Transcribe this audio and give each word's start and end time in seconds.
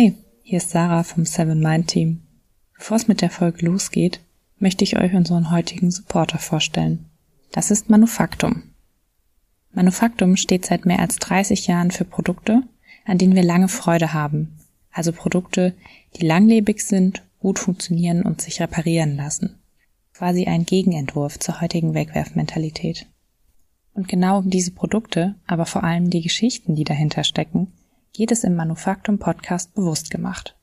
Hi, 0.00 0.14
hier 0.40 0.56
ist 0.56 0.70
Sarah 0.70 1.02
vom 1.02 1.26
Seven 1.26 1.60
Mind 1.60 1.88
Team. 1.88 2.22
Bevor 2.74 2.96
es 2.96 3.06
mit 3.06 3.20
der 3.20 3.28
Folge 3.28 3.66
losgeht, 3.66 4.22
möchte 4.58 4.82
ich 4.82 4.96
euch 4.96 5.12
unseren 5.12 5.50
heutigen 5.50 5.90
Supporter 5.90 6.38
vorstellen. 6.38 7.04
Das 7.52 7.70
ist 7.70 7.90
Manufaktum. 7.90 8.62
Manufaktum 9.74 10.36
steht 10.36 10.64
seit 10.64 10.86
mehr 10.86 11.00
als 11.00 11.16
30 11.16 11.66
Jahren 11.66 11.90
für 11.90 12.06
Produkte, 12.06 12.62
an 13.04 13.18
denen 13.18 13.34
wir 13.34 13.42
lange 13.42 13.68
Freude 13.68 14.14
haben. 14.14 14.56
Also 14.90 15.12
Produkte, 15.12 15.74
die 16.16 16.24
langlebig 16.24 16.80
sind, 16.80 17.22
gut 17.38 17.58
funktionieren 17.58 18.22
und 18.22 18.40
sich 18.40 18.58
reparieren 18.62 19.18
lassen. 19.18 19.58
Quasi 20.14 20.46
ein 20.46 20.64
Gegenentwurf 20.64 21.38
zur 21.38 21.60
heutigen 21.60 21.92
Wegwerfmentalität. 21.92 23.04
Und 23.92 24.08
genau 24.08 24.38
um 24.38 24.48
diese 24.48 24.70
Produkte, 24.70 25.34
aber 25.46 25.66
vor 25.66 25.84
allem 25.84 26.08
die 26.08 26.22
Geschichten, 26.22 26.74
die 26.74 26.84
dahinter 26.84 27.22
stecken, 27.22 27.70
geht 28.12 28.32
es 28.32 28.44
im 28.44 28.54
Manufaktum 28.54 29.18
Podcast 29.18 29.74
bewusst 29.74 30.10
gemacht. 30.10 30.56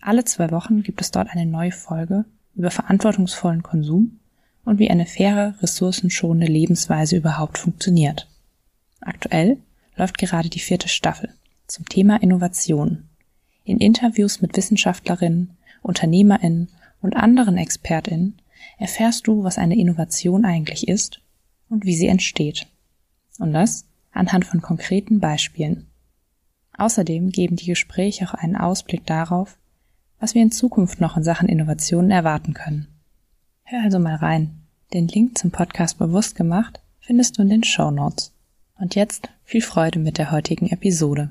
Alle 0.00 0.24
zwei 0.24 0.50
Wochen 0.50 0.82
gibt 0.82 1.00
es 1.00 1.10
dort 1.10 1.28
eine 1.28 1.46
neue 1.46 1.72
Folge 1.72 2.24
über 2.54 2.70
verantwortungsvollen 2.70 3.62
Konsum 3.62 4.20
und 4.64 4.78
wie 4.78 4.90
eine 4.90 5.06
faire, 5.06 5.54
ressourcenschonende 5.60 6.50
Lebensweise 6.50 7.16
überhaupt 7.16 7.58
funktioniert. 7.58 8.28
Aktuell 9.00 9.58
läuft 9.96 10.18
gerade 10.18 10.48
die 10.48 10.58
vierte 10.58 10.88
Staffel 10.88 11.32
zum 11.66 11.84
Thema 11.86 12.22
Innovation. 12.22 13.08
In 13.64 13.78
Interviews 13.78 14.40
mit 14.40 14.56
Wissenschaftlerinnen, 14.56 15.56
Unternehmerinnen 15.82 16.68
und 17.00 17.16
anderen 17.16 17.58
Expertinnen 17.58 18.40
erfährst 18.78 19.26
du, 19.26 19.44
was 19.44 19.58
eine 19.58 19.76
Innovation 19.76 20.44
eigentlich 20.44 20.88
ist 20.88 21.20
und 21.68 21.84
wie 21.84 21.96
sie 21.96 22.06
entsteht. 22.06 22.66
Und 23.38 23.52
das 23.52 23.84
anhand 24.12 24.44
von 24.44 24.62
konkreten 24.62 25.20
Beispielen. 25.20 25.85
Außerdem 26.78 27.30
geben 27.30 27.56
die 27.56 27.66
Gespräche 27.66 28.26
auch 28.26 28.34
einen 28.34 28.56
Ausblick 28.56 29.06
darauf, 29.06 29.56
was 30.20 30.34
wir 30.34 30.42
in 30.42 30.50
Zukunft 30.50 31.00
noch 31.00 31.16
in 31.16 31.22
Sachen 31.22 31.48
Innovationen 31.48 32.10
erwarten 32.10 32.54
können. 32.54 32.88
Hör 33.64 33.82
also 33.82 33.98
mal 33.98 34.16
rein. 34.16 34.50
Den 34.92 35.08
Link 35.08 35.36
zum 35.36 35.50
Podcast 35.50 35.98
bewusst 35.98 36.36
gemacht 36.36 36.80
findest 37.00 37.38
du 37.38 37.42
in 37.42 37.50
den 37.50 37.64
Show 37.64 37.90
Notes. 37.90 38.32
Und 38.78 38.94
jetzt 38.94 39.28
viel 39.44 39.62
Freude 39.62 39.98
mit 39.98 40.18
der 40.18 40.30
heutigen 40.30 40.68
Episode. 40.68 41.30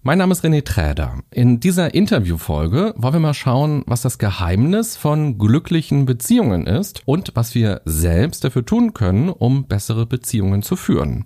Mein 0.03 0.17
Name 0.17 0.31
ist 0.31 0.43
René 0.43 0.63
Träder. 0.63 1.19
In 1.29 1.59
dieser 1.59 1.93
Interviewfolge 1.93 2.95
wollen 2.97 3.13
wir 3.13 3.19
mal 3.19 3.35
schauen, 3.35 3.83
was 3.85 4.01
das 4.01 4.17
Geheimnis 4.17 4.97
von 4.97 5.37
glücklichen 5.37 6.07
Beziehungen 6.07 6.65
ist 6.65 7.03
und 7.05 7.33
was 7.35 7.53
wir 7.53 7.81
selbst 7.85 8.43
dafür 8.43 8.65
tun 8.65 8.95
können, 8.95 9.29
um 9.29 9.65
bessere 9.65 10.07
Beziehungen 10.07 10.63
zu 10.63 10.75
führen. 10.75 11.25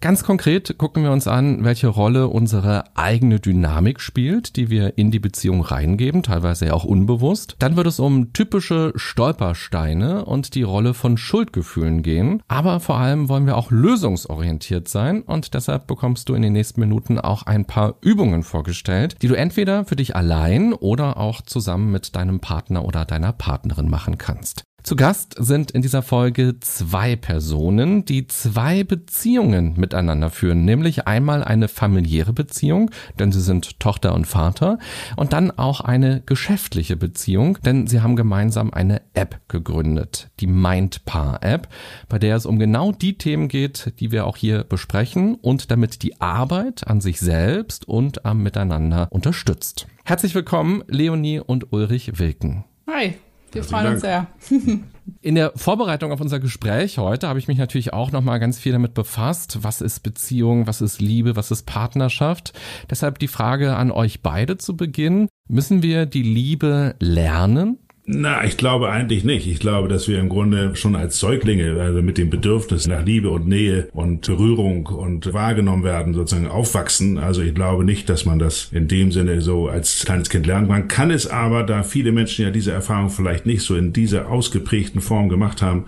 Ganz 0.00 0.22
konkret 0.22 0.78
gucken 0.78 1.02
wir 1.02 1.10
uns 1.10 1.26
an, 1.26 1.64
welche 1.64 1.88
Rolle 1.88 2.28
unsere 2.28 2.96
eigene 2.96 3.40
Dynamik 3.40 4.00
spielt, 4.00 4.54
die 4.54 4.70
wir 4.70 4.96
in 4.96 5.10
die 5.10 5.18
Beziehung 5.18 5.60
reingeben, 5.62 6.22
teilweise 6.22 6.66
ja 6.66 6.74
auch 6.74 6.84
unbewusst. 6.84 7.56
Dann 7.58 7.74
wird 7.74 7.88
es 7.88 7.98
um 7.98 8.32
typische 8.32 8.92
Stolpersteine 8.94 10.26
und 10.26 10.54
die 10.54 10.62
Rolle 10.62 10.94
von 10.94 11.16
Schuldgefühlen 11.16 12.04
gehen. 12.04 12.40
Aber 12.46 12.78
vor 12.78 12.98
allem 12.98 13.28
wollen 13.28 13.46
wir 13.46 13.56
auch 13.56 13.72
lösungsorientiert 13.72 14.86
sein 14.86 15.22
und 15.22 15.54
deshalb 15.54 15.88
bekommst 15.88 16.28
du 16.28 16.34
in 16.34 16.42
den 16.42 16.52
nächsten 16.52 16.78
Minuten 16.78 17.18
auch 17.18 17.42
ein 17.42 17.64
paar 17.64 17.96
vorgestellt, 18.42 19.16
die 19.22 19.28
du 19.28 19.34
entweder 19.34 19.84
für 19.84 19.96
dich 19.96 20.16
allein 20.16 20.72
oder 20.72 21.16
auch 21.16 21.42
zusammen 21.42 21.90
mit 21.90 22.16
deinem 22.16 22.40
Partner 22.40 22.84
oder 22.84 23.04
deiner 23.04 23.32
Partnerin 23.32 23.88
machen 23.88 24.18
kannst. 24.18 24.64
Zu 24.82 24.96
Gast 24.96 25.36
sind 25.38 25.70
in 25.70 25.80
dieser 25.80 26.02
Folge 26.02 26.58
zwei 26.58 27.14
Personen, 27.14 28.04
die 28.04 28.26
zwei 28.26 28.82
Beziehungen 28.82 29.74
miteinander 29.76 30.28
führen, 30.28 30.64
nämlich 30.64 31.06
einmal 31.06 31.44
eine 31.44 31.68
familiäre 31.68 32.32
Beziehung, 32.32 32.90
denn 33.16 33.30
sie 33.30 33.40
sind 33.40 33.78
Tochter 33.78 34.12
und 34.12 34.26
Vater, 34.26 34.80
und 35.14 35.32
dann 35.32 35.52
auch 35.52 35.82
eine 35.82 36.20
geschäftliche 36.26 36.96
Beziehung, 36.96 37.58
denn 37.64 37.86
sie 37.86 38.00
haben 38.00 38.16
gemeinsam 38.16 38.72
eine 38.74 39.02
App 39.14 39.40
gegründet, 39.46 40.30
die 40.40 40.48
Mindpaar 40.48 41.44
App, 41.44 41.68
bei 42.08 42.18
der 42.18 42.34
es 42.34 42.44
um 42.44 42.58
genau 42.58 42.90
die 42.90 43.16
Themen 43.16 43.46
geht, 43.46 43.92
die 44.00 44.10
wir 44.10 44.26
auch 44.26 44.36
hier 44.36 44.64
besprechen 44.64 45.36
und 45.36 45.70
damit 45.70 46.02
die 46.02 46.20
Arbeit 46.20 46.88
an 46.88 47.00
sich 47.00 47.20
selbst 47.20 47.86
und 47.86 48.26
am 48.26 48.42
Miteinander 48.42 49.06
unterstützt. 49.10 49.86
Herzlich 50.02 50.34
willkommen, 50.34 50.82
Leonie 50.88 51.38
und 51.38 51.72
Ulrich 51.72 52.18
Wilken. 52.18 52.64
Hi. 52.88 53.14
Wir 53.52 53.64
freuen 53.64 53.94
uns 53.94 54.00
sehr. 54.00 54.26
In 55.20 55.34
der 55.34 55.52
Vorbereitung 55.56 56.12
auf 56.12 56.20
unser 56.20 56.40
Gespräch 56.40 56.98
heute 56.98 57.28
habe 57.28 57.38
ich 57.38 57.48
mich 57.48 57.58
natürlich 57.58 57.92
auch 57.92 58.12
noch 58.12 58.22
mal 58.22 58.38
ganz 58.38 58.58
viel 58.58 58.72
damit 58.72 58.94
befasst, 58.94 59.58
was 59.62 59.80
ist 59.80 60.00
Beziehung, 60.00 60.66
was 60.66 60.80
ist 60.80 61.00
Liebe, 61.00 61.36
was 61.36 61.50
ist 61.50 61.64
Partnerschaft. 61.64 62.52
Deshalb 62.88 63.18
die 63.18 63.28
Frage 63.28 63.76
an 63.76 63.90
euch 63.90 64.22
beide 64.22 64.58
zu 64.58 64.76
Beginn. 64.76 65.28
Müssen 65.48 65.82
wir 65.82 66.06
die 66.06 66.22
Liebe 66.22 66.94
lernen? 66.98 67.78
Na, 68.04 68.44
ich 68.44 68.56
glaube 68.56 68.90
eigentlich 68.90 69.22
nicht. 69.22 69.46
Ich 69.46 69.60
glaube, 69.60 69.86
dass 69.86 70.08
wir 70.08 70.18
im 70.18 70.28
Grunde 70.28 70.74
schon 70.74 70.96
als 70.96 71.20
Säuglinge, 71.20 71.80
also 71.80 72.02
mit 72.02 72.18
dem 72.18 72.30
Bedürfnis 72.30 72.88
nach 72.88 73.04
Liebe 73.04 73.30
und 73.30 73.46
Nähe 73.46 73.88
und 73.92 74.26
Berührung 74.26 74.86
und 74.86 75.32
wahrgenommen 75.32 75.84
werden, 75.84 76.12
sozusagen 76.12 76.48
aufwachsen. 76.48 77.18
Also 77.18 77.42
ich 77.42 77.54
glaube 77.54 77.84
nicht, 77.84 78.08
dass 78.08 78.24
man 78.24 78.40
das 78.40 78.70
in 78.72 78.88
dem 78.88 79.12
Sinne 79.12 79.40
so 79.40 79.68
als 79.68 80.04
kleines 80.04 80.30
Kind 80.30 80.48
lernt. 80.48 80.68
Man 80.68 80.88
kann 80.88 81.12
es 81.12 81.28
aber, 81.28 81.62
da 81.62 81.84
viele 81.84 82.10
Menschen 82.10 82.44
ja 82.44 82.50
diese 82.50 82.72
Erfahrung 82.72 83.08
vielleicht 83.08 83.46
nicht 83.46 83.62
so 83.62 83.76
in 83.76 83.92
dieser 83.92 84.28
ausgeprägten 84.28 85.00
Form 85.00 85.28
gemacht 85.28 85.62
haben, 85.62 85.84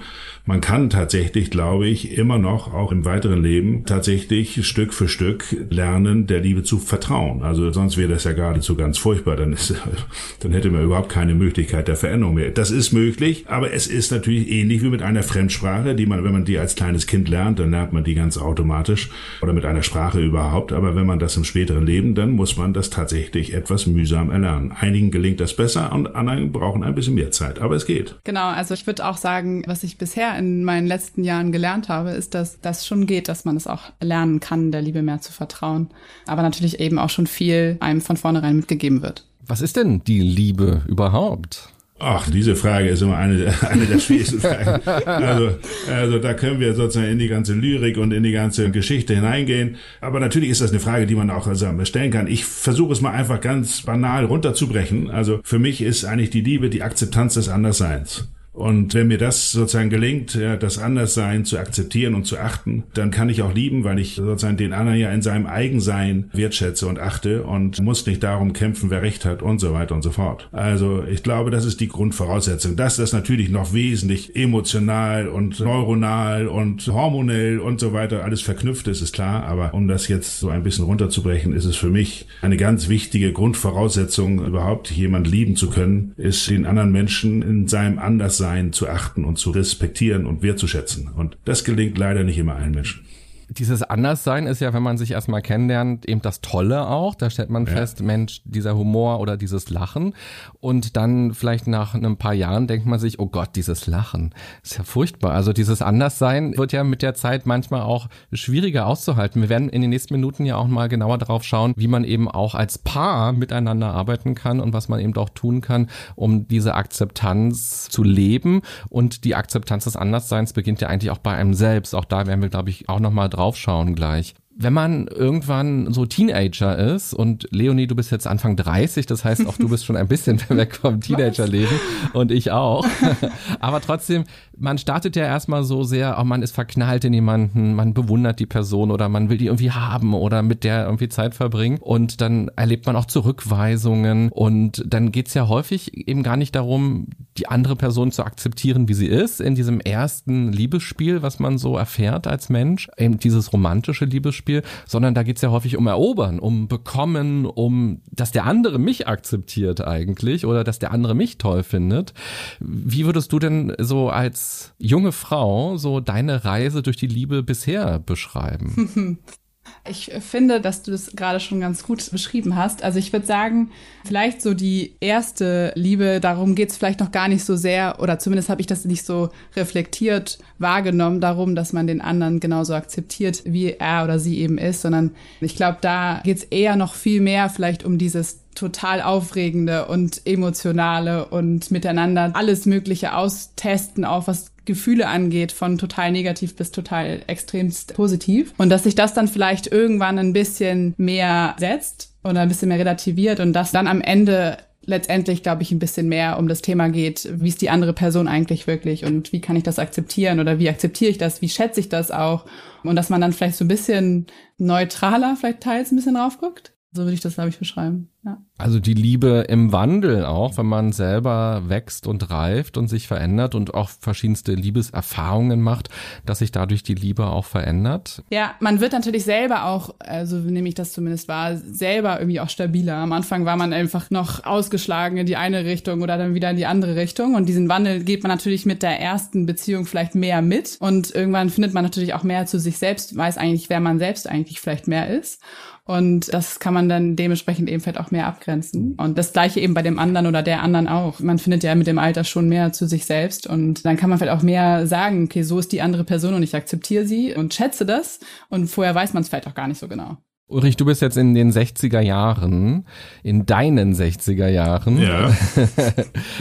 man 0.47 0.60
kann 0.60 0.91
tatsächlich, 0.91 1.50
glaube 1.50 1.88
ich, 1.88 2.19
immer 2.19 2.37
noch, 2.37 2.75
auch 2.75 2.93
im 2.93 3.06
weiteren 3.06 3.43
Leben, 3.43 3.87
tatsächlich 3.87 4.66
Stück 4.66 4.93
für 4.93 5.09
Stück 5.09 5.56
lernen, 5.71 6.27
der 6.27 6.41
Liebe 6.41 6.62
zu 6.62 6.78
vertrauen. 6.78 7.43
Also 7.43 7.71
sonst 7.71 7.97
wäre 7.97 8.12
das 8.12 8.25
ja 8.25 8.32
geradezu 8.32 8.75
ganz 8.75 8.99
furchtbar. 8.99 9.37
Dann, 9.37 9.55
ist, 9.55 9.75
dann 10.41 10.53
hätte 10.53 10.71
man 10.71 10.84
überhaupt 10.84 11.09
keine 11.09 11.34
Möglichkeit 11.34 11.88
der 11.88 11.97
Veränderung 11.97 12.34
mehr. 12.34 12.50
Das 12.50 12.71
ist 12.71 12.93
möglich, 12.93 13.47
aber 13.49 13.72
es 13.72 13.87
ist 13.87 14.12
natürlich 14.12 14.50
ähnlich 14.50 14.82
wie 14.82 14.91
mit 14.91 15.00
einer 15.00 15.22
Fremdsprache, 15.22 15.94
die 15.94 16.05
man, 16.05 16.25
wenn 16.25 16.32
man 16.32 16.44
die 16.44 16.59
als 16.59 16.75
kleines 16.75 17.06
Kind 17.06 17.31
lernt, 17.31 17.59
dann 17.59 17.71
lernt 17.71 17.94
man 17.94 18.05
die 18.05 18.15
ganz 18.15 18.37
automatisch 18.37 19.09
oder 19.41 19.55
mit 19.55 19.65
einer 19.65 19.82
Sprache 19.82 20.21
überhaupt. 20.21 20.72
Aber 20.72 20.94
wenn 20.94 21.06
man 21.06 21.19
das 21.19 21.38
im 21.38 21.44
späteren 21.44 21.87
Leben, 21.87 22.15
dann 22.15 22.32
muss 22.32 22.59
man 22.59 22.75
das 22.75 22.91
tatsächlich 22.91 23.55
etwas 23.55 23.87
mühsam 23.87 24.31
erlernen. 24.31 24.72
Einigen 24.78 25.11
gelingt 25.11 25.41
das 25.41 25.56
besser 25.56 25.91
und 25.93 26.15
anderen 26.15 26.53
brauchen 26.53 26.82
ein 26.82 26.94
bisschen 26.94 27.15
mehr 27.15 27.31
Zeit. 27.31 27.61
Aber 27.61 27.76
es 27.76 27.87
geht. 27.87 28.16
Genau, 28.25 28.49
also 28.49 28.75
ich 28.75 28.87
würde 28.87 29.06
auch 29.06 29.16
sagen, 29.16 29.62
was 29.66 29.84
ich 29.84 29.97
bisher 29.97 30.34
in 30.39 30.65
meinen 30.65 30.87
letzten 30.87 31.25
Jahren 31.25 31.53
gelernt 31.53 31.89
habe, 31.89 32.11
ist, 32.11 32.34
dass 32.34 32.61
das 32.61 32.87
schon 32.87 33.06
geht, 33.06 33.28
dass 33.28 33.45
man 33.45 33.56
es 33.56 33.67
auch 33.67 33.93
lernen 34.00 34.41
kann, 34.41 34.72
der 34.72 34.83
Liebe 34.83 35.03
mehr 35.03 35.21
zu 35.21 35.33
vertrauen. 35.33 35.89
Aber 36.27 36.43
natürlich 36.43 36.81
eben 36.81 36.99
auch 36.99 37.11
schon 37.11 37.27
viel 37.27 37.77
einem 37.81 38.00
von 38.00 38.17
vornherein 38.17 38.56
mitgegeben 38.56 39.03
wird. 39.03 39.27
Was 39.47 39.61
ist 39.61 39.77
denn 39.77 40.03
die 40.05 40.21
Liebe 40.21 40.83
überhaupt? 40.87 41.75
Ach, 42.00 42.28
diese 42.28 42.56
Frage 42.56 42.89
ist 42.89 43.03
immer 43.03 43.17
eine, 43.17 43.55
eine 43.69 43.87
der 43.87 44.00
schwierigsten 44.00 44.41
Fragen. 44.41 44.87
Also, 45.06 45.50
also 45.89 46.19
da 46.19 46.34
können 46.34 46.59
wir 46.59 46.75
sozusagen 46.75 47.11
in 47.11 47.19
die 47.19 47.28
ganze 47.28 47.55
Lyrik 47.55 47.99
und 47.99 48.12
in 48.12 48.23
die 48.23 48.33
ganze 48.33 48.71
Geschichte 48.71 49.15
hineingehen. 49.15 49.77
Aber 50.00 50.19
natürlich 50.19 50.50
ist 50.50 50.61
das 50.61 50.71
eine 50.71 50.81
Frage, 50.81 51.06
die 51.06 51.15
man 51.15 51.31
auch 51.31 51.47
also 51.47 51.67
stellen 51.84 52.11
kann. 52.11 52.27
Ich 52.27 52.44
versuche 52.44 52.93
es 52.93 53.00
mal 53.00 53.12
einfach 53.12 53.41
ganz 53.41 53.83
banal 53.83 54.25
runterzubrechen. 54.25 55.11
Also 55.11 55.41
für 55.44 55.59
mich 55.59 55.83
ist 55.83 56.05
eigentlich 56.05 56.31
die 56.31 56.41
Liebe 56.41 56.69
die 56.69 56.83
Akzeptanz 56.83 57.34
des 57.34 57.49
Andersseins. 57.49 58.29
Und 58.55 58.95
wenn 58.95 59.09
mir 59.09 59.19
das 59.19 59.51
sozusagen 59.51 59.91
gelingt, 59.91 60.35
ja, 60.35 60.56
das 60.56 60.79
Anderssein 60.79 61.45
zu 61.45 61.59
akzeptieren 61.59 62.15
und 62.15 62.25
zu 62.25 62.39
achten, 62.39 62.85
dann 62.95 63.11
kann 63.11 63.29
ich 63.29 63.43
auch 63.43 63.53
lieben, 63.53 63.83
weil 63.83 63.99
ich 63.99 64.15
sozusagen 64.15 64.56
den 64.56 64.73
anderen 64.73 64.99
ja 64.99 65.11
in 65.11 65.23
seinem 65.23 65.47
Eigensein 65.47 66.31
wertschätze 66.33 66.87
und 66.87 67.01
achte 67.01 67.43
und 67.43 67.83
muss 67.83 68.06
nicht 68.06 68.23
darum 68.23 68.53
kämpfen, 68.53 68.91
wer 68.91 69.03
Recht 69.03 69.25
hat 69.25 69.43
und 69.43 69.59
so 69.59 69.73
weiter 69.73 69.97
und 69.97 70.03
so 70.03 70.12
fort. 70.12 70.49
Also 70.53 71.03
ich 71.05 71.25
glaube, 71.25 71.51
das 71.51 71.65
ist 71.65 71.81
die 71.81 71.89
Grundvoraussetzung. 71.89 72.77
Dass 72.77 72.97
das 72.97 73.12
natürlich 73.12 73.51
noch 73.51 73.73
wesentlich 73.75 74.37
emotional 74.37 75.27
und 75.27 75.59
neuronal 75.59 76.47
und 76.47 76.87
hormonell 76.87 77.59
und 77.59 77.81
so 77.81 77.93
weiter 77.93 78.23
alles 78.23 78.41
verknüpft 78.41 78.87
ist, 78.87 79.03
ist 79.03 79.12
klar. 79.12 79.45
Aber 79.47 79.75
um 79.75 79.89
das 79.89 80.06
jetzt 80.06 80.39
so 80.39 80.49
ein 80.49 80.62
bisschen 80.62 80.85
runterzubrechen, 80.85 81.55
ist 81.55 81.65
es 81.65 81.75
für 81.75 81.91
mich 81.91 82.27
eine 82.41 82.56
ganz 82.56 82.89
wichtige 82.89 83.33
Grundvoraussetzung, 83.33 84.47
überhaupt 84.47 84.93
jemand 84.93 85.27
lieben 85.27 85.56
zu 85.56 85.71
können, 85.71 86.12
ist 86.17 86.49
den 86.49 86.67
anderen 86.67 86.93
Menschen 86.93 87.43
in 87.43 87.67
seinem 87.67 87.99
Anderssein 87.99 88.44
Sein 88.44 88.75
zu 88.75 88.91
achten 88.91 89.25
und 89.25 89.38
zu 89.38 89.52
respektieren 89.52 90.26
und 90.26 90.43
wertzuschätzen. 90.43 91.08
Und 91.08 91.38
das 91.46 91.64
gelingt 91.64 91.96
leider 91.96 92.25
nicht 92.25 92.37
immer 92.37 92.56
allen 92.56 92.73
Menschen. 92.73 93.06
Dieses 93.50 93.82
Anderssein 93.82 94.46
ist 94.46 94.61
ja, 94.61 94.73
wenn 94.73 94.82
man 94.82 94.99
sich 94.99 95.12
erstmal 95.12 95.43
kennenlernt, 95.43 96.08
eben 96.08 96.23
das 96.23 96.41
Tolle 96.41 96.88
auch. 96.88 97.14
Da 97.14 97.31
stellt 97.31 97.50
man 97.50 97.67
ja. 97.67 97.73
fest, 97.73 98.02
Mensch, 98.02 98.43
dieser 98.44 98.76
Humor 98.76 99.20
oder 99.20 99.37
dieses 99.37 99.70
Lachen. 99.70 100.14
Und 100.61 100.96
dann 100.96 101.35
vielleicht 101.35 101.67
nach 101.67 101.94
ein 101.94 102.17
paar 102.17 102.35
Jahren 102.35 102.67
denkt 102.67 102.87
man 102.87 102.99
sich, 102.99 103.19
oh 103.19 103.26
Gott, 103.26 103.50
dieses 103.56 103.87
Lachen. 103.87 104.35
Ist 104.62 104.79
ja 104.79 104.85
furchtbar. 104.85 105.32
Also 105.32 105.52
dieses 105.52 105.82
Anderssein 105.82 106.56
wird 106.56 106.73
ja 106.73 106.85
mit 106.85 107.02
der 107.02 107.14
Zeit 107.14 107.46
manchmal 107.46 107.82
auch 107.82 108.08
schwieriger 108.32 108.87
auszuhalten. 108.87 109.43
Wir 109.43 109.49
werden 109.49 109.69
in 109.69 109.82
den 109.82 109.91
nächsten 109.91 110.14
Minuten 110.14 110.44
ja 110.46 110.56
auch 110.56 110.67
mal 110.67 110.88
genauer 110.88 111.19
darauf 111.19 111.44
schauen, 111.44 111.75
wie 111.76 111.88
man 111.88 112.05
eben 112.05 112.31
auch 112.31 112.55
als 112.55 112.79
Paar 112.79 113.32
miteinander 113.32 113.93
arbeiten 113.93 114.35
kann 114.35 114.61
und 114.61 114.73
was 114.73 114.88
man 114.88 115.00
eben 115.00 115.14
auch 115.17 115.31
tun 115.31 115.61
kann, 115.61 115.88
um 116.14 116.49
diese 116.49 116.75
Akzeptanz 116.75 117.88
zu 117.88 118.02
leben. 118.02 118.62
Und 118.88 119.25
die 119.25 119.35
Akzeptanz 119.35 119.85
des 119.85 119.96
Andersseins 119.96 120.52
beginnt 120.52 120.81
ja 120.81 120.88
eigentlich 120.88 121.11
auch 121.11 121.19
bei 121.19 121.35
einem 121.35 121.55
selbst. 121.55 121.94
Auch 121.94 122.05
da 122.05 122.26
werden 122.26 122.43
wir, 122.43 122.49
glaube 122.49 122.70
ich, 122.70 122.88
auch 122.88 123.00
nochmal 123.00 123.29
draufschauen 123.34 123.94
gleich 123.94 124.34
wenn 124.56 124.73
man 124.73 125.09
irgendwann 125.09 125.93
so 125.93 126.06
Teenager 126.06 126.79
ist 126.79 127.12
und 127.12 127.49
Leonie, 127.51 127.87
du 127.87 127.97
bist 127.97 128.12
jetzt 128.12 128.27
Anfang 128.27 128.56
30, 128.56 129.06
das 129.06 129.25
heißt 129.25 129.47
auch 129.47 129.56
du 129.56 129.69
bist 129.69 129.85
schon 129.85 129.97
ein 129.97 130.06
bisschen 130.06 130.41
weg 130.49 130.77
vom 130.77 131.01
Teenagerleben 131.01 131.77
und 132.12 132.31
ich 132.31 132.53
auch. 132.53 132.87
Aber 133.61 133.81
trotzdem, 133.81 134.25
man 134.56 134.79
startet 134.79 135.17
ja 135.17 135.25
erstmal 135.25 135.65
so 135.65 135.83
sehr, 135.83 136.17
oh, 136.21 136.25
man 136.25 136.43
ist 136.43 136.55
verknallt 136.55 137.05
in 137.05 137.12
jemanden, 137.12 137.75
man 137.75 137.95
bewundert 137.95 138.39
die 138.39 138.47
Person 138.47 138.91
oder 138.91 139.09
man 139.09 139.29
will 139.29 139.39
die 139.39 139.47
irgendwie 139.47 139.73
haben 139.73 140.15
oder 140.15 140.43
mit 140.43 140.62
der 140.62 140.85
irgendwie 140.85 141.09
Zeit 141.09 141.35
verbringen. 141.35 141.79
Und 141.79 142.21
dann 142.21 142.49
erlebt 142.55 142.87
man 142.87 142.95
auch 142.95 143.06
Zurückweisungen 143.06 144.29
und 144.31 144.85
dann 144.87 145.11
geht's 145.11 145.35
ja 145.35 145.49
häufig 145.49 146.09
eben 146.09 146.23
gar 146.23 146.37
nicht 146.37 146.55
darum, 146.55 147.09
die 147.39 147.49
andere 147.49 147.75
Person 147.75 148.12
zu 148.12 148.23
akzeptieren, 148.25 148.89
wie 148.89 148.95
sie 148.95 149.09
ist, 149.09 149.41
in 149.41 149.56
diesem 149.56 149.81
ersten 149.81 150.53
Liebesspiel, 150.53 151.23
was 151.23 151.41
man 151.41 151.59
so 151.59 151.77
erfährt 151.77 152.29
als 152.29 152.49
Mensch, 152.49 152.89
eben 152.97 153.19
dieses 153.19 153.53
romantische 153.53 154.05
Liebesspiel 154.05 154.44
Beispiel, 154.44 154.62
sondern 154.87 155.14
da 155.14 155.23
geht 155.23 155.37
es 155.37 155.43
ja 155.43 155.50
häufig 155.50 155.76
um 155.76 155.87
Erobern, 155.87 156.38
um 156.38 156.69
Bekommen, 156.69 157.46
um, 157.46 158.00
dass 158.11 158.31
der 158.31 158.44
andere 158.44 158.79
mich 158.79 159.08
akzeptiert 159.08 159.87
eigentlich 159.87 160.44
oder 160.44 160.64
dass 160.64 160.79
der 160.79 160.93
andere 160.93 161.14
mich 161.14 161.38
toll 161.38 161.62
findet. 161.62 162.12
Wie 162.61 163.06
würdest 163.06 163.32
du 163.32 163.38
denn 163.38 163.73
so 163.79 164.11
als 164.11 164.75
junge 164.79 165.12
Frau 165.12 165.76
so 165.76 166.00
deine 166.00 166.44
Reise 166.44 166.82
durch 166.82 166.96
die 166.96 167.06
Liebe 167.06 167.43
bisher 167.43 167.99
beschreiben? 167.99 169.19
Ich 169.86 170.10
finde, 170.20 170.62
dass 170.62 170.82
du 170.82 170.90
das 170.90 171.14
gerade 171.14 171.40
schon 171.40 171.60
ganz 171.60 171.82
gut 171.82 172.10
beschrieben 172.10 172.56
hast. 172.56 172.82
Also 172.82 172.98
ich 172.98 173.12
würde 173.12 173.26
sagen, 173.26 173.70
vielleicht 174.06 174.40
so 174.40 174.54
die 174.54 174.96
erste 175.00 175.72
Liebe, 175.75 176.20
darum 176.20 176.54
geht 176.54 176.70
es 176.70 176.78
vielleicht 176.78 177.00
noch 177.00 177.12
gar 177.12 177.28
nicht 177.28 177.44
so 177.44 177.54
sehr, 177.54 178.00
oder 178.00 178.19
zumindest 178.19 178.48
habe 178.48 178.62
ich 178.62 178.66
das 178.66 178.86
nicht 178.86 179.04
so 179.04 179.28
reflektiert 179.54 180.38
wahrgenommen, 180.58 181.20
darum, 181.20 181.54
dass 181.54 181.75
man 181.75 181.86
den 181.86 182.00
anderen 182.00 182.40
genauso 182.40 182.72
akzeptiert, 182.72 183.42
wie 183.44 183.72
er 183.72 184.04
oder 184.04 184.19
sie 184.19 184.38
eben 184.38 184.56
ist, 184.56 184.81
sondern 184.81 185.10
ich 185.42 185.54
glaube, 185.54 185.78
da 185.82 186.22
geht 186.25 186.38
es 186.38 186.44
eher 186.44 186.76
noch 186.76 186.94
viel 186.94 187.20
mehr 187.20 187.50
vielleicht 187.50 187.84
um 187.84 187.98
dieses 187.98 188.40
total 188.54 189.02
aufregende 189.02 189.86
und 189.86 190.22
emotionale 190.25 191.26
und 191.26 191.70
miteinander 191.70 192.31
alles 192.34 192.64
Mögliche 192.66 193.14
austesten, 193.14 194.04
auch 194.04 194.28
was 194.28 194.54
Gefühle 194.64 195.08
angeht, 195.08 195.52
von 195.52 195.78
total 195.78 196.12
negativ 196.12 196.56
bis 196.56 196.70
total 196.70 197.22
extremst 197.26 197.94
positiv. 197.94 198.52
Und 198.58 198.70
dass 198.70 198.84
sich 198.84 198.94
das 198.94 199.14
dann 199.14 199.28
vielleicht 199.28 199.66
irgendwann 199.66 200.19
ein 200.19 200.32
bisschen 200.32 200.94
mehr 200.96 201.56
setzt 201.58 202.12
oder 202.22 202.40
ein 202.40 202.49
bisschen 202.49 202.69
mehr 202.69 202.78
relativiert 202.78 203.40
und 203.40 203.52
dass 203.52 203.72
dann 203.72 203.87
am 203.87 204.00
Ende 204.00 204.58
letztendlich, 204.87 205.43
glaube 205.43 205.62
ich, 205.62 205.72
ein 205.72 205.78
bisschen 205.78 206.08
mehr 206.08 206.38
um 206.38 206.49
das 206.49 206.62
Thema 206.62 206.88
geht, 206.88 207.28
wie 207.40 207.49
ist 207.49 207.62
die 207.62 207.70
andere 207.70 207.93
Person 207.93 208.28
eigentlich 208.28 208.66
wirklich 208.66 209.05
und 209.05 209.32
wie 209.32 209.40
kann 209.40 209.56
ich 209.56 209.62
das 209.62 209.78
akzeptieren 209.78 210.40
oder 210.40 210.58
wie 210.58 210.69
akzeptiere 210.69 211.10
ich 211.10 211.19
das, 211.19 211.40
wie 211.43 211.49
schätze 211.49 211.81
ich 211.81 211.88
das 211.88 212.10
auch 212.10 212.44
und 212.82 212.96
dass 212.96 213.10
man 213.10 213.20
dann 213.20 213.32
vielleicht 213.32 213.56
so 213.56 213.64
ein 213.64 213.69
bisschen 213.69 214.26
neutraler 214.58 215.37
vielleicht 215.38 215.60
teils 215.60 215.90
ein 215.90 215.96
bisschen 215.96 216.14
drauf 216.14 216.38
guckt. 216.38 216.72
So 216.94 217.02
würde 217.02 217.14
ich 217.14 217.20
das, 217.20 217.35
glaube 217.35 217.50
ich, 217.50 217.58
beschreiben. 217.58 218.08
Ja. 218.25 218.38
Also 218.56 218.79
die 218.79 218.94
Liebe 218.94 219.46
im 219.49 219.73
Wandel 219.73 220.25
auch, 220.25 220.56
wenn 220.56 220.67
man 220.67 220.93
selber 220.93 221.64
wächst 221.67 222.06
und 222.06 222.31
reift 222.31 222.76
und 222.76 222.87
sich 222.87 223.08
verändert 223.08 223.56
und 223.56 223.75
auch 223.75 223.88
verschiedenste 223.88 224.55
Liebeserfahrungen 224.55 225.61
macht, 225.61 225.88
dass 226.25 226.38
sich 226.38 226.52
dadurch 226.52 226.85
die 226.85 226.94
Liebe 226.94 227.26
auch 227.26 227.44
verändert. 227.46 228.23
Ja, 228.31 228.55
man 228.61 228.81
wird 228.81 228.93
natürlich 228.93 229.25
selber 229.25 229.64
auch, 229.64 229.96
also 229.99 230.37
nehme 230.37 230.69
ich 230.69 230.76
das 230.76 230.93
zumindest 230.93 231.26
wahr, 231.26 231.56
selber 231.56 232.20
irgendwie 232.20 232.38
auch 232.38 232.49
stabiler. 232.49 232.94
Am 232.94 233.12
Anfang 233.12 233.44
war 233.44 233.56
man 233.56 233.73
einfach 233.73 234.11
noch 234.11 234.44
ausgeschlagen 234.44 235.17
in 235.17 235.26
die 235.26 235.37
eine 235.37 235.64
Richtung 235.64 236.00
oder 236.00 236.17
dann 236.17 236.35
wieder 236.35 236.50
in 236.50 236.56
die 236.56 236.67
andere 236.67 236.94
Richtung 236.94 237.35
und 237.35 237.49
diesen 237.49 237.69
Wandel 237.69 238.05
geht 238.05 238.23
man 238.23 238.31
natürlich 238.31 238.67
mit 238.67 238.85
der 238.85 239.00
ersten 239.00 239.46
Beziehung 239.46 239.85
vielleicht 239.85 240.14
mehr 240.14 240.43
mit 240.43 240.76
und 240.79 241.12
irgendwann 241.12 241.50
findet 241.50 241.75
man 241.75 241.82
natürlich 241.82 242.14
auch 242.14 242.23
mehr 242.23 242.46
zu 242.46 242.61
sich 242.61 242.79
selbst, 242.79 243.17
weiß 243.17 243.37
eigentlich, 243.37 243.69
wer 243.69 243.81
man 243.81 243.99
selbst 243.99 244.29
eigentlich 244.31 244.61
vielleicht 244.61 244.87
mehr 244.87 245.08
ist. 245.08 245.43
Und 245.86 246.32
das 246.32 246.60
kann 246.60 246.72
man 246.72 246.88
dann 246.88 247.14
dementsprechend 247.14 247.69
eben 247.69 247.82
vielleicht 247.82 248.00
auch 248.00 248.10
mehr 248.10 248.26
abgrenzen. 248.26 248.94
Und 248.94 249.19
das 249.19 249.34
gleiche 249.34 249.60
eben 249.60 249.75
bei 249.75 249.82
dem 249.82 249.98
anderen 249.98 250.26
oder 250.26 250.42
der 250.42 250.62
anderen 250.62 250.88
auch. 250.88 251.20
Man 251.20 251.38
findet 251.38 251.62
ja 251.62 251.75
mit 251.75 251.86
dem 251.86 251.98
Alter 251.98 252.25
schon 252.25 252.48
mehr 252.48 252.72
zu 252.72 252.86
sich 252.86 253.04
selbst 253.04 253.46
und 253.46 253.84
dann 253.84 253.98
kann 253.98 254.08
man 254.08 254.19
vielleicht 254.19 254.36
auch 254.36 254.42
mehr 254.42 254.86
sagen, 254.86 255.25
okay, 255.25 255.42
so 255.42 255.58
ist 255.58 255.72
die 255.72 255.82
andere 255.82 256.04
Person 256.04 256.34
und 256.34 256.42
ich 256.42 256.56
akzeptiere 256.56 257.04
sie 257.04 257.34
und 257.34 257.52
schätze 257.52 257.84
das. 257.84 258.20
Und 258.48 258.69
vorher 258.69 258.94
weiß 258.94 259.12
man 259.12 259.22
es 259.22 259.28
vielleicht 259.28 259.46
auch 259.46 259.54
gar 259.54 259.69
nicht 259.69 259.78
so 259.78 259.86
genau. 259.86 260.16
Ulrich, 260.46 260.76
du 260.76 260.84
bist 260.84 261.02
jetzt 261.02 261.16
in 261.16 261.34
den 261.34 261.52
60er 261.52 262.00
Jahren, 262.00 262.86
in 263.22 263.46
deinen 263.46 263.94
60er 263.94 264.48
Jahren. 264.48 264.98
Ja. 264.98 265.28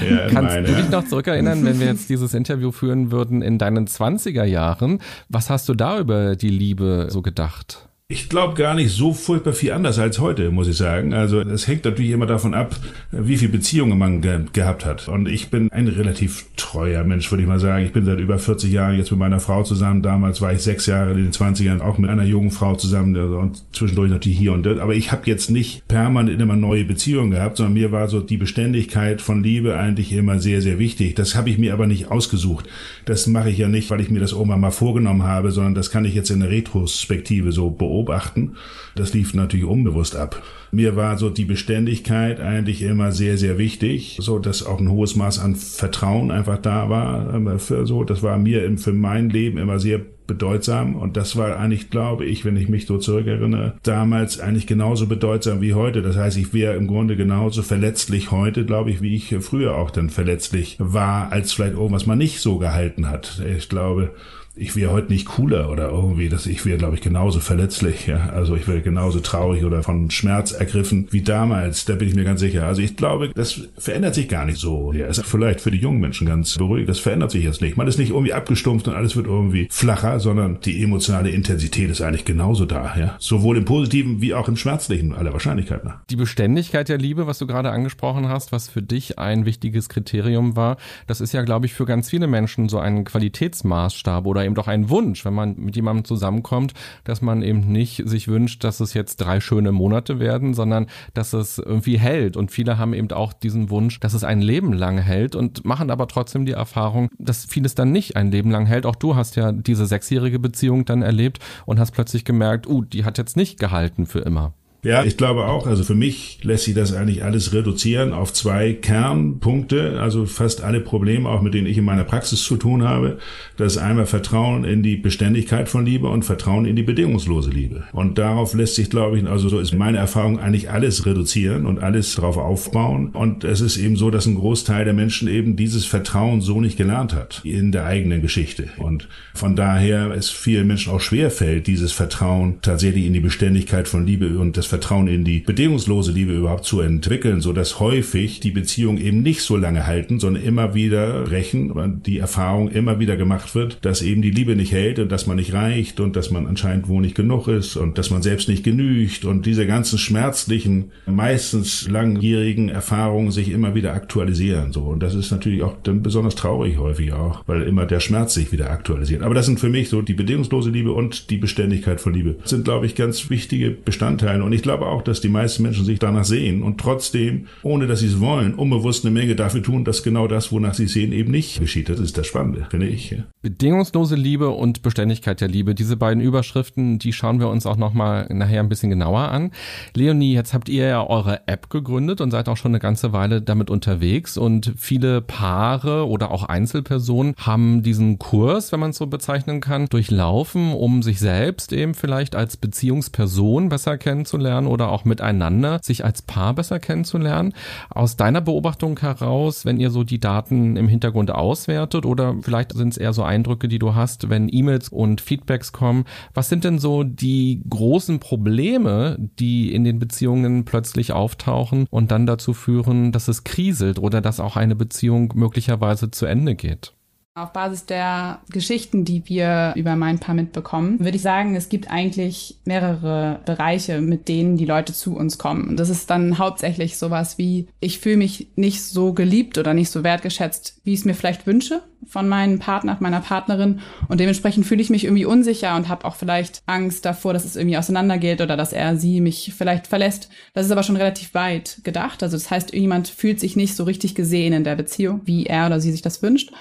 ja 0.09 0.27
Kannst 0.29 0.55
meine, 0.55 0.67
du 0.67 0.75
dich 0.75 0.89
noch 0.89 1.05
zurückerinnern, 1.05 1.65
wenn 1.65 1.79
wir 1.79 1.87
jetzt 1.87 2.09
dieses 2.09 2.33
Interview 2.33 2.71
führen 2.71 3.11
würden 3.11 3.41
in 3.41 3.57
deinen 3.57 3.87
20er 3.87 4.43
Jahren? 4.43 4.99
Was 5.29 5.49
hast 5.49 5.67
du 5.67 5.73
da 5.73 5.99
über 5.99 6.35
die 6.35 6.49
Liebe 6.49 7.07
so 7.09 7.21
gedacht? 7.21 7.89
Ich 8.13 8.29
glaube 8.29 8.53
gar 8.53 8.75
nicht 8.75 8.91
so 8.91 9.11
furchtbar 9.11 9.53
viel 9.53 9.71
anders 9.71 9.97
als 9.97 10.19
heute, 10.19 10.51
muss 10.51 10.67
ich 10.67 10.77
sagen. 10.77 11.15
Also 11.15 11.39
es 11.39 11.67
hängt 11.67 11.83
natürlich 11.83 12.11
immer 12.11 12.27
davon 12.27 12.53
ab, 12.53 12.75
wie 13.09 13.37
viel 13.37 13.49
Beziehungen 13.49 13.97
man 13.97 14.21
ge 14.21 14.41
gehabt 14.53 14.85
hat. 14.85 15.07
Und 15.07 15.27
ich 15.27 15.49
bin 15.49 15.71
ein 15.71 15.87
relativ 15.87 16.45
treuer 16.55 17.03
Mensch, 17.03 17.31
würde 17.31 17.41
ich 17.41 17.49
mal 17.49 17.59
sagen. 17.59 17.83
Ich 17.83 17.91
bin 17.91 18.05
seit 18.05 18.19
über 18.19 18.37
40 18.37 18.71
Jahren 18.71 18.99
jetzt 18.99 19.09
mit 19.09 19.19
meiner 19.19 19.39
Frau 19.39 19.63
zusammen. 19.63 20.03
Damals 20.03 20.41
war 20.41 20.53
ich 20.53 20.61
sechs 20.61 20.85
Jahre 20.85 21.13
in 21.13 21.23
den 21.23 21.31
20ern 21.31 21.81
auch 21.81 21.97
mit 21.97 22.07
einer 22.11 22.23
jungen 22.23 22.51
Frau 22.51 22.75
zusammen 22.75 23.15
und 23.15 23.63
zwischendurch 23.75 24.11
natürlich 24.11 24.37
hier 24.37 24.53
und 24.53 24.63
dort. 24.63 24.77
Aber 24.77 24.93
ich 24.93 25.11
habe 25.11 25.23
jetzt 25.25 25.49
nicht 25.49 25.87
permanent 25.87 26.39
immer 26.39 26.55
neue 26.55 26.85
Beziehungen 26.85 27.31
gehabt, 27.31 27.57
sondern 27.57 27.73
mir 27.73 27.91
war 27.91 28.09
so 28.09 28.19
die 28.19 28.37
Beständigkeit 28.37 29.21
von 29.23 29.41
Liebe 29.41 29.75
eigentlich 29.75 30.13
immer 30.13 30.37
sehr, 30.37 30.61
sehr 30.61 30.77
wichtig. 30.77 31.15
Das 31.15 31.33
habe 31.33 31.49
ich 31.49 31.57
mir 31.57 31.73
aber 31.73 31.87
nicht 31.87 32.11
ausgesucht. 32.11 32.69
Das 33.05 33.25
mache 33.25 33.49
ich 33.49 33.57
ja 33.57 33.69
nicht, 33.69 33.89
weil 33.89 34.01
ich 34.01 34.11
mir 34.11 34.19
das 34.19 34.33
irgendwann 34.33 34.61
mal 34.61 34.69
vorgenommen 34.69 35.23
habe, 35.23 35.49
sondern 35.49 35.73
das 35.73 35.89
kann 35.89 36.05
ich 36.05 36.13
jetzt 36.13 36.29
in 36.29 36.41
der 36.41 36.51
Retrospektive 36.51 37.51
so 37.51 37.71
beobachten 37.71 38.02
beobachten. 38.03 38.55
Das 38.95 39.13
lief 39.13 39.33
natürlich 39.33 39.65
unbewusst 39.65 40.15
ab. 40.15 40.41
Mir 40.71 40.95
war 40.95 41.17
so 41.17 41.29
die 41.29 41.45
Beständigkeit 41.45 42.39
eigentlich 42.39 42.81
immer 42.81 43.11
sehr, 43.11 43.37
sehr 43.37 43.57
wichtig, 43.57 44.17
so 44.21 44.39
dass 44.39 44.65
auch 44.65 44.79
ein 44.79 44.89
hohes 44.89 45.15
Maß 45.15 45.39
an 45.39 45.55
Vertrauen 45.55 46.31
einfach 46.31 46.57
da 46.57 46.89
war. 46.89 47.59
Für 47.59 47.85
so, 47.85 48.03
das 48.03 48.23
war 48.23 48.37
mir 48.37 48.77
für 48.77 48.93
mein 48.93 49.29
Leben 49.29 49.57
immer 49.57 49.79
sehr 49.79 50.01
bedeutsam 50.25 50.95
und 50.95 51.17
das 51.17 51.35
war 51.35 51.57
eigentlich, 51.57 51.89
glaube 51.89 52.25
ich, 52.25 52.45
wenn 52.45 52.55
ich 52.55 52.69
mich 52.69 52.85
so 52.85 52.97
zurückerinnere, 52.97 53.73
damals 53.83 54.39
eigentlich 54.39 54.67
genauso 54.67 55.07
bedeutsam 55.07 55.59
wie 55.59 55.73
heute. 55.73 56.01
Das 56.01 56.15
heißt, 56.15 56.37
ich 56.37 56.53
wäre 56.53 56.75
im 56.75 56.87
Grunde 56.87 57.17
genauso 57.17 57.61
verletzlich 57.61 58.31
heute, 58.31 58.65
glaube 58.65 58.89
ich, 58.89 59.01
wie 59.01 59.15
ich 59.15 59.35
früher 59.41 59.75
auch 59.75 59.91
dann 59.91 60.09
verletzlich 60.09 60.77
war, 60.79 61.31
als 61.31 61.51
vielleicht 61.51 61.73
irgendwas 61.73 62.05
man 62.05 62.17
nicht 62.17 62.39
so 62.39 62.57
gehalten 62.57 63.09
hat. 63.09 63.41
Ich 63.57 63.67
glaube, 63.67 64.11
ich 64.55 64.75
wäre 64.75 64.91
heute 64.91 65.11
nicht 65.11 65.25
cooler 65.25 65.71
oder 65.71 65.89
irgendwie, 65.89 66.29
dass 66.29 66.45
ich 66.45 66.63
wäre, 66.65 66.77
glaube 66.77 66.95
ich, 66.95 67.01
genauso 67.01 67.39
verletzlich. 67.39 68.05
Ja? 68.05 68.29
Also 68.29 68.55
ich 68.55 68.67
wäre 68.67 68.81
genauso 68.81 69.19
traurig 69.19 69.63
oder 69.65 69.81
von 69.81 70.11
Schmerz 70.11 70.51
ergriffen 70.51 71.07
wie 71.09 71.23
damals. 71.23 71.85
Da 71.85 71.95
bin 71.95 72.07
ich 72.07 72.15
mir 72.15 72.23
ganz 72.23 72.39
sicher. 72.39 72.67
Also 72.67 72.81
ich 72.81 72.95
glaube, 72.95 73.31
das 73.33 73.61
verändert 73.77 74.13
sich 74.13 74.29
gar 74.29 74.45
nicht 74.45 74.59
so. 74.59 74.93
Ja, 74.93 75.07
ist 75.07 75.25
vielleicht 75.25 75.61
für 75.61 75.71
die 75.71 75.79
jungen 75.79 75.99
Menschen 75.99 76.27
ganz 76.27 76.55
beruhigend. 76.55 76.89
Das 76.89 76.99
verändert 76.99 77.31
sich 77.31 77.43
jetzt 77.43 77.61
nicht. 77.61 77.77
Man 77.77 77.87
ist 77.87 77.97
nicht 77.97 78.11
irgendwie 78.11 78.33
abgestumpft 78.33 78.87
und 78.87 78.93
alles 78.93 79.15
wird 79.15 79.25
irgendwie 79.25 79.67
flacher, 79.71 80.19
sondern 80.19 80.59
die 80.61 80.83
emotionale 80.83 81.31
Intensität 81.31 81.89
ist 81.89 82.01
eigentlich 82.01 82.25
genauso 82.25 82.65
da. 82.65 82.95
Ja, 82.95 83.15
sowohl 83.17 83.57
im 83.57 83.65
Positiven 83.65 84.21
wie 84.21 84.35
auch 84.35 84.47
im 84.47 84.55
Schmerzlichen 84.55 85.15
aller 85.15 85.33
Wahrscheinlichkeit 85.33 85.83
nach. 85.83 86.03
Die 86.11 86.15
Beständigkeit 86.15 86.89
der 86.89 86.99
Liebe, 86.99 87.25
was 87.25 87.39
du 87.39 87.47
gerade 87.47 87.71
angesprochen 87.71 88.29
hast, 88.29 88.51
was 88.51 88.69
für 88.69 88.83
dich 88.83 89.17
ein 89.17 89.45
wichtiges 89.45 89.89
Kriterium 89.89 90.55
war, 90.55 90.77
das 91.07 91.21
ist 91.21 91.33
ja, 91.33 91.41
glaube 91.41 91.65
ich, 91.65 91.73
für 91.73 91.85
ganz 91.85 92.11
viele 92.11 92.27
Menschen 92.27 92.69
so 92.69 92.77
ein 92.77 93.03
Qualitätsmaßstab 93.03 94.27
oder 94.27 94.42
eben 94.43 94.55
doch 94.55 94.67
ein 94.67 94.89
Wunsch, 94.89 95.25
wenn 95.25 95.33
man 95.33 95.55
mit 95.57 95.75
jemandem 95.75 96.05
zusammenkommt, 96.05 96.73
dass 97.03 97.21
man 97.21 97.41
eben 97.41 97.71
nicht 97.71 98.07
sich 98.07 98.27
wünscht, 98.27 98.63
dass 98.63 98.79
es 98.79 98.93
jetzt 98.93 99.17
drei 99.17 99.39
schöne 99.39 99.71
Monate 99.71 100.19
werden, 100.19 100.53
sondern 100.53 100.87
dass 101.13 101.33
es 101.33 101.57
irgendwie 101.57 101.97
hält. 101.97 102.37
Und 102.37 102.51
viele 102.51 102.77
haben 102.77 102.93
eben 102.93 103.11
auch 103.11 103.33
diesen 103.33 103.69
Wunsch, 103.69 103.99
dass 103.99 104.13
es 104.13 104.23
ein 104.23 104.41
Leben 104.41 104.73
lang 104.73 104.97
hält 104.97 105.35
und 105.35 105.65
machen 105.65 105.91
aber 105.91 106.07
trotzdem 106.07 106.45
die 106.45 106.51
Erfahrung, 106.53 107.09
dass 107.17 107.45
vieles 107.45 107.75
dann 107.75 107.91
nicht 107.91 108.15
ein 108.15 108.31
Leben 108.31 108.51
lang 108.51 108.65
hält. 108.65 108.85
Auch 108.85 108.95
du 108.95 109.15
hast 109.15 109.35
ja 109.35 109.51
diese 109.51 109.85
sechsjährige 109.85 110.39
Beziehung 110.39 110.85
dann 110.85 111.01
erlebt 111.01 111.39
und 111.65 111.79
hast 111.79 111.91
plötzlich 111.91 112.25
gemerkt, 112.25 112.67
uh, 112.67 112.81
die 112.81 113.05
hat 113.05 113.17
jetzt 113.17 113.37
nicht 113.37 113.59
gehalten 113.59 114.05
für 114.05 114.19
immer. 114.19 114.53
Ja, 114.83 115.03
ich 115.05 115.15
glaube 115.15 115.45
auch. 115.45 115.65
Also 115.65 115.83
für 115.83 115.95
mich 115.95 116.39
lässt 116.43 116.65
sich 116.65 116.75
das 116.75 116.93
eigentlich 116.93 117.23
alles 117.23 117.53
reduzieren 117.53 118.11
auf 118.11 118.33
zwei 118.33 118.73
Kernpunkte. 118.73 119.99
Also 120.01 120.25
fast 120.25 120.61
alle 120.61 120.81
Probleme, 120.81 121.29
auch 121.29 121.41
mit 121.41 121.53
denen 121.53 121.67
ich 121.67 121.77
in 121.77 121.85
meiner 121.85 122.03
Praxis 122.03 122.43
zu 122.43 122.57
tun 122.57 122.83
habe. 122.83 123.17
Das 123.55 123.73
ist 123.73 123.81
einmal 123.81 124.05
Vertrauen 124.05 124.65
in 124.65 124.83
die 124.83 124.97
Beständigkeit 124.97 125.69
von 125.69 125.85
Liebe 125.85 126.09
und 126.09 126.23
Vertrauen 126.23 126.65
in 126.65 126.75
die 126.75 126.83
bedingungslose 126.83 127.49
Liebe. 127.49 127.83
Und 127.93 128.17
darauf 128.17 128.53
lässt 128.53 128.75
sich, 128.75 128.89
glaube 128.89 129.17
ich, 129.17 129.25
also 129.25 129.47
so 129.47 129.59
ist 129.59 129.73
meine 129.73 129.99
Erfahrung, 129.99 130.39
eigentlich 130.39 130.69
alles 130.69 131.05
reduzieren 131.05 131.65
und 131.65 131.79
alles 131.79 132.15
darauf 132.15 132.37
aufbauen. 132.37 133.09
Und 133.13 133.45
es 133.45 133.61
ist 133.61 133.77
eben 133.77 133.95
so, 133.95 134.11
dass 134.11 134.25
ein 134.25 134.35
Großteil 134.35 134.83
der 134.83 134.93
Menschen 134.93 135.29
eben 135.29 135.55
dieses 135.55 135.85
Vertrauen 135.85 136.41
so 136.41 136.59
nicht 136.59 136.77
gelernt 136.77 137.13
hat 137.13 137.41
in 137.45 137.71
der 137.71 137.85
eigenen 137.85 138.21
Geschichte. 138.21 138.67
Und 138.77 139.07
von 139.33 139.55
daher 139.55 140.11
es 140.11 140.29
vielen 140.29 140.67
Menschen 140.67 140.91
auch 140.91 140.99
schwer 140.99 141.31
fällt, 141.31 141.67
dieses 141.67 141.93
Vertrauen 141.93 142.55
tatsächlich 142.61 143.05
in 143.05 143.13
die 143.13 143.21
Beständigkeit 143.21 143.87
von 143.87 144.05
Liebe 144.05 144.37
und 144.37 144.57
das 144.57 144.72
Vertrauen 144.73 145.07
in 145.07 145.23
die 145.23 145.41
bedingungslose 145.41 146.11
Liebe 146.11 146.33
überhaupt 146.33 146.65
zu 146.65 146.81
entwickeln, 146.81 147.41
so 147.41 147.53
dass 147.53 147.79
häufig 147.79 148.39
die 148.39 148.49
Beziehungen 148.49 148.97
eben 148.97 149.21
nicht 149.21 149.41
so 149.41 149.55
lange 149.55 149.85
halten, 149.85 150.19
sondern 150.19 150.41
immer 150.41 150.73
wieder 150.73 151.25
brechen, 151.25 151.69
und 151.69 152.07
die 152.07 152.17
Erfahrung 152.17 152.69
immer 152.69 152.97
wieder 152.97 153.15
gemacht 153.15 153.53
wird, 153.53 153.77
dass 153.83 154.01
eben 154.01 154.23
die 154.23 154.31
Liebe 154.31 154.55
nicht 154.55 154.71
hält 154.71 154.97
und 154.97 155.11
dass 155.11 155.27
man 155.27 155.37
nicht 155.37 155.53
reicht 155.53 155.99
und 155.99 156.15
dass 156.15 156.31
man 156.31 156.47
anscheinend 156.47 156.87
wohl 156.87 157.01
nicht 157.01 157.13
genug 157.13 157.47
ist 157.47 157.75
und 157.75 157.99
dass 157.99 158.09
man 158.09 158.23
selbst 158.23 158.49
nicht 158.49 158.63
genügt 158.63 159.25
und 159.25 159.45
diese 159.45 159.67
ganzen 159.67 159.99
schmerzlichen, 159.99 160.85
meistens 161.05 161.87
langjährigen 161.87 162.69
Erfahrungen 162.69 163.29
sich 163.29 163.51
immer 163.51 163.75
wieder 163.75 163.93
aktualisieren, 163.93 164.73
so. 164.73 164.81
Und 164.81 165.03
das 165.03 165.13
ist 165.13 165.29
natürlich 165.29 165.61
auch 165.61 165.75
dann 165.83 166.01
besonders 166.01 166.33
traurig 166.33 166.79
häufig 166.79 167.13
auch, 167.13 167.43
weil 167.45 167.61
immer 167.61 167.85
der 167.85 167.99
Schmerz 167.99 168.33
sich 168.33 168.51
wieder 168.51 168.71
aktualisiert. 168.71 169.21
Aber 169.21 169.35
das 169.35 169.45
sind 169.45 169.59
für 169.59 169.69
mich 169.69 169.89
so 169.89 170.01
die 170.01 170.15
bedingungslose 170.15 170.71
Liebe 170.71 170.93
und 170.93 171.29
die 171.29 171.37
Beständigkeit 171.37 172.01
von 172.01 172.15
Liebe 172.15 172.37
sind, 172.43 172.63
glaube 172.63 172.87
ich, 172.87 172.95
ganz 172.95 173.29
wichtige 173.29 173.69
Bestandteile. 173.69 174.43
Und 174.43 174.53
ich 174.53 174.62
glaube 174.63 174.87
auch, 174.87 175.03
dass 175.03 175.21
die 175.21 175.29
meisten 175.29 175.61
Menschen 175.61 175.85
sich 175.85 175.99
danach 175.99 176.23
sehen 176.23 176.63
und 176.63 176.79
trotzdem, 176.79 177.47
ohne 177.61 177.85
dass 177.85 177.99
sie 177.99 178.07
es 178.07 178.19
wollen, 178.19 178.55
unbewusst 178.55 179.05
eine 179.05 179.13
Menge 179.13 179.35
dafür 179.35 179.61
tun, 179.61 179.85
dass 179.85 180.01
genau 180.01 180.27
das, 180.27 180.51
wonach 180.51 180.73
sie 180.73 180.87
sehen, 180.87 181.11
eben 181.11 181.31
nicht 181.31 181.59
geschieht. 181.59 181.89
Das 181.89 181.99
ist 181.99 182.17
das 182.17 182.25
Spannende, 182.25 182.67
finde 182.69 182.87
ich. 182.87 183.15
Bedingungslose 183.41 184.15
Liebe 184.15 184.49
und 184.49 184.81
Beständigkeit 184.81 185.41
der 185.41 185.49
Liebe. 185.49 185.75
Diese 185.75 185.97
beiden 185.97 186.23
Überschriften, 186.23 186.97
die 186.97 187.13
schauen 187.13 187.39
wir 187.39 187.49
uns 187.49 187.65
auch 187.65 187.75
nochmal 187.75 188.27
nachher 188.29 188.61
ein 188.61 188.69
bisschen 188.69 188.89
genauer 188.89 189.19
an. 189.19 189.51
Leonie, 189.93 190.33
jetzt 190.33 190.53
habt 190.53 190.69
ihr 190.69 190.87
ja 190.87 191.07
eure 191.07 191.47
App 191.47 191.69
gegründet 191.69 192.21
und 192.21 192.31
seid 192.31 192.49
auch 192.49 192.57
schon 192.57 192.71
eine 192.71 192.79
ganze 192.79 193.13
Weile 193.13 193.41
damit 193.41 193.69
unterwegs 193.69 194.37
und 194.37 194.73
viele 194.77 195.21
Paare 195.21 196.07
oder 196.07 196.31
auch 196.31 196.43
Einzelpersonen 196.43 197.35
haben 197.37 197.83
diesen 197.83 198.17
Kurs, 198.17 198.71
wenn 198.71 198.79
man 198.79 198.91
es 198.91 198.97
so 198.97 199.07
bezeichnen 199.07 199.59
kann, 199.59 199.87
durchlaufen, 199.87 200.73
um 200.73 201.03
sich 201.03 201.19
selbst 201.19 201.73
eben 201.73 201.93
vielleicht 201.93 202.35
als 202.35 202.55
Beziehungsperson 202.57 203.69
besser 203.69 203.97
kennenzulernen 203.97 204.52
oder 204.61 204.89
auch 204.89 205.05
miteinander 205.05 205.79
sich 205.81 206.05
als 206.05 206.21
Paar 206.21 206.53
besser 206.53 206.79
kennenzulernen. 206.79 207.53
Aus 207.89 208.15
deiner 208.15 208.41
Beobachtung 208.41 208.99
heraus, 208.99 209.65
wenn 209.65 209.79
ihr 209.79 209.89
so 209.89 210.03
die 210.03 210.19
Daten 210.19 210.75
im 210.75 210.87
Hintergrund 210.87 211.31
auswertet 211.31 212.05
oder 212.05 212.35
vielleicht 212.41 212.73
sind 212.73 212.89
es 212.89 212.97
eher 212.97 213.13
so 213.13 213.23
Eindrücke, 213.23 213.67
die 213.67 213.79
du 213.79 213.95
hast, 213.95 214.29
wenn 214.29 214.49
E-Mails 214.51 214.89
und 214.89 215.21
Feedbacks 215.21 215.71
kommen, 215.71 216.05
was 216.33 216.49
sind 216.49 216.63
denn 216.63 216.79
so 216.79 217.03
die 217.03 217.61
großen 217.69 218.19
Probleme, 218.19 219.17
die 219.39 219.73
in 219.73 219.83
den 219.83 219.99
Beziehungen 219.99 220.65
plötzlich 220.65 221.11
auftauchen 221.13 221.87
und 221.89 222.11
dann 222.11 222.25
dazu 222.25 222.53
führen, 222.53 223.11
dass 223.11 223.27
es 223.27 223.43
kriselt 223.43 223.99
oder 223.99 224.21
dass 224.21 224.39
auch 224.39 224.55
eine 224.55 224.75
Beziehung 224.75 225.33
möglicherweise 225.35 226.11
zu 226.11 226.25
Ende 226.25 226.55
geht? 226.55 226.93
Auf 227.35 227.51
Basis 227.51 227.87
der 227.87 228.41
Geschichten, 228.51 229.05
die 229.05 229.27
wir 229.27 229.73
über 229.75 229.95
mein 229.95 230.19
Paar 230.19 230.35
mitbekommen, 230.35 230.99
würde 230.99 231.15
ich 231.15 231.23
sagen, 231.23 231.55
es 231.55 231.67
gibt 231.67 231.89
eigentlich 231.89 232.59
mehrere 232.63 233.39
Bereiche, 233.43 234.01
mit 234.01 234.27
denen 234.27 234.55
die 234.55 234.67
Leute 234.67 234.93
zu 234.93 235.15
uns 235.15 235.39
kommen. 235.39 235.67
Und 235.67 235.79
das 235.79 235.89
ist 235.89 236.11
dann 236.11 236.37
hauptsächlich 236.37 236.95
sowas 236.95 237.39
wie, 237.39 237.69
ich 237.79 237.97
fühle 237.97 238.17
mich 238.17 238.49
nicht 238.55 238.83
so 238.83 239.13
geliebt 239.13 239.57
oder 239.57 239.73
nicht 239.73 239.89
so 239.89 240.03
wertgeschätzt, 240.03 240.79
wie 240.83 240.93
ich 240.93 240.99
es 240.99 241.05
mir 241.05 241.15
vielleicht 241.15 241.47
wünsche 241.47 241.81
von 242.05 242.29
meinem 242.29 242.59
Partner, 242.59 242.97
meiner 242.99 243.21
Partnerin. 243.21 243.79
Und 244.09 244.19
dementsprechend 244.19 244.67
fühle 244.67 244.83
ich 244.83 244.91
mich 244.91 245.05
irgendwie 245.05 245.25
unsicher 245.25 245.75
und 245.75 245.89
habe 245.89 246.05
auch 246.05 246.15
vielleicht 246.15 246.61
Angst 246.67 247.03
davor, 247.03 247.33
dass 247.33 247.45
es 247.45 247.55
irgendwie 247.55 247.77
auseinandergeht 247.77 248.41
oder 248.41 248.57
dass 248.57 248.73
er 248.73 248.95
sie 248.95 249.21
mich 249.21 249.55
vielleicht 249.57 249.87
verlässt. 249.87 250.29
Das 250.53 250.67
ist 250.67 250.71
aber 250.71 250.83
schon 250.83 250.97
relativ 250.97 251.33
weit 251.33 251.79
gedacht. 251.83 252.21
Also 252.21 252.37
das 252.37 252.51
heißt, 252.51 252.75
jemand 252.75 253.07
fühlt 253.07 253.39
sich 253.39 253.55
nicht 253.55 253.75
so 253.75 253.85
richtig 253.85 254.13
gesehen 254.13 254.53
in 254.53 254.63
der 254.63 254.75
Beziehung, 254.75 255.21
wie 255.25 255.47
er 255.47 255.65
oder 255.65 255.79
sie 255.79 255.91
sich 255.91 256.03
das 256.03 256.21
wünscht. 256.21 256.51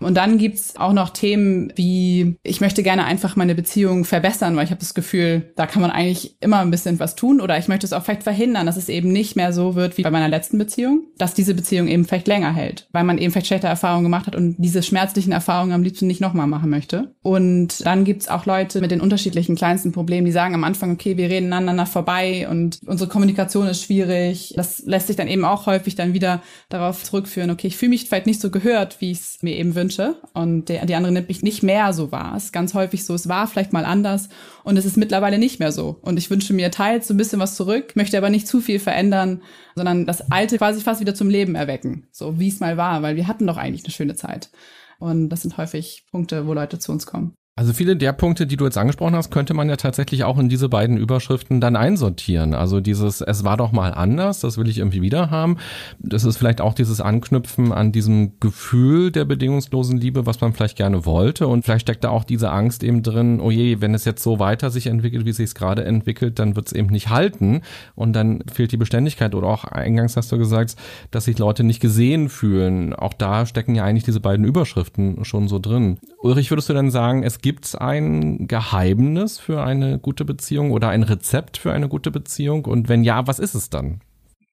Und 0.00 0.16
dann 0.16 0.38
gibt's 0.38 0.76
auch 0.76 0.92
noch 0.92 1.10
Themen 1.10 1.72
wie, 1.76 2.36
ich 2.42 2.60
möchte 2.60 2.82
gerne 2.82 3.04
einfach 3.04 3.36
meine 3.36 3.54
Beziehung 3.54 4.04
verbessern, 4.04 4.56
weil 4.56 4.64
ich 4.64 4.70
habe 4.70 4.80
das 4.80 4.94
Gefühl, 4.94 5.52
da 5.56 5.66
kann 5.66 5.82
man 5.82 5.90
eigentlich 5.90 6.36
immer 6.40 6.60
ein 6.60 6.70
bisschen 6.70 6.98
was 7.00 7.16
tun. 7.16 7.40
Oder 7.40 7.58
ich 7.58 7.68
möchte 7.68 7.86
es 7.86 7.92
auch 7.92 8.02
vielleicht 8.02 8.22
verhindern, 8.22 8.66
dass 8.66 8.76
es 8.76 8.88
eben 8.88 9.12
nicht 9.12 9.36
mehr 9.36 9.52
so 9.52 9.74
wird 9.74 9.98
wie 9.98 10.02
bei 10.02 10.10
meiner 10.10 10.28
letzten 10.28 10.58
Beziehung, 10.58 11.02
dass 11.18 11.34
diese 11.34 11.54
Beziehung 11.54 11.88
eben 11.88 12.04
vielleicht 12.04 12.28
länger 12.28 12.52
hält, 12.52 12.88
weil 12.92 13.04
man 13.04 13.18
eben 13.18 13.32
vielleicht 13.32 13.48
schlechte 13.48 13.66
Erfahrungen 13.66 14.04
gemacht 14.04 14.26
hat 14.26 14.36
und 14.36 14.56
diese 14.58 14.82
schmerzlichen 14.82 15.32
Erfahrungen 15.32 15.72
am 15.72 15.82
liebsten 15.82 16.06
nicht 16.06 16.20
nochmal 16.20 16.46
machen 16.46 16.70
möchte. 16.70 17.14
Und 17.22 17.84
dann 17.84 18.04
gibt's 18.04 18.28
auch 18.28 18.46
Leute 18.46 18.80
mit 18.80 18.90
den 18.90 19.00
unterschiedlichen 19.00 19.56
kleinsten 19.56 19.92
Problemen, 19.92 20.26
die 20.26 20.32
sagen 20.32 20.54
am 20.54 20.64
Anfang, 20.64 20.92
okay, 20.92 21.16
wir 21.16 21.28
reden 21.28 21.52
aneinander 21.52 21.86
vorbei 21.86 22.48
und 22.48 22.80
unsere 22.86 23.10
Kommunikation 23.10 23.66
ist 23.66 23.82
schwierig. 23.82 24.54
Das 24.56 24.82
lässt 24.86 25.08
sich 25.08 25.16
dann 25.16 25.28
eben 25.28 25.44
auch 25.44 25.66
häufig 25.66 25.94
dann 25.94 26.14
wieder 26.14 26.42
darauf 26.68 27.02
zurückführen, 27.04 27.50
okay, 27.50 27.66
ich 27.66 27.76
fühle 27.76 27.90
mich 27.90 28.06
vielleicht 28.06 28.26
nicht 28.26 28.40
so 28.40 28.50
gehört, 28.50 29.00
wie 29.00 29.10
ich 29.10 29.18
es 29.18 29.38
mir 29.42 29.56
eben 29.56 29.74
wünsche 29.74 29.87
wünsche 29.88 30.16
und 30.34 30.68
der, 30.68 30.84
die 30.84 30.94
andere 30.94 31.12
nimmt 31.12 31.28
mich 31.28 31.42
nicht 31.42 31.62
mehr 31.62 31.94
so 31.94 32.12
wahr. 32.12 32.34
Es 32.36 32.44
ist 32.44 32.52
ganz 32.52 32.74
häufig 32.74 33.04
so, 33.04 33.14
es 33.14 33.28
war 33.28 33.46
vielleicht 33.46 33.72
mal 33.72 33.86
anders 33.86 34.28
und 34.64 34.76
es 34.76 34.84
ist 34.84 34.98
mittlerweile 34.98 35.38
nicht 35.38 35.60
mehr 35.60 35.72
so. 35.72 35.98
Und 36.02 36.18
ich 36.18 36.28
wünsche 36.28 36.52
mir 36.52 36.70
teils 36.70 37.08
so 37.08 37.14
ein 37.14 37.16
bisschen 37.16 37.40
was 37.40 37.54
zurück, 37.54 37.96
möchte 37.96 38.18
aber 38.18 38.28
nicht 38.28 38.46
zu 38.46 38.60
viel 38.60 38.78
verändern, 38.78 39.42
sondern 39.74 40.04
das 40.04 40.30
Alte 40.30 40.58
quasi 40.58 40.82
fast 40.82 41.00
wieder 41.00 41.14
zum 41.14 41.30
Leben 41.30 41.54
erwecken, 41.54 42.06
so 42.12 42.38
wie 42.38 42.48
es 42.48 42.60
mal 42.60 42.76
war, 42.76 43.00
weil 43.02 43.16
wir 43.16 43.26
hatten 43.26 43.46
doch 43.46 43.56
eigentlich 43.56 43.84
eine 43.84 43.94
schöne 43.94 44.14
Zeit. 44.14 44.50
Und 44.98 45.30
das 45.30 45.42
sind 45.42 45.56
häufig 45.56 46.04
Punkte, 46.10 46.46
wo 46.46 46.52
Leute 46.52 46.78
zu 46.78 46.92
uns 46.92 47.06
kommen. 47.06 47.34
Also 47.58 47.72
viele 47.72 47.96
der 47.96 48.12
Punkte, 48.12 48.46
die 48.46 48.56
du 48.56 48.66
jetzt 48.66 48.78
angesprochen 48.78 49.16
hast, 49.16 49.32
könnte 49.32 49.52
man 49.52 49.68
ja 49.68 49.74
tatsächlich 49.74 50.22
auch 50.22 50.38
in 50.38 50.48
diese 50.48 50.68
beiden 50.68 50.96
Überschriften 50.96 51.60
dann 51.60 51.74
einsortieren. 51.74 52.54
Also 52.54 52.78
dieses, 52.78 53.20
es 53.20 53.42
war 53.42 53.56
doch 53.56 53.72
mal 53.72 53.92
anders, 53.92 54.38
das 54.38 54.58
will 54.58 54.68
ich 54.68 54.78
irgendwie 54.78 55.02
wieder 55.02 55.32
haben. 55.32 55.56
Das 55.98 56.22
ist 56.22 56.36
vielleicht 56.36 56.60
auch 56.60 56.72
dieses 56.72 57.00
Anknüpfen 57.00 57.72
an 57.72 57.90
diesem 57.90 58.38
Gefühl 58.38 59.10
der 59.10 59.24
bedingungslosen 59.24 59.98
Liebe, 59.98 60.24
was 60.24 60.40
man 60.40 60.52
vielleicht 60.52 60.76
gerne 60.76 61.04
wollte. 61.04 61.48
Und 61.48 61.64
vielleicht 61.64 61.80
steckt 61.80 62.04
da 62.04 62.10
auch 62.10 62.22
diese 62.22 62.52
Angst 62.52 62.84
eben 62.84 63.02
drin, 63.02 63.40
oh 63.40 63.50
je, 63.50 63.80
wenn 63.80 63.92
es 63.92 64.04
jetzt 64.04 64.22
so 64.22 64.38
weiter 64.38 64.70
sich 64.70 64.86
entwickelt, 64.86 65.24
wie 65.24 65.30
es 65.30 65.38
sich 65.38 65.52
gerade 65.52 65.84
entwickelt, 65.84 66.38
dann 66.38 66.54
wird 66.54 66.68
es 66.68 66.72
eben 66.74 66.90
nicht 66.90 67.08
halten. 67.08 67.62
Und 67.96 68.12
dann 68.12 68.44
fehlt 68.46 68.70
die 68.70 68.76
Beständigkeit. 68.76 69.34
Oder 69.34 69.48
auch 69.48 69.64
eingangs 69.64 70.16
hast 70.16 70.30
du 70.30 70.38
gesagt, 70.38 70.76
dass 71.10 71.24
sich 71.24 71.38
Leute 71.38 71.64
nicht 71.64 71.80
gesehen 71.80 72.28
fühlen. 72.28 72.94
Auch 72.94 73.14
da 73.14 73.46
stecken 73.46 73.74
ja 73.74 73.82
eigentlich 73.82 74.04
diese 74.04 74.20
beiden 74.20 74.44
Überschriften 74.44 75.24
schon 75.24 75.48
so 75.48 75.58
drin. 75.58 75.98
Ulrich, 76.22 76.52
würdest 76.52 76.68
du 76.68 76.72
dann 76.72 76.92
sagen, 76.92 77.24
es 77.24 77.40
gibt 77.40 77.47
Gibt 77.48 77.64
es 77.64 77.74
ein 77.74 78.46
Geheimnis 78.46 79.38
für 79.38 79.64
eine 79.64 79.98
gute 79.98 80.26
Beziehung 80.26 80.70
oder 80.70 80.90
ein 80.90 81.02
Rezept 81.02 81.56
für 81.56 81.72
eine 81.72 81.88
gute 81.88 82.10
Beziehung? 82.10 82.66
Und 82.66 82.90
wenn 82.90 83.04
ja, 83.04 83.26
was 83.26 83.38
ist 83.38 83.54
es 83.54 83.70
dann? 83.70 84.02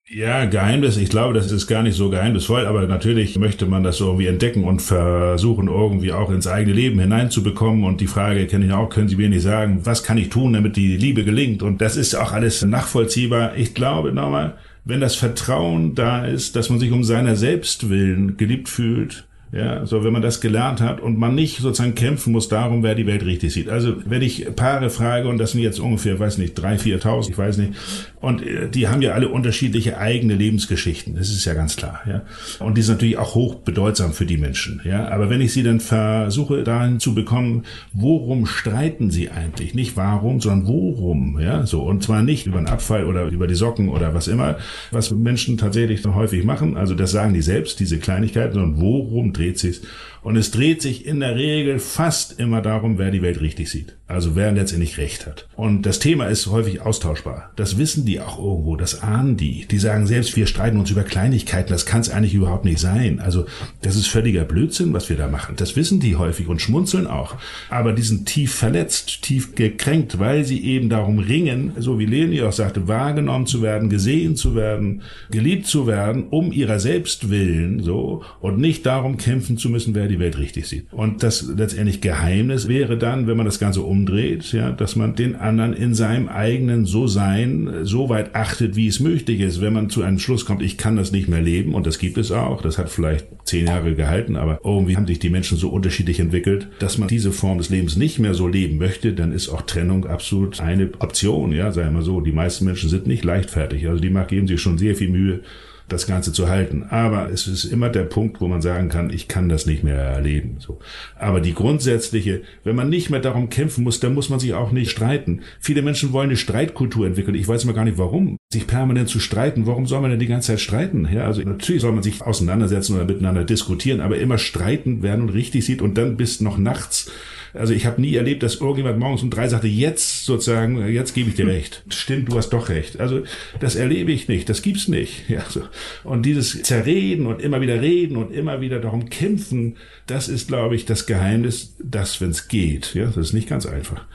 Ja, 0.08 0.46
Geheimnis. 0.46 0.96
Ich 0.96 1.10
glaube, 1.10 1.34
das 1.34 1.52
ist 1.52 1.68
gar 1.68 1.84
nicht 1.84 1.98
so 1.98 2.10
geheimnisvoll, 2.10 2.66
aber 2.66 2.88
natürlich 2.88 3.38
möchte 3.38 3.66
man 3.66 3.84
das 3.84 4.00
irgendwie 4.00 4.28
entdecken 4.28 4.64
und 4.64 4.82
versuchen, 4.82 5.68
irgendwie 5.68 6.14
auch 6.14 6.32
ins 6.32 6.48
eigene 6.48 6.74
Leben 6.74 6.98
hineinzubekommen. 6.98 7.84
Und 7.84 8.00
die 8.00 8.08
Frage 8.08 8.48
kenne 8.48 8.68
ich 8.68 8.72
auch, 8.72 8.88
können 8.88 9.10
Sie 9.10 9.18
mir 9.18 9.28
nicht 9.28 9.44
sagen, 9.44 9.82
was 9.84 10.04
kann 10.04 10.18
ich 10.18 10.30
tun, 10.30 10.54
damit 10.54 10.78
die 10.78 10.96
Liebe 10.96 11.26
gelingt? 11.26 11.64
Und 11.64 11.82
das 11.82 11.98
ist 11.98 12.16
auch 12.16 12.32
alles 12.32 12.64
nachvollziehbar. 12.64 13.58
Ich 13.58 13.74
glaube 13.74 14.14
nochmal, 14.14 14.56
wenn 14.86 15.02
das 15.02 15.16
Vertrauen 15.16 15.96
da 15.96 16.24
ist, 16.24 16.56
dass 16.56 16.70
man 16.70 16.80
sich 16.80 16.94
um 16.94 17.04
seiner 17.04 17.36
selbst 17.36 17.90
willen 17.90 18.38
geliebt 18.38 18.70
fühlt, 18.70 19.28
ja, 19.52 19.86
so 19.86 20.04
wenn 20.04 20.12
man 20.12 20.22
das 20.22 20.42
gelernt 20.42 20.82
hat 20.82 21.00
und 21.00 21.18
man 21.18 21.36
nicht 21.36 21.60
sozusagen 21.60 21.96
kämpfen 21.96 22.34
muss 22.34 22.50
darum, 22.50 22.84
wer 22.84 22.96
die 22.96 23.06
Welt 23.06 23.26
richtig 23.26 23.54
sieht. 23.54 23.70
Also 23.70 23.96
wenn 24.06 24.22
ich 24.22 24.48
Paare 24.56 24.90
frage, 24.90 25.30
und 25.30 25.38
das 25.38 25.52
sind 25.52 25.62
jetzt 25.62 25.80
ungefähr, 25.80 26.20
weiß 26.20 26.40
nicht, 26.40 26.56
drei, 26.56 26.78
viertausend, 26.78 27.34
ich 27.34 27.38
weiß 27.38 27.58
nicht, 27.60 27.74
und 28.20 28.42
äh, 28.42 28.68
die 28.70 28.88
haben 28.88 29.02
ja 29.02 29.14
alle 29.14 29.30
unterschiedliche 29.30 29.98
eigene 29.98 30.36
Lebensgeschichten, 30.36 31.16
das 31.16 31.30
ist 31.30 31.46
ja 31.46 31.54
ganz 31.54 31.76
klar, 31.76 32.02
ja. 32.08 32.24
Und 32.60 32.78
die 32.78 32.82
sind 32.82 32.96
natürlich 32.96 33.18
auch 33.18 33.36
hoch 33.36 33.56
bedeutsam 33.56 34.14
für 34.14 34.26
die 34.26 34.38
Menschen, 34.38 34.82
ja. 34.84 35.08
Aber 35.10 35.30
wenn 35.30 35.42
ich 35.42 35.54
sie 35.54 35.64
dann 35.64 35.80
versuche, 35.80 36.64
dahin 36.64 37.00
zu 37.00 37.14
bekommen, 37.16 37.64
worum 37.94 38.46
streiten 38.48 39.12
sie 39.12 39.30
eigentlich? 39.30 39.74
Nicht 39.74 39.96
warum, 39.96 40.42
sondern 40.42 40.68
worum, 40.68 41.40
ja, 41.40 41.66
so. 41.66 41.84
Und 41.84 42.04
zwar 42.04 42.24
nicht 42.24 42.48
über 42.48 42.58
den 42.58 42.68
Abfall 42.68 43.06
oder 43.06 43.28
über 43.28 43.48
die 43.48 43.56
Socken 43.56 43.90
oder 43.90 44.14
was 44.14 44.28
immer, 44.28 44.58
was 44.92 45.12
Menschen 45.12 45.58
tatsächlich 45.58 46.04
häufig 46.06 46.44
machen, 46.44 46.78
also 46.78 46.94
das 46.94 47.12
sagen 47.12 47.34
die 47.34 47.42
selbst, 47.42 47.80
diese 47.80 48.00
Kleinigkeiten, 48.00 48.54
sondern 48.54 48.82
worum 48.82 49.34
dreht 49.34 49.45
dreht 49.46 49.60
sich's. 49.60 49.82
Und 50.26 50.38
es 50.38 50.50
dreht 50.50 50.82
sich 50.82 51.06
in 51.06 51.20
der 51.20 51.36
Regel 51.36 51.78
fast 51.78 52.40
immer 52.40 52.60
darum, 52.60 52.98
wer 52.98 53.12
die 53.12 53.22
Welt 53.22 53.42
richtig 53.42 53.70
sieht. 53.70 53.96
Also 54.08 54.36
wer 54.36 54.52
letztendlich 54.52 54.98
recht 54.98 55.26
hat. 55.26 55.48
Und 55.56 55.84
das 55.84 56.00
Thema 56.00 56.26
ist 56.26 56.46
häufig 56.48 56.82
austauschbar. 56.82 57.52
Das 57.56 57.80
wissen 57.80 58.06
die 58.06 58.20
auch 58.20 58.38
irgendwo, 58.38 58.76
das 58.76 59.02
ahnen 59.02 59.38
die. 59.38 59.66
Die 59.70 59.78
sagen 59.78 60.06
selbst, 60.06 60.36
wir 60.36 60.46
streiten 60.46 60.80
uns 60.80 60.92
über 60.92 61.04
Kleinigkeiten, 61.04 61.70
das 61.70 61.88
kann 61.88 62.02
es 62.02 62.10
eigentlich 62.10 62.34
überhaupt 62.36 62.66
nicht 62.66 62.80
sein. 62.80 63.20
Also 63.20 63.46
das 63.82 63.96
ist 63.96 64.08
völliger 64.08 64.46
Blödsinn, 64.46 64.94
was 64.94 65.10
wir 65.10 65.18
da 65.18 65.28
machen. 65.28 65.56
Das 65.58 65.76
wissen 65.76 66.00
die 66.00 66.16
häufig 66.16 66.48
und 66.48 66.62
schmunzeln 66.62 67.06
auch. 67.06 67.36
Aber 67.70 67.94
die 67.94 68.04
sind 68.04 68.28
tief 68.28 68.54
verletzt, 68.54 69.24
tief 69.24 69.54
gekränkt, 69.54 70.18
weil 70.18 70.44
sie 70.44 70.64
eben 70.64 70.90
darum 70.90 71.20
ringen, 71.20 71.74
so 71.78 71.98
wie 71.98 72.06
Leonie 72.06 72.42
auch 72.42 72.54
sagte, 72.54 72.88
wahrgenommen 72.88 73.46
zu 73.48 73.62
werden, 73.62 73.90
gesehen 73.90 74.36
zu 74.36 74.56
werden, 74.56 75.02
geliebt 75.30 75.68
zu 75.68 75.86
werden, 75.88 76.28
um 76.30 76.52
ihrer 76.52 76.80
selbst 76.80 77.30
willen, 77.30 77.82
so, 77.82 78.24
und 78.40 78.60
nicht 78.60 78.86
darum 78.88 79.18
kämpfen 79.18 79.58
zu 79.58 79.70
müssen, 79.70 79.94
wer 79.96 80.08
die 80.08 80.15
Welt 80.20 80.38
richtig 80.38 80.68
sieht. 80.68 80.92
Und 80.92 81.24
das 81.24 81.48
letztendlich 81.56 82.02
Geheimnis 82.02 82.68
wäre 82.68 82.98
dann, 82.98 83.28
wenn 83.28 83.38
man 83.38 83.46
das 83.46 83.60
Ganze 83.60 83.82
umdreht, 83.82 84.52
ja, 84.52 84.72
dass 84.72 84.96
man 84.96 85.16
den 85.16 85.36
anderen 85.36 85.74
in 85.74 85.94
seinem 85.94 86.28
eigenen 86.28 86.86
So-Sein 86.86 87.70
so 87.84 88.10
weit 88.10 88.36
achtet, 88.36 88.76
wie 88.76 88.88
es 88.88 89.00
möglich 89.00 89.40
ist. 89.40 89.62
Wenn 89.62 89.74
man 89.74 89.90
zu 89.90 90.04
einem 90.04 90.20
Schluss 90.20 90.46
kommt, 90.46 90.62
ich 90.62 90.78
kann 90.78 90.96
das 90.96 91.12
nicht 91.12 91.28
mehr 91.28 91.42
leben, 91.42 91.74
und 91.74 91.86
das 91.86 92.00
gibt 92.00 92.18
es 92.18 92.32
auch, 92.32 92.62
das 92.62 92.78
hat 92.78 92.90
vielleicht 92.90 93.28
zehn 93.46 93.68
Jahre 93.68 93.96
gehalten, 93.96 94.36
aber 94.36 94.60
irgendwie 94.64 94.96
haben 94.96 95.08
sich 95.08 95.20
die 95.20 95.30
Menschen 95.30 95.58
so 95.58 95.70
unterschiedlich 95.70 96.20
entwickelt, 96.20 96.68
dass 96.80 96.98
man 96.98 97.08
diese 97.08 97.32
Form 97.32 97.58
des 97.58 97.70
Lebens 97.70 97.96
nicht 97.96 98.20
mehr 98.20 98.34
so 98.34 98.48
leben 98.48 98.78
möchte, 98.78 99.14
dann 99.14 99.32
ist 99.32 99.50
auch 99.50 99.62
Trennung 99.64 100.06
absolut 100.08 100.60
eine 100.60 100.90
Option, 101.00 101.52
ja, 101.52 101.76
wir 101.76 101.92
mal 101.92 102.02
so. 102.02 102.22
Die 102.22 102.32
meisten 102.32 102.66
Menschen 102.66 102.90
sind 102.90 103.08
nicht 103.08 103.24
leichtfertig, 103.24 103.88
also 103.88 104.02
die 104.02 104.16
geben 104.28 104.48
sich 104.48 104.62
schon 104.62 104.78
sehr 104.78 104.96
viel 104.96 105.10
Mühe, 105.10 105.42
das 105.88 106.08
Ganze 106.08 106.34
zu 106.34 106.50
halten. 106.50 106.84
Aber 106.90 107.30
es 107.30 107.48
ist 107.48 107.66
immer 107.66 107.90
der 107.90 108.04
Punkt, 108.04 108.42
wo 108.42 108.48
man 108.48 108.62
sagen 108.62 108.90
kann, 108.90 109.10
ich 109.10 109.28
kann 109.28 109.50
das 109.50 109.66
nicht 109.66 109.84
mehr 109.84 109.98
erleben. 109.98 110.58
So. 110.60 110.80
Aber 111.18 111.42
die 111.42 111.54
grundsätzliche, 111.54 112.42
wenn 112.64 112.76
man 112.76 112.90
nicht 112.90 113.10
mehr 113.10 113.20
darum 113.20 113.50
kämpfen 113.50 113.84
muss, 113.84 114.00
dann 114.00 114.14
muss 114.14 114.30
man 114.30 114.40
sich 114.40 114.54
auch 114.54 114.72
nicht 114.72 114.92
streiten. 114.92 115.42
Viele 115.60 115.82
Menschen 115.82 116.12
wollen 116.12 116.30
eine 116.30 116.38
Streitkultur 116.38 117.06
entwickeln. 117.06 117.36
Ich 117.36 117.48
weiß 117.48 117.66
mal 117.66 117.74
gar 117.74 117.86
nicht 117.86 117.98
warum. 117.98 118.38
Sich 118.56 118.68
permanent 118.68 119.10
zu 119.10 119.20
streiten. 119.20 119.68
Warum 119.68 119.86
soll 119.86 120.00
man 120.00 120.12
denn 120.12 120.20
die 120.20 120.28
ganze 120.28 120.54
Zeit 120.54 120.62
streiten? 120.62 121.08
Ja, 121.12 121.26
also 121.26 121.42
natürlich 121.42 121.82
soll 121.82 121.92
man 121.92 122.04
sich 122.04 122.22
auseinandersetzen 122.22 122.96
oder 122.96 123.04
miteinander 123.04 123.44
diskutieren, 123.44 124.00
aber 124.00 124.18
immer 124.18 124.38
streiten, 124.38 125.00
wer 125.02 125.18
nun 125.18 125.30
richtig 125.30 125.66
sieht 125.66 125.82
und 125.82 125.98
dann 125.98 126.16
bis 126.16 126.40
noch 126.40 126.58
nachts 126.58 127.12
also 127.56 127.74
ich 127.74 127.86
habe 127.86 128.02
nie 128.02 128.16
erlebt, 128.16 128.44
dass 128.44 128.56
irgendjemand 128.56 129.00
morgens 129.00 129.24
um 129.24 129.30
drei 129.30 129.48
sagte, 129.48 129.68
jetzt 129.68 130.26
sozusagen, 130.26 130.88
jetzt 130.88 131.14
gebe 131.14 131.30
ich 131.30 131.36
dir 131.36 131.48
recht. 131.48 131.84
Stimmt, 131.90 132.30
du 132.30 132.38
hast 132.38 132.50
doch 132.50 132.70
recht. 132.70 133.00
Also 133.00 133.24
das 133.60 133.76
erlebe 133.76 134.12
ich 134.12 134.28
nicht, 134.28 134.50
das 134.50 134.62
gibt's 134.62 134.88
nicht. 134.88 135.30
Ja, 135.30 135.44
so. 135.50 135.62
Und 136.04 136.26
dieses 136.26 136.62
Zerreden 136.64 137.26
und 137.26 137.42
immer 137.42 137.62
wieder 137.62 137.82
reden 137.82 138.18
und 138.18 138.32
immer 138.32 138.62
wieder 138.62 138.80
darum 138.80 139.10
kämpfen, 139.10 139.78
das 140.08 140.28
ist, 140.28 140.48
glaube 140.48 140.76
ich, 140.76 140.86
das 140.86 141.06
Geheimnis, 141.06 141.76
dass, 141.80 142.22
wenn 142.22 142.30
es 142.30 142.48
geht, 142.48 142.94
ja, 142.94 143.06
das 143.06 143.18
ist 143.18 143.34
nicht 143.34 143.50
ganz 143.50 143.66
einfach 143.66 144.06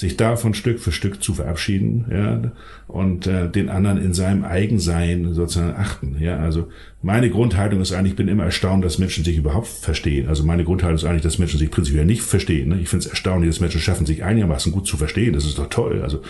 sich 0.00 0.16
davon 0.16 0.54
Stück 0.54 0.80
für 0.80 0.92
Stück 0.92 1.22
zu 1.22 1.34
verabschieden, 1.34 2.06
ja, 2.10 2.52
und 2.86 3.26
äh, 3.26 3.50
den 3.50 3.68
anderen 3.68 3.98
in 3.98 4.14
seinem 4.14 4.44
Eigensein 4.44 5.34
sozusagen 5.34 5.76
achten, 5.76 6.16
ja. 6.18 6.38
Also 6.38 6.68
meine 7.02 7.30
Grundhaltung 7.30 7.80
ist 7.80 7.92
eigentlich, 7.92 8.12
ich 8.12 8.16
bin 8.16 8.28
immer 8.28 8.44
erstaunt, 8.44 8.84
dass 8.84 8.98
Menschen 8.98 9.24
sich 9.24 9.38
überhaupt 9.38 9.68
verstehen. 9.68 10.28
Also 10.28 10.44
meine 10.44 10.64
Grundhaltung 10.64 10.96
ist 10.96 11.04
eigentlich, 11.04 11.22
dass 11.22 11.38
Menschen 11.38 11.58
sich 11.58 11.70
prinzipiell 11.70 12.04
nicht 12.04 12.20
verstehen. 12.20 12.68
Ne? 12.68 12.80
Ich 12.80 12.90
finde 12.90 13.06
es 13.06 13.10
erstaunlich, 13.10 13.48
dass 13.48 13.60
Menschen 13.60 13.80
schaffen, 13.80 14.04
sich 14.04 14.22
einigermaßen 14.22 14.70
gut 14.70 14.86
zu 14.86 14.98
verstehen. 14.98 15.32
Das 15.32 15.46
ist 15.46 15.58
doch 15.58 15.68
toll. 15.70 16.02
Also 16.02 16.20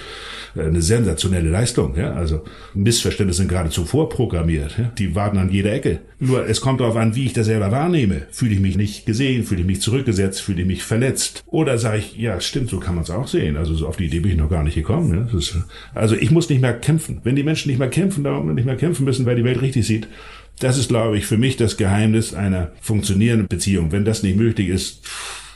äh, 0.54 0.62
eine 0.62 0.80
sensationelle 0.80 1.50
Leistung, 1.50 1.96
ja. 1.96 2.12
Also 2.12 2.44
Missverständnisse 2.74 3.38
sind 3.38 3.48
geradezu 3.48 3.84
vorprogrammiert. 3.84 4.78
Ja? 4.78 4.92
Die 4.96 5.16
warten 5.16 5.38
an 5.38 5.50
jeder 5.50 5.72
Ecke. 5.72 6.00
Nur 6.20 6.46
es 6.46 6.60
kommt 6.60 6.80
darauf 6.80 6.96
an, 6.96 7.16
wie 7.16 7.26
ich 7.26 7.32
das 7.32 7.46
selber 7.46 7.72
wahrnehme. 7.72 8.26
Fühle 8.30 8.54
ich 8.54 8.60
mich 8.60 8.76
nicht 8.76 9.06
gesehen, 9.06 9.42
fühle 9.42 9.62
ich 9.62 9.66
mich 9.66 9.80
zurückgesetzt, 9.80 10.40
fühle 10.40 10.60
ich 10.60 10.66
mich 10.68 10.84
verletzt. 10.84 11.42
Oder 11.46 11.78
sage 11.78 11.98
ich, 11.98 12.16
ja, 12.16 12.40
stimmt, 12.40 12.70
so 12.70 12.78
kann 12.78 12.94
man 12.94 13.02
es 13.02 13.10
auch 13.10 13.26
sehen. 13.26 13.56
Also 13.56 13.74
so 13.74 13.88
auf 13.88 13.96
die 13.96 14.04
Idee 14.04 14.20
bin 14.20 14.32
ich 14.32 14.38
noch 14.38 14.50
gar 14.50 14.62
nicht 14.62 14.74
gekommen. 14.76 15.10
Ne? 15.10 15.28
Ist, 15.36 15.56
also 15.94 16.14
ich 16.14 16.30
muss 16.30 16.48
nicht 16.48 16.60
mehr 16.60 16.74
kämpfen. 16.74 17.20
Wenn 17.24 17.34
die 17.34 17.42
Menschen 17.42 17.70
nicht 17.70 17.78
mehr 17.78 17.88
kämpfen, 17.88 18.22
darum 18.22 18.54
nicht 18.54 18.66
mehr 18.66 18.76
kämpfen 18.76 19.04
müssen, 19.04 19.26
weil 19.26 19.34
die 19.34 19.44
Welt 19.44 19.62
richtig 19.62 19.84
sieht, 19.86 20.06
das 20.60 20.78
ist, 20.78 20.88
glaube 20.88 21.18
ich, 21.18 21.26
für 21.26 21.38
mich 21.38 21.56
das 21.56 21.76
Geheimnis 21.76 22.34
einer 22.34 22.70
funktionierenden 22.80 23.48
Beziehung. 23.48 23.92
Wenn 23.92 24.04
das 24.04 24.22
nicht 24.22 24.36
möglich 24.36 24.68
ist, 24.68 25.04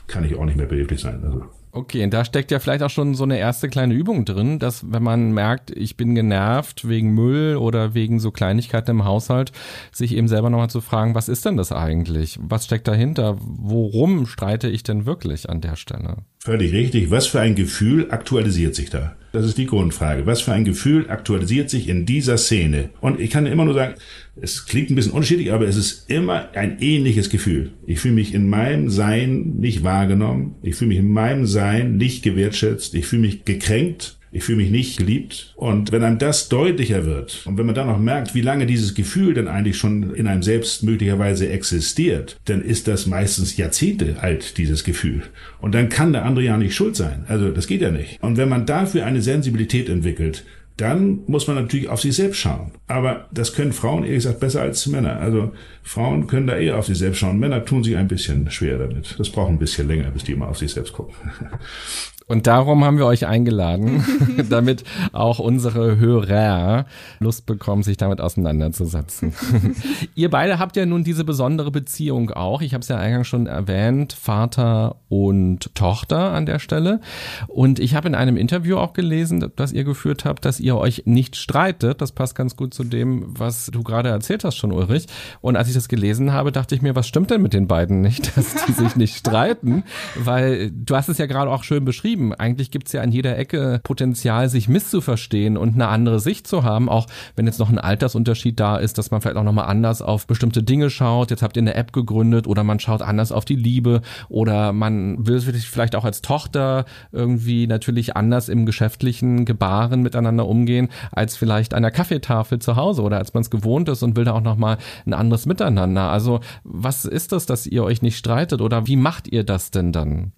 kann 0.06 0.25
ich 0.25 0.34
auch 0.34 0.44
nicht 0.44 0.56
mehr 0.56 0.66
behilflich 0.66 1.00
sein. 1.00 1.23
Also. 1.25 1.44
Okay, 1.73 2.04
und 2.04 2.14
da 2.14 2.25
steckt 2.25 2.52
ja 2.52 2.61
vielleicht 2.61 2.84
auch 2.84 2.90
schon 2.90 3.16
so 3.16 3.25
eine 3.25 3.37
erste 3.37 3.68
kleine 3.68 3.94
Übung 3.94 4.25
drin, 4.25 4.61
dass 4.61 4.92
wenn 4.92 5.02
man 5.02 5.32
merkt, 5.32 5.73
ich 5.73 5.96
bin 5.96 6.14
genervt 6.14 6.88
wegen 6.88 7.14
Müll 7.14 7.56
oder 7.56 7.94
wegen 7.94 8.20
so 8.20 8.30
Kleinigkeiten 8.30 8.92
im 8.92 9.04
Haushalt, 9.04 9.50
sich 9.90 10.14
eben 10.14 10.28
selber 10.28 10.50
nochmal 10.50 10.70
zu 10.70 10.80
fragen, 10.80 11.16
was 11.16 11.28
ist 11.28 11.44
denn 11.44 11.56
das 11.56 11.73
eigentlich? 11.73 12.38
Was 12.40 12.66
steckt 12.66 12.87
dahinter? 12.87 13.38
Worum 13.40 14.26
streite 14.26 14.68
ich 14.68 14.84
denn 14.84 15.04
wirklich 15.04 15.50
an 15.50 15.61
der 15.61 15.75
Stelle? 15.75 16.18
Völlig 16.38 16.73
richtig. 16.73 17.11
Was 17.11 17.26
für 17.26 17.40
ein 17.40 17.56
Gefühl 17.56 18.08
aktualisiert 18.12 18.76
sich 18.76 18.90
da? 18.90 19.16
Das 19.32 19.44
ist 19.44 19.58
die 19.58 19.66
Grundfrage. 19.66 20.26
Was 20.26 20.42
für 20.42 20.52
ein 20.52 20.64
Gefühl 20.64 21.11
aktualisiert 21.11 21.70
sich 21.70 21.88
in 21.88 22.06
dieser 22.06 22.38
Szene? 22.38 22.90
Und 23.00 23.18
ich 23.18 23.30
kann 23.30 23.46
immer 23.46 23.64
nur 23.64 23.75
sagen, 23.75 23.94
es 24.40 24.66
klingt 24.66 24.90
ein 24.90 24.96
bisschen 24.96 25.12
unterschiedlich, 25.12 25.52
aber 25.52 25.66
es 25.66 25.76
ist 25.76 26.10
immer 26.10 26.50
ein 26.54 26.78
ähnliches 26.80 27.30
Gefühl. 27.30 27.72
Ich 27.86 28.00
fühle 28.00 28.14
mich 28.14 28.34
in 28.34 28.48
meinem 28.48 28.90
Sein 28.90 29.54
nicht 29.58 29.84
wahrgenommen. 29.84 30.56
Ich 30.62 30.74
fühle 30.74 30.88
mich 30.88 30.98
in 30.98 31.10
meinem 31.10 31.47
Sein 31.47 31.97
nicht 31.97 32.23
gewertschätzt. 32.23 32.94
Ich 32.94 33.06
fühle 33.06 33.23
mich 33.23 33.44
gekränkt 33.44 34.16
ich 34.34 34.42
fühle 34.42 34.58
mich 34.58 34.70
nicht 34.70 34.99
geliebt. 34.99 35.54
Und 35.54 35.92
wenn 35.92 36.02
einem 36.02 36.18
das 36.18 36.49
deutlicher 36.49 37.06
wird 37.06 37.42
und 37.47 37.56
wenn 37.56 37.66
man 37.66 37.76
dann 37.76 37.86
noch 37.86 38.00
merkt, 38.00 38.34
wie 38.34 38.40
lange 38.40 38.66
dieses 38.66 38.94
Gefühl 38.94 39.32
denn 39.32 39.47
eigentlich 39.47 39.78
schon 39.78 40.12
in 40.12 40.26
einem 40.26 40.42
selbst 40.42 40.82
möglicherweise 40.82 41.49
existiert, 41.49 42.36
dann 42.47 42.60
ist 42.60 42.88
das 42.88 43.06
meistens 43.06 43.56
Jahrzehnte 43.56 44.16
alt, 44.20 44.58
dieses 44.58 44.82
Gefühl. 44.82 45.23
Und 45.60 45.73
dann 45.73 45.88
kann 45.88 46.12
der 46.12 46.25
andere 46.25 46.44
ja 46.44 46.56
nicht 46.56 46.75
schuld 46.75 46.97
sein. 46.97 47.25
Also 47.28 47.50
das 47.50 47.68
geht 47.68 47.80
ja 47.80 47.92
nicht. 47.92 48.20
Und 48.23 48.36
wenn 48.36 48.49
man 48.49 48.66
dafür 48.66 49.06
eine 49.06 49.23
Sensibilität 49.23 49.88
entwickelt, 49.88 50.44
dann 50.76 51.21
muss 51.26 51.47
man 51.47 51.56
natürlich 51.56 51.89
auf 51.89 52.00
sich 52.00 52.17
selbst 52.17 52.39
schauen. 52.39 52.73
Aber 52.89 53.28
das 53.30 53.52
können 53.52 53.73
Frauen 53.73 54.02
ehrlich 54.02 54.25
gesagt 54.25 54.41
besser 54.41 54.63
als 54.63 54.87
Männer. 54.87 55.21
Also 55.21 55.52
Frauen 55.84 56.26
können 56.26 56.49
da 56.49 56.56
eher 56.56 56.78
auf 56.78 56.87
sich 56.87 56.99
selbst 56.99 57.19
schauen. 57.19 57.39
Männer 57.39 57.65
tun 57.65 57.84
sich 57.84 57.97
ein 57.97 58.08
bisschen 58.08 58.50
schwer 58.50 58.78
damit. 58.78 59.15
Das 59.19 59.30
braucht 59.30 59.50
ein 59.50 59.58
bisschen 59.58 59.87
länger, 59.87 60.10
bis 60.10 60.25
die 60.25 60.34
mal 60.34 60.49
auf 60.49 60.58
sich 60.58 60.73
selbst 60.73 60.93
gucken. 60.93 61.15
Und 62.26 62.47
darum 62.47 62.84
haben 62.84 62.97
wir 62.97 63.04
euch 63.04 63.26
eingeladen, 63.26 64.02
damit 64.49 64.84
auch 65.13 65.39
unsere 65.39 65.99
Hörer 65.99 66.87
Lust 67.19 67.45
bekommen, 67.45 67.82
sich 67.82 67.99
damit 67.99 68.21
auseinanderzusetzen. 68.21 69.34
Ihr 70.15 70.30
beide 70.30 70.58
habt 70.58 70.76
ja 70.76 70.87
nun 70.87 71.04
diese 71.04 71.25
besondere 71.25 71.71
Beziehung 71.71 72.30
auch. 72.30 72.63
Ich 72.63 72.73
habe 72.73 72.80
es 72.80 72.89
ja 72.89 72.97
eingangs 72.97 73.28
schon 73.28 73.47
erwähnt, 73.47 74.15
Vater 74.15 74.97
und 75.10 75.75
Tochter 75.75 76.32
an 76.32 76.47
der 76.47 76.60
Stelle. 76.60 77.00
Und 77.47 77.78
ich 77.78 77.95
habe 77.95 78.08
in 78.08 78.15
einem 78.15 78.39
Interview 78.39 78.78
auch 78.78 78.95
gelesen, 78.95 79.52
das 79.56 79.73
ihr 79.73 79.84
geführt 79.84 80.25
habt, 80.25 80.47
dass 80.47 80.60
ihr 80.60 80.76
euch 80.76 81.02
nicht 81.04 81.37
streitet. 81.37 82.00
Das 82.00 82.13
passt 82.13 82.34
ganz 82.34 82.56
gut 82.56 82.73
zu 82.73 82.84
dem, 82.84 83.25
was 83.39 83.67
du 83.67 83.82
gerade 83.82 84.08
erzählt 84.08 84.45
hast 84.45 84.56
schon, 84.56 84.73
Ulrich. 84.73 85.06
Und 85.43 85.56
als 85.56 85.69
ich 85.69 85.75
das 85.75 85.89
gelesen 85.89 86.32
habe, 86.32 86.52
dachte 86.52 86.75
ich 86.75 86.80
mir, 86.80 86.97
was 86.97 87.06
stimmt 87.06 87.30
denn 87.30 87.43
mit 87.43 87.52
den 87.52 87.69
beiden 87.69 88.00
nicht, 88.00 88.34
dass 88.37 88.65
die 88.65 88.73
sich 88.73 88.97
nicht 88.97 89.15
streiten? 89.15 89.84
Weil 90.17 90.71
du 90.71 90.97
hast 90.97 91.10
es 91.10 91.19
ja 91.19 91.26
gerade 91.26 91.50
auch 91.50 91.65
schön 91.65 91.84
beschrieben 91.84 92.13
beschrieben. 92.14 92.34
Eigentlich 92.34 92.70
gibt's 92.70 92.92
ja 92.92 93.02
an 93.02 93.12
jeder 93.12 93.36
Ecke 93.36 93.80
Potenzial, 93.82 94.48
sich 94.48 94.68
misszuverstehen 94.68 95.56
und 95.56 95.74
eine 95.74 95.88
andere 95.88 96.20
Sicht 96.20 96.46
zu 96.46 96.62
haben, 96.62 96.88
auch 96.88 97.06
wenn 97.36 97.46
jetzt 97.46 97.58
noch 97.58 97.70
ein 97.70 97.78
Altersunterschied 97.78 98.58
da 98.58 98.76
ist, 98.76 98.98
dass 98.98 99.10
man 99.10 99.20
vielleicht 99.20 99.36
auch 99.36 99.44
nochmal 99.44 99.66
anders 99.66 100.02
auf 100.02 100.26
bestimmte 100.26 100.62
Dinge 100.62 100.90
schaut. 100.90 101.30
Jetzt 101.30 101.42
habt 101.42 101.56
ihr 101.56 101.62
eine 101.62 101.74
App 101.74 101.92
gegründet 101.92 102.46
oder 102.46 102.64
man 102.64 102.80
schaut 102.80 103.02
anders 103.02 103.32
auf 103.32 103.44
die 103.44 103.56
Liebe 103.56 104.02
oder 104.28 104.72
man 104.72 105.26
will 105.26 105.40
sich 105.40 105.68
vielleicht 105.68 105.96
auch 105.96 106.04
als 106.04 106.22
Tochter 106.22 106.84
irgendwie 107.12 107.66
natürlich 107.66 108.16
anders 108.16 108.48
im 108.48 108.66
geschäftlichen 108.66 109.44
Gebaren 109.44 110.02
miteinander 110.02 110.46
umgehen, 110.46 110.88
als 111.10 111.36
vielleicht 111.36 111.74
an 111.74 111.82
der 111.82 111.90
Kaffeetafel 111.90 112.58
zu 112.58 112.76
Hause 112.76 113.02
oder 113.02 113.18
als 113.18 113.34
man 113.34 113.42
es 113.42 113.50
gewohnt 113.50 113.88
ist 113.88 114.02
und 114.02 114.16
will 114.16 114.24
da 114.24 114.32
auch 114.32 114.40
nochmal 114.40 114.78
ein 115.06 115.14
anderes 115.14 115.46
Miteinander. 115.46 116.10
Also 116.10 116.40
was 116.62 117.04
ist 117.04 117.32
das, 117.32 117.46
dass 117.46 117.66
ihr 117.66 117.84
euch 117.84 118.02
nicht 118.02 118.16
streitet 118.16 118.60
oder 118.60 118.86
wie 118.86 118.96
macht 118.96 119.28
ihr 119.28 119.44
das 119.44 119.70
denn 119.70 119.92
dann? 119.92 120.32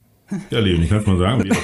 Ja, 0.51 0.59
Leben, 0.59 0.83
ich 0.83 0.89
kann 0.89 0.99
es 0.99 1.07
mal 1.07 1.19
sagen. 1.19 1.49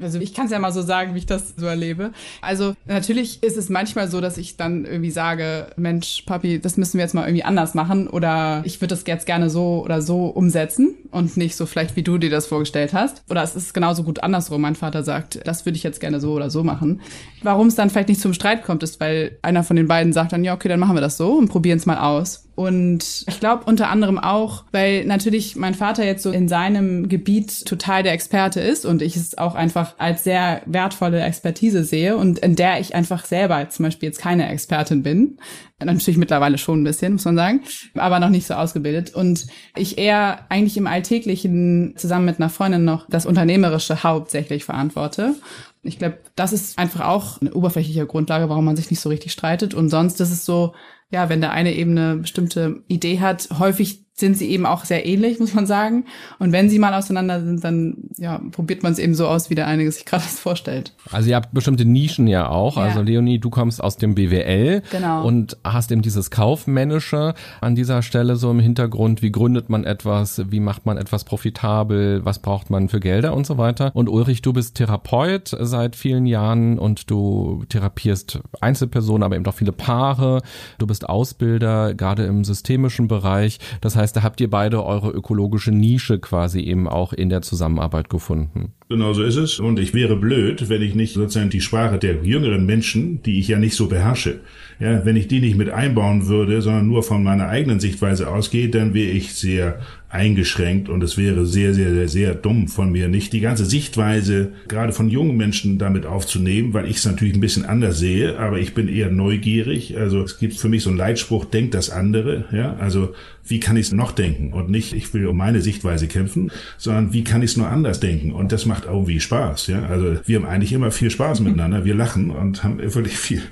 Also 0.00 0.18
ich 0.18 0.34
kann 0.34 0.46
es 0.46 0.52
ja 0.52 0.58
mal 0.58 0.72
so 0.72 0.82
sagen, 0.82 1.14
wie 1.14 1.18
ich 1.18 1.26
das 1.26 1.54
so 1.56 1.66
erlebe. 1.66 2.12
Also 2.40 2.74
natürlich 2.86 3.42
ist 3.42 3.56
es 3.56 3.68
manchmal 3.68 4.08
so, 4.08 4.20
dass 4.20 4.38
ich 4.38 4.56
dann 4.56 4.84
irgendwie 4.84 5.10
sage, 5.10 5.68
Mensch, 5.76 6.22
Papi, 6.26 6.60
das 6.60 6.76
müssen 6.76 6.98
wir 6.98 7.04
jetzt 7.04 7.14
mal 7.14 7.26
irgendwie 7.26 7.44
anders 7.44 7.74
machen 7.74 8.08
oder 8.08 8.62
ich 8.64 8.80
würde 8.80 8.94
das 8.94 9.04
jetzt 9.06 9.26
gerne 9.26 9.50
so 9.50 9.82
oder 9.84 10.02
so 10.02 10.26
umsetzen 10.26 10.94
und 11.10 11.36
nicht 11.36 11.56
so 11.56 11.66
vielleicht, 11.66 11.96
wie 11.96 12.02
du 12.02 12.18
dir 12.18 12.30
das 12.30 12.46
vorgestellt 12.46 12.92
hast. 12.92 13.22
Oder 13.30 13.42
es 13.42 13.54
ist 13.54 13.72
genauso 13.72 14.02
gut 14.02 14.22
andersrum. 14.22 14.60
Mein 14.60 14.74
Vater 14.74 15.02
sagt, 15.02 15.40
das 15.46 15.64
würde 15.64 15.76
ich 15.76 15.82
jetzt 15.82 16.00
gerne 16.00 16.20
so 16.20 16.32
oder 16.32 16.50
so 16.50 16.64
machen. 16.64 17.00
Warum 17.42 17.68
es 17.68 17.74
dann 17.74 17.90
vielleicht 17.90 18.08
nicht 18.08 18.20
zum 18.20 18.34
Streit 18.34 18.64
kommt, 18.64 18.82
ist, 18.82 19.00
weil 19.00 19.38
einer 19.42 19.62
von 19.62 19.76
den 19.76 19.86
beiden 19.88 20.12
sagt 20.12 20.32
dann, 20.32 20.44
ja, 20.44 20.54
okay, 20.54 20.68
dann 20.68 20.80
machen 20.80 20.96
wir 20.96 21.00
das 21.00 21.16
so 21.16 21.34
und 21.34 21.48
probieren 21.48 21.78
es 21.78 21.86
mal 21.86 21.98
aus. 21.98 22.48
Und 22.54 23.24
ich 23.26 23.40
glaube 23.40 23.64
unter 23.64 23.88
anderem 23.90 24.18
auch, 24.18 24.64
weil 24.70 25.04
natürlich 25.04 25.56
mein 25.56 25.74
Vater 25.74 26.04
jetzt 26.04 26.22
so 26.22 26.30
in 26.30 26.48
seinem 26.48 27.08
Gebiet 27.08 27.64
total 27.64 28.02
der 28.04 28.12
Experte 28.12 28.60
ist 28.60 28.86
und 28.86 29.02
ich 29.02 29.16
es 29.16 29.36
auch 29.36 29.56
einfach 29.56 29.94
als 29.98 30.22
sehr 30.22 30.62
wertvolle 30.66 31.20
Expertise 31.20 31.82
sehe 31.82 32.16
und 32.16 32.38
in 32.38 32.54
der 32.54 32.78
ich 32.78 32.94
einfach 32.94 33.24
selber 33.24 33.68
zum 33.70 33.84
Beispiel 33.84 34.08
jetzt 34.08 34.20
keine 34.20 34.48
Expertin 34.48 35.02
bin. 35.02 35.38
Natürlich 35.82 36.16
mittlerweile 36.16 36.56
schon 36.56 36.80
ein 36.80 36.84
bisschen, 36.84 37.14
muss 37.14 37.24
man 37.24 37.36
sagen, 37.36 37.60
aber 37.94 38.20
noch 38.20 38.30
nicht 38.30 38.46
so 38.46 38.54
ausgebildet. 38.54 39.14
Und 39.14 39.48
ich 39.76 39.98
eher 39.98 40.46
eigentlich 40.48 40.76
im 40.76 40.86
Alltäglichen 40.86 41.94
zusammen 41.96 42.24
mit 42.24 42.38
einer 42.38 42.48
Freundin 42.48 42.84
noch 42.84 43.06
das 43.10 43.26
Unternehmerische 43.26 44.02
hauptsächlich 44.02 44.64
verantworte. 44.64 45.34
Ich 45.82 45.98
glaube, 45.98 46.18
das 46.36 46.52
ist 46.54 46.78
einfach 46.78 47.06
auch 47.06 47.40
eine 47.40 47.52
oberflächliche 47.52 48.06
Grundlage, 48.06 48.48
warum 48.48 48.64
man 48.64 48.76
sich 48.76 48.90
nicht 48.90 49.00
so 49.00 49.10
richtig 49.10 49.32
streitet. 49.32 49.74
Und 49.74 49.90
sonst 49.90 50.20
ist 50.20 50.30
es 50.30 50.46
so, 50.46 50.72
ja, 51.14 51.28
wenn 51.28 51.40
der 51.40 51.52
eine 51.52 51.72
eben 51.74 51.96
eine 51.96 52.16
bestimmte 52.16 52.82
Idee 52.88 53.20
hat, 53.20 53.48
häufig 53.58 54.03
sind 54.16 54.38
sie 54.38 54.48
eben 54.50 54.64
auch 54.64 54.84
sehr 54.84 55.06
ähnlich, 55.06 55.38
muss 55.40 55.54
man 55.54 55.66
sagen. 55.66 56.04
Und 56.38 56.52
wenn 56.52 56.70
sie 56.70 56.78
mal 56.78 56.94
auseinander 56.94 57.44
sind, 57.44 57.64
dann 57.64 57.96
ja, 58.16 58.40
probiert 58.52 58.82
man 58.82 58.92
es 58.92 58.98
eben 58.98 59.14
so 59.14 59.26
aus, 59.26 59.50
wie 59.50 59.54
der 59.54 59.66
einige 59.66 59.90
sich 59.92 60.04
gerade 60.04 60.22
das 60.22 60.38
vorstellt. 60.38 60.94
Also 61.10 61.28
ihr 61.30 61.36
habt 61.36 61.52
bestimmte 61.52 61.84
Nischen 61.84 62.26
ja 62.28 62.48
auch. 62.48 62.76
Ja. 62.76 62.84
Also 62.84 63.02
Leonie, 63.02 63.38
du 63.38 63.50
kommst 63.50 63.82
aus 63.82 63.96
dem 63.96 64.14
BWL 64.14 64.82
genau. 64.90 65.26
und 65.26 65.56
hast 65.64 65.90
eben 65.90 66.02
dieses 66.02 66.30
Kaufmännische 66.30 67.34
an 67.60 67.74
dieser 67.74 68.02
Stelle 68.02 68.36
so 68.36 68.50
im 68.50 68.60
Hintergrund. 68.60 69.20
Wie 69.22 69.32
gründet 69.32 69.68
man 69.68 69.84
etwas? 69.84 70.42
Wie 70.50 70.60
macht 70.60 70.86
man 70.86 70.96
etwas 70.96 71.24
profitabel? 71.24 72.24
Was 72.24 72.38
braucht 72.38 72.70
man 72.70 72.88
für 72.88 73.00
Gelder 73.00 73.34
und 73.34 73.46
so 73.46 73.58
weiter? 73.58 73.90
Und 73.94 74.08
Ulrich, 74.08 74.42
du 74.42 74.52
bist 74.52 74.76
Therapeut 74.76 75.56
seit 75.60 75.96
vielen 75.96 76.26
Jahren 76.26 76.78
und 76.78 77.10
du 77.10 77.64
therapierst 77.68 78.40
Einzelpersonen, 78.60 79.24
aber 79.24 79.34
eben 79.34 79.46
auch 79.46 79.54
viele 79.54 79.72
Paare. 79.72 80.42
Du 80.78 80.86
bist 80.86 81.08
Ausbilder, 81.08 81.94
gerade 81.94 82.24
im 82.24 82.44
systemischen 82.44 83.08
Bereich. 83.08 83.58
Das 83.80 83.96
heißt, 83.96 84.03
heißt, 84.04 84.16
da 84.16 84.22
habt 84.22 84.40
ihr 84.40 84.50
beide 84.50 84.84
eure 84.84 85.10
ökologische 85.10 85.72
Nische 85.72 86.18
quasi 86.18 86.60
eben 86.60 86.88
auch 86.88 87.12
in 87.12 87.30
der 87.30 87.42
Zusammenarbeit 87.42 88.08
gefunden. 88.08 88.74
Genau 88.94 89.12
so 89.12 89.24
ist 89.24 89.34
es. 89.34 89.58
Und 89.58 89.80
ich 89.80 89.92
wäre 89.92 90.14
blöd, 90.14 90.68
wenn 90.68 90.80
ich 90.80 90.94
nicht 90.94 91.14
sozusagen 91.14 91.50
die 91.50 91.60
Sprache 91.60 91.98
der 91.98 92.22
jüngeren 92.22 92.64
Menschen, 92.64 93.20
die 93.24 93.40
ich 93.40 93.48
ja 93.48 93.58
nicht 93.58 93.74
so 93.74 93.88
beherrsche, 93.88 94.38
ja, 94.78 95.04
wenn 95.04 95.16
ich 95.16 95.26
die 95.26 95.40
nicht 95.40 95.56
mit 95.56 95.68
einbauen 95.68 96.28
würde, 96.28 96.62
sondern 96.62 96.86
nur 96.86 97.02
von 97.02 97.24
meiner 97.24 97.48
eigenen 97.48 97.80
Sichtweise 97.80 98.28
ausgehe, 98.28 98.68
dann 98.68 98.94
wäre 98.94 99.10
ich 99.10 99.34
sehr 99.34 99.80
eingeschränkt 100.14 100.88
und 100.88 101.02
es 101.02 101.18
wäre 101.18 101.44
sehr, 101.44 101.74
sehr, 101.74 101.92
sehr, 101.92 102.08
sehr 102.08 102.34
dumm 102.34 102.68
von 102.68 102.92
mir, 102.92 103.08
nicht 103.08 103.32
die 103.32 103.40
ganze 103.40 103.64
Sichtweise 103.64 104.52
gerade 104.68 104.92
von 104.92 105.08
jungen 105.08 105.36
Menschen 105.36 105.76
damit 105.76 106.06
aufzunehmen, 106.06 106.72
weil 106.72 106.88
ich 106.88 106.98
es 106.98 107.04
natürlich 107.04 107.34
ein 107.34 107.40
bisschen 107.40 107.64
anders 107.64 107.98
sehe, 107.98 108.38
aber 108.38 108.60
ich 108.60 108.74
bin 108.74 108.86
eher 108.86 109.10
neugierig. 109.10 109.98
Also 109.98 110.22
es 110.22 110.38
gibt 110.38 110.54
für 110.54 110.68
mich 110.68 110.84
so 110.84 110.90
einen 110.90 110.98
Leitspruch, 110.98 111.46
denkt 111.46 111.74
das 111.74 111.90
andere, 111.90 112.44
ja, 112.52 112.76
also 112.76 113.12
wie 113.46 113.58
kann 113.58 113.76
ich 113.76 113.86
es 113.86 113.92
noch 113.92 114.12
denken 114.12 114.52
und 114.52 114.70
nicht, 114.70 114.92
ich 114.92 115.12
will 115.12 115.26
um 115.26 115.36
meine 115.36 115.60
Sichtweise 115.60 116.06
kämpfen, 116.06 116.52
sondern 116.78 117.12
wie 117.12 117.24
kann 117.24 117.42
ich 117.42 117.50
es 117.50 117.56
nur 117.56 117.68
anders 117.68 117.98
denken 117.98 118.32
und 118.32 118.52
das 118.52 118.66
macht 118.66 118.83
irgendwie 118.84 119.20
Spaß, 119.20 119.68
ja. 119.68 119.82
Also 119.86 120.18
wir 120.24 120.38
haben 120.38 120.46
eigentlich 120.46 120.72
immer 120.72 120.90
viel 120.90 121.10
Spaß 121.10 121.40
miteinander, 121.40 121.84
wir 121.84 121.94
lachen 121.94 122.30
und 122.30 122.64
haben 122.64 122.78
wirklich 122.78 123.16
viel 123.18 123.42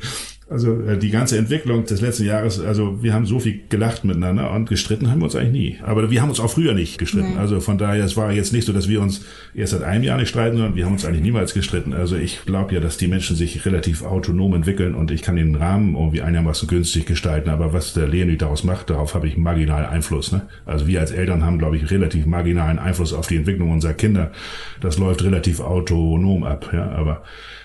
also 0.52 0.80
äh, 0.82 0.98
die 0.98 1.10
ganze 1.10 1.38
Entwicklung 1.38 1.84
des 1.84 2.00
letzten 2.00 2.24
Jahres, 2.24 2.60
also 2.60 3.02
wir 3.02 3.14
haben 3.14 3.26
so 3.26 3.40
viel 3.40 3.60
gelacht 3.68 4.04
miteinander 4.04 4.52
und 4.52 4.68
gestritten 4.68 5.10
haben 5.10 5.20
wir 5.20 5.24
uns 5.24 5.34
eigentlich 5.34 5.52
nie. 5.52 5.78
Aber 5.82 6.10
wir 6.10 6.20
haben 6.20 6.28
uns 6.28 6.40
auch 6.40 6.50
früher 6.50 6.74
nicht 6.74 6.98
gestritten. 6.98 7.34
Nee. 7.34 7.38
Also 7.38 7.60
von 7.60 7.78
daher, 7.78 8.04
es 8.04 8.16
war 8.16 8.32
jetzt 8.32 8.52
nicht 8.52 8.66
so, 8.66 8.72
dass 8.72 8.88
wir 8.88 9.00
uns 9.00 9.24
erst 9.54 9.72
seit 9.72 9.82
einem 9.82 10.04
Jahr 10.04 10.18
nicht 10.18 10.28
streiten, 10.28 10.56
sondern 10.56 10.76
wir 10.76 10.84
haben 10.84 10.92
uns 10.92 11.04
eigentlich 11.04 11.22
niemals 11.22 11.54
gestritten. 11.54 11.94
Also 11.94 12.16
ich 12.16 12.44
glaube 12.44 12.74
ja, 12.74 12.80
dass 12.80 12.98
die 12.98 13.08
Menschen 13.08 13.34
sich 13.34 13.64
relativ 13.64 14.02
autonom 14.02 14.54
entwickeln 14.54 14.94
und 14.94 15.10
ich 15.10 15.22
kann 15.22 15.36
den 15.36 15.54
Rahmen 15.54 15.94
irgendwie 15.94 16.22
einigermaßen 16.22 16.68
günstig 16.68 17.06
gestalten. 17.06 17.48
Aber 17.48 17.72
was 17.72 17.94
der 17.94 18.06
Leonie 18.06 18.36
daraus 18.36 18.62
macht, 18.62 18.90
darauf 18.90 19.14
habe 19.14 19.26
ich 19.28 19.36
marginalen 19.36 19.86
Einfluss. 19.86 20.32
Ne? 20.32 20.42
Also 20.66 20.86
wir 20.86 21.00
als 21.00 21.10
Eltern 21.10 21.44
haben, 21.44 21.58
glaube 21.58 21.76
ich, 21.76 21.90
relativ 21.90 22.26
marginalen 22.26 22.78
Einfluss 22.78 23.12
auf 23.14 23.26
die 23.26 23.36
Entwicklung 23.36 23.70
unserer 23.70 23.94
Kinder. 23.94 24.32
Das 24.80 24.98
läuft 24.98 25.24
relativ 25.24 25.60
autonom 25.60 26.44
ab. 26.44 26.70
Ja, 26.72 26.90
aber 26.90 27.22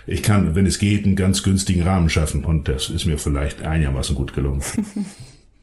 ich 0.07 0.23
kann, 0.23 0.55
wenn 0.55 0.65
es 0.65 0.79
geht, 0.79 1.05
einen 1.05 1.15
ganz 1.15 1.43
günstigen 1.43 1.83
Rahmen 1.83 2.09
schaffen 2.09 2.45
und 2.45 2.67
das 2.67 2.89
ist 2.89 3.05
mir 3.05 3.17
vielleicht 3.17 3.61
einigermaßen 3.61 4.15
gut 4.15 4.33
gelungen. 4.33 4.61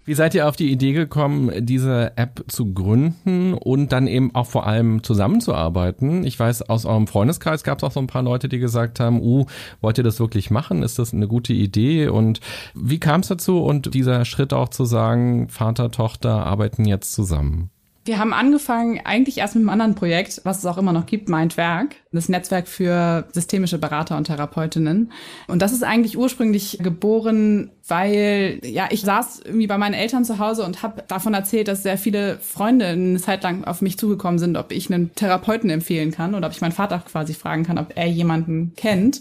Wie 0.06 0.12
seid 0.12 0.34
ihr 0.34 0.46
auf 0.46 0.56
die 0.56 0.70
Idee 0.70 0.92
gekommen, 0.92 1.50
diese 1.64 2.12
App 2.16 2.44
zu 2.48 2.74
gründen 2.74 3.54
und 3.54 3.90
dann 3.90 4.06
eben 4.06 4.34
auch 4.34 4.46
vor 4.46 4.66
allem 4.66 5.02
zusammenzuarbeiten? 5.02 6.24
Ich 6.24 6.38
weiß, 6.38 6.68
aus 6.68 6.84
eurem 6.84 7.06
Freundeskreis 7.06 7.64
gab 7.64 7.78
es 7.78 7.84
auch 7.84 7.92
so 7.92 8.00
ein 8.00 8.06
paar 8.06 8.22
Leute, 8.22 8.50
die 8.50 8.58
gesagt 8.58 9.00
haben, 9.00 9.22
uh, 9.22 9.46
wollt 9.80 9.96
ihr 9.96 10.04
das 10.04 10.20
wirklich 10.20 10.50
machen? 10.50 10.82
Ist 10.82 10.98
das 10.98 11.14
eine 11.14 11.26
gute 11.26 11.54
Idee? 11.54 12.08
Und 12.08 12.40
wie 12.74 13.00
kam 13.00 13.22
es 13.22 13.28
dazu 13.28 13.64
und 13.64 13.94
dieser 13.94 14.26
Schritt 14.26 14.52
auch 14.52 14.68
zu 14.68 14.84
sagen, 14.84 15.48
Vater, 15.48 15.90
Tochter 15.90 16.44
arbeiten 16.44 16.84
jetzt 16.84 17.14
zusammen? 17.14 17.70
Wir 18.06 18.18
haben 18.18 18.34
angefangen 18.34 19.00
eigentlich 19.04 19.38
erst 19.38 19.54
mit 19.54 19.62
einem 19.62 19.70
anderen 19.70 19.94
Projekt, 19.94 20.42
was 20.44 20.58
es 20.58 20.66
auch 20.66 20.76
immer 20.76 20.92
noch 20.92 21.06
gibt, 21.06 21.30
Mindwerk, 21.30 21.96
das 22.12 22.28
Netzwerk 22.28 22.68
für 22.68 23.26
systemische 23.32 23.78
Berater 23.78 24.18
und 24.18 24.24
Therapeutinnen. 24.24 25.10
Und 25.48 25.62
das 25.62 25.72
ist 25.72 25.82
eigentlich 25.82 26.18
ursprünglich 26.18 26.78
geboren, 26.82 27.70
weil 27.86 28.60
ja 28.62 28.88
ich 28.90 29.02
saß 29.02 29.40
irgendwie 29.44 29.66
bei 29.66 29.76
meinen 29.76 29.94
Eltern 29.94 30.24
zu 30.24 30.38
Hause 30.38 30.64
und 30.64 30.82
habe 30.82 31.02
davon 31.06 31.34
erzählt, 31.34 31.68
dass 31.68 31.82
sehr 31.82 31.98
viele 31.98 32.38
Freunde 32.38 32.86
eine 32.86 33.20
Zeit 33.20 33.42
lang 33.42 33.64
auf 33.64 33.82
mich 33.82 33.98
zugekommen 33.98 34.38
sind, 34.38 34.56
ob 34.56 34.72
ich 34.72 34.92
einen 34.92 35.14
Therapeuten 35.14 35.68
empfehlen 35.70 36.10
kann 36.10 36.34
oder 36.34 36.46
ob 36.46 36.52
ich 36.52 36.60
meinen 36.60 36.72
Vater 36.72 36.98
quasi 37.00 37.34
fragen 37.34 37.64
kann, 37.64 37.78
ob 37.78 37.92
er 37.94 38.06
jemanden 38.06 38.72
kennt. 38.76 39.20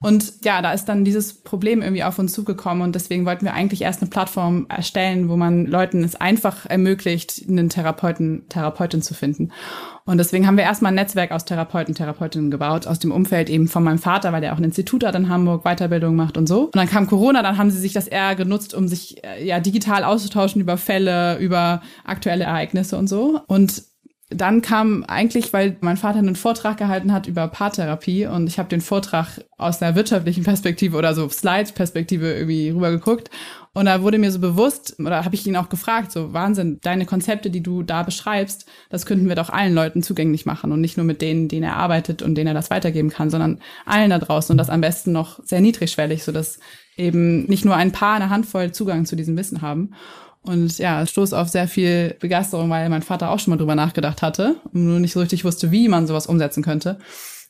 Und 0.00 0.44
ja, 0.44 0.62
da 0.62 0.72
ist 0.72 0.86
dann 0.86 1.04
dieses 1.04 1.34
Problem 1.34 1.82
irgendwie 1.82 2.04
auf 2.04 2.18
uns 2.18 2.32
zugekommen 2.32 2.82
und 2.82 2.94
deswegen 2.94 3.26
wollten 3.26 3.44
wir 3.44 3.54
eigentlich 3.54 3.82
erst 3.82 4.00
eine 4.00 4.10
Plattform 4.10 4.66
erstellen, 4.68 5.28
wo 5.28 5.36
man 5.36 5.66
Leuten 5.66 6.04
es 6.04 6.14
einfach 6.14 6.66
ermöglicht, 6.66 7.44
einen 7.48 7.68
Therapeuten, 7.68 8.48
Therapeutin 8.48 9.02
zu 9.02 9.14
finden. 9.14 9.50
Und 10.08 10.16
deswegen 10.16 10.46
haben 10.46 10.56
wir 10.56 10.64
erstmal 10.64 10.90
ein 10.90 10.94
Netzwerk 10.94 11.32
aus 11.32 11.44
Therapeuten, 11.44 11.94
Therapeutinnen 11.94 12.50
gebaut, 12.50 12.86
aus 12.86 12.98
dem 12.98 13.12
Umfeld 13.12 13.50
eben 13.50 13.68
von 13.68 13.84
meinem 13.84 13.98
Vater, 13.98 14.32
weil 14.32 14.40
der 14.40 14.54
auch 14.54 14.56
ein 14.56 14.64
Institut 14.64 15.04
hat 15.04 15.14
in 15.14 15.28
Hamburg, 15.28 15.64
Weiterbildung 15.64 16.16
macht 16.16 16.38
und 16.38 16.46
so. 16.46 16.64
Und 16.64 16.76
dann 16.76 16.88
kam 16.88 17.06
Corona, 17.06 17.42
dann 17.42 17.58
haben 17.58 17.70
sie 17.70 17.78
sich 17.78 17.92
das 17.92 18.08
eher 18.08 18.34
genutzt, 18.34 18.72
um 18.72 18.88
sich 18.88 19.22
äh, 19.22 19.46
ja 19.46 19.60
digital 19.60 20.04
auszutauschen 20.04 20.62
über 20.62 20.78
Fälle, 20.78 21.36
über 21.40 21.82
aktuelle 22.04 22.44
Ereignisse 22.44 22.96
und 22.96 23.06
so. 23.06 23.42
Und 23.48 23.82
dann 24.30 24.60
kam 24.60 25.04
eigentlich, 25.04 25.52
weil 25.54 25.76
mein 25.80 25.96
Vater 25.96 26.18
einen 26.18 26.36
Vortrag 26.36 26.76
gehalten 26.76 27.12
hat 27.12 27.26
über 27.26 27.48
Paartherapie 27.48 28.26
und 28.26 28.46
ich 28.46 28.58
habe 28.58 28.68
den 28.68 28.82
Vortrag 28.82 29.40
aus 29.56 29.80
einer 29.80 29.94
wirtschaftlichen 29.94 30.44
Perspektive 30.44 30.98
oder 30.98 31.14
so 31.14 31.28
Slide-Perspektive 31.28 32.34
irgendwie 32.34 32.68
rübergeguckt 32.68 33.30
und 33.78 33.86
da 33.86 34.02
wurde 34.02 34.18
mir 34.18 34.32
so 34.32 34.40
bewusst, 34.40 34.96
oder 34.98 35.24
habe 35.24 35.36
ich 35.36 35.46
ihn 35.46 35.56
auch 35.56 35.68
gefragt, 35.68 36.10
so 36.10 36.32
Wahnsinn, 36.32 36.80
deine 36.82 37.06
Konzepte, 37.06 37.48
die 37.48 37.62
du 37.62 37.84
da 37.84 38.02
beschreibst, 38.02 38.68
das 38.90 39.06
könnten 39.06 39.28
wir 39.28 39.36
doch 39.36 39.50
allen 39.50 39.72
Leuten 39.72 40.02
zugänglich 40.02 40.46
machen 40.46 40.72
und 40.72 40.80
nicht 40.80 40.96
nur 40.96 41.06
mit 41.06 41.22
denen, 41.22 41.46
denen 41.46 41.62
er 41.62 41.76
arbeitet 41.76 42.20
und 42.20 42.34
denen 42.34 42.48
er 42.48 42.54
das 42.54 42.70
weitergeben 42.70 43.10
kann, 43.10 43.30
sondern 43.30 43.60
allen 43.86 44.10
da 44.10 44.18
draußen 44.18 44.52
und 44.52 44.58
das 44.58 44.68
am 44.68 44.80
besten 44.80 45.12
noch 45.12 45.38
sehr 45.44 45.60
niedrigschwellig, 45.60 46.24
so 46.24 46.32
dass 46.32 46.58
eben 46.96 47.44
nicht 47.44 47.64
nur 47.64 47.76
ein 47.76 47.92
paar 47.92 48.16
eine 48.16 48.30
Handvoll 48.30 48.72
Zugang 48.72 49.06
zu 49.06 49.14
diesem 49.14 49.36
Wissen 49.36 49.62
haben. 49.62 49.94
Und 50.42 50.78
ja, 50.78 51.02
es 51.02 51.10
stoß 51.10 51.32
auf 51.32 51.48
sehr 51.48 51.68
viel 51.68 52.16
Begeisterung, 52.20 52.70
weil 52.70 52.88
mein 52.88 53.02
Vater 53.02 53.30
auch 53.30 53.38
schon 53.38 53.52
mal 53.52 53.56
drüber 53.56 53.74
nachgedacht 53.74 54.22
hatte 54.22 54.56
und 54.72 54.86
nur 54.86 55.00
nicht 55.00 55.12
so 55.12 55.20
richtig 55.20 55.44
wusste, 55.44 55.70
wie 55.70 55.88
man 55.88 56.06
sowas 56.06 56.26
umsetzen 56.26 56.62
könnte. 56.62 56.98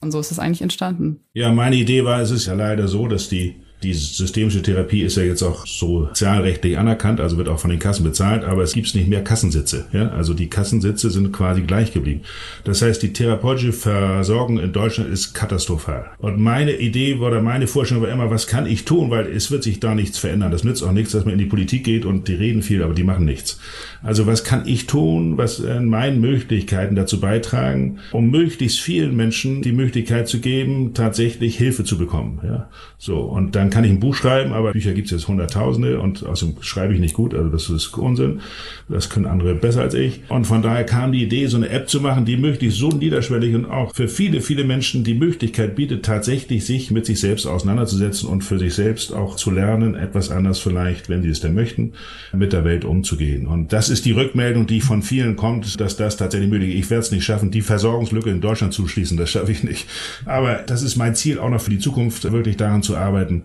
Und 0.01 0.13
so 0.13 0.21
ist 0.21 0.31
es 0.31 0.39
eigentlich 0.39 0.63
entstanden. 0.63 1.21
Ja, 1.33 1.53
meine 1.53 1.77
Idee 1.77 2.05
war, 2.05 2.21
es 2.21 2.31
ist 2.31 2.47
ja 2.47 2.55
leider 2.55 2.89
so, 2.89 3.09
dass 3.09 3.29
die 3.29 3.57
die 3.83 3.95
systemische 3.95 4.61
Therapie 4.61 5.03
ist 5.03 5.17
ja 5.17 5.23
jetzt 5.23 5.43
auch 5.43 5.65
sozialrechtlich 5.67 6.79
anerkannt, 6.79 7.21
also 7.21 7.37
wird 7.37 7.49
auch 7.49 7.61
von 7.61 7.71
den 7.71 7.79
Kassen 7.79 8.03
bezahlt, 8.03 8.45
aber 8.45 8.63
es 8.63 8.73
gibt 8.73 8.93
nicht 8.95 9.09
mehr 9.09 9.23
Kassensitze. 9.23 9.87
Ja? 9.93 10.09
Also 10.11 10.35
die 10.35 10.49
Kassensitze 10.49 11.11
sind 11.11 11.33
quasi 11.33 11.63
gleich 11.63 11.93
geblieben. 11.93 12.23
Das 12.65 12.83
heißt, 12.83 13.03
die 13.03 13.13
therapeutische 13.13 13.73
Versorgung 13.73 14.59
in 14.59 14.73
Deutschland 14.73 15.11
ist 15.11 15.33
katastrophal. 15.33 16.07
Und 16.19 16.41
meine 16.41 16.77
Idee 16.77 17.15
oder 17.15 17.41
meine 17.41 17.69
Vorstellung 17.69 18.03
war 18.03 18.11
immer, 18.11 18.31
was 18.31 18.49
kann 18.49 18.67
ich 18.67 18.85
tun, 18.85 19.11
weil 19.11 19.27
es 19.27 19.51
wird 19.51 19.63
sich 19.63 19.79
da 19.79 19.95
nichts 19.95 20.19
verändern. 20.19 20.51
Das 20.51 20.65
nützt 20.65 20.83
auch 20.83 20.93
nichts, 20.93 21.13
dass 21.13 21.25
man 21.25 21.35
in 21.35 21.39
die 21.39 21.47
Politik 21.47 21.85
geht 21.85 22.05
und 22.05 22.27
die 22.27 22.35
reden 22.35 22.63
viel, 22.63 22.83
aber 22.83 22.95
die 22.95 23.05
machen 23.05 23.25
nichts. 23.25 23.61
Also 24.03 24.27
was 24.27 24.43
kann 24.43 24.67
ich 24.67 24.87
tun, 24.87 25.39
was 25.39 25.61
in 25.61 25.89
meinen 25.89 26.21
Möglichkeiten 26.21 26.97
dazu 26.97 27.21
beitragen, 27.21 27.99
um 28.13 28.31
möglichst 28.31 28.81
vielen 28.81 29.17
Menschen 29.17 29.63
die 29.63 29.73
Möglichkeit 29.73 30.29
zu 30.29 30.41
geben, 30.41 30.95
tatsächlich 30.95 31.57
Hilfe 31.57 31.85
zu 31.85 31.97
bekommen. 31.99 32.41
Ja? 32.43 32.69
So, 32.99 33.21
und 33.21 33.55
dann 33.55 33.68
kann 33.71 33.85
ich 33.85 33.91
ein 33.91 34.01
Buch 34.01 34.15
schreiben, 34.15 34.53
aber 34.53 34.73
Bücher 34.73 34.93
gibt 34.93 35.07
es 35.07 35.13
jetzt 35.13 35.29
Hunderttausende 35.29 36.01
und 36.01 36.25
außerdem 36.25 36.57
schreibe 36.61 36.95
ich 36.95 37.01
nicht 37.01 37.15
gut, 37.15 37.35
also 37.35 37.49
das 37.49 37.71
ist 37.71 37.97
Unsinn. 37.97 38.41
Das 38.89 39.11
können 39.11 39.27
andere 39.27 39.55
besser 39.55 39.83
als 39.83 39.95
ich. 39.95 40.21
Und 40.29 40.47
von 40.47 40.63
daher 40.63 40.85
kam 40.85 41.13
die 41.13 41.23
Idee, 41.23 41.47
so 41.47 41.57
eine 41.57 41.69
App 41.69 41.89
zu 41.89 42.01
machen, 42.01 42.25
die 42.25 42.37
möglichst 42.37 42.79
so 42.79 42.89
niederschwellig 42.89 43.55
und 43.55 43.67
auch 43.67 43.95
für 43.95 44.09
viele, 44.09 44.41
viele 44.41 44.65
Menschen 44.65 45.05
die 45.05 45.15
Möglichkeit 45.15 45.77
bietet, 45.77 46.05
tatsächlich 46.05 46.65
sich 46.65 46.91
mit 46.91 47.05
sich 47.05 47.21
selbst 47.21 47.47
auseinanderzusetzen 47.47 48.29
und 48.29 48.43
für 48.43 48.59
sich 48.59 48.75
selbst 48.75 49.13
auch 49.13 49.37
zu 49.37 49.51
lernen, 49.51 49.95
etwas 49.95 50.31
anders 50.31 50.59
vielleicht, 50.59 51.09
wenn 51.09 51.23
sie 51.23 51.29
es 51.29 51.41
denn 51.41 51.55
möchten, 51.55 51.93
mit 52.33 52.53
der 52.53 52.65
Welt 52.65 52.85
umzugehen. 52.85 53.47
Und 53.47 53.73
das 53.73 53.91
ist 53.91 54.07
die 54.07 54.13
Rückmeldung, 54.13 54.67
die 54.67 54.81
von 54.81 55.03
vielen 55.03 55.37
kommt, 55.37 55.79
dass 55.81 55.97
das 55.97 56.17
tatsächlich 56.17 56.51
möglich 56.51 56.75
ist. 56.75 56.79
Ich 56.79 56.91
werde 56.91 57.03
es 57.03 57.11
nicht 57.11 57.25
schaffen, 57.25 57.51
die 57.51 57.61
Versorgungslücke 57.61 58.31
in 58.31 58.41
Deutschland 58.41 58.73
zu 58.73 58.89
schließen, 58.89 59.19
das 59.19 59.31
schaffe 59.31 59.53
ich 59.53 59.65
nicht. 59.65 59.87
Aber 60.25 60.55
das 60.67 60.83
ist 60.83 60.97
mein 60.97 61.15
Ziel 61.15 61.39
auch 61.39 61.51
noch 61.51 61.61
für 61.61 61.71
die 61.71 61.79
Zukunft, 61.79 62.31
wirklich 62.31 62.57
daran 62.57 62.83
zu 62.83 62.97
arbeiten, 62.97 63.43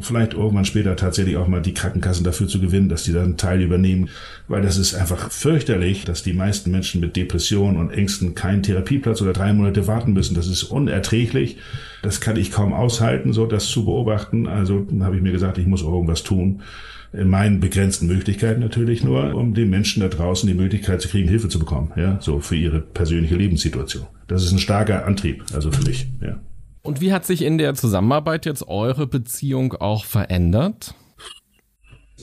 vielleicht 0.00 0.34
irgendwann 0.34 0.64
später 0.64 0.96
tatsächlich 0.96 1.36
auch 1.36 1.48
mal 1.48 1.62
die 1.62 1.74
Krankenkassen 1.74 2.24
dafür 2.24 2.48
zu 2.48 2.60
gewinnen, 2.60 2.88
dass 2.88 3.04
die 3.04 3.12
dann 3.12 3.24
einen 3.24 3.36
Teil 3.36 3.60
übernehmen, 3.60 4.08
weil 4.48 4.62
das 4.62 4.76
ist 4.76 4.94
einfach 4.94 5.30
fürchterlich, 5.30 6.04
dass 6.04 6.22
die 6.22 6.32
meisten 6.32 6.70
Menschen 6.70 7.00
mit 7.00 7.16
Depressionen 7.16 7.76
und 7.76 7.90
Ängsten 7.90 8.34
keinen 8.34 8.62
Therapieplatz 8.62 9.22
oder 9.22 9.32
drei 9.32 9.52
Monate 9.52 9.86
warten 9.86 10.12
müssen. 10.12 10.34
Das 10.34 10.46
ist 10.46 10.64
unerträglich. 10.64 11.58
Das 12.02 12.20
kann 12.20 12.36
ich 12.36 12.50
kaum 12.50 12.72
aushalten, 12.72 13.32
so 13.32 13.46
das 13.46 13.66
zu 13.66 13.84
beobachten. 13.84 14.48
Also 14.48 14.86
habe 15.00 15.16
ich 15.16 15.22
mir 15.22 15.32
gesagt, 15.32 15.58
ich 15.58 15.66
muss 15.66 15.82
irgendwas 15.82 16.22
tun 16.22 16.62
in 17.12 17.28
meinen 17.28 17.60
begrenzten 17.60 18.06
Möglichkeiten 18.06 18.60
natürlich 18.60 19.04
nur, 19.04 19.34
um 19.34 19.54
den 19.54 19.68
Menschen 19.70 20.00
da 20.00 20.08
draußen 20.08 20.46
die 20.46 20.54
Möglichkeit 20.54 21.02
zu 21.02 21.08
kriegen, 21.08 21.28
Hilfe 21.28 21.48
zu 21.48 21.58
bekommen, 21.58 21.92
ja, 21.96 22.18
so 22.20 22.40
für 22.40 22.56
ihre 22.56 22.80
persönliche 22.80 23.36
Lebenssituation. 23.36 24.06
Das 24.28 24.42
ist 24.42 24.52
ein 24.52 24.58
starker 24.58 25.06
Antrieb, 25.06 25.44
also 25.52 25.70
für 25.70 25.82
mich, 25.82 26.06
ja. 26.22 26.40
Und 26.82 27.00
wie 27.00 27.12
hat 27.12 27.24
sich 27.24 27.42
in 27.42 27.58
der 27.58 27.74
Zusammenarbeit 27.74 28.44
jetzt 28.44 28.66
eure 28.66 29.06
Beziehung 29.06 29.74
auch 29.74 30.04
verändert? 30.04 30.94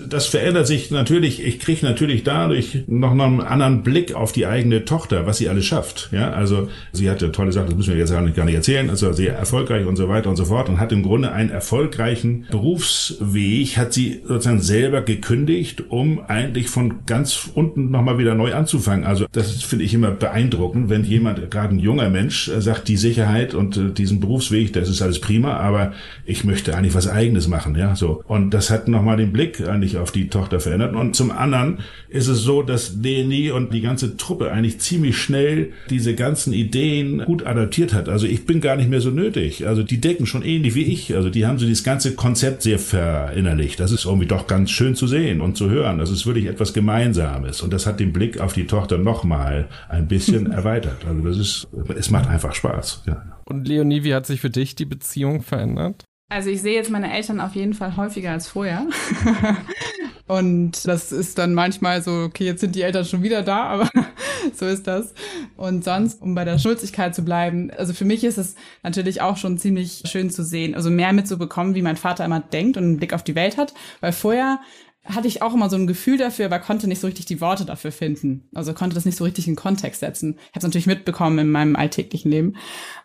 Das 0.07 0.27
verändert 0.27 0.67
sich 0.67 0.91
natürlich, 0.91 1.45
ich 1.45 1.59
kriege 1.59 1.85
natürlich 1.85 2.23
dadurch 2.23 2.83
noch 2.87 3.11
einen 3.11 3.41
anderen 3.41 3.83
Blick 3.83 4.13
auf 4.13 4.31
die 4.31 4.45
eigene 4.45 4.85
Tochter, 4.85 5.25
was 5.25 5.37
sie 5.37 5.49
alles 5.49 5.65
schafft. 5.65 6.09
Ja, 6.11 6.31
also 6.31 6.69
sie 6.91 7.09
hatte 7.09 7.31
tolle 7.31 7.51
Sachen, 7.51 7.67
das 7.67 7.75
müssen 7.75 7.93
wir 7.93 7.99
jetzt 7.99 8.11
gar 8.11 8.45
nicht 8.45 8.55
erzählen, 8.55 8.89
also 8.89 9.11
sehr 9.13 9.35
erfolgreich 9.35 9.85
und 9.85 9.95
so 9.95 10.09
weiter 10.09 10.29
und 10.29 10.35
so 10.35 10.45
fort 10.45 10.69
und 10.69 10.79
hat 10.79 10.91
im 10.91 11.03
Grunde 11.03 11.31
einen 11.31 11.49
erfolgreichen 11.49 12.45
Berufsweg, 12.49 13.77
hat 13.77 13.93
sie 13.93 14.21
sozusagen 14.25 14.61
selber 14.61 15.01
gekündigt, 15.01 15.83
um 15.89 16.19
eigentlich 16.27 16.67
von 16.67 17.05
ganz 17.05 17.49
unten 17.53 17.91
nochmal 17.91 18.17
wieder 18.17 18.35
neu 18.35 18.53
anzufangen. 18.53 19.05
Also 19.05 19.25
das 19.31 19.63
finde 19.63 19.85
ich 19.85 19.93
immer 19.93 20.11
beeindruckend, 20.11 20.89
wenn 20.89 21.03
jemand, 21.03 21.51
gerade 21.51 21.75
ein 21.75 21.79
junger 21.79 22.09
Mensch, 22.09 22.51
sagt, 22.57 22.87
die 22.87 22.97
Sicherheit 22.97 23.53
und 23.53 23.77
äh, 23.77 23.91
diesen 23.91 24.19
Berufsweg, 24.19 24.73
das 24.73 24.89
ist 24.89 25.01
alles 25.01 25.19
prima, 25.19 25.57
aber 25.57 25.93
ich 26.25 26.43
möchte 26.43 26.75
eigentlich 26.75 26.95
was 26.95 27.07
Eigenes 27.07 27.47
machen, 27.47 27.75
ja, 27.75 27.95
so. 27.95 28.23
Und 28.27 28.51
das 28.53 28.69
hat 28.69 28.87
nochmal 28.87 29.17
den 29.17 29.31
Blick 29.31 29.67
eigentlich 29.67 29.88
sich 29.89 29.99
auf 29.99 30.11
die 30.11 30.29
Tochter 30.29 30.59
verändert. 30.59 30.95
Und 30.95 31.15
zum 31.15 31.31
anderen 31.31 31.79
ist 32.07 32.27
es 32.27 32.39
so, 32.39 32.61
dass 32.61 33.01
DNI 33.01 33.51
und 33.51 33.73
die 33.73 33.81
ganze 33.81 34.17
Truppe 34.17 34.51
eigentlich 34.51 34.79
ziemlich 34.79 35.17
schnell 35.17 35.71
diese 35.89 36.15
ganzen 36.15 36.53
Ideen 36.53 37.23
gut 37.25 37.45
adaptiert 37.45 37.93
hat. 37.93 38.09
Also 38.09 38.27
ich 38.27 38.45
bin 38.45 38.61
gar 38.61 38.75
nicht 38.75 38.89
mehr 38.89 39.01
so 39.01 39.09
nötig. 39.09 39.67
Also 39.67 39.83
die 39.83 39.99
decken 39.99 40.25
schon 40.25 40.43
ähnlich 40.43 40.75
wie 40.75 40.83
ich. 40.83 41.15
Also 41.15 41.29
die 41.29 41.45
haben 41.45 41.57
so 41.57 41.65
dieses 41.65 41.83
ganze 41.83 42.15
Konzept 42.15 42.61
sehr 42.61 42.79
verinnerlicht. 42.79 43.79
Das 43.79 43.91
ist 43.91 44.05
irgendwie 44.05 44.27
doch 44.27 44.47
ganz 44.47 44.71
schön 44.71 44.95
zu 44.95 45.07
sehen 45.07 45.41
und 45.41 45.57
zu 45.57 45.69
hören. 45.69 45.97
Das 45.97 46.11
ist 46.11 46.25
wirklich 46.25 46.45
etwas 46.45 46.73
Gemeinsames. 46.73 47.61
Und 47.61 47.73
das 47.73 47.85
hat 47.85 47.99
den 47.99 48.13
Blick 48.13 48.39
auf 48.39 48.53
die 48.53 48.67
Tochter 48.67 48.97
nochmal 48.97 49.67
ein 49.89 50.07
bisschen 50.07 50.51
erweitert. 50.51 51.05
Also 51.07 51.21
das 51.21 51.37
ist, 51.37 51.67
es 51.97 52.09
macht 52.09 52.29
einfach 52.29 52.53
Spaß. 52.53 53.03
Ja. 53.07 53.39
Und 53.45 53.67
Leonie, 53.67 54.03
wie 54.03 54.13
hat 54.13 54.25
sich 54.25 54.41
für 54.41 54.49
dich 54.49 54.75
die 54.75 54.85
Beziehung 54.85 55.41
verändert? 55.41 56.05
Also 56.31 56.51
ich 56.51 56.61
sehe 56.61 56.75
jetzt 56.75 56.91
meine 56.91 57.11
Eltern 57.11 57.41
auf 57.41 57.55
jeden 57.55 57.73
Fall 57.73 57.97
häufiger 57.97 58.31
als 58.31 58.47
vorher. 58.47 58.85
und 60.27 60.87
das 60.87 61.11
ist 61.11 61.39
dann 61.39 61.55
manchmal 61.55 62.03
so, 62.03 62.11
okay, 62.25 62.45
jetzt 62.45 62.61
sind 62.61 62.75
die 62.75 62.83
Eltern 62.83 63.03
schon 63.03 63.23
wieder 63.23 63.41
da, 63.41 63.63
aber 63.63 63.89
so 64.53 64.67
ist 64.67 64.85
das. 64.85 65.15
Und 65.57 65.83
sonst, 65.83 66.21
um 66.21 66.35
bei 66.35 66.45
der 66.45 66.59
Schulzigkeit 66.59 67.15
zu 67.15 67.25
bleiben, 67.25 67.71
also 67.71 67.93
für 67.93 68.05
mich 68.05 68.23
ist 68.23 68.37
es 68.37 68.53
natürlich 68.83 69.21
auch 69.21 69.37
schon 69.37 69.57
ziemlich 69.57 70.03
schön 70.05 70.29
zu 70.29 70.43
sehen, 70.43 70.75
also 70.75 70.91
mehr 70.91 71.13
mitzubekommen, 71.13 71.73
wie 71.73 71.81
mein 71.81 71.97
Vater 71.97 72.25
immer 72.25 72.41
denkt 72.41 72.77
und 72.77 72.83
einen 72.83 72.97
Blick 72.97 73.13
auf 73.13 73.23
die 73.23 73.33
Welt 73.33 73.57
hat. 73.57 73.73
Weil 73.99 74.11
vorher 74.11 74.59
hatte 75.05 75.27
ich 75.27 75.41
auch 75.41 75.53
immer 75.53 75.69
so 75.69 75.75
ein 75.75 75.87
Gefühl 75.87 76.17
dafür, 76.17 76.45
aber 76.45 76.59
konnte 76.59 76.87
nicht 76.87 76.99
so 76.99 77.07
richtig 77.07 77.25
die 77.25 77.41
Worte 77.41 77.65
dafür 77.65 77.91
finden. 77.91 78.47
Also 78.53 78.73
konnte 78.73 78.95
das 78.95 79.05
nicht 79.05 79.17
so 79.17 79.23
richtig 79.23 79.47
in 79.47 79.55
Kontext 79.55 80.01
setzen. 80.01 80.35
Ich 80.37 80.49
habe 80.49 80.59
es 80.59 80.63
natürlich 80.63 80.87
mitbekommen 80.87 81.39
in 81.39 81.51
meinem 81.51 81.75
alltäglichen 81.75 82.29
Leben. 82.29 82.55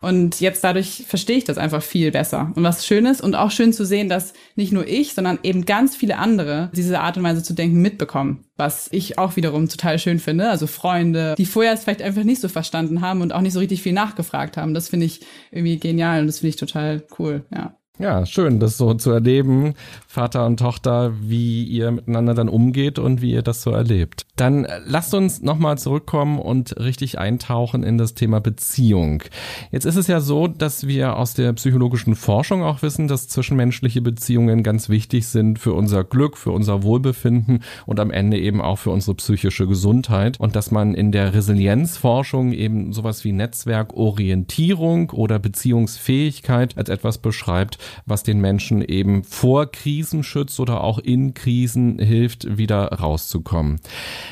Und 0.00 0.40
jetzt 0.40 0.64
dadurch 0.64 1.04
verstehe 1.06 1.38
ich 1.38 1.44
das 1.44 1.56
einfach 1.56 1.82
viel 1.82 2.10
besser. 2.10 2.52
Und 2.56 2.62
was 2.62 2.86
schön 2.86 3.06
ist 3.06 3.20
und 3.20 3.34
auch 3.34 3.50
schön 3.50 3.72
zu 3.72 3.86
sehen, 3.86 4.08
dass 4.08 4.34
nicht 4.56 4.72
nur 4.72 4.86
ich, 4.86 5.14
sondern 5.14 5.38
eben 5.42 5.64
ganz 5.64 5.96
viele 5.96 6.18
andere 6.18 6.70
diese 6.74 7.00
Art 7.00 7.16
und 7.16 7.22
Weise 7.22 7.42
zu 7.42 7.54
denken 7.54 7.80
mitbekommen. 7.80 8.44
Was 8.56 8.88
ich 8.90 9.18
auch 9.18 9.36
wiederum 9.36 9.68
total 9.68 9.98
schön 9.98 10.18
finde. 10.18 10.50
Also 10.50 10.66
Freunde, 10.66 11.34
die 11.38 11.46
vorher 11.46 11.72
es 11.72 11.84
vielleicht 11.84 12.02
einfach 12.02 12.24
nicht 12.24 12.40
so 12.40 12.48
verstanden 12.48 13.00
haben 13.00 13.20
und 13.22 13.32
auch 13.32 13.40
nicht 13.40 13.52
so 13.52 13.60
richtig 13.60 13.82
viel 13.82 13.92
nachgefragt 13.92 14.56
haben. 14.56 14.74
Das 14.74 14.88
finde 14.88 15.06
ich 15.06 15.20
irgendwie 15.50 15.78
genial 15.78 16.20
und 16.20 16.26
das 16.26 16.40
finde 16.40 16.50
ich 16.50 16.56
total 16.56 17.04
cool, 17.18 17.46
ja. 17.52 17.76
Ja, 18.00 18.26
schön, 18.26 18.58
das 18.58 18.76
so 18.76 18.92
zu 18.94 19.12
erleben, 19.12 19.74
Vater 20.08 20.46
und 20.46 20.58
Tochter, 20.58 21.12
wie 21.20 21.62
ihr 21.62 21.92
miteinander 21.92 22.34
dann 22.34 22.48
umgeht 22.48 22.98
und 22.98 23.22
wie 23.22 23.30
ihr 23.30 23.42
das 23.42 23.62
so 23.62 23.70
erlebt. 23.70 24.26
Dann 24.34 24.64
äh, 24.64 24.80
lasst 24.84 25.14
uns 25.14 25.42
nochmal 25.42 25.78
zurückkommen 25.78 26.40
und 26.40 26.76
richtig 26.80 27.20
eintauchen 27.20 27.84
in 27.84 27.96
das 27.96 28.14
Thema 28.14 28.40
Beziehung. 28.40 29.22
Jetzt 29.70 29.84
ist 29.84 29.94
es 29.94 30.08
ja 30.08 30.18
so, 30.18 30.48
dass 30.48 30.88
wir 30.88 31.16
aus 31.16 31.34
der 31.34 31.52
psychologischen 31.52 32.16
Forschung 32.16 32.64
auch 32.64 32.82
wissen, 32.82 33.06
dass 33.06 33.28
zwischenmenschliche 33.28 34.00
Beziehungen 34.02 34.64
ganz 34.64 34.88
wichtig 34.88 35.28
sind 35.28 35.60
für 35.60 35.72
unser 35.72 36.02
Glück, 36.02 36.36
für 36.36 36.50
unser 36.50 36.82
Wohlbefinden 36.82 37.62
und 37.86 38.00
am 38.00 38.10
Ende 38.10 38.40
eben 38.40 38.60
auch 38.60 38.80
für 38.80 38.90
unsere 38.90 39.14
psychische 39.14 39.68
Gesundheit 39.68 40.40
und 40.40 40.56
dass 40.56 40.72
man 40.72 40.94
in 40.94 41.12
der 41.12 41.32
Resilienzforschung 41.32 42.50
eben 42.50 42.92
sowas 42.92 43.22
wie 43.22 43.30
Netzwerkorientierung 43.30 45.10
oder 45.10 45.38
Beziehungsfähigkeit 45.38 46.76
als 46.76 46.88
etwas 46.88 47.18
beschreibt, 47.18 47.78
was 48.06 48.22
den 48.22 48.40
Menschen 48.40 48.82
eben 48.82 49.24
vor 49.24 49.66
Krisen 49.66 50.22
schützt 50.22 50.60
oder 50.60 50.82
auch 50.82 50.98
in 50.98 51.34
Krisen 51.34 51.98
hilft, 51.98 52.58
wieder 52.58 52.86
rauszukommen. 52.86 53.80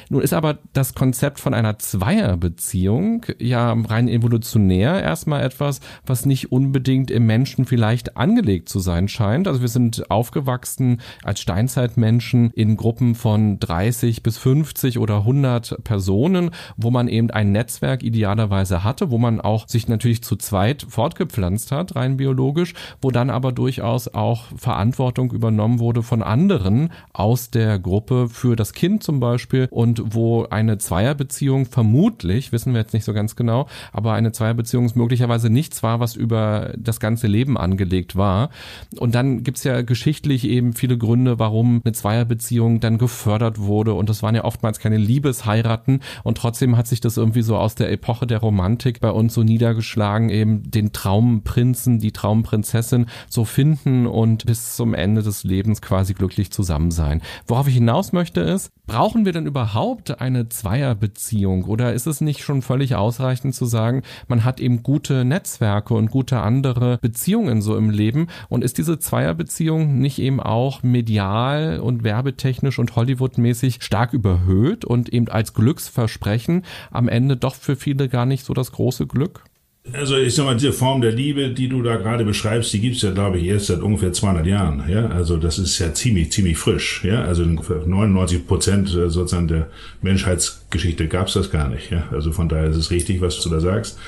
Nun 0.09 0.23
ist 0.23 0.33
aber 0.33 0.59
das 0.73 0.95
Konzept 0.95 1.41
von 1.41 1.55
einer 1.55 1.79
Zweierbeziehung 1.79 3.27
ja 3.39 3.73
rein 3.73 4.09
evolutionär 4.09 5.03
erstmal 5.03 5.43
etwas, 5.43 5.81
was 6.07 6.27
nicht 6.27 6.53
unbedingt 6.53 7.11
im 7.11 7.27
Menschen 7.27 7.65
vielleicht 7.65 8.17
angelegt 8.17 8.69
zu 8.69 8.79
sein 8.79 9.09
scheint. 9.09 9.49
Also 9.49 9.61
wir 9.61 9.69
sind 9.69 10.11
aufgewachsen 10.11 11.01
als 11.25 11.41
Steinzeitmenschen 11.41 12.51
in 12.51 12.77
Gruppen 12.77 13.15
von 13.15 13.59
30 13.59 14.23
bis 14.23 14.39
50 14.39 14.99
oder 14.99 15.19
100 15.19 15.83
Personen, 15.85 16.51
wo 16.77 16.91
man 16.91 17.09
eben 17.09 17.31
ein 17.31 17.53
Netzwerk 17.53 18.03
idealerweise 18.03 18.85
hatte, 18.85 19.11
wo 19.11 19.19
man 19.19 19.41
auch 19.41 19.69
sich 19.69 19.89
natürlich 19.89 20.23
zu 20.23 20.37
zweit 20.37 20.87
fortgepflanzt 20.89 21.73
hat, 21.73 21.97
rein 21.97 22.17
biologisch, 22.17 22.75
wo 23.01 23.11
dann 23.11 23.31
aber 23.31 23.42
aber 23.43 23.51
durchaus 23.51 24.07
auch 24.07 24.45
Verantwortung 24.57 25.33
übernommen 25.33 25.81
wurde 25.81 26.05
von 26.05 26.23
anderen 26.23 26.93
aus 27.13 27.51
der 27.51 27.81
Gruppe 27.81 28.29
für 28.29 28.55
das 28.55 28.73
Kind 28.73 29.03
zum 29.03 29.19
Beispiel 29.19 29.67
und 29.69 30.15
wo 30.15 30.45
eine 30.45 30.79
Zweierbeziehung 30.79 31.67
vermutlich, 31.67 32.53
wissen 32.53 32.73
wir 32.73 32.81
jetzt 32.81 32.95
nicht 32.95 33.05
so 33.05 33.13
ganz 33.13 33.35
genau, 33.35 33.67
aber 33.93 34.13
eine 34.13 34.31
Zweierbeziehung 34.31 34.89
möglicherweise 34.95 35.51
nichts 35.51 35.83
war, 35.83 35.99
was 35.99 36.15
über 36.15 36.73
das 36.79 37.01
ganze 37.01 37.27
Leben 37.27 37.59
angelegt 37.59 38.15
war. 38.15 38.51
Und 38.97 39.17
dann 39.17 39.43
gibt's 39.43 39.65
ja 39.65 39.83
geschichtlich 39.83 40.45
eben 40.45 40.73
viele 40.73 40.97
Gründe, 40.97 41.41
warum 41.41 41.81
eine 41.85 41.93
Zweierbeziehung 41.95 42.79
dann 42.79 42.97
gefördert 42.97 43.59
wurde 43.59 43.95
und 43.95 44.09
das 44.09 44.23
waren 44.23 44.37
ja 44.37 44.45
oftmals 44.45 44.79
keine 44.79 44.99
Liebesheiraten 44.99 45.99
und 46.23 46.39
trotzdem 46.39 46.77
hat 46.77 46.87
sich 46.87 47.01
das 47.01 47.17
irgendwie 47.17 47.43
so 47.43 47.57
aus 47.57 47.75
der 47.75 47.91
Epoche 47.91 48.29
der 48.29 48.39
Romantik 48.39 49.01
bei 49.01 49.11
uns 49.11 49.35
so 49.35 49.43
niedergeschlagen, 49.43 50.29
eben 50.29 50.71
den 50.71 50.93
Traumprinzen, 50.93 51.99
die 51.99 52.13
Traumprinzessin 52.13 53.07
so 53.33 53.45
finden 53.45 54.07
und 54.07 54.47
bis 54.47 54.77
zum 54.77 54.95
Ende 54.95 55.23
des 55.23 55.45
Lebens 55.45 55.81
quasi 55.81 56.15
glücklich 56.15 56.51
zusammen 56.51 56.91
sein. 56.91 57.23
Worauf 57.47 57.67
ich 57.67 57.75
hinaus 57.75 58.13
möchte 58.13 58.41
ist, 58.41 58.71
brauchen 58.87 59.25
wir 59.25 59.33
denn 59.33 59.47
überhaupt 59.47 60.21
eine 60.21 60.49
Zweierbeziehung 60.49 61.65
oder 61.65 61.95
ist 61.95 62.07
es 62.07 62.21
nicht 62.21 62.43
schon 62.43 62.63
völlig 62.63 62.95
ausreichend 62.95 63.55
zu 63.55 63.65
sagen, 63.65 64.03
man 64.29 64.45
hat 64.45 64.61
eben 64.61 64.83
gute 64.83 65.25
Netzwerke 65.25 65.95
und 65.95 66.11
gute 66.11 66.41
andere 66.41 66.99
Beziehungen 67.01 67.63
so 67.63 67.77
im 67.77 67.91
Leben 67.91 68.27
und 68.49 68.63
ist 68.63 68.79
diese 68.79 68.99
Zweierbeziehung 68.99 69.99
nicht 69.99 70.19
eben 70.19 70.41
auch 70.41 70.83
medial 70.83 71.81
und 71.81 72.05
werbetechnisch 72.05 72.79
und 72.79 72.95
Hollywoodmäßig 72.97 73.83
stark 73.83 74.13
überhöht 74.13 74.85
und 74.85 75.09
eben 75.09 75.29
als 75.29 75.55
Glücksversprechen 75.55 76.65
am 76.91 77.09
Ende 77.09 77.37
doch 77.37 77.55
für 77.55 77.77
viele 77.77 78.09
gar 78.09 78.27
nicht 78.27 78.45
so 78.45 78.53
das 78.53 78.73
große 78.73 79.07
Glück? 79.07 79.45
Also 79.91 80.17
ich 80.17 80.37
sag 80.37 80.45
mal, 80.45 80.55
diese 80.55 80.73
Form 80.73 81.01
der 81.01 81.11
Liebe, 81.11 81.51
die 81.51 81.69
du 81.69 81.83
da 81.83 81.97
gerade 81.97 82.25
beschreibst, 82.25 82.73
die 82.73 82.81
gibt's 82.81 83.03
ja, 83.03 83.11
glaube 83.11 83.39
ich, 83.39 83.47
erst 83.47 83.67
seit 83.67 83.81
ungefähr 83.81 84.13
200 84.13 84.47
Jahren. 84.47 84.85
Ja, 84.89 85.09
also 85.09 85.37
das 85.37 85.59
ist 85.59 85.77
ja 85.81 85.93
ziemlich, 85.93 86.31
ziemlich 86.31 86.57
frisch. 86.57 87.03
Ja, 87.05 87.25
also 87.25 87.45
99 87.45 88.47
Prozent 88.47 88.89
äh, 88.91 89.11
sozusagen 89.11 89.49
der 89.49 89.69
Menschheitsgeschichte 90.01 91.09
gab's 91.09 91.33
das 91.33 91.51
gar 91.51 91.69
nicht. 91.69 91.91
Ja, 91.91 92.09
also 92.13 92.31
von 92.31 92.49
daher 92.49 92.69
ist 92.69 92.77
es 92.77 92.93
richtig, 92.93 93.21
was 93.21 93.41
du 93.41 93.51
da 93.51 93.59
sagst. 93.59 93.99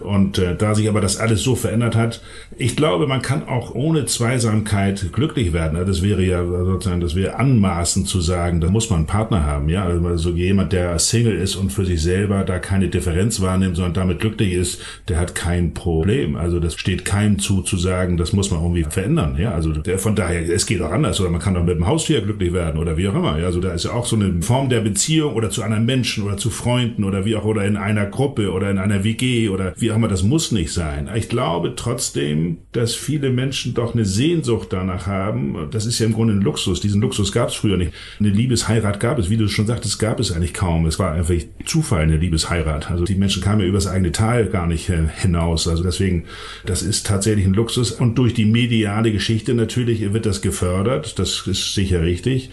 Und 0.00 0.38
äh, 0.38 0.56
da 0.56 0.74
sich 0.74 0.88
aber 0.88 1.00
das 1.00 1.18
alles 1.18 1.42
so 1.42 1.54
verändert 1.54 1.94
hat, 1.94 2.22
ich 2.56 2.76
glaube, 2.76 3.06
man 3.06 3.22
kann 3.22 3.46
auch 3.48 3.74
ohne 3.74 4.06
Zweisamkeit 4.06 5.12
glücklich 5.12 5.52
werden. 5.52 5.78
Das 5.86 6.02
wäre 6.02 6.22
ja 6.22 6.44
sozusagen, 6.44 7.00
das 7.00 7.14
wäre 7.14 7.38
anmaßend 7.38 8.08
zu 8.08 8.20
sagen, 8.20 8.60
da 8.60 8.70
muss 8.70 8.90
man 8.90 9.00
einen 9.00 9.06
Partner 9.06 9.44
haben. 9.44 9.68
Ja, 9.68 9.84
also 9.84 10.30
jemand, 10.30 10.72
der 10.72 10.98
Single 10.98 11.36
ist 11.36 11.56
und 11.56 11.70
für 11.70 11.84
sich 11.84 12.02
selber 12.02 12.44
da 12.44 12.58
keine 12.58 12.88
Differenz 12.88 13.40
wahrnimmt, 13.40 13.76
sondern 13.76 13.94
damit 13.94 14.20
glücklich 14.20 14.52
ist, 14.52 14.82
der 15.08 15.18
hat 15.18 15.34
kein 15.34 15.74
Problem. 15.74 16.36
Also 16.36 16.60
das 16.60 16.74
steht 16.74 17.04
keinem 17.04 17.38
zu, 17.38 17.62
zu 17.62 17.76
sagen, 17.76 18.16
das 18.16 18.32
muss 18.32 18.50
man 18.50 18.62
irgendwie 18.62 18.84
verändern. 18.84 19.36
Ja, 19.38 19.52
also 19.52 19.72
der, 19.72 19.98
von 19.98 20.14
daher, 20.14 20.48
es 20.48 20.66
geht 20.66 20.82
auch 20.82 20.90
anders. 20.90 21.20
Oder 21.20 21.30
man 21.30 21.40
kann 21.40 21.56
auch 21.56 21.64
mit 21.64 21.76
dem 21.76 21.86
Haustier 21.86 22.20
glücklich 22.22 22.52
werden 22.52 22.80
oder 22.80 22.96
wie 22.96 23.08
auch 23.08 23.14
immer. 23.14 23.38
Ja, 23.38 23.46
also 23.46 23.60
da 23.60 23.72
ist 23.72 23.84
ja 23.84 23.92
auch 23.92 24.06
so 24.06 24.16
eine 24.16 24.42
Form 24.42 24.68
der 24.68 24.80
Beziehung 24.80 25.34
oder 25.34 25.50
zu 25.50 25.62
anderen 25.62 25.86
Menschen 25.86 26.24
oder 26.24 26.36
zu 26.36 26.50
Freunden 26.50 27.04
oder 27.04 27.24
wie 27.24 27.36
auch 27.36 27.44
oder 27.44 27.64
in 27.64 27.76
einer 27.76 28.06
Gruppe 28.06 28.50
oder 28.50 28.70
in 28.70 28.78
einer 28.78 29.04
WG 29.04 29.48
oder 29.48 29.72
wie 29.76 29.89
auch 29.90 29.96
immer, 29.96 30.08
das 30.08 30.22
muss 30.22 30.52
nicht 30.52 30.72
sein. 30.72 31.08
Ich 31.14 31.28
glaube 31.28 31.74
trotzdem, 31.76 32.58
dass 32.72 32.94
viele 32.94 33.30
Menschen 33.30 33.74
doch 33.74 33.94
eine 33.94 34.04
Sehnsucht 34.04 34.68
danach 34.72 35.06
haben. 35.06 35.68
Das 35.70 35.86
ist 35.86 35.98
ja 35.98 36.06
im 36.06 36.12
Grunde 36.12 36.34
ein 36.34 36.40
Luxus. 36.40 36.80
Diesen 36.80 37.00
Luxus 37.00 37.32
gab 37.32 37.48
es 37.48 37.54
früher 37.54 37.76
nicht. 37.76 37.92
Eine 38.18 38.30
Liebesheirat 38.30 39.00
gab 39.00 39.18
es, 39.18 39.30
wie 39.30 39.36
du 39.36 39.48
schon 39.48 39.66
sagtest, 39.66 39.98
gab 39.98 40.20
es 40.20 40.32
eigentlich 40.32 40.54
kaum. 40.54 40.86
Es 40.86 40.98
war 40.98 41.12
einfach 41.12 41.34
Zufall, 41.66 42.02
eine 42.02 42.16
Liebesheirat. 42.16 42.90
Also 42.90 43.04
die 43.04 43.14
Menschen 43.14 43.42
kamen 43.42 43.60
ja 43.60 43.66
übers 43.66 43.86
eigene 43.86 44.12
Tal 44.12 44.46
gar 44.46 44.66
nicht 44.66 44.88
äh, 44.88 45.08
hinaus. 45.20 45.68
Also 45.68 45.82
deswegen, 45.82 46.24
das 46.66 46.82
ist 46.82 47.06
tatsächlich 47.06 47.46
ein 47.46 47.54
Luxus. 47.54 47.92
Und 47.92 48.16
durch 48.16 48.34
die 48.34 48.46
mediale 48.46 49.12
Geschichte 49.12 49.54
natürlich 49.54 50.12
wird 50.12 50.26
das 50.26 50.42
gefördert. 50.42 51.18
Das 51.18 51.46
ist 51.46 51.74
sicher 51.74 52.02
richtig. 52.02 52.50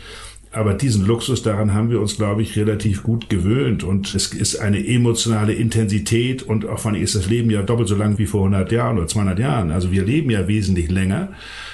Aber 0.58 0.74
diesen 0.74 1.06
Luxus, 1.06 1.44
daran 1.44 1.76
haben 1.76 1.92
wir 1.92 2.02
uns, 2.02 2.18
glaube 2.18 2.42
ich, 2.42 2.58
relativ 2.58 3.04
gut 3.04 3.30
gewöhnt. 3.30 3.84
Und 3.84 4.16
es 4.16 4.34
ist 4.34 4.56
eine 4.56 4.84
emotionale 4.88 5.54
Intensität 5.54 6.42
und 6.42 6.66
auch 6.66 6.80
vor 6.80 6.92
allem 6.92 7.04
ist 7.04 7.14
das 7.14 7.30
Leben 7.30 7.52
ja 7.52 7.62
doppelt 7.62 7.88
so 7.88 7.96
lang 7.96 8.18
wie 8.18 8.26
vor 8.26 8.42
100 8.42 8.72
Jahren 8.72 8.98
oder 8.98 9.06
200 9.06 9.38
Jahren. 9.38 9.70
Also 9.70 9.92
wir 9.92 10.04
leben 10.04 10.32
ja 10.32 10.48
wesentlich 10.48 10.90
länger. 10.90 11.30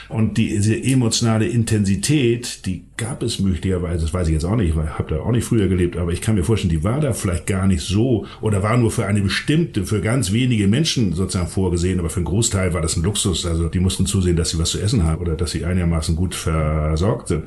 Und 0.10 0.38
diese 0.38 0.82
emotionale 0.82 1.48
Intensität, 1.48 2.66
die 2.66 2.84
gab 2.98 3.24
es 3.24 3.40
möglicherweise, 3.40 4.04
das 4.04 4.14
weiß 4.14 4.28
ich 4.28 4.34
jetzt 4.34 4.46
auch 4.46 4.56
nicht, 4.56 4.70
ich 4.70 4.76
habe 4.76 5.16
da 5.16 5.22
auch 5.22 5.32
nicht 5.32 5.46
früher 5.46 5.68
gelebt, 5.68 5.98
aber 5.98 6.12
ich 6.12 6.22
kann 6.22 6.36
mir 6.36 6.44
vorstellen, 6.44 6.72
die 6.72 6.84
war 6.84 7.00
da 7.00 7.14
vielleicht 7.14 7.48
gar 7.48 7.68
nicht 7.68 7.82
so 7.82 8.26
oder 8.42 8.62
war 8.62 8.78
nur 8.78 8.92
für 8.92 9.06
eine 9.06 9.22
bestimmte, 9.22 9.86
für 9.86 10.02
ganz 10.02 10.32
wenige 10.32 10.68
Menschen 10.68 11.14
sozusagen 11.14 11.50
vorgesehen, 11.50 12.00
aber 12.00 12.10
für 12.10 12.18
einen 12.18 12.26
Großteil 12.26 12.74
war 12.74 12.82
das 12.82 12.96
ein 12.96 13.04
Luxus. 13.04 13.46
Also 13.46 13.70
die 13.70 13.80
mussten 13.80 14.06
zusehen, 14.06 14.36
dass 14.36 14.52
sie 14.52 14.60
was 14.60 14.72
zu 14.72 14.80
essen 14.80 15.04
haben 15.04 15.22
oder 15.22 15.36
dass 15.36 15.52
sie 15.52 15.66
einigermaßen 15.66 16.16
gut 16.16 16.36
versorgt 16.36 17.30
sind. 17.30 17.44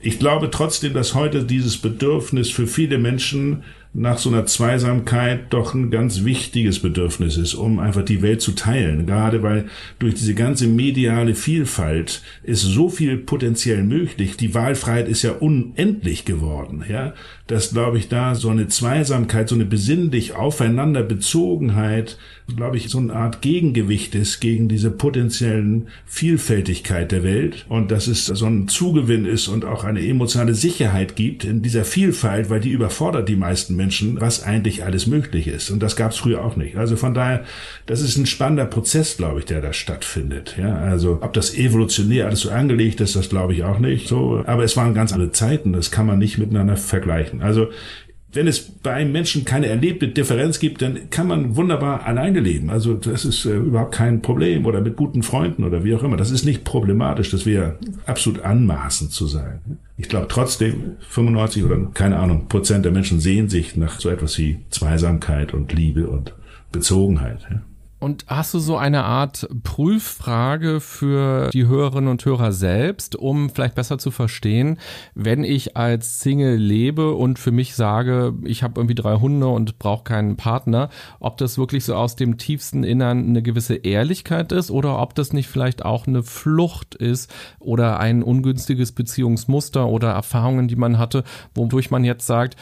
Ich 0.00 0.18
glaube 0.18 0.50
trotzdem, 0.50 0.94
dass 0.94 1.14
heute 1.14 1.44
dieses 1.44 1.76
Bedürfnis 1.76 2.50
für 2.50 2.66
viele 2.66 2.98
Menschen 2.98 3.64
nach 3.94 4.18
so 4.18 4.28
einer 4.28 4.46
Zweisamkeit 4.46 5.52
doch 5.52 5.74
ein 5.74 5.90
ganz 5.90 6.24
wichtiges 6.24 6.80
Bedürfnis 6.80 7.36
ist, 7.36 7.54
um 7.54 7.78
einfach 7.78 8.04
die 8.04 8.22
Welt 8.22 8.40
zu 8.40 8.52
teilen. 8.52 9.06
Gerade 9.06 9.42
weil 9.42 9.66
durch 9.98 10.14
diese 10.14 10.34
ganze 10.34 10.66
mediale 10.66 11.34
Vielfalt 11.34 12.22
ist 12.42 12.62
so 12.62 12.88
viel 12.88 13.16
potenziell 13.16 13.82
möglich. 13.82 14.36
Die 14.36 14.54
Wahlfreiheit 14.54 15.08
ist 15.08 15.22
ja 15.22 15.32
unendlich 15.32 16.24
geworden, 16.24 16.84
ja. 16.88 17.14
Dass, 17.48 17.72
glaube 17.72 17.98
ich, 17.98 18.08
da 18.08 18.34
so 18.34 18.50
eine 18.50 18.68
Zweisamkeit, 18.68 19.48
so 19.48 19.56
eine 19.56 19.64
besinnlich 19.64 20.34
aufeinander 20.34 21.02
Bezogenheit, 21.02 22.16
glaube 22.56 22.76
ich, 22.76 22.88
so 22.88 22.98
eine 22.98 23.12
Art 23.12 23.42
Gegengewicht 23.42 24.14
ist 24.14 24.40
gegen 24.40 24.68
diese 24.68 24.90
potenziellen 24.90 25.88
Vielfältigkeit 26.06 27.12
der 27.12 27.22
Welt 27.22 27.66
und 27.68 27.90
dass 27.90 28.06
es 28.06 28.26
so 28.26 28.46
ein 28.46 28.68
Zugewinn 28.68 29.26
ist 29.26 29.48
und 29.48 29.64
auch 29.64 29.84
eine 29.84 30.06
emotionale 30.06 30.54
Sicherheit 30.54 31.16
gibt 31.16 31.44
in 31.44 31.62
dieser 31.62 31.84
Vielfalt, 31.84 32.48
weil 32.48 32.60
die 32.60 32.70
überfordert 32.70 33.28
die 33.28 33.36
meisten 33.36 33.76
Menschen, 33.76 34.20
was 34.20 34.42
eigentlich 34.42 34.84
alles 34.84 35.06
möglich 35.06 35.46
ist. 35.46 35.70
Und 35.70 35.82
das 35.82 35.96
gab 35.96 36.12
es 36.12 36.18
früher 36.18 36.44
auch 36.44 36.56
nicht. 36.56 36.76
Also 36.76 36.96
von 36.96 37.12
daher, 37.12 37.44
das 37.86 38.00
ist 38.00 38.16
ein 38.16 38.26
spannender 38.26 38.66
Prozess, 38.66 39.16
glaube 39.16 39.40
ich, 39.40 39.44
der 39.44 39.60
da 39.60 39.72
stattfindet. 39.72 40.56
Ja, 40.58 40.76
also 40.76 41.18
ob 41.20 41.32
das 41.34 41.54
evolutionär 41.54 42.26
alles 42.26 42.40
so 42.40 42.50
angelegt 42.50 43.00
ist, 43.00 43.14
das 43.14 43.28
glaube 43.28 43.52
ich 43.52 43.64
auch 43.64 43.78
nicht. 43.78 44.08
So, 44.08 44.42
aber 44.46 44.64
es 44.64 44.76
waren 44.76 44.94
ganz 44.94 45.12
andere 45.12 45.32
Zeiten. 45.32 45.72
Das 45.72 45.90
kann 45.90 46.06
man 46.06 46.18
nicht 46.18 46.38
miteinander 46.38 46.76
vergleichen. 46.76 47.37
Also 47.42 47.68
wenn 48.32 48.46
es 48.46 48.60
bei 48.60 48.92
einem 48.92 49.12
Menschen 49.12 49.46
keine 49.46 49.68
erlebte 49.68 50.08
Differenz 50.08 50.58
gibt, 50.58 50.82
dann 50.82 51.08
kann 51.08 51.26
man 51.26 51.56
wunderbar 51.56 52.04
alleine 52.06 52.40
leben. 52.40 52.68
Also 52.68 52.94
das 52.94 53.24
ist 53.24 53.46
äh, 53.46 53.56
überhaupt 53.56 53.94
kein 53.94 54.20
Problem 54.20 54.66
oder 54.66 54.82
mit 54.82 54.96
guten 54.96 55.22
Freunden 55.22 55.64
oder 55.64 55.82
wie 55.82 55.94
auch 55.94 56.02
immer. 56.02 56.18
Das 56.18 56.30
ist 56.30 56.44
nicht 56.44 56.64
problematisch. 56.64 57.30
Das 57.30 57.46
wäre 57.46 57.78
absolut 58.04 58.42
anmaßend 58.42 59.12
zu 59.12 59.26
sein. 59.26 59.78
Ich 59.96 60.10
glaube 60.10 60.26
trotzdem, 60.28 60.96
95 61.08 61.64
oder 61.64 61.78
keine 61.94 62.18
Ahnung, 62.18 62.48
Prozent 62.48 62.84
der 62.84 62.92
Menschen 62.92 63.18
sehen 63.18 63.48
sich 63.48 63.76
nach 63.76 63.98
so 63.98 64.10
etwas 64.10 64.36
wie 64.36 64.58
Zweisamkeit 64.68 65.54
und 65.54 65.72
Liebe 65.72 66.06
und 66.08 66.34
Bezogenheit. 66.70 67.46
Ja. 67.50 67.62
Und 68.00 68.26
hast 68.28 68.54
du 68.54 68.60
so 68.60 68.76
eine 68.76 69.04
Art 69.04 69.48
Prüffrage 69.64 70.80
für 70.80 71.50
die 71.50 71.66
Hörerinnen 71.66 72.08
und 72.08 72.24
Hörer 72.24 72.52
selbst, 72.52 73.16
um 73.16 73.50
vielleicht 73.50 73.74
besser 73.74 73.98
zu 73.98 74.12
verstehen, 74.12 74.78
wenn 75.14 75.42
ich 75.42 75.76
als 75.76 76.20
Single 76.20 76.54
lebe 76.54 77.14
und 77.14 77.40
für 77.40 77.50
mich 77.50 77.74
sage, 77.74 78.34
ich 78.44 78.62
habe 78.62 78.80
irgendwie 78.80 78.94
drei 78.94 79.16
Hunde 79.16 79.48
und 79.48 79.80
brauche 79.80 80.04
keinen 80.04 80.36
Partner, 80.36 80.90
ob 81.18 81.38
das 81.38 81.58
wirklich 81.58 81.84
so 81.84 81.96
aus 81.96 82.14
dem 82.14 82.38
tiefsten 82.38 82.84
Innern 82.84 83.28
eine 83.30 83.42
gewisse 83.42 83.74
Ehrlichkeit 83.74 84.52
ist 84.52 84.70
oder 84.70 85.00
ob 85.00 85.16
das 85.16 85.32
nicht 85.32 85.48
vielleicht 85.48 85.84
auch 85.84 86.06
eine 86.06 86.22
Flucht 86.22 86.94
ist 86.94 87.32
oder 87.58 87.98
ein 87.98 88.22
ungünstiges 88.22 88.92
Beziehungsmuster 88.92 89.88
oder 89.88 90.10
Erfahrungen, 90.10 90.68
die 90.68 90.76
man 90.76 90.98
hatte, 90.98 91.24
wodurch 91.54 91.90
man 91.90 92.04
jetzt 92.04 92.26
sagt, 92.26 92.56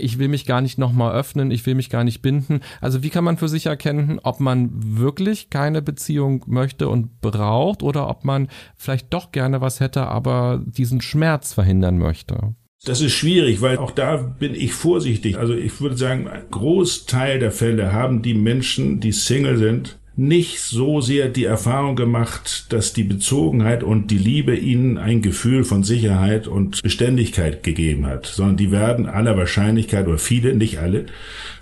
ich 0.00 0.18
will 0.18 0.28
mich 0.28 0.46
gar 0.46 0.60
nicht 0.60 0.78
nochmal 0.78 1.14
öffnen, 1.14 1.50
ich 1.50 1.64
will 1.66 1.74
mich 1.74 1.90
gar 1.90 2.04
nicht 2.04 2.22
binden. 2.22 2.60
Also 2.80 3.02
wie 3.02 3.10
kann 3.10 3.24
man 3.24 3.36
für 3.36 3.48
sich 3.48 3.66
erkennen, 3.66 4.20
ob 4.22 4.40
man 4.40 4.70
wirklich 4.72 5.50
keine 5.50 5.82
Beziehung 5.82 6.44
möchte 6.46 6.88
und 6.88 7.20
braucht 7.20 7.82
oder 7.82 8.08
ob 8.08 8.24
man 8.24 8.48
vielleicht 8.76 9.12
doch 9.12 9.32
gerne 9.32 9.60
was 9.60 9.80
hätte, 9.80 10.06
aber 10.06 10.62
diesen 10.64 11.00
Schmerz 11.00 11.52
verhindern 11.52 11.98
möchte. 11.98 12.54
Das 12.84 13.00
ist 13.00 13.12
schwierig, 13.12 13.60
weil 13.60 13.78
auch 13.78 13.92
da 13.92 14.16
bin 14.16 14.54
ich 14.54 14.72
vorsichtig. 14.72 15.38
Also 15.38 15.54
ich 15.54 15.80
würde 15.80 15.96
sagen, 15.96 16.26
ein 16.26 16.42
Großteil 16.50 17.38
der 17.38 17.52
Fälle 17.52 17.92
haben 17.92 18.22
die 18.22 18.34
Menschen, 18.34 18.98
die 18.98 19.12
Single 19.12 19.56
sind, 19.56 20.00
nicht 20.14 20.60
so 20.60 21.00
sehr 21.00 21.28
die 21.28 21.44
Erfahrung 21.44 21.96
gemacht, 21.96 22.66
dass 22.70 22.92
die 22.92 23.04
Bezogenheit 23.04 23.82
und 23.82 24.10
die 24.10 24.18
Liebe 24.18 24.54
ihnen 24.54 24.98
ein 24.98 25.22
Gefühl 25.22 25.64
von 25.64 25.84
Sicherheit 25.84 26.46
und 26.46 26.82
Beständigkeit 26.82 27.62
gegeben 27.62 28.06
hat, 28.06 28.26
sondern 28.26 28.58
die 28.58 28.70
werden 28.70 29.06
aller 29.06 29.36
Wahrscheinlichkeit 29.36 30.06
oder 30.06 30.18
viele, 30.18 30.54
nicht 30.54 30.78
alle, 30.78 31.06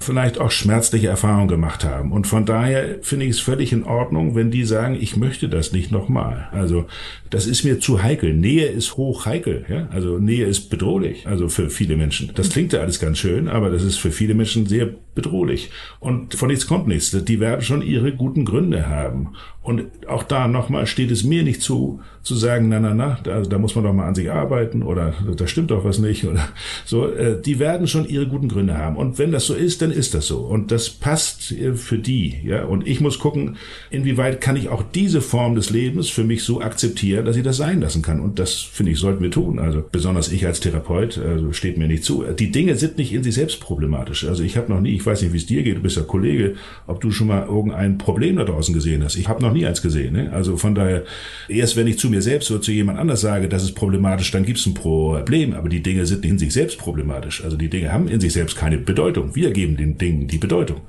vielleicht 0.01 0.39
auch 0.39 0.51
schmerzliche 0.51 1.09
Erfahrungen 1.09 1.49
gemacht 1.49 1.85
haben. 1.85 2.11
Und 2.11 2.27
von 2.27 2.45
daher 2.45 2.97
finde 3.03 3.27
ich 3.27 3.33
es 3.33 3.41
völlig 3.41 3.73
in 3.73 3.85
Ordnung, 3.85 4.35
wenn 4.35 4.51
die 4.51 4.65
sagen, 4.65 4.97
ich 5.01 5.17
möchte 5.17 5.49
das 5.49 5.73
nicht 5.73 5.93
nochmal. 5.93 6.49
Also 6.53 6.87
das 7.31 7.47
ist 7.47 7.65
mir 7.65 7.79
zu 7.79 8.03
heikel. 8.03 8.35
Nähe 8.35 8.67
ist 8.67 8.97
hoch 8.97 9.27
heikel. 9.27 9.65
Ja? 9.69 9.89
Also 9.93 10.19
Nähe 10.19 10.47
ist 10.47 10.71
bedrohlich. 10.71 11.27
Also 11.27 11.49
für 11.49 11.71
viele 11.71 11.97
Menschen. 11.97 12.33
Das 12.35 12.51
klingt 12.51 12.73
ja 12.73 12.81
alles 12.81 12.99
ganz 12.99 13.19
schön, 13.19 13.49
aber 13.49 13.71
das 13.71 13.85
ist 13.85 13.99
für 13.99 14.11
viele 14.11 14.35
Menschen 14.35 14.67
sehr 14.67 14.89
bedrohlich. 15.15 15.71
Und 16.01 16.35
von 16.35 16.49
nichts 16.49 16.67
kommt 16.67 16.89
nichts. 16.89 17.11
Die 17.11 17.41
werden 17.41 17.63
schon 17.63 17.83
ihre 17.83 18.13
guten 18.13 18.40
Gründe 18.45 18.89
haben. 18.89 19.35
Und 19.63 19.85
auch 20.09 20.23
da 20.23 20.49
nochmal 20.49 20.87
steht 20.87 21.11
es 21.11 21.23
mir 21.23 21.43
nicht 21.43 21.61
zu, 21.61 22.01
zu 22.23 22.35
sagen, 22.35 22.69
na, 22.69 22.81
na, 22.81 22.95
na, 22.95 23.19
da, 23.23 23.41
da 23.41 23.59
muss 23.59 23.75
man 23.75 23.85
doch 23.85 23.93
mal 23.93 24.07
an 24.07 24.15
sich 24.15 24.31
arbeiten 24.31 24.83
oder 24.83 25.15
da 25.37 25.47
stimmt 25.47 25.71
doch 25.71 25.85
was 25.85 25.99
nicht 25.99 26.25
oder 26.25 26.49
so. 26.85 27.11
Äh, 27.11 27.41
die 27.41 27.59
werden 27.59 27.87
schon 27.87 28.09
ihre 28.09 28.27
guten 28.27 28.49
Gründe 28.49 28.77
haben. 28.77 28.97
Und 28.97 29.19
wenn 29.19 29.33
das 29.33 29.47
so 29.47 29.55
ist, 29.55 29.83
dann 29.83 29.91
ist 29.91 30.15
das 30.15 30.27
so. 30.27 30.39
Und 30.39 30.71
das 30.71 30.89
passt 30.89 31.53
äh, 31.53 31.75
für 31.75 31.99
die, 31.99 32.37
ja. 32.45 32.65
Und 32.65 32.87
ich 32.87 33.01
muss 33.01 33.19
gucken, 33.19 33.57
inwieweit 33.91 34.41
kann 34.41 34.57
ich 34.57 34.71
auch 34.71 34.83
diese 34.83 35.21
Form 35.21 35.55
des 35.55 35.71
Lebens 35.71 36.09
für 36.09 36.25
mich 36.25 36.43
so 36.43 36.61
akzeptieren, 36.61 37.27
dass 37.27 37.37
ich 37.37 37.43
das 37.43 37.59
sein 37.59 37.81
lassen 37.81 38.01
kann. 38.01 38.21
Und 38.21 38.39
das, 38.39 38.55
finde 38.55 38.93
ich, 38.93 38.99
sollten 38.99 39.23
wir 39.23 39.31
tun. 39.31 39.59
Also 39.59 39.83
besonders 39.91 40.33
ich 40.33 40.47
als 40.47 40.61
Therapeut, 40.61 41.19
also 41.19 41.53
steht 41.53 41.77
mir 41.77 41.87
nicht 41.87 42.05
zu. 42.05 42.25
Die 42.39 42.51
Dinge 42.51 42.77
sind 42.77 42.99
nicht 42.99 43.13
in 43.13 43.23
sich 43.23 43.35
selbst 43.35 43.61
problematisch. 43.61 44.27
Also 44.27 44.43
ich 44.43 44.57
habe 44.57 44.73
noch 44.73 44.81
nie, 44.81 44.95
ich 44.95 45.05
weiß 45.05 45.21
nicht, 45.23 45.33
wie 45.33 45.39
es 45.39 45.47
dir 45.47 45.63
geht, 45.63 45.77
du 45.77 45.83
bist 45.83 45.97
ja 45.97 46.03
Kollege, 46.03 46.55
ob 46.87 47.01
du 47.01 47.11
schon 47.11 47.29
mal 47.29 47.47
irgendein 47.47 47.99
Problem 47.99 48.37
da 48.37 48.45
draußen 48.45 48.75
gesehen 48.75 49.05
hast. 49.05 49.17
Ich 49.17 49.29
habe 49.29 49.43
noch 49.43 49.50
noch 49.51 49.57
nie 49.57 49.67
eins 49.67 49.83
gesehen. 49.83 50.15
Ne? 50.15 50.33
Also 50.33 50.57
von 50.57 50.75
daher, 50.75 51.05
erst 51.49 51.77
wenn 51.77 51.87
ich 51.87 51.99
zu 51.99 52.09
mir 52.09 52.23
selbst 52.23 52.51
oder 52.51 52.61
zu 52.61 52.73
jemand 52.73 52.99
anders 52.99 53.21
sage, 53.21 53.49
das 53.49 53.63
ist 53.63 53.75
problematisch, 53.75 54.31
dann 54.31 54.45
gibt 54.45 54.59
es 54.59 54.67
ein 54.67 54.75
Problem. 54.75 55.53
Aber 55.53 55.69
die 55.69 55.83
Dinge 55.83 56.07
sind 56.07 56.25
in 56.25 56.39
sich 56.39 56.53
selbst 56.53 56.79
problematisch. 56.79 57.45
Also 57.45 57.57
die 57.57 57.69
Dinge 57.69 57.93
haben 57.93 58.09
in 58.09 58.21
sich 58.21 58.33
selbst 58.33 58.57
keine 58.57 58.79
Bedeutung. 58.79 59.35
Wir 59.35 59.51
geben 59.51 59.77
den 59.77 59.99
Dingen 59.99 60.29
die 60.29 60.39
Bedeutung. 60.39 60.81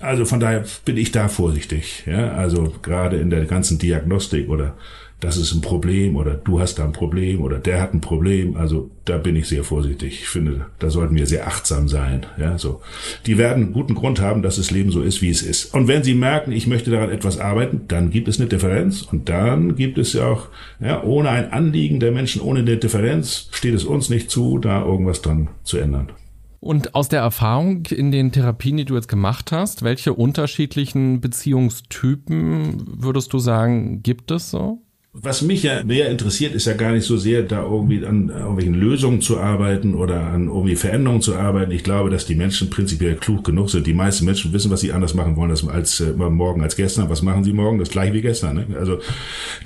Also 0.00 0.24
von 0.24 0.40
daher 0.40 0.64
bin 0.84 0.96
ich 0.96 1.12
da 1.12 1.28
vorsichtig. 1.28 2.04
Ja? 2.06 2.32
Also 2.32 2.74
gerade 2.82 3.16
in 3.16 3.30
der 3.30 3.44
ganzen 3.44 3.78
Diagnostik 3.78 4.48
oder 4.48 4.76
das 5.20 5.36
ist 5.36 5.52
ein 5.52 5.62
Problem 5.62 6.14
oder 6.14 6.34
du 6.34 6.60
hast 6.60 6.78
da 6.78 6.84
ein 6.84 6.92
Problem 6.92 7.40
oder 7.42 7.58
der 7.58 7.80
hat 7.80 7.92
ein 7.92 8.00
Problem. 8.00 8.56
Also 8.56 8.90
da 9.04 9.18
bin 9.18 9.34
ich 9.34 9.48
sehr 9.48 9.64
vorsichtig. 9.64 10.20
Ich 10.22 10.28
finde, 10.28 10.66
da 10.78 10.90
sollten 10.90 11.16
wir 11.16 11.26
sehr 11.26 11.48
achtsam 11.48 11.88
sein. 11.88 12.24
Ja, 12.38 12.56
so. 12.56 12.80
Die 13.26 13.36
werden 13.36 13.72
guten 13.72 13.96
Grund 13.96 14.20
haben, 14.20 14.42
dass 14.42 14.56
das 14.56 14.70
Leben 14.70 14.92
so 14.92 15.02
ist, 15.02 15.20
wie 15.20 15.30
es 15.30 15.42
ist. 15.42 15.74
Und 15.74 15.88
wenn 15.88 16.04
sie 16.04 16.14
merken, 16.14 16.52
ich 16.52 16.68
möchte 16.68 16.92
daran 16.92 17.10
etwas 17.10 17.38
arbeiten, 17.38 17.82
dann 17.88 18.10
gibt 18.10 18.28
es 18.28 18.38
eine 18.38 18.48
Differenz 18.48 19.02
und 19.02 19.28
dann 19.28 19.74
gibt 19.74 19.98
es 19.98 20.12
ja 20.12 20.28
auch, 20.28 20.48
ja, 20.78 21.02
ohne 21.02 21.30
ein 21.30 21.52
Anliegen 21.52 21.98
der 21.98 22.12
Menschen, 22.12 22.40
ohne 22.40 22.60
eine 22.60 22.76
Differenz 22.76 23.48
steht 23.50 23.74
es 23.74 23.84
uns 23.84 24.10
nicht 24.10 24.30
zu, 24.30 24.58
da 24.58 24.84
irgendwas 24.84 25.20
dran 25.20 25.48
zu 25.64 25.78
ändern. 25.78 26.12
Und 26.60 26.94
aus 26.94 27.08
der 27.08 27.20
Erfahrung 27.20 27.86
in 27.86 28.10
den 28.12 28.30
Therapien, 28.30 28.76
die 28.76 28.84
du 28.84 28.94
jetzt 28.94 29.08
gemacht 29.08 29.50
hast, 29.52 29.82
welche 29.82 30.12
unterschiedlichen 30.12 31.20
Beziehungstypen 31.20 32.84
würdest 32.86 33.32
du 33.32 33.38
sagen, 33.38 34.02
gibt 34.02 34.30
es 34.30 34.50
so? 34.50 34.82
Was 35.14 35.40
mich 35.40 35.62
ja 35.62 35.82
mehr 35.84 36.10
interessiert, 36.10 36.54
ist 36.54 36.66
ja 36.66 36.74
gar 36.74 36.92
nicht 36.92 37.06
so 37.06 37.16
sehr, 37.16 37.42
da 37.42 37.62
irgendwie 37.62 38.04
an 38.04 38.28
irgendwelchen 38.28 38.74
Lösungen 38.74 39.22
zu 39.22 39.38
arbeiten 39.38 39.94
oder 39.94 40.20
an 40.26 40.48
irgendwie 40.48 40.76
Veränderungen 40.76 41.22
zu 41.22 41.34
arbeiten. 41.34 41.72
Ich 41.72 41.82
glaube, 41.82 42.10
dass 42.10 42.26
die 42.26 42.34
Menschen 42.34 42.68
prinzipiell 42.68 43.16
klug 43.16 43.42
genug 43.42 43.70
sind. 43.70 43.86
Die 43.86 43.94
meisten 43.94 44.26
Menschen 44.26 44.52
wissen, 44.52 44.70
was 44.70 44.80
sie 44.80 44.92
anders 44.92 45.14
machen 45.14 45.34
wollen 45.36 45.50
als, 45.50 46.00
äh, 46.00 46.12
morgen 46.12 46.62
als 46.62 46.76
gestern. 46.76 47.08
Was 47.08 47.22
machen 47.22 47.42
sie 47.42 47.54
morgen? 47.54 47.78
Das 47.78 47.88
gleiche 47.88 48.12
wie 48.12 48.20
gestern. 48.20 48.56
Ne? 48.56 48.66
Also 48.78 49.00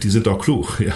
die 0.03 0.11
sind 0.11 0.27
doch 0.27 0.39
klug. 0.39 0.81
Ja. 0.83 0.95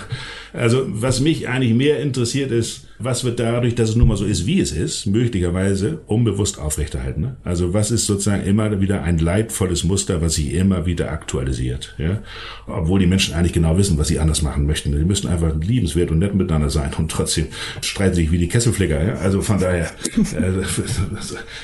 Also 0.53 0.85
was 0.89 1.21
mich 1.21 1.49
eigentlich 1.49 1.75
mehr 1.75 2.01
interessiert 2.01 2.51
ist, 2.51 2.86
was 2.99 3.25
wird 3.25 3.39
dadurch, 3.41 3.75
dass 3.75 3.91
es 3.91 3.97
nun 3.97 4.09
mal 4.09 4.17
so 4.17 4.25
ist, 4.25 4.47
wie 4.47 4.61
es 4.61 4.73
ist, 4.73 5.07
möglicherweise 5.07 6.01
unbewusst 6.07 6.59
aufrechterhalten. 6.59 7.21
Ne? 7.21 7.37
Also 7.45 7.75
was 7.75 7.91
ist 7.91 8.07
sozusagen 8.07 8.45
immer 8.45 8.81
wieder 8.81 9.03
ein 9.03 9.19
leidvolles 9.19 9.85
Muster, 9.85 10.23
was 10.23 10.35
sich 10.35 10.55
immer 10.55 10.87
wieder 10.87 11.11
aktualisiert. 11.11 11.95
Ja? 11.99 12.23
Obwohl 12.67 13.01
die 13.01 13.07
Menschen 13.07 13.35
eigentlich 13.35 13.53
genau 13.53 13.77
wissen, 13.77 13.99
was 13.99 14.09
sie 14.09 14.19
anders 14.19 14.43
machen 14.43 14.67
möchten. 14.67 14.93
Die 14.93 15.05
müssen 15.05 15.29
einfach 15.29 15.55
liebenswert 15.61 16.11
und 16.11 16.21
nett 16.21 16.35
miteinander 16.35 16.71
sein 16.71 16.91
und 16.97 17.11
trotzdem 17.11 17.47
streiten 17.83 18.15
sich 18.15 18.31
wie 18.31 18.39
die 18.39 18.49
Kesselflicker. 18.49 19.03
Ja? 19.03 19.15
Also 19.17 19.43
von 19.43 19.59
daher, 19.59 19.85
äh, 20.17 20.63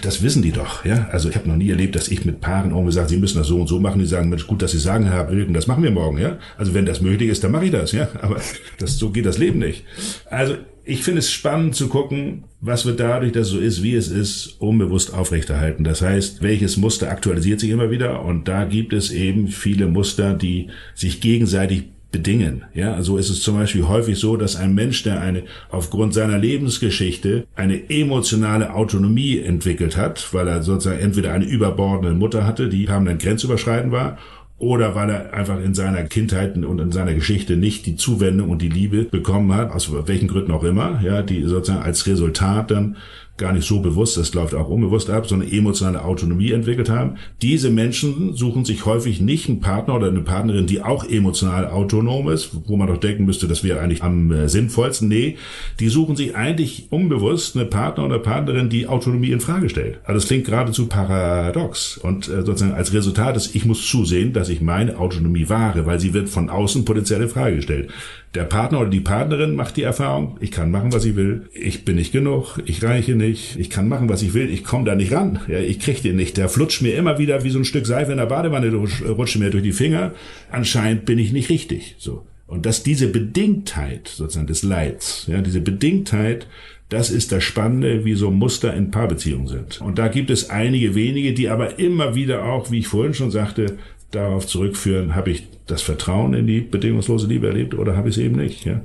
das 0.02 0.22
wissen 0.22 0.42
die 0.42 0.52
doch. 0.52 0.84
Ja? 0.84 1.08
Also 1.12 1.28
ich 1.28 1.36
habe 1.36 1.48
noch 1.48 1.56
nie 1.56 1.70
erlebt, 1.70 1.94
dass 1.94 2.08
ich 2.08 2.24
mit 2.24 2.40
Paaren 2.40 2.70
irgendwie 2.70 2.92
sage, 2.92 3.08
sie 3.08 3.16
müssen 3.16 3.38
das 3.38 3.46
so 3.46 3.60
und 3.60 3.68
so 3.68 3.80
machen. 3.80 4.00
Die 4.00 4.06
sagen, 4.06 4.28
Mensch, 4.28 4.46
gut, 4.46 4.60
dass 4.60 4.72
sie 4.72 4.78
sagen, 4.78 5.04
Herr 5.04 5.30
Wilken, 5.30 5.54
das 5.54 5.66
machen 5.66 5.82
wir 5.82 5.90
morgen. 5.90 6.18
Ja? 6.18 6.36
Also 6.58 6.74
wenn 6.74 6.84
das 6.84 7.00
möglich 7.00 7.30
ist, 7.30 7.42
dann 7.42 7.52
mache 7.52 7.66
ich 7.66 7.70
das. 7.70 7.92
Ja? 7.92 8.08
Aber 8.20 8.36
das, 8.78 8.98
so 8.98 9.10
geht 9.10 9.26
das 9.26 9.38
Leben 9.38 9.58
nicht. 9.58 9.84
Also 10.26 10.56
ich 10.84 11.02
finde 11.02 11.20
es 11.20 11.30
spannend 11.30 11.74
zu 11.74 11.88
gucken, 11.88 12.44
was 12.60 12.86
wird 12.86 13.00
dadurch, 13.00 13.32
dass 13.32 13.48
es 13.48 13.52
so 13.52 13.58
ist, 13.58 13.82
wie 13.82 13.94
es 13.94 14.08
ist, 14.08 14.56
unbewusst 14.60 15.14
aufrechterhalten. 15.14 15.84
Das 15.84 16.02
heißt, 16.02 16.42
welches 16.42 16.76
Muster 16.76 17.10
aktualisiert 17.10 17.60
sich 17.60 17.70
immer 17.70 17.90
wieder 17.90 18.24
und 18.24 18.48
da 18.48 18.64
gibt 18.64 18.92
es 18.92 19.10
eben 19.10 19.48
viele 19.48 19.86
Muster, 19.86 20.34
die 20.34 20.68
sich 20.94 21.20
gegenseitig 21.20 21.84
bedingen. 22.12 22.64
Ja, 22.74 23.02
so 23.02 23.16
ist 23.16 23.30
es 23.30 23.40
zum 23.40 23.56
Beispiel 23.56 23.88
häufig 23.88 24.18
so, 24.18 24.36
dass 24.36 24.54
ein 24.54 24.74
Mensch, 24.74 25.02
der 25.02 25.20
eine 25.20 25.44
aufgrund 25.70 26.14
seiner 26.14 26.38
Lebensgeschichte 26.38 27.46
eine 27.56 27.90
emotionale 27.90 28.74
Autonomie 28.74 29.38
entwickelt 29.38 29.96
hat, 29.96 30.32
weil 30.32 30.46
er 30.46 30.62
sozusagen 30.62 31.00
entweder 31.00 31.32
eine 31.32 31.46
überbordende 31.46 32.14
Mutter 32.14 32.46
hatte, 32.46 32.68
die 32.68 32.84
dann 32.84 33.18
grenzüberschreitend 33.18 33.92
war, 33.92 34.18
oder 34.62 34.94
weil 34.94 35.10
er 35.10 35.34
einfach 35.34 35.60
in 35.60 35.74
seiner 35.74 36.04
Kindheit 36.04 36.56
und 36.56 36.78
in 36.78 36.92
seiner 36.92 37.14
Geschichte 37.14 37.56
nicht 37.56 37.84
die 37.84 37.96
Zuwendung 37.96 38.48
und 38.48 38.62
die 38.62 38.68
Liebe 38.68 39.02
bekommen 39.02 39.52
hat, 39.52 39.72
aus 39.72 39.90
welchen 40.06 40.28
Gründen 40.28 40.52
auch 40.52 40.62
immer, 40.62 41.00
ja, 41.02 41.22
die 41.22 41.42
sozusagen 41.42 41.82
als 41.82 42.06
Resultat 42.06 42.70
dann 42.70 42.96
gar 43.42 43.52
nicht 43.52 43.66
so 43.66 43.80
bewusst, 43.80 44.16
das 44.16 44.32
läuft 44.34 44.54
auch 44.54 44.68
unbewusst 44.68 45.10
ab, 45.10 45.26
sondern 45.26 45.50
emotionale 45.50 46.04
Autonomie 46.04 46.52
entwickelt 46.52 46.88
haben. 46.88 47.16
Diese 47.42 47.70
Menschen 47.70 48.34
suchen 48.34 48.64
sich 48.64 48.86
häufig 48.86 49.20
nicht 49.20 49.48
einen 49.48 49.58
Partner 49.58 49.96
oder 49.96 50.06
eine 50.06 50.20
Partnerin, 50.20 50.68
die 50.68 50.80
auch 50.80 51.04
emotional 51.04 51.68
autonom 51.68 52.28
ist, 52.28 52.50
wo 52.66 52.76
man 52.76 52.86
doch 52.86 52.98
denken 52.98 53.24
müsste, 53.24 53.48
das 53.48 53.64
wäre 53.64 53.80
eigentlich 53.80 54.04
am 54.04 54.30
äh, 54.30 54.48
sinnvollsten. 54.48 55.08
Nee, 55.08 55.36
die 55.80 55.88
suchen 55.88 56.14
sich 56.14 56.36
eigentlich 56.36 56.86
unbewusst 56.90 57.56
eine 57.56 57.66
Partner 57.66 58.06
oder 58.06 58.20
Partnerin, 58.20 58.68
die 58.68 58.86
Autonomie 58.86 59.32
in 59.32 59.40
Frage 59.40 59.68
stellt. 59.68 59.98
Also 60.04 60.20
das 60.20 60.28
klingt 60.28 60.44
geradezu 60.44 60.86
paradox. 60.86 61.98
Und 61.98 62.28
äh, 62.28 62.42
sozusagen 62.42 62.74
als 62.74 62.92
Resultat 62.92 63.36
ist, 63.36 63.56
ich 63.56 63.64
muss 63.64 63.84
zusehen, 63.88 64.32
dass 64.32 64.48
ich 64.50 64.60
meine 64.60 64.98
Autonomie 64.98 65.48
wahre, 65.48 65.84
weil 65.84 65.98
sie 65.98 66.14
wird 66.14 66.28
von 66.28 66.48
außen 66.48 66.84
potenziell 66.84 67.22
in 67.22 67.28
Frage 67.28 67.56
gestellt. 67.56 67.90
Der 68.34 68.44
Partner 68.44 68.80
oder 68.80 68.88
die 68.88 69.00
Partnerin 69.00 69.54
macht 69.54 69.76
die 69.76 69.82
Erfahrung, 69.82 70.38
ich 70.40 70.50
kann 70.50 70.70
machen, 70.70 70.92
was 70.92 71.04
ich 71.04 71.16
will, 71.16 71.48
ich 71.52 71.84
bin 71.84 71.96
nicht 71.96 72.12
genug, 72.12 72.58
ich 72.64 72.82
reiche 72.82 73.14
nicht, 73.14 73.58
ich 73.58 73.68
kann 73.68 73.88
machen, 73.88 74.08
was 74.08 74.22
ich 74.22 74.32
will, 74.32 74.50
ich 74.50 74.64
komme 74.64 74.86
da 74.86 74.94
nicht 74.94 75.12
ran, 75.12 75.40
ja, 75.48 75.58
ich 75.58 75.80
krieg 75.80 76.02
den 76.02 76.16
nicht. 76.16 76.38
Der 76.38 76.48
flutscht 76.48 76.80
mir 76.80 76.94
immer 76.94 77.18
wieder 77.18 77.44
wie 77.44 77.50
so 77.50 77.58
ein 77.58 77.66
Stück 77.66 77.84
Seife 77.86 78.12
in 78.12 78.18
der 78.18 78.26
Badewanne, 78.26 78.72
rutscht 78.74 79.38
mir 79.38 79.50
durch 79.50 79.62
die 79.62 79.72
Finger. 79.72 80.12
Anscheinend 80.50 81.04
bin 81.04 81.18
ich 81.18 81.32
nicht 81.32 81.50
richtig. 81.50 81.96
So. 81.98 82.24
Und 82.46 82.64
dass 82.64 82.82
diese 82.82 83.08
Bedingtheit 83.08 84.08
sozusagen 84.08 84.46
des 84.46 84.62
Leids, 84.62 85.26
ja, 85.26 85.42
diese 85.42 85.60
Bedingtheit, 85.60 86.46
das 86.88 87.10
ist 87.10 87.32
das 87.32 87.42
Spannende, 87.42 88.04
wie 88.04 88.14
so 88.14 88.30
Muster 88.30 88.74
in 88.74 88.90
Paarbeziehungen 88.90 89.46
sind. 89.46 89.80
Und 89.80 89.98
da 89.98 90.08
gibt 90.08 90.30
es 90.30 90.50
einige 90.50 90.94
wenige, 90.94 91.32
die 91.32 91.48
aber 91.48 91.78
immer 91.78 92.14
wieder 92.14 92.44
auch, 92.44 92.70
wie 92.70 92.80
ich 92.80 92.88
vorhin 92.88 93.14
schon 93.14 93.30
sagte, 93.30 93.78
darauf 94.12 94.46
zurückführen, 94.46 95.14
habe 95.14 95.30
ich 95.30 95.48
das 95.66 95.82
Vertrauen 95.82 96.34
in 96.34 96.46
die 96.46 96.60
bedingungslose 96.60 97.26
Liebe 97.26 97.48
erlebt 97.48 97.74
oder 97.74 97.96
habe 97.96 98.08
ich 98.08 98.16
es 98.16 98.22
eben 98.22 98.36
nicht. 98.36 98.64
Ja? 98.64 98.80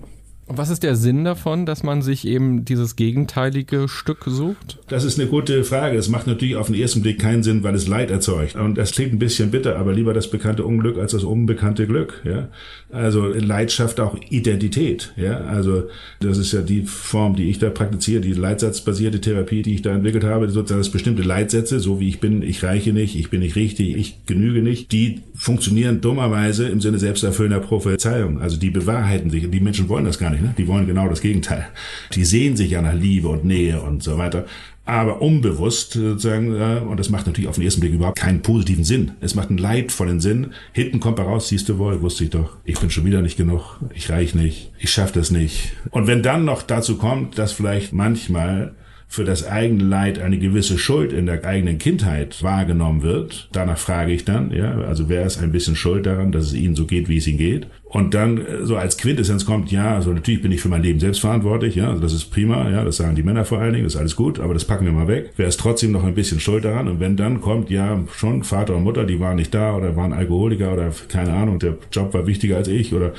Und 0.48 0.58
was 0.58 0.70
ist 0.70 0.84
der 0.84 0.96
Sinn 0.96 1.26
davon, 1.26 1.66
dass 1.66 1.84
man 1.84 2.02
sich 2.02 2.26
eben 2.26 2.64
dieses 2.64 2.96
gegenteilige 2.96 3.90
Stück 3.90 4.24
sucht? 4.26 4.80
Das 4.88 5.04
ist 5.04 5.20
eine 5.20 5.30
gute 5.30 5.66
Frage. 5.66 5.98
Das 5.98 6.08
macht 6.08 6.26
natürlich 6.26 6.56
auf 6.56 6.68
den 6.68 6.76
ersten 6.76 7.02
Blick 7.02 7.20
keinen 7.20 7.44
Sinn, 7.44 7.64
weil 7.64 7.76
es 7.76 7.90
Leid 7.90 8.12
erzeugt. 8.12 8.56
Und 8.56 8.78
das 8.78 8.94
klingt 8.94 9.12
ein 9.12 9.20
bisschen 9.20 9.52
bitter, 9.52 9.78
aber 9.78 9.92
lieber 9.94 10.14
das 10.14 10.30
bekannte 10.30 10.64
Unglück 10.64 10.98
als 10.98 11.12
das 11.12 11.26
unbekannte 11.26 11.86
Glück. 11.86 12.22
Ja? 12.24 12.48
Also 12.90 13.28
Leid 13.28 13.74
schafft 13.74 14.00
auch 14.00 14.18
Identität. 14.30 15.12
Ja? 15.18 15.42
Also 15.42 15.84
das 16.22 16.38
ist 16.38 16.54
ja 16.54 16.62
die 16.62 16.84
Form, 16.84 17.36
die 17.36 17.50
ich 17.50 17.60
da 17.60 17.70
praktiziere, 17.70 18.22
die 18.22 18.32
leitsatzbasierte 18.32 19.20
Therapie, 19.20 19.64
die 19.64 19.74
ich 19.74 19.82
da 19.82 19.94
entwickelt 19.94 20.24
habe, 20.24 20.50
sozusagen 20.50 20.80
dass 20.80 20.90
bestimmte 20.90 21.24
Leitsätze, 21.24 21.82
so 21.82 22.00
wie 22.00 22.08
ich 22.08 22.22
bin, 22.22 22.42
ich 22.42 22.64
reiche 22.64 22.94
nicht, 22.94 23.20
ich 23.20 23.30
bin 23.30 23.42
nicht 23.42 23.58
richtig, 23.58 23.98
ich 23.98 24.26
genüge 24.26 24.62
nicht, 24.62 24.94
die 24.94 25.24
funktionieren 25.36 26.00
dummerweise 26.00 26.70
im 26.70 26.80
Sinne 26.80 27.00
selbsterfüllender 27.00 27.60
Prophezeiung. 27.60 28.40
Also 28.40 28.56
die 28.56 28.70
bewahrheiten 28.70 29.30
sich. 29.30 29.50
Die 29.52 29.60
Menschen 29.60 29.90
wollen 29.90 30.06
das 30.06 30.18
gar 30.18 30.30
nicht 30.30 30.37
nicht. 30.42 30.50
Ne? 30.50 30.54
Die 30.58 30.68
wollen 30.68 30.88
genau 30.88 31.08
das 31.08 31.22
Gegenteil. 31.22 31.68
Die 32.14 32.26
sehen 32.26 32.56
sich 32.56 32.72
ja 32.72 32.82
nach 32.82 32.94
Liebe 32.94 33.28
und 33.28 33.46
Nähe 33.46 33.82
und 33.82 34.04
so 34.04 34.18
weiter. 34.18 34.46
Aber 34.86 35.22
unbewusst 35.22 35.94
sozusagen, 35.94 36.56
äh, 36.56 36.80
und 36.80 36.98
das 36.98 37.10
macht 37.10 37.28
natürlich 37.28 37.50
auf 37.50 37.56
den 37.56 37.66
ersten 37.66 37.82
Blick 37.82 37.94
überhaupt 37.94 38.18
keinen 38.18 38.42
positiven 38.42 38.86
Sinn. 38.86 39.12
Es 39.20 39.36
macht 39.36 39.50
einen 39.50 39.58
leidvollen 39.58 40.22
Sinn. 40.22 40.52
Hinten 40.72 41.02
kommt 41.02 41.20
raus, 41.20 41.50
siehst 41.50 41.68
du 41.68 41.78
wohl, 41.78 42.02
wusste 42.02 42.24
ich 42.24 42.30
doch, 42.30 42.56
ich 42.64 42.80
bin 42.80 42.90
schon 42.90 43.04
wieder 43.04 43.22
nicht 43.22 43.36
genug, 43.36 43.80
ich 43.94 44.10
reich 44.10 44.34
nicht, 44.34 44.72
ich 44.80 44.90
schaff 44.90 45.12
das 45.12 45.30
nicht. 45.30 45.74
Und 45.92 46.08
wenn 46.08 46.24
dann 46.24 46.46
noch 46.46 46.62
dazu 46.62 46.98
kommt, 46.98 47.38
dass 47.38 47.52
vielleicht 47.52 47.92
manchmal 47.92 48.76
für 49.10 49.24
das 49.24 49.48
eigene 49.48 49.84
Leid 49.84 50.20
eine 50.20 50.38
gewisse 50.38 50.78
Schuld 50.78 51.14
in 51.14 51.26
der 51.26 51.44
eigenen 51.46 51.78
Kindheit 51.78 52.44
wahrgenommen 52.44 53.04
wird. 53.04 53.48
Danach 53.54 53.78
frage 53.78 54.12
ich 54.12 54.26
dann, 54.26 54.52
ja, 54.52 54.80
also 54.82 55.08
wer 55.08 55.26
ist 55.26 55.42
ein 55.42 55.52
bisschen 55.52 55.76
schuld 55.76 56.06
daran, 56.06 56.32
dass 56.32 56.48
es 56.48 56.54
ihnen 56.54 56.76
so 56.76 56.86
geht, 56.86 57.08
wie 57.08 57.18
es 57.18 57.26
ihnen 57.26 57.38
geht? 57.38 57.68
Und 57.86 58.14
dann 58.14 58.38
äh, 58.38 58.66
so 58.66 58.76
als 58.76 58.98
Quintessenz 58.98 59.46
kommt, 59.46 59.72
ja, 59.72 59.96
also 59.96 60.12
natürlich 60.12 60.42
bin 60.42 60.52
ich 60.52 60.62
für 60.62 60.68
mein 60.68 60.84
Leben 60.84 61.00
selbst 61.00 61.22
verantwortlich, 61.22 61.76
ja, 61.76 61.90
also 61.90 62.02
das 62.02 62.12
ist 62.12 62.26
prima, 62.26 62.70
ja, 62.70 62.84
das 62.84 62.98
sagen 62.98 63.16
die 63.16 63.24
Männer 63.24 63.46
vor 63.46 63.60
allen 63.60 63.74
Dingen, 63.74 63.86
das 63.86 63.96
ist 63.96 64.00
alles 64.00 64.16
gut, 64.18 64.42
aber 64.42 64.54
das 64.54 64.66
packen 64.66 64.86
wir 64.86 64.92
mal 64.92 65.08
weg. 65.08 65.32
Wer 65.38 65.48
ist 65.48 65.60
trotzdem 65.60 65.94
noch 65.94 66.04
ein 66.04 66.14
bisschen 66.14 66.42
schuld 66.42 66.66
daran? 66.66 66.90
Und 66.90 67.00
wenn 67.00 67.16
dann 67.16 67.40
kommt, 67.40 67.70
ja, 67.70 68.04
schon 68.14 68.44
Vater 68.44 68.76
und 68.76 68.84
Mutter, 68.84 69.06
die 69.06 69.22
waren 69.22 69.38
nicht 69.38 69.54
da 69.54 69.76
oder 69.76 69.96
waren 69.96 70.12
Alkoholiker 70.12 70.74
oder 70.74 70.92
keine 71.08 71.32
Ahnung, 71.32 71.60
der 71.60 71.78
Job 71.94 72.14
war 72.14 72.28
wichtiger 72.28 72.58
als 72.58 72.68
ich 72.68 72.94
oder 72.94 73.14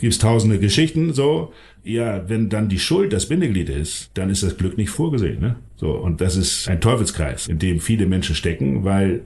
gibt's 0.00 0.18
tausende 0.18 0.60
Geschichten, 0.60 1.12
so, 1.12 1.52
ja, 1.84 2.28
wenn 2.28 2.48
dann 2.48 2.68
die 2.68 2.78
Schuld 2.78 3.12
das 3.12 3.26
Bindeglied 3.26 3.68
ist, 3.68 4.10
dann 4.14 4.30
ist 4.30 4.42
das 4.42 4.56
Glück 4.56 4.76
nicht 4.76 4.90
vorgesehen. 4.90 5.40
Ne? 5.40 5.56
So, 5.76 5.90
und 5.90 6.20
das 6.20 6.36
ist 6.36 6.68
ein 6.68 6.80
Teufelskreis, 6.80 7.48
in 7.48 7.58
dem 7.58 7.80
viele 7.80 8.06
Menschen 8.06 8.34
stecken, 8.34 8.84
weil 8.84 9.22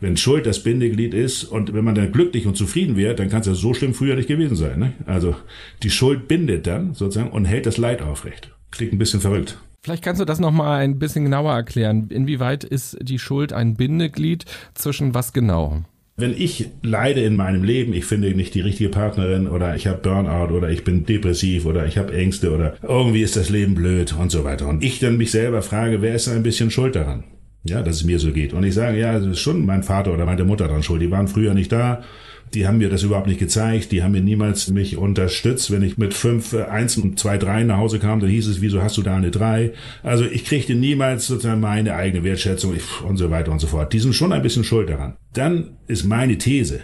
wenn 0.00 0.16
Schuld 0.16 0.46
das 0.46 0.62
Bindeglied 0.62 1.14
ist 1.14 1.44
und 1.44 1.74
wenn 1.74 1.84
man 1.84 1.94
dann 1.94 2.10
glücklich 2.10 2.46
und 2.46 2.56
zufrieden 2.56 2.96
wäre, 2.96 3.14
dann 3.14 3.28
kann 3.28 3.42
es 3.42 3.46
ja 3.46 3.54
so 3.54 3.74
schlimm 3.74 3.94
früher 3.94 4.16
nicht 4.16 4.28
gewesen 4.28 4.56
sein. 4.56 4.78
Ne? 4.78 4.92
Also 5.06 5.36
die 5.82 5.90
Schuld 5.90 6.26
bindet 6.26 6.66
dann 6.66 6.94
sozusagen 6.94 7.30
und 7.30 7.44
hält 7.44 7.66
das 7.66 7.76
Leid 7.76 8.02
aufrecht. 8.02 8.50
Klingt 8.70 8.92
ein 8.92 8.98
bisschen 8.98 9.20
verrückt. 9.20 9.58
Vielleicht 9.82 10.04
kannst 10.04 10.20
du 10.20 10.24
das 10.24 10.40
nochmal 10.40 10.80
ein 10.80 10.98
bisschen 10.98 11.24
genauer 11.24 11.54
erklären. 11.54 12.08
Inwieweit 12.10 12.64
ist 12.64 12.98
die 13.00 13.18
Schuld 13.18 13.52
ein 13.52 13.74
Bindeglied 13.74 14.44
zwischen 14.74 15.14
was 15.14 15.32
genau? 15.32 15.84
Wenn 16.20 16.34
ich 16.36 16.68
leide 16.82 17.20
in 17.20 17.36
meinem 17.36 17.64
Leben, 17.64 17.92
ich 17.92 18.04
finde 18.04 18.34
nicht 18.34 18.54
die 18.54 18.60
richtige 18.60 18.90
Partnerin 18.90 19.48
oder 19.48 19.74
ich 19.74 19.86
habe 19.86 19.98
Burnout 19.98 20.54
oder 20.54 20.70
ich 20.70 20.84
bin 20.84 21.04
depressiv 21.04 21.64
oder 21.66 21.86
ich 21.86 21.98
habe 21.98 22.12
Ängste 22.12 22.52
oder 22.54 22.74
irgendwie 22.82 23.22
ist 23.22 23.36
das 23.36 23.50
Leben 23.50 23.74
blöd 23.74 24.14
und 24.18 24.30
so 24.30 24.44
weiter. 24.44 24.68
Und 24.68 24.84
ich 24.84 24.98
dann 24.98 25.16
mich 25.16 25.30
selber 25.30 25.62
frage, 25.62 26.02
wer 26.02 26.14
ist 26.14 26.28
ein 26.28 26.42
bisschen 26.42 26.70
schuld 26.70 26.96
daran? 26.96 27.24
Ja, 27.64 27.82
dass 27.82 27.96
es 27.96 28.04
mir 28.04 28.18
so 28.18 28.32
geht. 28.32 28.54
Und 28.54 28.64
ich 28.64 28.74
sage, 28.74 28.98
ja, 28.98 29.18
das 29.18 29.26
ist 29.26 29.40
schon 29.40 29.66
mein 29.66 29.82
Vater 29.82 30.14
oder 30.14 30.24
meine 30.24 30.44
Mutter 30.44 30.66
dran 30.66 30.82
schuld. 30.82 31.02
Die 31.02 31.10
waren 31.10 31.28
früher 31.28 31.52
nicht 31.52 31.72
da 31.72 32.02
die 32.54 32.66
haben 32.66 32.78
mir 32.78 32.88
das 32.88 33.02
überhaupt 33.02 33.26
nicht 33.26 33.38
gezeigt. 33.38 33.92
Die 33.92 34.02
haben 34.02 34.12
mir 34.12 34.20
niemals 34.20 34.68
mich 34.68 34.96
unterstützt. 34.96 35.70
Wenn 35.70 35.82
ich 35.82 35.98
mit 35.98 36.14
fünf 36.14 36.52
äh, 36.52 36.64
Eins 36.64 36.96
und 36.96 37.18
zwei 37.18 37.38
Drei 37.38 37.62
nach 37.62 37.78
Hause 37.78 37.98
kam, 37.98 38.20
dann 38.20 38.30
hieß 38.30 38.46
es, 38.48 38.60
wieso 38.60 38.82
hast 38.82 38.96
du 38.96 39.02
da 39.02 39.16
eine 39.16 39.30
Drei? 39.30 39.72
Also 40.02 40.24
ich 40.24 40.44
kriegte 40.44 40.74
niemals 40.74 41.26
sozusagen 41.26 41.60
meine 41.60 41.94
eigene 41.94 42.24
Wertschätzung 42.24 42.74
und 43.06 43.16
so 43.16 43.30
weiter 43.30 43.52
und 43.52 43.60
so 43.60 43.66
fort. 43.66 43.92
Die 43.92 44.00
sind 44.00 44.14
schon 44.14 44.32
ein 44.32 44.42
bisschen 44.42 44.64
schuld 44.64 44.88
daran. 44.88 45.16
Dann 45.32 45.76
ist 45.86 46.04
meine 46.04 46.38
These, 46.38 46.80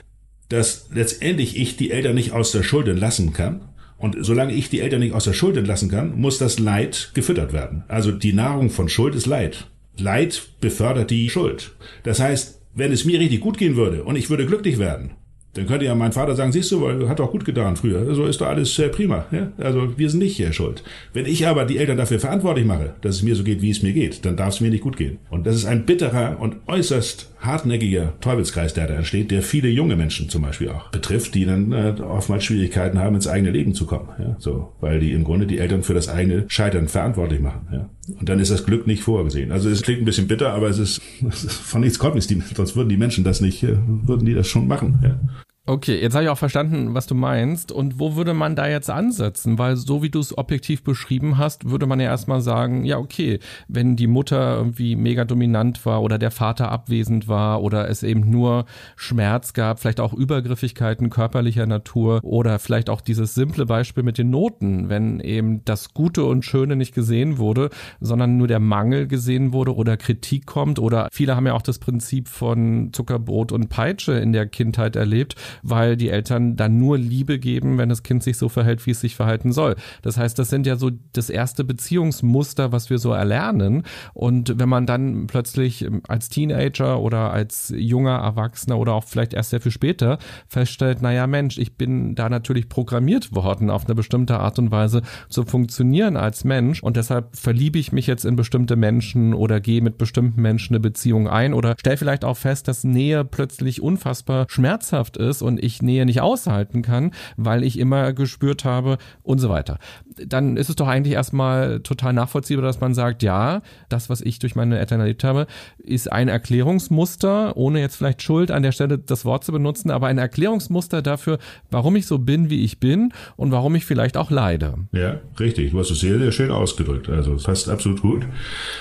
dass 0.49 0.89
letztendlich 0.93 1.57
ich 1.57 1.77
die 1.77 1.91
Eltern 1.91 2.15
nicht 2.15 2.33
aus 2.33 2.53
der 2.53 2.63
Schuld 2.63 2.89
entlassen 2.89 3.33
kann. 3.33 3.69
Und 3.99 4.17
solange 4.21 4.53
ich 4.53 4.69
die 4.69 4.81
Eltern 4.81 5.01
nicht 5.01 5.15
aus 5.15 5.25
der 5.25 5.33
Schuld 5.33 5.57
entlassen 5.57 5.91
kann, 5.91 6.19
muss 6.21 6.39
das 6.39 6.59
Leid 6.59 7.13
gefüttert 7.15 7.53
werden. 7.53 7.85
Also 7.89 8.13
die 8.13 8.35
Nahrung 8.35 8.69
von 8.69 8.89
Schuld 8.89 9.15
ist 9.15 9.27
Leid. 9.27 9.69
Leid 9.99 10.49
befördert 10.61 11.11
die 11.11 11.31
Schuld. 11.31 11.75
Das 12.03 12.21
heißt, 12.21 12.61
wenn 12.75 12.93
es 12.93 13.07
mir 13.07 13.19
richtig 13.19 13.41
gut 13.41 13.57
gehen 13.57 13.75
würde 13.75 14.05
und 14.05 14.17
ich 14.17 14.29
würde 14.29 14.45
glücklich 14.45 14.79
werden, 14.79 15.13
dann 15.57 15.67
könnte 15.67 15.85
ja 15.85 15.95
mein 15.95 16.13
Vater 16.13 16.35
sagen, 16.35 16.53
siehst 16.53 16.71
du, 16.73 16.83
weil 16.83 17.09
hat 17.09 17.19
doch 17.19 17.31
gut 17.31 17.45
getan 17.45 17.77
früher. 17.77 18.05
So 18.05 18.11
also 18.11 18.25
ist 18.27 18.41
doch 18.41 18.49
alles 18.49 18.79
äh, 18.79 18.89
prima. 18.89 19.27
Ja? 19.31 19.53
Also 19.59 19.97
wir 19.97 20.11
sind 20.11 20.21
nicht 20.21 20.37
hier 20.37 20.53
schuld. 20.53 20.83
Wenn 21.13 21.27
ich 21.27 21.47
aber 21.47 21.65
die 21.65 21.79
Eltern 21.79 21.97
dafür 21.97 22.21
verantwortlich 22.21 22.67
mache, 22.67 22.95
dass 23.01 23.17
es 23.17 23.23
mir 23.23 23.35
so 23.35 23.45
geht, 23.45 23.63
wie 23.63 23.71
es 23.71 23.83
mir 23.83 23.93
geht, 23.93 24.25
dann 24.25 24.37
darf 24.37 24.55
es 24.55 24.61
mir 24.61 24.71
nicht 24.71 24.83
gut 24.83 24.97
gehen. 24.97 25.19
Und 25.31 25.47
das 25.47 25.57
ist 25.57 25.65
ein 25.65 25.87
bitterer 25.87 26.37
und 26.41 26.57
äußerst 26.67 27.31
hartnäckiger 27.41 28.15
Teufelskreis, 28.21 28.75
der 28.75 28.89
da 28.89 28.95
entsteht, 28.95 29.31
der 29.31 29.43
viele 29.43 29.69
junge 29.69 29.97
Menschen 29.97 30.29
zum 30.29 30.43
Beispiel 30.43 30.69
auch 30.71 30.91
betrifft, 30.91 31.35
die 31.35 31.45
dann 31.45 31.73
äh, 31.73 31.95
oftmals 32.03 32.45
Schwierigkeiten 32.45 32.99
haben, 32.99 33.15
ins 33.15 33.29
eigene 33.29 33.51
Leben 33.51 33.75
zu 33.75 33.87
kommen. 33.87 34.09
Ja? 34.19 34.37
So, 34.39 34.73
weil 34.81 35.01
die 35.01 35.13
im 35.13 35.25
Grunde 35.25 35.47
die 35.47 35.59
Eltern 35.59 35.83
für 35.83 35.95
das 35.95 36.09
eigene 36.09 36.45
Scheitern 36.49 36.89
verantwortlich 36.89 37.41
machen. 37.41 37.69
Ja? 37.73 37.91
Und 38.19 38.29
dann 38.29 38.41
ist 38.41 38.51
das 38.51 38.65
Glück 38.65 38.87
nicht 38.87 39.03
vorgesehen. 39.03 39.53
Also 39.53 39.69
es 39.69 39.83
klingt 39.83 40.03
ein 40.03 40.05
bisschen 40.05 40.29
bitter, 40.29 40.53
aber 40.53 40.69
es 40.69 40.79
ist, 40.79 41.01
es 41.29 41.45
ist 41.45 41.53
von 41.55 41.81
nichts 41.81 41.99
kommt 41.99 42.17
nichts. 42.17 42.35
Sonst 42.55 42.77
würden 42.77 42.89
die 42.89 42.97
Menschen 42.97 43.25
das 43.25 43.41
nicht, 43.41 43.63
äh, 43.63 43.77
würden 43.87 44.27
die 44.27 44.35
das 44.35 44.49
schon 44.49 44.67
machen. 44.69 44.99
Ja? 45.03 45.21
Okay, 45.69 46.01
jetzt 46.01 46.15
habe 46.15 46.23
ich 46.23 46.31
auch 46.31 46.39
verstanden, 46.39 46.95
was 46.95 47.09
du 47.09 47.17
meinst. 47.17 47.73
Und 47.73 47.99
wo 47.99 48.15
würde 48.15 48.35
man 48.35 48.55
da 48.55 48.69
jetzt 48.69 48.89
ansetzen? 48.89 49.59
Weil 49.59 49.75
so 49.75 50.01
wie 50.01 50.11
du 50.11 50.21
es 50.21 50.39
objektiv 50.39 50.85
beschrieben 50.85 51.39
hast, 51.39 51.69
würde 51.69 51.87
man 51.87 51.99
ja 51.99 52.07
erstmal 52.07 52.41
sagen, 52.41 52.85
ja, 52.85 52.99
okay, 52.99 53.41
wenn 53.67 53.97
die 53.97 54.07
Mutter 54.07 54.59
irgendwie 54.59 54.95
mega 54.95 55.25
dominant 55.25 55.85
war 55.85 56.03
oder 56.03 56.19
der 56.19 56.31
Vater 56.31 56.71
abwesend 56.71 57.27
war 57.27 57.65
oder 57.65 57.89
es 57.89 58.05
eben 58.05 58.31
nur 58.31 58.67
Schmerz 58.95 59.55
gab, 59.55 59.81
vielleicht 59.81 59.99
auch 59.99 60.13
Übergriffigkeiten 60.13 61.11
körperlicher 61.11 61.67
Natur 61.67 62.21
oder 62.23 62.61
vielleicht 62.61 62.89
auch 62.89 63.01
dieses 63.01 63.35
simple 63.35 63.67
Beispiel 63.67 64.05
mit 64.05 64.19
den 64.19 64.31
Noten, 64.31 64.89
wenn 64.89 65.19
eben 65.19 65.65
das 65.65 65.95
Gute 65.95 66.27
und 66.27 66.45
Schöne 66.45 66.77
nicht 66.77 66.95
gesehen 66.95 67.39
wurde, 67.39 67.71
sondern 67.99 68.37
nur 68.37 68.47
der 68.47 68.61
Mangel 68.61 69.09
gesehen 69.09 69.53
wurde 69.53 69.75
oder 69.75 69.97
Kritik 69.97 70.47
kommt 70.47 70.79
oder 70.79 71.09
viele 71.11 71.35
haben 71.35 71.49
ja 71.49 71.55
auch 71.55 71.63
das 71.63 71.81
Prinzip 71.81 72.29
von 72.29 72.91
Zuckerbrot 72.93 73.51
und 73.51 73.69
Peitsche 73.69 74.13
in 74.13 74.33
der 74.33 74.47
Kindheit 74.47 74.95
erlebt 74.95 75.35
weil 75.63 75.97
die 75.97 76.09
Eltern 76.09 76.57
dann 76.57 76.79
nur 76.79 76.99
Liebe 76.99 77.39
geben, 77.39 77.79
wenn 77.79 77.89
das 77.89 78.03
Kind 78.03 78.23
sich 78.23 78.37
so 78.37 78.49
verhält, 78.49 78.87
wie 78.87 78.91
es 78.91 79.01
sich 79.01 79.17
verhalten 79.17 79.53
soll. 79.53 79.77
Das 80.03 80.17
heißt, 80.17 80.39
das 80.39 80.51
sind 80.51 80.67
ja 80.67 80.77
so 80.77 80.91
das 81.13 81.31
erste 81.31 81.65
Beziehungsmuster, 81.65 82.73
was 82.73 82.91
wir 82.91 82.99
so 82.99 83.13
erlernen. 83.13 83.83
Und 84.15 84.59
wenn 84.59 84.69
man 84.69 84.87
dann 84.87 85.27
plötzlich 85.27 85.87
als 86.09 86.29
Teenager 86.29 87.01
oder 87.01 87.33
als 87.33 87.73
junger 87.77 88.17
Erwachsener 88.17 88.79
oder 88.79 88.95
auch 88.95 89.05
vielleicht 89.05 89.35
erst 89.35 89.51
sehr 89.51 89.61
viel 89.61 89.73
später 89.73 90.19
feststellt, 90.49 91.03
naja 91.03 91.27
Mensch, 91.27 91.59
ich 91.59 91.77
bin 91.77 92.15
da 92.15 92.29
natürlich 92.29 92.69
programmiert 92.69 93.35
worden, 93.35 93.71
auf 93.71 93.85
eine 93.85 93.95
bestimmte 93.95 94.39
Art 94.39 94.59
und 94.59 94.71
Weise 94.71 95.03
zu 95.29 95.45
funktionieren 95.45 96.17
als 96.17 96.45
Mensch 96.45 96.83
und 96.83 96.97
deshalb 96.97 97.37
verliebe 97.37 97.79
ich 97.79 97.93
mich 97.93 98.07
jetzt 98.07 98.25
in 98.25 98.37
bestimmte 98.37 98.77
Menschen 98.77 99.35
oder 99.35 99.61
gehe 99.61 99.81
mit 99.81 99.99
bestimmten 99.99 100.43
Menschen 100.43 100.75
eine 100.75 100.81
Beziehung 100.81 101.29
ein 101.29 101.55
oder 101.55 101.75
stell 101.79 101.97
vielleicht 101.97 102.25
auch 102.25 102.37
fest, 102.37 102.69
dass 102.69 102.85
Nähe 102.85 103.25
plötzlich 103.25 103.83
unfassbar 103.83 104.47
schmerzhaft 104.49 105.17
ist 105.17 105.43
und 105.47 105.63
ich 105.63 105.83
Nähe 105.83 106.05
nicht 106.05 106.21
aushalten 106.21 106.83
kann, 106.83 107.13
weil 107.37 107.65
ich 107.65 107.79
immer 107.79 108.13
gespürt 108.13 108.65
habe 108.65 108.99
und 109.23 109.39
so 109.39 109.49
weiter. 109.49 109.79
Dann 110.25 110.57
ist 110.57 110.69
es 110.69 110.77
doch 110.77 110.89
eigentlich 110.89 111.15
erstmal 111.15 111.81
total 111.81 112.13
nachvollziehbar, 112.13 112.65
dass 112.65 112.81
man 112.81 112.95
sagt, 112.95 113.23
ja, 113.23 113.63
das, 113.89 114.09
was 114.09 114.21
ich 114.21 114.39
durch 114.39 114.55
meine 114.55 114.79
Eltern 114.79 115.01
erlebt 115.01 115.25
habe, 115.25 115.47
ist 115.79 116.11
ein 116.11 116.29
Erklärungsmuster, 116.29 117.57
ohne 117.57 117.81
jetzt 117.81 117.97
vielleicht 117.97 118.23
Schuld 118.23 118.51
an 118.51 118.63
der 118.63 118.73
Stelle 118.73 118.99
das 118.99 119.25
Wort 119.25 119.45
zu 119.45 119.53
benutzen, 119.53 119.91
aber 119.91 120.07
ein 120.07 120.19
Erklärungsmuster 120.19 121.03
dafür, 121.03 121.39
warum 121.71 121.97
ich 121.97 122.07
so 122.07 122.19
bin, 122.19 122.51
wie 122.51 122.65
ich 122.65 122.81
bin 122.81 123.13
und 123.37 123.51
warum 123.51 123.75
ich 123.75 123.85
vielleicht 123.85 124.17
auch 124.17 124.31
leide. 124.31 124.75
Ja, 124.93 125.21
richtig. 125.39 125.73
Du 125.73 125.79
hast 125.79 125.91
es 125.91 126.01
sehr, 126.01 126.19
sehr 126.19 126.33
schön 126.33 126.51
ausgedrückt. 126.51 127.09
Also 127.09 127.37
passt 127.37 127.69
absolut 127.69 128.01
gut. 128.01 128.27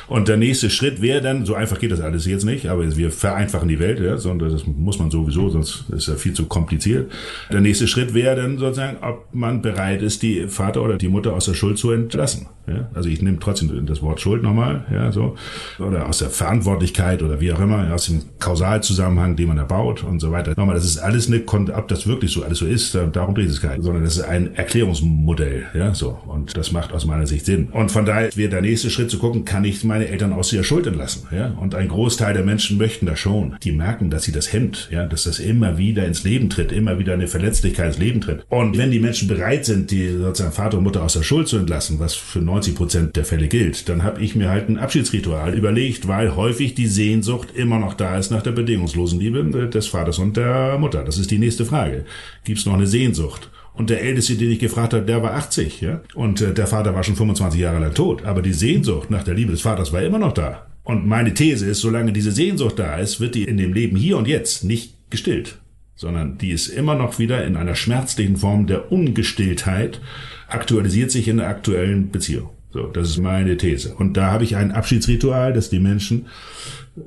Und 0.07 0.27
der 0.27 0.37
nächste 0.37 0.69
Schritt 0.69 1.01
wäre 1.01 1.21
dann, 1.21 1.45
so 1.45 1.55
einfach 1.55 1.79
geht 1.79 1.91
das 1.91 2.01
alles 2.01 2.25
jetzt 2.25 2.45
nicht, 2.45 2.67
aber 2.67 2.95
wir 2.95 3.11
vereinfachen 3.11 3.67
die 3.67 3.79
Welt, 3.79 3.99
ja, 3.99 4.17
sondern 4.17 4.51
das 4.51 4.65
muss 4.65 4.99
man 4.99 5.11
sowieso, 5.11 5.49
sonst 5.49 5.85
ist 5.89 6.07
ja 6.07 6.15
viel 6.15 6.33
zu 6.33 6.45
kompliziert. 6.45 7.11
Der 7.51 7.61
nächste 7.61 7.87
Schritt 7.87 8.13
wäre 8.13 8.35
dann 8.35 8.57
sozusagen, 8.57 8.97
ob 9.01 9.27
man 9.33 9.61
bereit 9.61 10.01
ist, 10.01 10.23
die 10.23 10.47
Vater 10.47 10.81
oder 10.81 10.97
die 10.97 11.07
Mutter 11.07 11.24
aus 11.33 11.45
der 11.45 11.53
Schuld 11.53 11.77
zu 11.77 11.91
entlassen. 11.91 12.47
Ja? 12.67 12.89
Also 12.93 13.09
ich 13.09 13.21
nehme 13.21 13.39
trotzdem 13.39 13.85
das 13.85 14.01
Wort 14.01 14.21
Schuld 14.21 14.43
nochmal, 14.43 14.85
ja, 14.91 15.11
so. 15.11 15.35
Oder 15.79 16.07
aus 16.07 16.19
der 16.19 16.29
Verantwortlichkeit 16.29 17.21
oder 17.21 17.39
wie 17.39 17.51
auch 17.51 17.59
immer, 17.59 17.93
aus 17.93 18.07
dem 18.07 18.21
Kausalzusammenhang, 18.39 19.35
den 19.35 19.47
man 19.47 19.57
erbaut 19.57 20.03
und 20.03 20.19
so 20.19 20.31
weiter. 20.31 20.53
Nochmal, 20.57 20.75
das 20.75 20.85
ist 20.85 20.97
alles 20.97 21.27
eine, 21.27 21.43
ob 21.47 21.87
das 21.87 22.07
wirklich 22.07 22.31
so 22.31 22.43
alles 22.43 22.59
so 22.59 22.65
ist, 22.65 22.95
darum 23.13 23.35
dreht 23.35 23.49
es 23.49 23.61
gar 23.61 23.73
nicht, 23.73 23.83
sondern 23.83 24.03
das 24.03 24.17
ist 24.17 24.23
ein 24.23 24.55
Erklärungsmodell, 24.55 25.65
ja, 25.73 25.93
so. 25.93 26.17
Und 26.27 26.55
das 26.57 26.71
macht 26.71 26.93
aus 26.93 27.05
meiner 27.05 27.27
Sicht 27.27 27.45
Sinn. 27.45 27.69
Und 27.71 27.91
von 27.91 28.05
daher 28.05 28.35
wäre 28.35 28.49
der 28.49 28.61
nächste 28.61 28.89
Schritt 28.89 29.11
zu 29.11 29.19
gucken, 29.19 29.45
kann 29.45 29.63
ich 29.63 29.83
meine 29.83 30.07
Eltern 30.07 30.33
aus 30.33 30.49
der 30.49 30.63
Schuld 30.63 30.87
entlassen, 30.87 31.27
ja. 31.31 31.53
Und 31.59 31.75
ein 31.75 31.87
Großteil 31.87 32.33
der 32.33 32.43
Menschen 32.43 32.77
möchten 32.77 33.05
das 33.05 33.19
schon. 33.19 33.55
Die 33.63 33.71
merken, 33.71 34.09
dass 34.09 34.23
sie 34.23 34.31
das 34.31 34.51
hemmt, 34.51 34.89
ja, 34.91 35.05
dass 35.05 35.23
das 35.23 35.39
immer 35.39 35.77
wieder 35.77 36.05
ins 36.05 36.23
Leben 36.23 36.49
tritt, 36.49 36.71
immer 36.71 36.99
wieder 36.99 37.13
eine 37.13 37.27
Verletzlichkeit 37.27 37.87
ins 37.87 37.97
Leben 37.97 38.21
tritt. 38.21 38.45
Und 38.49 38.77
wenn 38.77 38.91
die 38.91 38.99
Menschen 38.99 39.27
bereit 39.27 39.65
sind, 39.65 39.91
die 39.91 40.09
sozusagen 40.09 40.53
Vater 40.53 40.77
und 40.77 40.83
Mutter 40.83 41.03
aus 41.03 41.13
der 41.15 41.23
Schuld 41.23 41.47
zu 41.47 41.57
entlassen, 41.57 41.99
was 41.99 42.13
für 42.13 42.39
90 42.39 42.75
Prozent 42.75 43.15
der 43.15 43.25
Fälle 43.25 43.47
gilt, 43.47 43.89
dann 43.89 44.03
habe 44.03 44.21
ich 44.21 44.35
mir 44.35 44.49
halt 44.49 44.69
ein 44.69 44.77
Abschiedsritual 44.77 45.53
überlegt, 45.53 46.07
weil 46.07 46.35
häufig 46.35 46.75
die 46.75 46.87
Sehnsucht 46.87 47.49
immer 47.55 47.79
noch 47.79 47.93
da 47.93 48.17
ist 48.17 48.31
nach 48.31 48.43
der 48.43 48.51
bedingungslosen 48.51 49.19
Liebe 49.19 49.67
des 49.69 49.87
Vaters 49.87 50.19
und 50.19 50.37
der 50.37 50.77
Mutter. 50.77 51.03
Das 51.03 51.17
ist 51.17 51.31
die 51.31 51.39
nächste 51.39 51.65
Frage. 51.65 52.05
Gibt 52.43 52.59
es 52.59 52.65
noch 52.65 52.75
eine 52.75 52.87
Sehnsucht? 52.87 53.49
Und 53.73 53.89
der 53.89 54.01
Älteste, 54.01 54.35
den 54.35 54.51
ich 54.51 54.59
gefragt 54.59 54.93
habe, 54.93 55.05
der 55.05 55.21
war 55.21 55.33
80, 55.33 55.81
ja. 55.81 56.01
Und 56.13 56.39
äh, 56.41 56.53
der 56.53 56.67
Vater 56.67 56.95
war 56.95 57.03
schon 57.03 57.15
25 57.15 57.59
Jahre 57.59 57.79
lang 57.79 57.93
tot. 57.93 58.23
Aber 58.23 58.41
die 58.41 58.53
Sehnsucht 58.53 59.09
nach 59.09 59.23
der 59.23 59.33
Liebe 59.33 59.51
des 59.51 59.61
Vaters 59.61 59.91
war 59.91 60.01
immer 60.01 60.19
noch 60.19 60.33
da. 60.33 60.67
Und 60.83 61.05
meine 61.05 61.33
These 61.33 61.65
ist, 61.65 61.81
solange 61.81 62.13
diese 62.13 62.31
Sehnsucht 62.31 62.79
da 62.79 62.97
ist, 62.97 63.19
wird 63.19 63.35
die 63.35 63.43
in 63.43 63.57
dem 63.57 63.73
Leben 63.73 63.97
hier 63.97 64.17
und 64.17 64.27
jetzt 64.27 64.63
nicht 64.63 64.93
gestillt 65.09 65.57
sondern 65.95 66.37
die 66.37 66.51
ist 66.51 66.67
immer 66.67 66.95
noch 66.95 67.19
wieder 67.19 67.45
in 67.45 67.55
einer 67.55 67.75
schmerzlichen 67.75 68.37
Form 68.37 68.67
der 68.67 68.91
Ungestilltheit, 68.91 70.01
aktualisiert 70.47 71.11
sich 71.11 71.27
in 71.27 71.37
der 71.37 71.47
aktuellen 71.47 72.11
Beziehung. 72.11 72.49
So, 72.75 72.87
das 72.87 73.09
ist 73.09 73.19
meine 73.19 73.55
These. 73.55 73.95
Und 73.95 74.17
da 74.17 74.31
habe 74.31 74.43
ich 74.43 74.57
ein 74.57 74.73
Abschiedsritual, 74.73 75.53
dass 75.53 75.69
die 75.69 75.79
Menschen, 75.79 76.25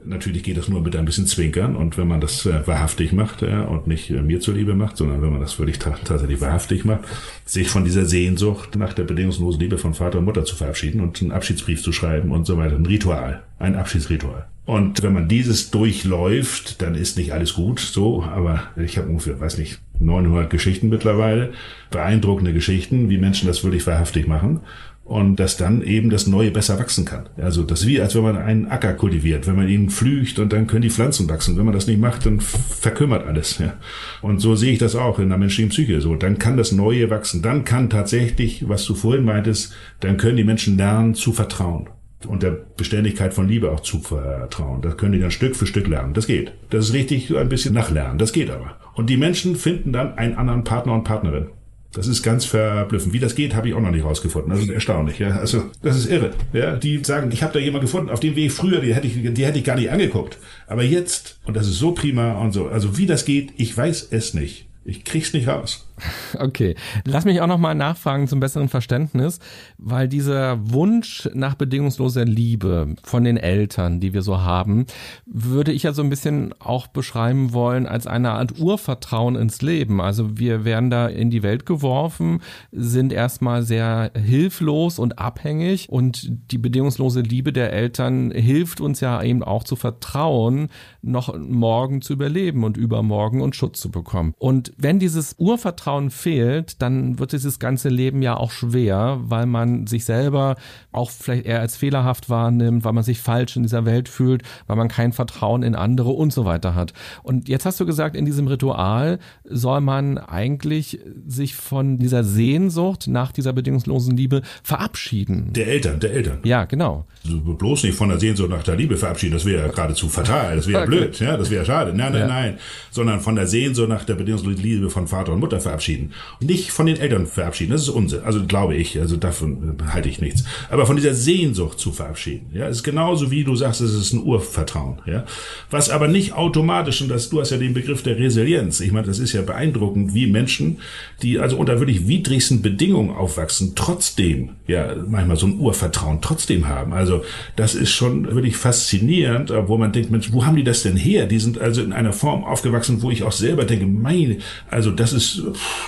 natürlich 0.03 0.43
geht 0.43 0.57
das 0.57 0.69
nur 0.69 0.81
mit 0.81 0.97
ein 0.97 1.05
bisschen 1.05 1.27
Zwinkern 1.27 1.77
und 1.77 1.99
wenn 1.99 2.09
man 2.09 2.23
das 2.23 2.47
äh, 2.47 2.67
wahrhaftig 2.67 3.13
macht 3.13 3.43
äh, 3.43 3.67
und 3.69 3.87
nicht 3.87 4.09
äh, 4.09 4.23
mir 4.23 4.41
zuliebe 4.41 4.75
macht, 4.75 4.97
sondern 4.97 5.21
wenn 5.21 5.31
man 5.31 5.43
das 5.43 5.59
wirklich 5.59 5.79
tatsächlich 5.79 6.41
wahrhaftig 6.41 6.87
macht, 6.87 7.05
sich 7.45 7.69
von 7.69 7.85
dieser 7.85 8.07
Sehnsucht 8.07 8.77
nach 8.77 8.95
der 8.95 9.05
bedingungslosen 9.05 9.61
Liebe 9.61 9.77
von 9.77 9.93
Vater 9.93 10.21
und 10.21 10.25
Mutter 10.25 10.47
zu 10.47 10.57
verabschieden 10.57 11.03
und 11.03 11.21
einen 11.21 11.33
Abschiedsbrief 11.33 11.83
zu 11.83 11.93
schreiben 11.93 12.31
und 12.31 12.47
so 12.47 12.57
weiter. 12.57 12.77
Ein 12.77 12.87
Ritual, 12.87 13.43
ein 13.59 13.75
Abschiedsritual. 13.75 14.47
Und 14.65 15.03
wenn 15.03 15.13
man 15.13 15.29
dieses 15.29 15.71
durchläuft, 15.71 16.81
dann 16.81 16.95
ist 16.95 17.19
nicht 17.19 17.33
alles 17.33 17.55
gut 17.55 17.81
so, 17.81 18.23
aber 18.23 18.65
ich 18.77 18.97
habe 18.97 19.09
ungefähr, 19.09 19.39
weiß 19.39 19.59
nicht, 19.59 19.81
900 20.01 20.51
Geschichten 20.51 20.89
mittlerweile, 20.89 21.53
beeindruckende 21.91 22.53
Geschichten, 22.53 23.11
wie 23.11 23.19
Menschen 23.19 23.49
das 23.49 23.65
wirklich 23.65 23.87
wahrhaftig 23.87 24.27
machen 24.27 24.61
und 25.09 25.37
dass 25.37 25.57
dann 25.57 25.81
eben 25.81 26.11
das 26.11 26.27
Neue 26.27 26.51
besser 26.51 26.79
wachsen 26.79 27.07
kann. 27.07 27.31
Also 27.39 27.63
das 27.63 27.81
ist 27.81 27.87
wie, 27.87 28.01
als 28.01 28.15
wenn 28.15 28.23
man 28.23 28.37
einen 28.37 28.67
Acker 28.67 28.93
kultiviert, 28.93 29.47
wenn 29.47 29.57
man 29.57 29.67
ihn 29.67 29.89
pflügt 29.89 30.39
und 30.39 30.53
dann 30.53 30.67
können 30.67 30.83
die 30.83 30.91
Pflanzen 30.91 31.29
wachsen. 31.31 31.57
Wenn 31.57 31.65
man 31.65 31.73
das 31.73 31.87
nicht 31.87 31.99
macht, 31.99 32.27
dann 32.27 32.41
verkümmert 32.41 33.27
alles. 33.27 33.57
Ja. 33.59 33.73
Und 34.21 34.41
so 34.41 34.55
sehe 34.55 34.73
ich 34.73 34.79
das 34.79 34.95
auch 34.95 35.19
in 35.19 35.31
der 35.31 35.39
menschlichen 35.39 35.71
Psyche. 35.71 36.03
So, 36.03 36.15
dann 36.15 36.39
kann 36.39 36.59
das 36.59 36.73
Neue 36.73 37.09
wachsen. 37.09 37.41
Dann 37.41 37.65
kann 37.65 37.89
tatsächlich, 37.89 38.69
was 38.69 38.85
du 38.85 38.95
vorhin 38.95 39.25
meintest, 39.25 39.75
dann 40.01 40.19
können 40.19 40.37
die 40.37 40.45
Menschen 40.45 40.77
lernen 40.77 41.15
zu 41.15 41.33
vertrauen 41.33 41.89
und 42.27 42.43
der 42.43 42.51
Beständigkeit 42.77 43.33
von 43.33 43.49
Liebe 43.49 43.71
auch 43.71 43.81
zu 43.81 44.01
vertrauen. 44.01 44.83
Das 44.83 44.99
können 44.99 45.13
die 45.13 45.21
dann 45.21 45.31
Stück 45.31 45.57
für 45.57 45.67
Stück 45.67 45.87
lernen. 45.87 46.13
Das 46.13 46.27
geht. 46.27 46.53
Das 46.69 46.87
ist 46.87 46.93
richtig 46.93 47.35
ein 47.35 47.49
bisschen 47.49 47.73
nachlernen. 47.73 48.19
Das 48.19 48.35
geht 48.35 48.51
aber. 48.51 48.77
Und 48.99 49.09
die 49.09 49.17
Menschen 49.17 49.55
finden 49.55 49.93
dann 49.93 50.19
einen 50.19 50.35
anderen 50.35 50.65
Partner 50.65 50.93
und 50.93 51.05
Partnerin. 51.05 51.47
Das 51.93 52.09
ist 52.09 52.25
ganz 52.25 52.45
verblüffend. 52.45 53.15
Wie 53.15 53.21
das 53.21 53.37
geht, 53.37 53.55
habe 53.55 53.69
ich 53.69 53.75
auch 53.75 53.81
noch 53.81 53.93
nicht 53.93 54.05
rausgefunden. 54.05 54.53
Ist 54.53 54.69
erstaunlich. 54.69 55.21
Ja? 55.21 55.37
Also 55.37 55.71
das 55.83 55.97
ist 55.97 56.11
irre. 56.11 56.33
Ja? 56.53 56.75
Die 56.75 56.99
sagen, 57.05 57.31
ich 57.31 57.45
habe 57.45 57.53
da 57.53 57.61
jemand 57.61 57.83
gefunden, 57.83 58.11
auf 58.11 58.19
dem 58.19 58.35
Weg 58.35 58.51
früher, 58.51 58.81
die 58.81 58.93
hätte, 58.93 59.07
ich, 59.07 59.15
die 59.35 59.47
hätte 59.47 59.57
ich 59.57 59.65
gar 59.65 59.77
nicht 59.77 59.93
angeguckt. 59.93 60.39
Aber 60.67 60.83
jetzt, 60.83 61.39
und 61.45 61.57
das 61.57 61.69
ist 61.69 61.79
so 61.79 61.93
prima 61.93 62.41
und 62.41 62.51
so, 62.51 62.67
also 62.67 62.99
wie 62.99 63.07
das 63.07 63.25
geht, 63.25 63.53
ich 63.57 63.75
weiß 63.77 64.09
es 64.11 64.35
nicht. 64.35 64.67
Ich 64.85 65.05
krieg's 65.05 65.33
nicht 65.33 65.47
raus. 65.47 65.88
Okay, 66.39 66.75
lass 67.05 67.25
mich 67.25 67.41
auch 67.41 67.47
noch 67.47 67.59
mal 67.59 67.75
nachfragen 67.75 68.29
zum 68.29 68.41
besseren 68.41 68.69
Verständnis, 68.69 69.41
weil 69.77 70.09
dieser 70.09 70.71
Wunsch 70.73 71.29
nach 71.35 71.55
bedingungsloser 71.55 72.25
Liebe 72.25 72.95
von 73.03 73.25
den 73.25 73.37
Eltern, 73.37 74.01
die 74.01 74.15
wir 74.15 74.23
so 74.23 74.41
haben, 74.41 74.87
würde 75.27 75.73
ich 75.73 75.83
ja 75.83 75.93
so 75.93 76.03
ein 76.03 76.11
bisschen 76.11 76.55
auch 76.59 76.87
beschreiben 76.87 77.53
wollen 77.53 77.87
als 77.87 78.07
eine 78.07 78.33
Art 78.33 78.59
Urvertrauen 78.59 79.37
ins 79.37 79.63
Leben. 79.63 80.01
Also 80.01 80.39
wir 80.39 80.65
werden 80.65 80.91
da 80.91 81.07
in 81.07 81.31
die 81.31 81.43
Welt 81.43 81.67
geworfen, 81.67 82.41
sind 82.73 83.13
erstmal 83.13 83.63
sehr 83.63 84.13
hilflos 84.15 84.99
und 84.99 85.19
abhängig 85.19 85.89
und 85.89 86.31
die 86.53 86.59
bedingungslose 86.59 87.21
Liebe 87.21 87.53
der 87.53 87.73
Eltern 87.73 88.31
hilft 88.31 88.81
uns 88.81 89.01
ja 89.01 89.23
eben 89.23 89.43
auch 89.43 89.65
zu 89.65 89.77
vertrauen, 89.77 90.69
noch 91.03 91.37
morgen 91.39 92.03
zu 92.03 92.13
überleben 92.13 92.65
und 92.65 92.77
übermorgen 92.77 93.41
und 93.41 93.57
Schutz 93.57 93.81
zu 93.81 93.91
bekommen. 93.91 94.35
Und 94.39 94.73
wenn 94.77 94.99
dieses 94.99 95.35
Urvertrauen 95.39 95.88
Selbstvertrauen 95.89 96.11
fehlt, 96.11 96.83
dann 96.83 97.19
wird 97.19 97.33
dieses 97.33 97.59
ganze 97.59 97.89
Leben 97.89 98.23
ja 98.23 98.37
auch 98.37 98.51
schwer, 98.51 99.19
weil 99.23 99.47
man 99.47 99.87
sich 99.87 100.05
selber 100.05 100.57
auch 100.93 101.11
vielleicht 101.11 101.47
eher 101.47 101.61
als 101.61 101.77
fehlerhaft 101.77 102.29
wahrnimmt, 102.29 102.85
weil 102.85 102.93
man 102.93 103.05
sich 103.05 103.21
falsch 103.21 103.57
in 103.57 103.63
dieser 103.63 103.85
Welt 103.85 104.09
fühlt, 104.09 104.43
weil 104.67 104.77
man 104.77 104.89
kein 104.89 105.13
Vertrauen 105.13 105.63
in 105.63 105.75
andere 105.75 106.11
und 106.11 106.33
so 106.33 106.45
weiter 106.45 106.75
hat. 106.75 106.93
Und 107.23 107.49
jetzt 107.49 107.65
hast 107.65 107.81
du 107.81 107.87
gesagt, 107.87 108.17
in 108.17 108.27
diesem 108.27 108.47
Ritual 108.47 109.19
soll 109.45 109.81
man 109.81 110.19
eigentlich 110.19 111.01
sich 111.27 111.55
von 111.57 111.99
dieser 111.99 112.25
Sehnsucht 112.25 113.09
nach 113.09 113.33
dieser 113.33 113.53
bedingungslosen 113.53 114.17
Liebe 114.17 114.43
verabschieden. 114.63 115.53
Der 115.55 115.69
Eltern, 115.69 116.01
der 116.01 116.13
Eltern. 116.13 116.41
Ja, 116.45 116.65
genau. 116.67 117.07
Bloß 117.29 117.85
nicht 117.85 117.97
von 117.97 118.09
der 118.09 118.19
Sehnsucht 118.19 118.51
nach 118.51 118.63
der 118.63 118.77
Liebe 118.77 118.97
verabschieden, 118.97 119.35
das 119.35 119.45
wäre 119.45 119.67
ja 119.67 119.69
geradezu 119.69 120.09
fatal, 120.09 120.57
das 120.57 120.67
wäre 120.67 120.83
okay. 120.83 120.91
blöd, 120.91 121.21
ja, 121.21 121.37
das 121.37 121.51
wäre 121.51 121.65
schade. 121.65 121.93
Nein, 121.95 122.13
nein, 122.13 122.21
ja. 122.23 122.27
nein, 122.27 122.59
sondern 122.91 123.21
von 123.21 123.37
der 123.37 123.47
Sehnsucht 123.47 123.89
nach 123.89 124.05
der 124.05 124.15
bedingungslosen 124.15 124.63
Liebe 124.63 124.91
von 124.91 125.07
Vater 125.07 125.33
und 125.33 125.41
Mutter 125.41 125.61
verabschieden. 125.61 126.13
Nicht 126.41 126.71
von 126.71 126.87
den 126.87 126.97
Eltern 126.97 127.27
verabschieden, 127.27 127.73
das 127.73 127.83
ist 127.83 127.89
Unsinn. 127.89 128.21
Also 128.25 128.45
glaube 128.45 128.75
ich, 128.77 128.99
also 128.99 129.17
davon 129.17 129.77
halte 129.93 130.09
ich 130.09 130.21
nichts. 130.21 130.45
Aber 130.71 130.87
von 130.87 130.97
dieser 130.97 131.15
Sehnsucht 131.15 131.79
zu 131.79 131.93
verabschieden. 131.93 132.51
Ja, 132.53 132.69
es 132.69 132.79
ist 132.79 132.83
genauso 132.83 133.31
wie 133.31 133.45
du 133.45 133.55
sagst, 133.57 133.81
es 133.81 133.95
ist 133.95 134.13
ein 134.13 134.23
Urvertrauen. 134.23 134.99
Ja, 135.07 135.25
was 135.71 135.91
aber 135.91 136.09
nicht 136.09 136.33
automatisch, 136.33 137.03
und 137.03 137.09
das, 137.09 137.29
du 137.29 137.41
hast 137.41 137.51
ja 137.51 137.57
den 137.57 137.75
Begriff 137.75 138.03
der 138.03 138.19
Resilienz. 138.19 138.81
Ich 138.81 138.93
meine, 138.93 139.07
das 139.07 139.19
ist 139.19 139.33
ja 139.33 139.43
beeindruckend, 139.43 140.15
wie 140.15 140.27
Menschen, 140.27 140.79
die 141.23 141.39
also 141.39 141.57
unter 141.57 141.81
wirklich 141.81 142.09
widrigsten 142.09 142.63
Bedingungen 142.63 143.11
aufwachsen, 143.11 143.73
trotzdem, 143.75 144.51
ja, 144.67 144.95
manchmal 145.07 145.37
so 145.37 145.47
ein 145.47 145.59
Urvertrauen 145.59 146.21
trotzdem 146.21 146.69
haben. 146.69 146.93
Also, 146.93 147.18
das 147.57 147.75
ist 147.75 147.91
schon 147.91 148.35
wirklich 148.35 148.57
faszinierend, 148.57 149.53
wo 149.67 149.77
man 149.77 149.93
denkt, 149.93 150.11
Mensch, 150.11 150.33
wo 150.33 150.45
haben 150.47 150.57
die 150.57 150.65
das 150.65 150.83
denn 150.83 150.97
her? 150.97 151.27
Die 151.27 151.39
sind 151.39 151.61
also 151.61 151.83
in 151.83 151.93
einer 151.93 152.13
Form 152.13 152.45
aufgewachsen, 152.45 153.03
wo 153.03 153.11
ich 153.11 153.23
auch 153.23 153.33
selber 153.33 153.65
denke, 153.65 153.87
meine, 153.87 154.39
also 154.71 154.91
das 154.91 155.13
ist, 155.13 155.43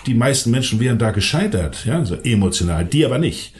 die 0.06 0.14
meisten 0.14 0.50
Menschen 0.50 0.80
wären 0.80 0.98
da 0.98 1.10
gescheitert, 1.10 1.84
ja, 1.84 2.04
so 2.04 2.16
emotional, 2.16 2.84
die 2.84 3.04
aber 3.04 3.18
nicht. 3.18 3.52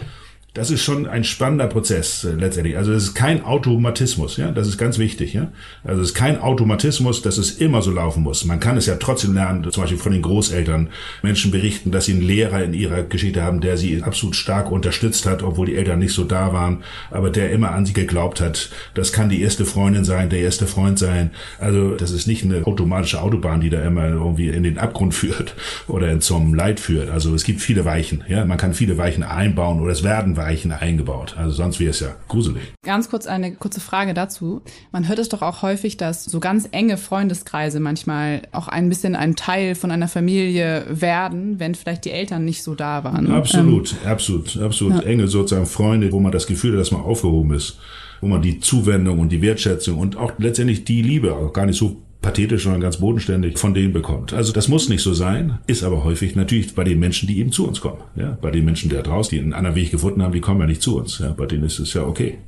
Das 0.53 0.73
ist 0.73 0.83
schon 0.83 1.07
ein 1.07 1.23
spannender 1.23 1.69
Prozess 1.69 2.25
äh, 2.25 2.33
letztendlich. 2.33 2.77
Also 2.77 2.93
es 2.93 3.05
ist 3.05 3.15
kein 3.15 3.45
Automatismus, 3.45 4.37
ja, 4.37 4.51
das 4.51 4.67
ist 4.67 4.79
ganz 4.79 4.99
wichtig, 4.99 5.33
ja. 5.33 5.53
Also 5.85 6.03
es 6.03 6.09
ist 6.09 6.15
kein 6.15 6.41
Automatismus, 6.41 7.23
dass 7.23 7.39
es 7.39 7.53
immer 7.53 7.83
so 7.83 7.93
laufen 7.93 8.25
muss. 8.25 8.45
Man 8.45 8.59
kann 8.59 8.77
es 8.77 8.87
ja 8.87 8.97
trotzdem 8.97 9.35
lernen, 9.35 9.71
zum 9.71 9.85
Beispiel 9.85 9.99
von 9.99 10.11
den 10.11 10.23
Großeltern. 10.23 10.89
Menschen 11.23 11.53
berichten, 11.53 11.93
dass 11.93 12.07
sie 12.07 12.15
einen 12.15 12.23
Lehrer 12.23 12.65
in 12.65 12.75
ihrer 12.75 13.05
Geschichte 13.05 13.45
haben, 13.45 13.61
der 13.61 13.77
sie 13.77 14.03
absolut 14.03 14.35
stark 14.35 14.73
unterstützt 14.73 15.25
hat, 15.25 15.45
obwohl 15.45 15.67
die 15.67 15.77
Eltern 15.77 16.01
nicht 16.01 16.15
so 16.15 16.25
da 16.25 16.53
waren, 16.53 16.83
aber 17.13 17.31
der 17.31 17.53
immer 17.53 17.71
an 17.71 17.87
sie 17.87 17.93
geglaubt 17.93 18.41
hat. 18.41 18.71
Das 18.95 19.13
kann 19.13 19.29
die 19.29 19.43
erste 19.43 19.65
Freundin 19.65 20.05
sein, 20.05 20.31
der 20.31 20.41
erste 20.41 20.67
Freund 20.67 20.99
sein. 20.99 21.31
Also 21.61 21.95
das 21.95 22.11
ist 22.11 22.27
nicht 22.27 22.43
eine 22.45 22.67
automatische 22.67 23.23
Autobahn, 23.23 23.61
die 23.61 23.71
da 23.71 23.83
immer 23.83 24.09
irgendwie 24.09 24.49
in 24.49 24.65
den 24.65 24.79
Abgrund 24.79 25.15
führt 25.21 25.55
oder 25.87 26.11
in 26.11 26.21
zum 26.21 26.55
Leid 26.55 26.81
führt. 26.81 27.09
Also 27.09 27.37
es 27.37 27.45
gibt 27.45 27.61
viele 27.61 27.85
Weichen, 27.85 28.25
ja. 28.27 28.45
Man 28.45 28.59
kann 28.59 28.75
viele 28.75 28.99
Weichen 28.99 29.23
einbauen 29.23 29.81
oder 29.81 29.93
es 29.93 30.03
werden 30.03 30.37
Weichen 30.41 30.73
eingebaut. 30.73 31.35
Also 31.37 31.53
sonst 31.57 31.81
wäre 31.81 31.91
es 31.91 32.01
ja 32.01 32.17
gruselig. 32.29 32.63
Ganz 32.83 33.11
kurz 33.11 33.27
eine 33.27 33.53
kurze 33.53 33.81
Frage 33.81 34.15
dazu. 34.15 34.63
Man 34.91 35.07
hört 35.07 35.19
es 35.19 35.29
doch 35.29 35.43
auch 35.43 35.61
häufig, 35.61 35.99
dass 35.99 36.25
so 36.25 36.41
ganz 36.41 36.69
enge 36.73 36.97
Freundeskreise 36.97 37.79
manchmal 37.79 38.43
auch 38.53 38.69
ein 38.69 38.89
bisschen 38.89 39.15
ein 39.15 39.37
Teil 39.37 39.75
von 39.75 39.91
einer 39.91 40.09
Familie 40.09 40.87
werden, 40.89 41.61
wenn 41.61 41.75
vielleicht 41.75 42.07
die 42.07 42.11
Eltern 42.11 42.45
nicht 42.45 42.63
so 42.63 42.75
da 42.75 43.05
waren. 43.05 43.31
Absolut, 43.31 43.95
ähm, 44.05 44.11
absolut, 44.11 44.57
absolut. 44.57 44.95
Ja. 44.95 45.03
Enge 45.03 45.29
sozusagen 45.29 45.67
Freunde, 45.67 46.11
wo 46.11 46.21
man 46.21 46.33
das 46.33 46.47
Gefühl 46.47 46.73
hat, 46.73 46.81
dass 46.81 46.91
man 46.91 47.03
aufgehoben 47.03 47.55
ist 47.55 47.79
wo 48.23 48.27
man 48.27 48.43
die 48.43 48.61
Zuwendung 48.61 49.19
und 49.19 49.31
die 49.31 49.41
Wertschätzung 49.41 49.97
und 49.97 50.17
auch 50.17 50.33
letztendlich 50.37 50.85
die 50.85 51.01
Liebe 51.01 51.35
auch 51.35 51.55
gar 51.55 51.65
nicht 51.65 51.79
so 51.79 52.03
pathetisch, 52.23 52.65
sondern 52.65 52.81
ganz 52.81 52.99
bodenständig 52.99 53.59
von 53.59 53.75
denen 53.75 53.93
bekommt. 53.93 54.33
Also 54.33 54.53
das 54.53 54.69
muss 54.69 54.89
nicht 54.89 55.03
so 55.03 55.15
sein, 55.15 55.59
ist 55.67 55.83
aber 55.83 56.05
häufig 56.05 56.37
natürlich 56.37 56.75
bei 56.75 56.85
den 56.85 56.99
Menschen, 56.99 57.27
die 57.27 57.39
eben 57.39 57.53
zu 57.53 57.67
uns 57.67 57.81
kommen. 57.81 58.03
Ja, 58.17 58.37
bei 58.41 58.51
den 58.51 58.65
Menschen, 58.65 58.91
die 58.91 58.97
da 58.97 59.03
draußen, 59.03 59.31
die 59.31 59.43
einen 59.43 59.55
anderen 59.55 59.77
Weg 59.77 59.91
gefunden 59.91 60.23
haben, 60.23 60.33
die 60.33 60.41
kommen 60.41 60.61
ja 60.61 60.67
nicht 60.67 60.83
zu 60.83 60.99
uns. 60.99 61.19
Ja, 61.19 61.33
bei 61.33 61.47
denen 61.47 61.65
ist 61.65 61.79
es 61.79 61.95
ja 61.95 62.03
okay. 62.03 62.39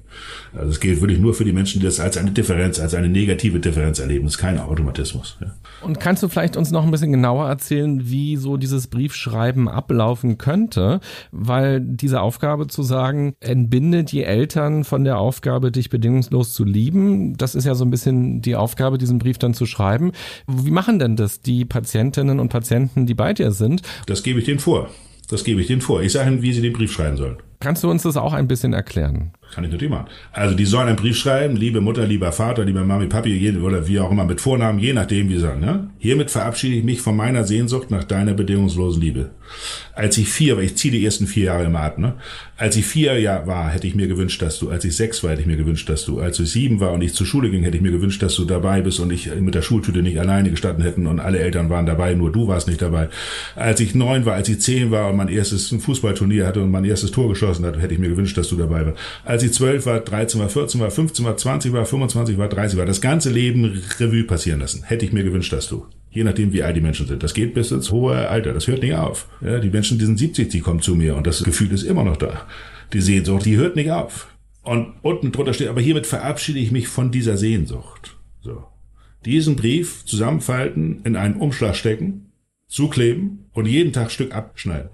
Also 0.55 0.71
es 0.71 0.81
gilt 0.81 1.01
wirklich 1.01 1.19
nur 1.19 1.35
für 1.35 1.45
die 1.45 1.53
Menschen, 1.53 1.81
die 1.81 1.87
das 1.87 2.01
als 2.01 2.17
eine 2.17 2.31
Differenz, 2.31 2.79
als 2.79 2.95
eine 2.95 3.09
negative 3.09 3.61
Differenz 3.61 3.99
erleben. 3.99 4.27
Es 4.27 4.35
ist 4.35 4.39
kein 4.39 4.59
Automatismus. 4.59 5.37
Ja. 5.41 5.55
Und 5.81 6.01
kannst 6.01 6.23
du 6.23 6.29
vielleicht 6.29 6.57
uns 6.57 6.71
noch 6.71 6.85
ein 6.85 6.91
bisschen 6.91 7.13
genauer 7.13 7.49
erzählen, 7.49 8.09
wie 8.09 8.37
so 8.37 8.57
dieses 8.57 8.87
Briefschreiben 8.89 9.69
ablaufen 9.69 10.39
könnte? 10.39 11.01
Weil 11.31 11.81
diese 11.81 12.21
Aufgabe 12.21 12.67
zu 12.67 12.83
sagen, 12.83 13.35
entbinde 13.41 14.05
die 14.05 14.25
Eltern 14.25 14.85
von 14.85 15.05
der 15.05 15.19
Aufgabe, 15.19 15.73
dich 15.73 15.91
bedingungslos 15.91 16.53
zu 16.55 16.65
lieben, 16.65 17.37
das 17.37 17.55
ist 17.55 17.65
ja 17.65 17.75
so 17.75 17.85
ein 17.85 17.91
bisschen 17.91 18.43
die 18.43 18.57
Aufgabe, 18.57 18.99
diesen 18.99 19.19
Brief 19.19 19.39
dann 19.39 19.55
zu 19.55 19.67
schreiben. 19.67 20.13
Wie 20.47 20.71
machen 20.71 20.99
denn 20.99 21.17
das 21.17 21.41
die 21.41 21.65
Patientinnen 21.65 22.41
und 22.41 22.49
Patienten, 22.51 23.07
die 23.07 23.15
bei 23.15 23.33
dir 23.33 23.53
sind? 23.53 23.83
Das 24.07 24.23
gebe 24.23 24.41
ich 24.41 24.45
denen 24.45 24.59
vor. 24.59 24.91
Das 25.31 25.45
gebe 25.45 25.61
ich 25.63 25.67
denen 25.67 25.81
vor. 25.81 26.03
Ich 26.03 26.13
sage 26.13 26.31
ihnen, 26.31 26.43
wie 26.43 26.53
sie 26.53 26.61
den 26.61 26.75
Brief 26.75 26.93
schreiben 26.93 27.17
sollen. 27.17 27.37
Kannst 27.61 27.85
du 27.85 27.91
uns 27.91 28.03
das 28.03 28.17
auch 28.17 28.33
ein 28.33 28.49
bisschen 28.49 28.73
erklären? 28.73 29.33
Kann 29.55 29.65
ich 29.65 29.71
natürlich 29.71 29.93
machen. 29.93 30.07
Also 30.33 30.55
die 30.55 30.65
sollen 30.65 30.89
einen 30.89 30.97
Brief 30.97 31.17
schreiben, 31.17 31.57
liebe 31.57 31.83
Mutter, 31.83 32.07
lieber 32.07 32.33
Vater, 32.33 32.65
lieber 32.65 32.85
Mami, 32.85 33.07
Papi, 33.07 33.59
oder 33.59 33.87
wie 33.87 34.01
auch 34.01 34.11
immer 34.11 34.25
mit 34.25 34.41
Vornamen, 34.41 34.79
je 34.79 34.95
nachdem, 34.95 35.29
wie 35.29 35.35
sie 35.35 35.41
sagen. 35.41 35.63
Ja? 35.63 35.89
Hiermit 35.99 36.31
verabschiede 36.31 36.77
ich 36.77 36.85
mich 36.85 37.03
von 37.03 37.15
meiner 37.15 37.45
Sehnsucht 37.45 37.91
nach 37.91 38.05
deiner 38.05 38.33
bedingungslosen 38.33 39.03
Liebe. 39.03 39.31
Als 39.95 40.17
ich 40.17 40.29
vier 40.29 40.57
war, 40.57 40.63
ich 40.63 40.77
ziehe 40.77 40.93
die 40.93 41.05
ersten 41.05 41.27
vier 41.27 41.45
Jahre 41.45 41.65
im 41.65 41.77
Atem, 41.77 42.03
ne? 42.03 42.15
Als 42.57 42.77
ich 42.77 42.87
vier 42.87 43.19
Jahr 43.19 43.47
war, 43.47 43.71
hätte 43.71 43.89
ich 43.89 43.95
mir 43.97 44.07
gewünscht, 44.07 44.41
dass 44.41 44.59
du, 44.61 44.71
als 44.71 44.85
ich 44.85 44.97
sechs 44.97 45.23
war, 45.25 45.33
hätte 45.33 45.41
ich 45.41 45.49
mir 45.49 45.57
gewünscht, 45.57 45.89
dass 45.89 46.05
du, 46.05 46.21
als 46.21 46.39
ich 46.39 46.51
sieben 46.51 46.79
war 46.79 46.93
und 46.93 47.03
ich 47.03 47.13
zur 47.13 47.27
Schule 47.27 47.51
ging, 47.51 47.65
hätte 47.65 47.77
ich 47.77 47.83
mir 47.83 47.91
gewünscht, 47.91 48.23
dass 48.23 48.37
du 48.37 48.45
dabei 48.45 48.81
bist 48.83 49.01
und 49.01 49.13
ich 49.13 49.35
mit 49.35 49.55
der 49.55 49.63
Schultüte 49.63 50.01
nicht 50.01 50.19
alleine 50.19 50.51
gestanden 50.51 50.85
hätten 50.85 51.07
und 51.09 51.19
alle 51.19 51.41
Eltern 51.41 51.71
waren 51.71 51.87
dabei, 51.87 52.15
nur 52.15 52.31
du 52.31 52.47
warst 52.47 52.69
nicht 52.69 52.81
dabei. 52.81 53.09
Als 53.57 53.81
ich 53.81 53.97
neun 53.97 54.25
war, 54.27 54.35
als 54.35 54.49
ich 54.49 54.61
zehn 54.61 54.93
war 54.93 55.11
und 55.11 55.17
mein 55.17 55.29
erstes 55.29 55.75
Fußballturnier 55.77 56.47
hatte 56.47 56.63
und 56.63 56.71
mein 56.71 56.85
erstes 56.85 57.11
Tor 57.11 57.29
geschossen 57.29 57.67
hat, 57.67 57.81
hätte 57.81 57.95
ich 57.95 58.01
mir 58.01 58.11
gewünscht, 58.11 58.39
dass 58.39 58.49
du 58.49 58.57
dabei 58.57 58.87
warst. 58.87 58.99
Als 59.25 59.42
ich 59.43 59.53
zwölf 59.53 59.87
war, 59.87 60.01
13 60.01 60.41
war, 60.41 60.49
14 60.49 60.81
war, 60.81 60.91
15 60.91 61.25
war, 61.25 61.37
20 61.37 61.73
war, 61.73 61.85
25 61.85 62.39
war, 62.39 62.49
30 62.49 62.79
war, 62.79 62.87
das 62.87 63.01
ganze 63.01 63.31
Leben 63.31 63.83
Revue 63.99 64.25
passieren 64.25 64.61
lassen. 64.61 64.83
Hätte 64.83 65.05
ich 65.05 65.13
mir 65.13 65.25
gewünscht, 65.25 65.53
dass 65.53 65.69
du. 65.69 65.87
Je 66.11 66.25
nachdem, 66.25 66.53
wie 66.53 66.63
alt 66.63 66.77
die 66.77 66.81
Menschen 66.81 67.07
sind. 67.07 67.23
Das 67.23 67.35
geht 67.35 67.55
bis 67.55 67.71
ins 67.71 67.91
hohe 67.91 68.29
Alter. 68.29 68.53
Das 68.53 68.67
hört 68.67 68.83
nicht 68.83 68.95
auf. 68.95 69.29
Ja, 69.41 69.59
die 69.59 69.71
Menschen, 69.71 69.99
die 69.99 70.05
sind 70.05 70.19
70, 70.19 70.49
die 70.49 70.61
kommen 70.61 70.81
zu 70.81 70.95
mir 70.95 71.17
und 71.17 71.27
das 71.27 71.43
Gefühl 71.43 71.73
ist 71.73 71.85
immer 71.85 72.05
noch 72.05 72.17
da. 72.17 72.47
Die 72.93 73.01
Sehnsucht, 73.01 73.47
die 73.47 73.57
hört 73.57 73.77
nicht 73.77 73.91
auf. 73.91 74.29
Und 74.63 74.95
unten 75.03 75.33
drunter 75.33 75.55
steht, 75.55 75.69
aber 75.69 75.81
hiermit 75.81 76.07
verabschiede 76.07 76.59
ich 76.59 76.71
mich 76.71 76.89
von 76.89 77.11
dieser 77.11 77.37
Sehnsucht. 77.37 78.17
So. 78.41 78.65
Diesen 79.25 79.57
Brief 79.57 80.05
zusammenfalten, 80.05 81.01
in 81.05 81.17
einen 81.17 81.37
Umschlag 81.37 81.77
stecken, 81.77 82.33
zukleben 82.69 83.47
und 83.53 83.67
jeden 83.67 83.93
Tag 83.93 84.11
Stück 84.11 84.35
abschneiden. 84.35 84.91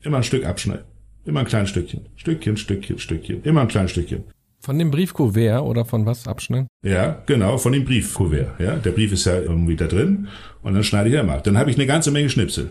Immer 0.00 0.18
ein 0.18 0.24
Stück 0.24 0.44
abschneiden. 0.44 0.84
Immer 1.24 1.40
ein 1.40 1.46
kleines 1.46 1.70
Stückchen. 1.70 2.06
Stückchen, 2.16 2.56
Stückchen, 2.56 2.98
Stückchen. 2.98 3.42
Immer 3.44 3.62
ein 3.62 3.68
kleines 3.68 3.92
Stückchen. 3.92 4.24
Von 4.60 4.78
dem 4.78 4.90
Briefkuvert 4.90 5.62
oder 5.62 5.84
von 5.84 6.06
was 6.06 6.28
abschneiden? 6.28 6.68
Ja, 6.84 7.22
genau, 7.26 7.58
von 7.58 7.72
dem 7.72 7.84
Briefkuvert. 7.84 8.60
Ja, 8.60 8.76
der 8.76 8.92
Brief 8.92 9.12
ist 9.12 9.24
ja 9.24 9.40
irgendwie 9.40 9.74
da 9.76 9.86
drin 9.86 10.28
und 10.62 10.74
dann 10.74 10.84
schneide 10.84 11.08
ich 11.08 11.16
immer. 11.16 11.38
Dann 11.38 11.58
habe 11.58 11.70
ich 11.70 11.76
eine 11.76 11.86
ganze 11.86 12.10
Menge 12.10 12.30
Schnipsel. 12.30 12.70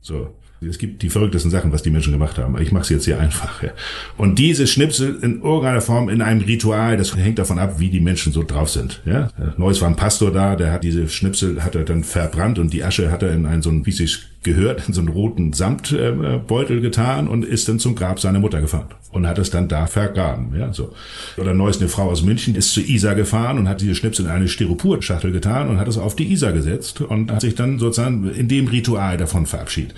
So. 0.00 0.34
Es 0.60 0.78
gibt 0.78 1.02
die 1.02 1.10
verrücktesten 1.10 1.52
Sachen, 1.52 1.72
was 1.72 1.82
die 1.82 1.90
Menschen 1.90 2.12
gemacht 2.12 2.36
haben. 2.36 2.60
Ich 2.60 2.72
mache 2.72 2.82
es 2.82 2.88
jetzt 2.88 3.04
hier 3.04 3.20
einfach. 3.20 3.62
Ja. 3.62 3.70
Und 4.16 4.40
diese 4.40 4.66
Schnipsel 4.66 5.18
in 5.22 5.40
irgendeiner 5.40 5.80
Form 5.80 6.08
in 6.08 6.20
einem 6.20 6.40
Ritual, 6.40 6.96
das 6.96 7.14
hängt 7.16 7.38
davon 7.38 7.60
ab, 7.60 7.78
wie 7.78 7.90
die 7.90 8.00
Menschen 8.00 8.32
so 8.32 8.42
drauf 8.42 8.68
sind. 8.68 9.00
Ja. 9.04 9.28
Neues 9.56 9.80
war 9.80 9.88
ein 9.88 9.94
Pastor 9.96 10.32
da, 10.32 10.56
der 10.56 10.72
hat 10.72 10.82
diese 10.82 11.08
Schnipsel 11.08 11.62
hat 11.62 11.76
er 11.76 11.84
dann 11.84 12.02
verbrannt 12.02 12.58
und 12.58 12.72
die 12.72 12.82
Asche 12.82 13.10
hat 13.12 13.22
er 13.22 13.32
in 13.32 13.46
einen 13.46 13.62
so 13.62 13.70
ein, 13.70 13.86
wie 13.86 13.92
sich 13.92 14.18
gehört, 14.48 14.86
in 14.88 14.94
so 14.94 15.00
einen 15.00 15.08
roten 15.08 15.52
Samtbeutel 15.52 16.80
getan 16.80 17.28
und 17.28 17.44
ist 17.44 17.68
dann 17.68 17.78
zum 17.78 17.94
Grab 17.94 18.20
seiner 18.20 18.40
Mutter 18.40 18.60
gefahren 18.60 18.88
und 19.10 19.26
hat 19.26 19.38
es 19.38 19.50
dann 19.50 19.68
da 19.68 19.86
vergraben. 19.86 20.54
Ja, 20.58 20.72
so. 20.72 20.92
Oder 21.38 21.54
neues 21.54 21.78
eine 21.78 21.88
Frau 21.88 22.10
aus 22.10 22.22
München 22.22 22.54
ist 22.54 22.72
zu 22.72 22.80
Isar 22.80 23.14
gefahren 23.14 23.58
und 23.58 23.68
hat 23.68 23.80
diese 23.80 23.94
Schnipsel 23.94 24.26
in 24.26 24.30
eine 24.30 24.48
Styropor-Schachtel 24.48 25.32
getan 25.32 25.68
und 25.68 25.78
hat 25.78 25.88
es 25.88 25.96
auf 25.96 26.14
die 26.14 26.30
Isar 26.30 26.52
gesetzt 26.52 27.00
und 27.00 27.32
hat 27.32 27.40
sich 27.40 27.54
dann 27.54 27.78
sozusagen 27.78 28.30
in 28.30 28.48
dem 28.48 28.68
Ritual 28.68 29.16
davon 29.16 29.46
verabschiedet. 29.46 29.94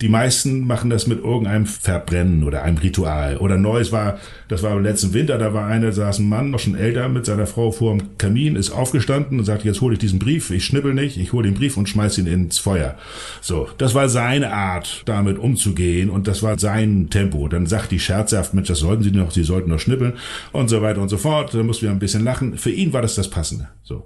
Die 0.00 0.08
meisten 0.08 0.66
machen 0.66 0.90
das 0.90 1.06
mit 1.06 1.22
irgendeinem 1.24 1.66
Verbrennen 1.66 2.44
oder 2.44 2.62
einem 2.62 2.78
Ritual. 2.78 3.38
Oder 3.38 3.56
neues 3.56 3.92
war, 3.92 4.18
das 4.48 4.62
war 4.62 4.76
im 4.76 4.82
letzten 4.82 5.14
Winter, 5.14 5.38
da 5.38 5.54
war 5.54 5.66
einer, 5.66 5.92
saß 5.92 6.18
ein 6.18 6.28
Mann, 6.28 6.50
noch 6.50 6.58
schon 6.58 6.74
älter, 6.74 7.08
mit 7.08 7.24
seiner 7.24 7.46
Frau 7.46 7.72
vor 7.72 7.96
dem 7.96 8.18
Kamin, 8.18 8.56
ist 8.56 8.70
aufgestanden 8.70 9.38
und 9.38 9.44
sagt, 9.44 9.64
jetzt 9.64 9.80
hole 9.80 9.94
ich 9.94 10.00
diesen 10.00 10.18
Brief, 10.18 10.50
ich 10.50 10.64
schnippel 10.64 10.92
nicht, 10.92 11.16
ich 11.16 11.32
hole 11.32 11.48
den 11.48 11.54
Brief 11.54 11.76
und 11.76 11.88
schmeiß 11.88 12.18
ihn 12.18 12.26
ins 12.26 12.58
Feuer. 12.58 12.96
So, 13.40 13.68
das 13.78 13.89
war 13.94 14.08
seine 14.08 14.52
Art, 14.52 15.02
damit 15.06 15.38
umzugehen 15.38 16.10
und 16.10 16.26
das 16.26 16.42
war 16.42 16.58
sein 16.58 17.08
Tempo. 17.10 17.48
Dann 17.48 17.66
sagt 17.66 17.90
die 17.90 17.98
scherzhaft, 17.98 18.54
Mensch, 18.54 18.68
das 18.68 18.80
sollten 18.80 19.02
Sie 19.02 19.10
noch, 19.10 19.30
Sie 19.30 19.44
sollten 19.44 19.70
noch 19.70 19.78
schnippeln 19.78 20.14
und 20.52 20.68
so 20.68 20.82
weiter 20.82 21.00
und 21.00 21.08
so 21.08 21.16
fort. 21.16 21.54
Da 21.54 21.62
mussten 21.62 21.82
wir 21.82 21.90
ein 21.90 21.98
bisschen 21.98 22.24
lachen. 22.24 22.56
Für 22.58 22.70
ihn 22.70 22.92
war 22.92 23.02
das 23.02 23.14
das 23.14 23.28
Passende. 23.28 23.68
So. 23.82 24.04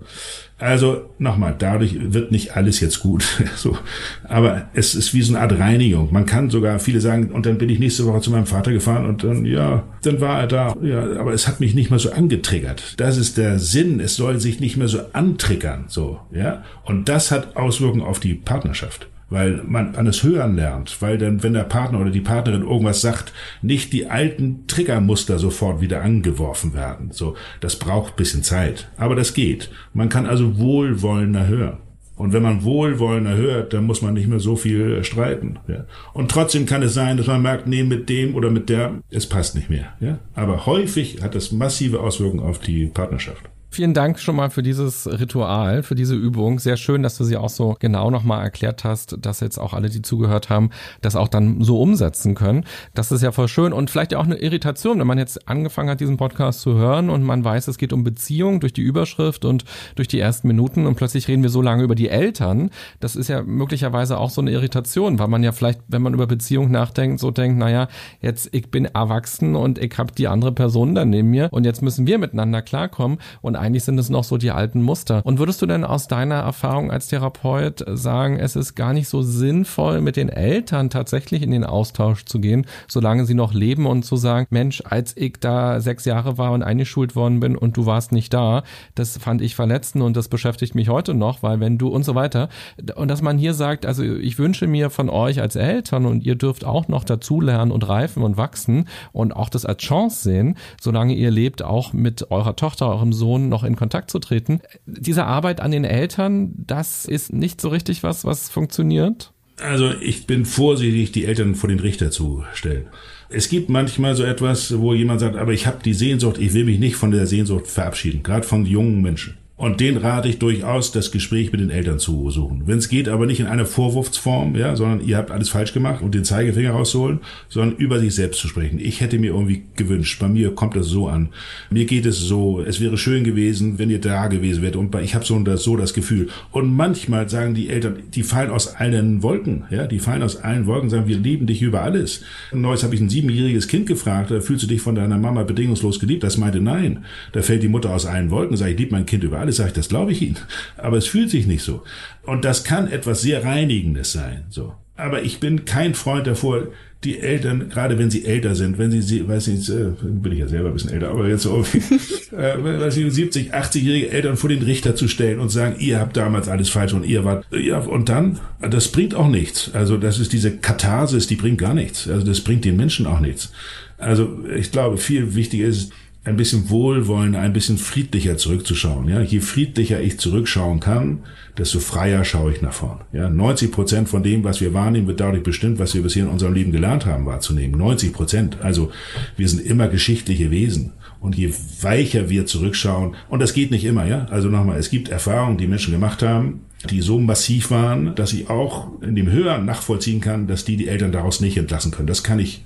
Also 0.59 1.11
nochmal, 1.19 1.57
dadurch 1.59 1.97
wird 2.01 2.31
nicht 2.31 2.57
alles 2.57 2.81
jetzt 2.81 3.01
gut. 3.01 3.25
so. 3.57 3.77
Aber 4.23 4.69
es 4.73 4.95
ist 4.95 5.13
wie 5.13 5.23
so 5.23 5.35
eine 5.35 5.43
Art 5.43 5.59
Reinigung. 5.59 6.13
Man 6.13 6.27
kann 6.27 6.49
sogar, 6.51 6.79
viele 6.79 7.01
sagen, 7.01 7.31
und 7.33 7.45
dann 7.47 7.59
bin 7.59 7.69
ich 7.69 7.79
nächste 7.79 8.07
Woche 8.07 8.21
zu 8.21 8.31
meinem 8.31 8.47
Vater 8.47 8.73
gefahren 8.73 9.07
und 9.07 9.25
dann, 9.25 9.45
ja, 9.45 9.83
dann 10.03 10.21
war 10.21 10.41
er 10.41 10.47
da. 10.47 10.77
Ja, 10.83 11.19
aber 11.19 11.33
es 11.33 11.49
hat 11.49 11.61
mich 11.61 11.75
nicht 11.75 11.91
mehr 11.91 11.99
so 11.99 12.13
angetriggert. 12.13 12.95
Das 12.99 13.17
ist 13.17 13.37
der 13.37 13.59
Sinn. 13.59 14.01
Es 14.01 14.17
soll 14.17 14.41
sich 14.41 14.61
nicht 14.61 14.77
mehr 14.77 14.89
so 14.89 15.01
antriggern. 15.13 15.85
So, 15.89 16.21
ja. 16.33 16.63
Und 16.85 17.09
das 17.09 17.31
hat 17.31 17.57
Auswirkungen 17.57 18.03
auf 18.03 18.21
die 18.21 18.35
Partnerschaft 18.35 19.09
weil 19.31 19.63
man 19.67 19.95
alles 19.95 20.23
hören 20.23 20.57
lernt, 20.57 21.01
weil 21.01 21.19
dann, 21.19 21.43
wenn 21.43 21.55
der 21.55 21.65
Partner 21.65 22.01
oder 22.01 22.11
die 22.11 22.21
Partnerin 22.21 22.63
irgendwas 22.63 23.01
sagt, 23.01 23.33
nicht 23.63 23.93
die 23.93 24.07
alten 24.07 24.67
Triggermuster 24.67 25.39
sofort 25.39 25.81
wieder 25.81 26.03
angeworfen 26.03 26.75
werden. 26.75 27.11
So, 27.13 27.35
das 27.61 27.79
braucht 27.79 28.17
bisschen 28.17 28.43
Zeit, 28.43 28.89
aber 28.97 29.15
das 29.15 29.35
geht. 29.35 29.71
Man 29.93 30.09
kann 30.09 30.27
also 30.27 30.59
wohlwollender 30.59 31.47
hören. 31.47 31.79
Und 32.17 32.33
wenn 32.33 32.43
man 32.43 32.63
wohlwollender 32.63 33.37
hört, 33.37 33.73
dann 33.73 33.85
muss 33.85 34.01
man 34.01 34.15
nicht 34.15 34.29
mehr 34.29 34.39
so 34.39 34.55
viel 34.55 35.03
streiten. 35.03 35.59
Ja. 35.67 35.85
Und 36.13 36.31
trotzdem 36.31 36.65
kann 36.65 36.83
es 36.83 36.95
sein, 36.95 37.17
dass 37.17 37.27
man 37.27 37.43
merkt, 37.43 37.67
nee, 37.67 37.83
mit 37.83 38.09
dem 38.09 38.37
oder 38.37 38.51
mit 38.51 38.69
der, 38.69 38.93
es 39.11 39.29
passt 39.29 39.57
nicht 39.57 39.69
mehr. 39.69 39.95
Ja. 39.99 40.19
Aber 40.35 40.67
häufig 40.67 41.23
hat 41.23 41.35
das 41.35 41.51
massive 41.51 42.01
Auswirkungen 42.01 42.45
auf 42.45 42.61
die 42.61 42.87
Partnerschaft. 42.87 43.43
Vielen 43.75 43.93
Dank 43.93 44.21
schon 44.21 44.37
mal 44.37 44.51
für 44.51 44.63
dieses 44.63 45.09
Ritual, 45.09 45.83
für 45.83 45.97
diese 45.97 46.15
Übung. 46.15 46.61
Sehr 46.61 46.77
schön, 46.77 47.03
dass 47.03 47.19
du 47.19 47.25
sie 47.25 47.37
auch 47.37 47.49
so 47.49 47.75
genau 47.81 48.09
nochmal 48.09 48.45
erklärt 48.45 48.85
hast, 48.85 49.17
dass 49.21 49.41
jetzt 49.41 49.59
auch 49.59 49.75
alle, 49.75 49.89
die 49.89 50.01
zugehört 50.01 50.49
haben, 50.49 50.71
das 51.01 51.17
auch 51.17 51.27
dann 51.27 51.61
so 51.61 51.81
umsetzen 51.81 52.37
können. 52.37 52.67
Das 52.95 53.11
ist 53.11 53.23
ja 53.23 53.33
voll 53.33 53.49
schön 53.49 53.73
und 53.73 53.91
vielleicht 53.91 54.15
auch 54.15 54.27
eine 54.27 54.37
Irritation, 54.37 55.01
wenn 55.01 55.09
man 55.09 55.19
jetzt 55.19 55.49
angefangen 55.49 55.91
hat, 55.91 55.99
diesen 55.99 56.19
Podcast 56.19 56.61
zu 56.61 56.75
hören 56.75 57.11
und 57.11 57.25
man 57.25 57.43
weiß, 57.43 57.67
es 57.67 57.77
geht 57.77 57.93
um 57.93 58.05
Beziehung 58.05 58.61
durch 58.61 58.73
die 58.73 58.83
Überschrift 58.83 59.45
und 59.45 59.65
durch 59.97 60.07
die 60.07 60.21
ersten 60.21 60.47
Minuten 60.47 60.87
und 60.87 60.95
plötzlich 60.95 61.27
reden 61.27 61.43
wir 61.43 61.51
so 61.51 61.61
lange 61.61 61.83
über 61.83 61.97
die 61.97 62.11
Eltern. 62.11 62.71
Das 63.01 63.17
ist 63.17 63.27
ja 63.27 63.43
möglicherweise 63.43 64.19
auch 64.19 64.31
so 64.31 64.41
eine 64.41 64.53
Irritation, 64.53 65.19
weil 65.19 65.27
man 65.27 65.43
ja 65.43 65.51
vielleicht, 65.51 65.81
wenn 65.89 66.03
man 66.03 66.15
über 66.15 66.29
Beziehung 66.29 66.71
nachdenkt, 66.71 67.19
so 67.19 67.33
denkt, 67.33 67.59
naja, 67.59 67.89
jetzt 68.21 68.51
ich 68.53 68.71
bin 68.71 68.85
erwachsen 68.85 69.57
und 69.57 69.79
ich 69.81 69.99
habe 69.99 70.13
die 70.13 70.29
andere 70.29 70.53
Person 70.53 70.95
dann 70.95 71.11
neben 71.11 71.31
mir 71.31 71.49
und 71.51 71.65
jetzt 71.67 71.83
müssen 71.83 72.07
wir 72.07 72.19
miteinander 72.19 72.63
klarkommen 72.63 73.19
und 73.43 73.64
eigentlich 73.65 73.85
sind 73.85 73.99
es 73.99 74.11
noch 74.11 74.25
so 74.25 74.37
die 74.37 74.51
alten 74.51 74.83
Muster. 74.83 75.23
Und 75.25 75.39
würdest 75.39 75.63
du 75.63 75.67
denn 75.67 75.85
aus 75.85 76.07
deiner 76.07 76.37
Erfahrung 76.37 76.91
als 76.91 77.09
Therapeut 77.09 77.85
sagen, 77.89 78.39
es 78.39 78.57
ist 78.57 78.75
gar 78.75 78.93
nicht 78.93 79.09
so 79.09 79.23
sinnvoll, 79.23 80.03
mit 80.03 80.17
den 80.17 80.29
Eltern 80.29 80.91
tatsächlich 80.91 81.43
in 81.43 81.51
den 81.51 81.65
Austausch 81.65 82.25
zu 82.25 82.41
gehen, 82.41 82.67
solange 82.89 83.25
sie 83.25 83.35
noch 83.35 83.55
leben 83.55 83.87
und 83.87 84.05
zu 84.05 84.17
sagen, 84.17 84.47
Mensch, 84.51 84.83
als 84.85 85.17
ich 85.17 85.39
da 85.41 85.81
sechs 85.81 86.05
Jahre 86.05 86.37
war 86.37 86.53
und 86.53 86.63
eingeschult 86.63 87.17
worden 87.17 87.41
bin 87.41 87.57
und 87.57 87.77
du 87.77 87.87
warst 87.87 88.13
nicht 88.13 88.35
da, 88.35 88.63
das 88.95 89.17
fand 89.17 89.41
ich 89.41 89.55
verletzend 89.55 90.05
und 90.05 90.17
das 90.17 90.29
beschäftigt 90.29 90.75
mich 90.75 90.91
heute 90.91 91.15
noch, 91.15 91.43
weil 91.43 91.59
wenn 91.61 91.79
du 91.79 91.89
und 91.89 92.05
so 92.05 92.15
weiter. 92.15 92.51
Und 92.97 93.09
dass 93.09 93.23
man 93.23 93.39
hier 93.39 93.55
sagt, 93.55 93.87
also 93.87 94.03
ich 94.03 94.39
wünsche 94.39 94.67
mir 94.67 94.91
von 94.91 95.09
euch 95.09 95.41
als 95.41 95.57
Eltern 95.57 96.05
und 96.05 96.25
ihr 96.25 96.35
dürft 96.35 96.65
auch 96.65 96.89
noch 96.89 97.05
dazulernen 97.05 97.73
und 97.73 97.89
reifen 97.89 98.23
und 98.23 98.37
wachsen 98.37 98.89
und 99.13 99.35
auch 99.35 99.49
das 99.49 99.65
als 99.65 99.83
Chance 99.83 100.23
sehen, 100.23 100.57
solange 100.81 101.15
ihr 101.15 101.31
lebt, 101.31 101.63
auch 101.63 101.95
mit 101.95 102.31
eurer 102.31 102.57
Tochter, 102.57 102.89
eurem 102.89 103.15
Sohn 103.15 103.49
noch 103.55 103.63
in 103.63 103.77
Kontakt 103.77 104.11
zu 104.11 104.19
treten. 104.19 104.61
Diese 104.85 105.25
Arbeit 105.25 105.61
an 105.61 105.71
den 105.71 105.85
Eltern, 105.85 106.53
das 106.57 107.05
ist 107.05 107.33
nicht 107.33 107.61
so 107.61 107.69
richtig 107.69 108.03
was, 108.03 108.25
was 108.25 108.51
funktioniert? 108.51 109.33
Also 109.63 109.93
ich 110.01 110.27
bin 110.27 110.45
vorsichtig, 110.45 111.13
die 111.13 111.25
Eltern 111.25 111.55
vor 111.55 111.69
den 111.69 111.79
Richter 111.79 112.11
zu 112.11 112.45
stellen. 112.53 112.89
Es 113.29 113.49
gibt 113.49 113.69
manchmal 113.69 114.17
so 114.17 114.25
etwas, 114.25 114.79
wo 114.81 114.93
jemand 114.93 115.21
sagt, 115.21 115.37
aber 115.37 115.53
ich 115.53 115.67
habe 115.69 115.79
die 115.85 115.95
Sehnsucht, 115.95 116.39
ich 116.39 116.53
will 116.53 116.65
mich 116.65 116.81
nicht 116.81 116.97
von 116.97 117.13
der 117.13 117.27
Sehnsucht 117.27 117.69
verabschieden, 117.69 118.25
gerade 118.25 118.45
von 118.45 118.67
jungen 118.67 119.01
Menschen. 119.01 119.37
Und 119.57 119.79
den 119.79 119.99
rate 119.99 120.29
ich 120.29 120.41
durchaus, 120.41 120.91
das 120.91 121.13
Gespräch 121.13 121.53
mit 121.53 121.61
den 121.61 121.71
Eltern 121.71 122.01
zu 122.01 122.29
suchen. 122.29 122.65
Wenn 122.67 122.79
es 122.79 122.89
geht, 122.89 123.09
aber 123.09 123.25
nicht 123.25 123.39
in 123.39 123.47
einer 123.47 123.67
Vorwurfsform, 123.67 124.57
ja, 124.57 124.75
sondern 124.75 125.07
ihr 125.07 125.17
habt 125.17 125.31
alles 125.31 125.49
falsch 125.49 125.73
gemacht 125.73 126.03
und 126.03 126.13
den 126.13 126.25
Zeigefinger 126.25 126.73
rauszuholen, 126.73 127.21
sondern 127.49 127.77
über 127.79 128.01
sich 128.01 128.17
selbst 128.17 128.41
zu 128.41 128.49
sprechen. 128.49 128.81
Ich 128.81 129.01
hätte 129.01 129.17
mir 129.21 129.31
irgendwie 129.31 129.63
gewünscht, 129.77 130.19
bei 130.19 130.27
mir 130.27 130.57
kommt 130.57 130.75
das 130.75 130.89
so 130.89 131.07
an. 131.07 131.29
Mir 131.71 131.85
geht 131.85 132.05
es 132.05 132.19
so, 132.19 132.63
es 132.63 132.81
wäre 132.81 132.99
schön 132.99 133.23
gewesen, 133.23 133.79
wenn 133.79 133.91
ihr 133.91 134.01
da 134.01 134.27
gewesen 134.27 134.61
wärt 134.61 134.75
und 134.75 134.93
ich 134.97 135.15
habe 135.15 135.25
so 135.25 135.39
das, 135.39 135.63
so 135.63 135.77
das 135.77 135.95
Gefühl. 135.95 136.31
Und 136.51 136.75
manchmal 136.75 137.29
sagen 137.29 137.55
die 137.55 137.69
Eltern, 137.69 137.99
die 138.13 138.25
fallen 138.25 138.51
aus 138.51 138.75
allen 138.75 139.23
Wolken, 139.23 139.67
ja, 139.71 139.87
die 139.87 140.01
fallen 140.01 140.25
aus 140.25 140.35
allen 140.35 140.67
Wolken, 140.67 140.91
sagen, 140.91 141.07
wir 141.07 141.17
lieben 141.17 141.47
dich 141.47 141.63
über 141.63 141.83
alles. 141.83 142.23
Neues 142.53 142.83
habe 142.83 142.97
ich 142.97 143.01
ein 143.01 143.09
siebenjähriges 143.09 143.69
Kind 143.69 143.87
gefragt, 143.87 144.33
fühlst 144.43 144.65
du 144.65 144.67
dich 144.67 144.81
von 144.81 144.97
deiner 144.97 145.17
Mama 145.17 145.45
bedingungslos 145.45 146.01
geliebt? 146.01 146.25
Das 146.25 146.39
meinte 146.39 146.61
nein. 146.61 147.05
Da 147.31 147.43
fällt 147.43 147.63
die 147.63 147.69
Mutter 147.69 147.95
aus 147.95 148.05
allen 148.05 148.33
Wolken, 148.33 148.57
sage 148.57 148.73
ich, 148.73 148.79
liebe 148.79 148.91
mein 148.91 149.07
Kind 149.07 149.23
über 149.23 149.39
alles, 149.39 149.44
sage 149.53 149.69
ich, 149.69 149.75
das 149.75 149.89
glaube 149.89 150.13
ich 150.13 150.23
Ihnen. 150.23 150.39
Aber 150.77 150.97
es 150.97 151.07
fühlt 151.07 151.31
sich 151.31 151.47
nicht 151.47 151.63
so. 151.63 151.83
Und 152.25 152.45
das 152.45 152.65
kann 152.65 152.91
etwas 152.91 153.23
sehr 153.23 153.45
Reinigendes 153.45 154.13
sein. 154.13 154.45
So. 154.51 154.75
Aber 154.97 155.23
ich 155.23 155.41
bin 155.41 155.65
kein 155.65 155.95
Freund 155.95 156.27
davor, 156.27 156.69
die 157.05 157.19
Eltern, 157.19 157.69
gerade 157.69 157.99
wenn 157.99 158.11
sie 158.11 158.25
älter 158.25 158.55
sind, 158.55 158.79
wenn 158.79 158.91
sie, 158.91 159.29
weiß 159.29 159.49
nicht, 159.49 159.69
äh, 159.69 159.91
bin 160.03 160.33
ich 160.33 160.39
ja 160.39 160.49
selber 160.49 160.69
ein 160.69 160.73
bisschen 160.73 160.91
älter, 160.93 161.11
aber 161.11 161.29
jetzt 161.29 161.43
so, 161.43 161.61
äh, 162.33 162.81
weiß 162.81 162.97
ich, 162.97 163.13
70, 163.13 163.55
80-jährige 163.55 164.11
Eltern 164.11 164.37
vor 164.37 164.49
den 164.49 164.63
Richter 164.63 164.97
zu 164.97 165.07
stellen 165.07 165.39
und 165.39 165.51
sagen, 165.51 165.77
ihr 165.79 166.01
habt 166.01 166.17
damals 166.17 166.49
alles 166.49 166.71
falsch 166.71 166.95
und 166.95 167.05
ihr 167.05 167.25
wart, 167.25 167.47
ja, 167.53 167.79
und 167.79 168.09
dann, 168.09 168.41
das 168.61 168.89
bringt 168.89 169.15
auch 169.15 169.29
nichts. 169.29 169.71
Also 169.75 169.99
das 169.99 170.19
ist 170.19 170.33
diese 170.33 170.57
Katharsis, 170.57 171.27
die 171.27 171.37
bringt 171.37 171.59
gar 171.59 171.75
nichts. 171.75 172.09
Also 172.09 172.25
das 172.25 172.41
bringt 172.41 172.65
den 172.65 172.77
Menschen 172.77 173.07
auch 173.07 173.21
nichts. 173.21 173.53
Also 173.99 174.39
ich 174.57 174.73
glaube, 174.73 174.97
viel 174.97 175.35
wichtiger 175.35 175.67
ist, 175.67 175.93
ein 176.25 176.37
bisschen 176.37 176.71
wohlwollender, 176.71 177.41
ein 177.41 177.53
bisschen 177.53 177.77
friedlicher 177.77 178.39
zurückzuschauen. 178.39 179.09
Ja, 179.09 179.21
je 179.21 179.41
friedlicher 179.41 180.01
ich 180.01 180.19
zurückschauen 180.19 180.81
kann, 180.81 181.21
desto 181.59 181.81
freier 181.81 182.25
schaue 182.25 182.53
ich 182.53 182.63
nach 182.63 182.73
vorn. 182.73 183.01
Ja, 183.13 183.29
90 183.29 183.71
Prozent 183.71 184.09
von 184.09 184.23
dem, 184.23 184.43
was 184.43 184.61
wir 184.63 184.73
wahrnehmen, 184.73 185.07
wird 185.07 185.21
dadurch 185.21 185.43
bestimmt, 185.43 185.79
was 185.79 185.95
wir 185.95 186.03
bisher 186.03 186.25
in 186.25 186.31
unserem 186.31 186.55
Leben 186.55 186.73
gelernt 186.73 187.05
haben 187.05 187.27
wahrzunehmen. 187.27 187.79
90 187.79 188.13
Prozent. 188.15 188.59
Also 188.63 188.91
wir 189.37 189.49
sind 189.49 189.65
immer 189.67 189.89
geschichtliche 189.89 190.51
Wesen. 190.51 190.93
Und 191.21 191.37
je 191.37 191.53
weicher 191.81 192.29
wir 192.29 192.45
zurückschauen, 192.45 193.15
und 193.31 193.41
das 193.41 193.55
geht 193.55 193.71
nicht 193.71 193.85
immer, 193.85 194.07
ja. 194.07 194.27
Also 194.31 194.49
nochmal, 194.49 194.79
es 194.79 194.91
gibt 194.91 195.09
Erfahrungen, 195.09 195.57
die 195.57 195.67
Menschen 195.67 195.93
gemacht 195.93 196.23
haben, 196.23 196.61
die 196.91 197.01
so 197.01 197.19
massiv 197.19 197.71
waren, 197.71 198.15
dass 198.15 198.35
ich 198.35 198.51
auch 198.51 199.01
in 199.01 199.15
dem 199.15 199.31
Hören 199.31 199.65
nachvollziehen 199.65 200.21
kann, 200.21 200.47
dass 200.47 200.67
die 200.67 200.77
die 200.77 200.89
Eltern 200.89 201.13
daraus 201.13 201.41
nicht 201.41 201.57
entlassen 201.57 201.93
können. 201.93 202.09
Das 202.09 202.25
kann 202.25 202.39
ich 202.39 202.65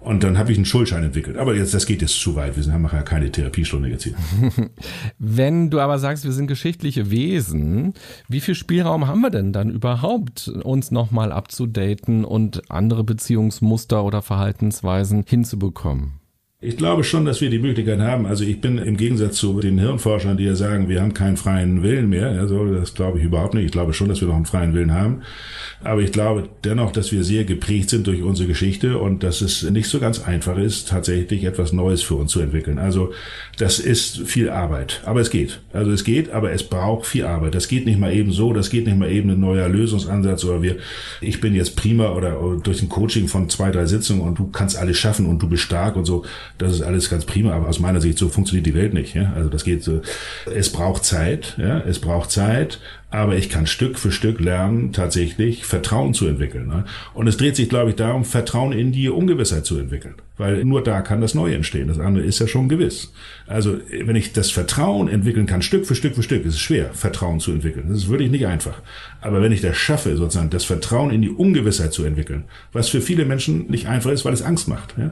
und 0.00 0.22
dann 0.22 0.38
habe 0.38 0.52
ich 0.52 0.58
einen 0.58 0.64
Schuldschein 0.64 1.04
entwickelt. 1.04 1.36
Aber 1.36 1.54
jetzt, 1.54 1.74
das 1.74 1.86
geht 1.86 2.00
jetzt 2.02 2.18
zu 2.20 2.34
weit. 2.34 2.56
Wir 2.56 2.72
haben 2.72 2.88
ja 2.90 3.02
keine 3.02 3.30
Therapiestunde 3.30 3.88
jetzt 3.88 4.04
hier. 4.04 4.14
Wenn 5.18 5.70
du 5.70 5.80
aber 5.80 5.98
sagst, 5.98 6.24
wir 6.24 6.32
sind 6.32 6.46
geschichtliche 6.46 7.10
Wesen, 7.10 7.94
wie 8.28 8.40
viel 8.40 8.54
Spielraum 8.54 9.06
haben 9.06 9.20
wir 9.20 9.30
denn 9.30 9.52
dann 9.52 9.70
überhaupt, 9.70 10.48
uns 10.48 10.90
nochmal 10.90 11.32
abzudaten 11.32 12.24
und 12.24 12.70
andere 12.70 13.04
Beziehungsmuster 13.04 14.04
oder 14.04 14.22
Verhaltensweisen 14.22 15.24
hinzubekommen? 15.26 16.19
Ich 16.62 16.76
glaube 16.76 17.04
schon, 17.04 17.24
dass 17.24 17.40
wir 17.40 17.48
die 17.48 17.58
Möglichkeit 17.58 18.00
haben. 18.00 18.26
Also 18.26 18.44
ich 18.44 18.60
bin 18.60 18.76
im 18.76 18.98
Gegensatz 18.98 19.36
zu 19.36 19.60
den 19.60 19.78
Hirnforschern, 19.78 20.36
die 20.36 20.44
ja 20.44 20.54
sagen, 20.54 20.90
wir 20.90 21.00
haben 21.00 21.14
keinen 21.14 21.38
freien 21.38 21.82
Willen 21.82 22.10
mehr. 22.10 22.28
Also 22.38 22.74
das 22.74 22.92
glaube 22.92 23.18
ich 23.18 23.24
überhaupt 23.24 23.54
nicht. 23.54 23.64
Ich 23.64 23.72
glaube 23.72 23.94
schon, 23.94 24.10
dass 24.10 24.20
wir 24.20 24.28
noch 24.28 24.36
einen 24.36 24.44
freien 24.44 24.74
Willen 24.74 24.92
haben. 24.92 25.22
Aber 25.82 26.02
ich 26.02 26.12
glaube 26.12 26.50
dennoch, 26.62 26.92
dass 26.92 27.12
wir 27.12 27.24
sehr 27.24 27.44
geprägt 27.44 27.88
sind 27.88 28.06
durch 28.06 28.22
unsere 28.22 28.46
Geschichte 28.46 28.98
und 28.98 29.22
dass 29.22 29.40
es 29.40 29.62
nicht 29.70 29.88
so 29.88 30.00
ganz 30.00 30.22
einfach 30.22 30.58
ist, 30.58 30.90
tatsächlich 30.90 31.44
etwas 31.44 31.72
Neues 31.72 32.02
für 32.02 32.16
uns 32.16 32.30
zu 32.30 32.40
entwickeln. 32.40 32.78
Also 32.78 33.14
das 33.56 33.78
ist 33.78 34.28
viel 34.28 34.50
Arbeit. 34.50 35.00
Aber 35.06 35.22
es 35.22 35.30
geht. 35.30 35.60
Also 35.72 35.90
es 35.92 36.04
geht, 36.04 36.30
aber 36.30 36.52
es 36.52 36.62
braucht 36.62 37.06
viel 37.06 37.24
Arbeit. 37.24 37.54
Das 37.54 37.68
geht 37.68 37.86
nicht 37.86 37.98
mal 37.98 38.12
eben 38.12 38.32
so. 38.32 38.52
Das 38.52 38.68
geht 38.68 38.86
nicht 38.86 38.98
mal 38.98 39.10
eben 39.10 39.30
ein 39.30 39.40
neuer 39.40 39.70
Lösungsansatz 39.70 40.44
oder 40.44 40.60
wir, 40.60 40.76
ich 41.22 41.40
bin 41.40 41.54
jetzt 41.54 41.74
prima 41.74 42.10
oder 42.10 42.38
durch 42.62 42.82
ein 42.82 42.90
Coaching 42.90 43.28
von 43.28 43.48
zwei, 43.48 43.70
drei 43.70 43.86
Sitzungen 43.86 44.20
und 44.20 44.38
du 44.38 44.48
kannst 44.48 44.76
alles 44.76 44.98
schaffen 44.98 45.24
und 45.24 45.40
du 45.40 45.48
bist 45.48 45.62
stark 45.62 45.96
und 45.96 46.04
so 46.04 46.26
das 46.60 46.72
ist 46.72 46.82
alles 46.82 47.08
ganz 47.08 47.24
prima, 47.24 47.52
aber 47.52 47.68
aus 47.68 47.80
meiner 47.80 48.00
Sicht 48.00 48.18
so 48.18 48.28
funktioniert 48.28 48.66
die 48.66 48.74
Welt 48.74 48.94
nicht. 48.94 49.14
Ja? 49.14 49.32
Also 49.34 49.48
das 49.48 49.64
geht 49.64 49.82
so. 49.82 50.02
Es 50.54 50.70
braucht 50.70 51.04
Zeit, 51.04 51.54
ja, 51.58 51.80
es 51.80 51.98
braucht 51.98 52.30
Zeit 52.30 52.78
aber 53.10 53.36
ich 53.36 53.48
kann 53.48 53.66
Stück 53.66 53.98
für 53.98 54.12
Stück 54.12 54.40
lernen, 54.40 54.92
tatsächlich 54.92 55.64
Vertrauen 55.64 56.14
zu 56.14 56.26
entwickeln. 56.26 56.68
Ne? 56.68 56.84
Und 57.12 57.26
es 57.26 57.36
dreht 57.36 57.56
sich, 57.56 57.68
glaube 57.68 57.90
ich, 57.90 57.96
darum, 57.96 58.24
Vertrauen 58.24 58.72
in 58.72 58.92
die 58.92 59.08
Ungewissheit 59.08 59.66
zu 59.66 59.78
entwickeln. 59.78 60.14
Weil 60.38 60.64
nur 60.64 60.82
da 60.82 61.02
kann 61.02 61.20
das 61.20 61.34
Neue 61.34 61.54
entstehen. 61.54 61.88
Das 61.88 61.98
andere 61.98 62.24
ist 62.24 62.38
ja 62.38 62.46
schon 62.46 62.70
gewiss. 62.70 63.12
Also, 63.46 63.76
wenn 63.90 64.16
ich 64.16 64.32
das 64.32 64.50
Vertrauen 64.50 65.08
entwickeln 65.08 65.44
kann, 65.44 65.60
Stück 65.60 65.84
für 65.84 65.94
Stück 65.94 66.14
für 66.14 66.22
Stück, 66.22 66.46
ist 66.46 66.54
es 66.54 66.60
schwer, 66.60 66.94
Vertrauen 66.94 67.40
zu 67.40 67.50
entwickeln. 67.52 67.86
Das 67.88 67.98
ist 67.98 68.08
wirklich 68.08 68.30
nicht 68.30 68.46
einfach. 68.46 68.80
Aber 69.20 69.42
wenn 69.42 69.52
ich 69.52 69.60
das 69.60 69.76
schaffe, 69.76 70.16
sozusagen 70.16 70.48
das 70.48 70.64
Vertrauen 70.64 71.10
in 71.10 71.20
die 71.20 71.28
Ungewissheit 71.28 71.92
zu 71.92 72.04
entwickeln, 72.04 72.44
was 72.72 72.88
für 72.88 73.02
viele 73.02 73.26
Menschen 73.26 73.66
nicht 73.66 73.86
einfach 73.86 74.12
ist, 74.12 74.24
weil 74.24 74.32
es 74.32 74.40
Angst 74.40 74.66
macht, 74.66 74.94
ja? 74.96 75.10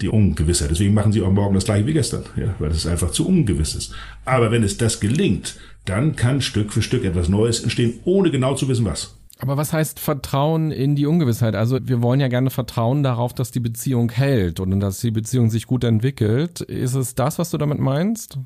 die 0.00 0.08
Ungewissheit. 0.08 0.70
Deswegen 0.70 0.94
machen 0.94 1.12
sie 1.12 1.20
auch 1.20 1.30
morgen 1.30 1.54
das 1.54 1.66
gleiche 1.66 1.86
wie 1.86 1.92
gestern, 1.92 2.22
ja? 2.36 2.54
weil 2.58 2.70
es 2.70 2.86
einfach 2.86 3.10
zu 3.10 3.28
ungewiss 3.28 3.74
ist. 3.74 3.94
Aber 4.24 4.52
wenn 4.52 4.62
es 4.62 4.78
das 4.78 5.00
gelingt, 5.00 5.56
dann 5.84 6.16
kann 6.16 6.40
Stück 6.40 6.72
für 6.72 6.82
Stück 6.82 7.04
etwas 7.04 7.28
Neues 7.28 7.60
entstehen, 7.60 8.00
ohne 8.04 8.30
genau 8.30 8.54
zu 8.54 8.68
wissen 8.68 8.84
was. 8.84 9.18
Aber 9.38 9.56
was 9.56 9.72
heißt 9.72 9.98
Vertrauen 9.98 10.70
in 10.70 10.94
die 10.94 11.06
Ungewissheit? 11.06 11.56
Also 11.56 11.78
wir 11.82 12.00
wollen 12.00 12.20
ja 12.20 12.28
gerne 12.28 12.50
vertrauen 12.50 13.02
darauf, 13.02 13.34
dass 13.34 13.50
die 13.50 13.58
Beziehung 13.58 14.10
hält 14.12 14.60
und 14.60 14.78
dass 14.78 15.00
die 15.00 15.10
Beziehung 15.10 15.50
sich 15.50 15.66
gut 15.66 15.82
entwickelt. 15.82 16.60
Ist 16.60 16.94
es 16.94 17.16
das, 17.16 17.40
was 17.40 17.50
du 17.50 17.58
damit 17.58 17.80
meinst? 17.80 18.38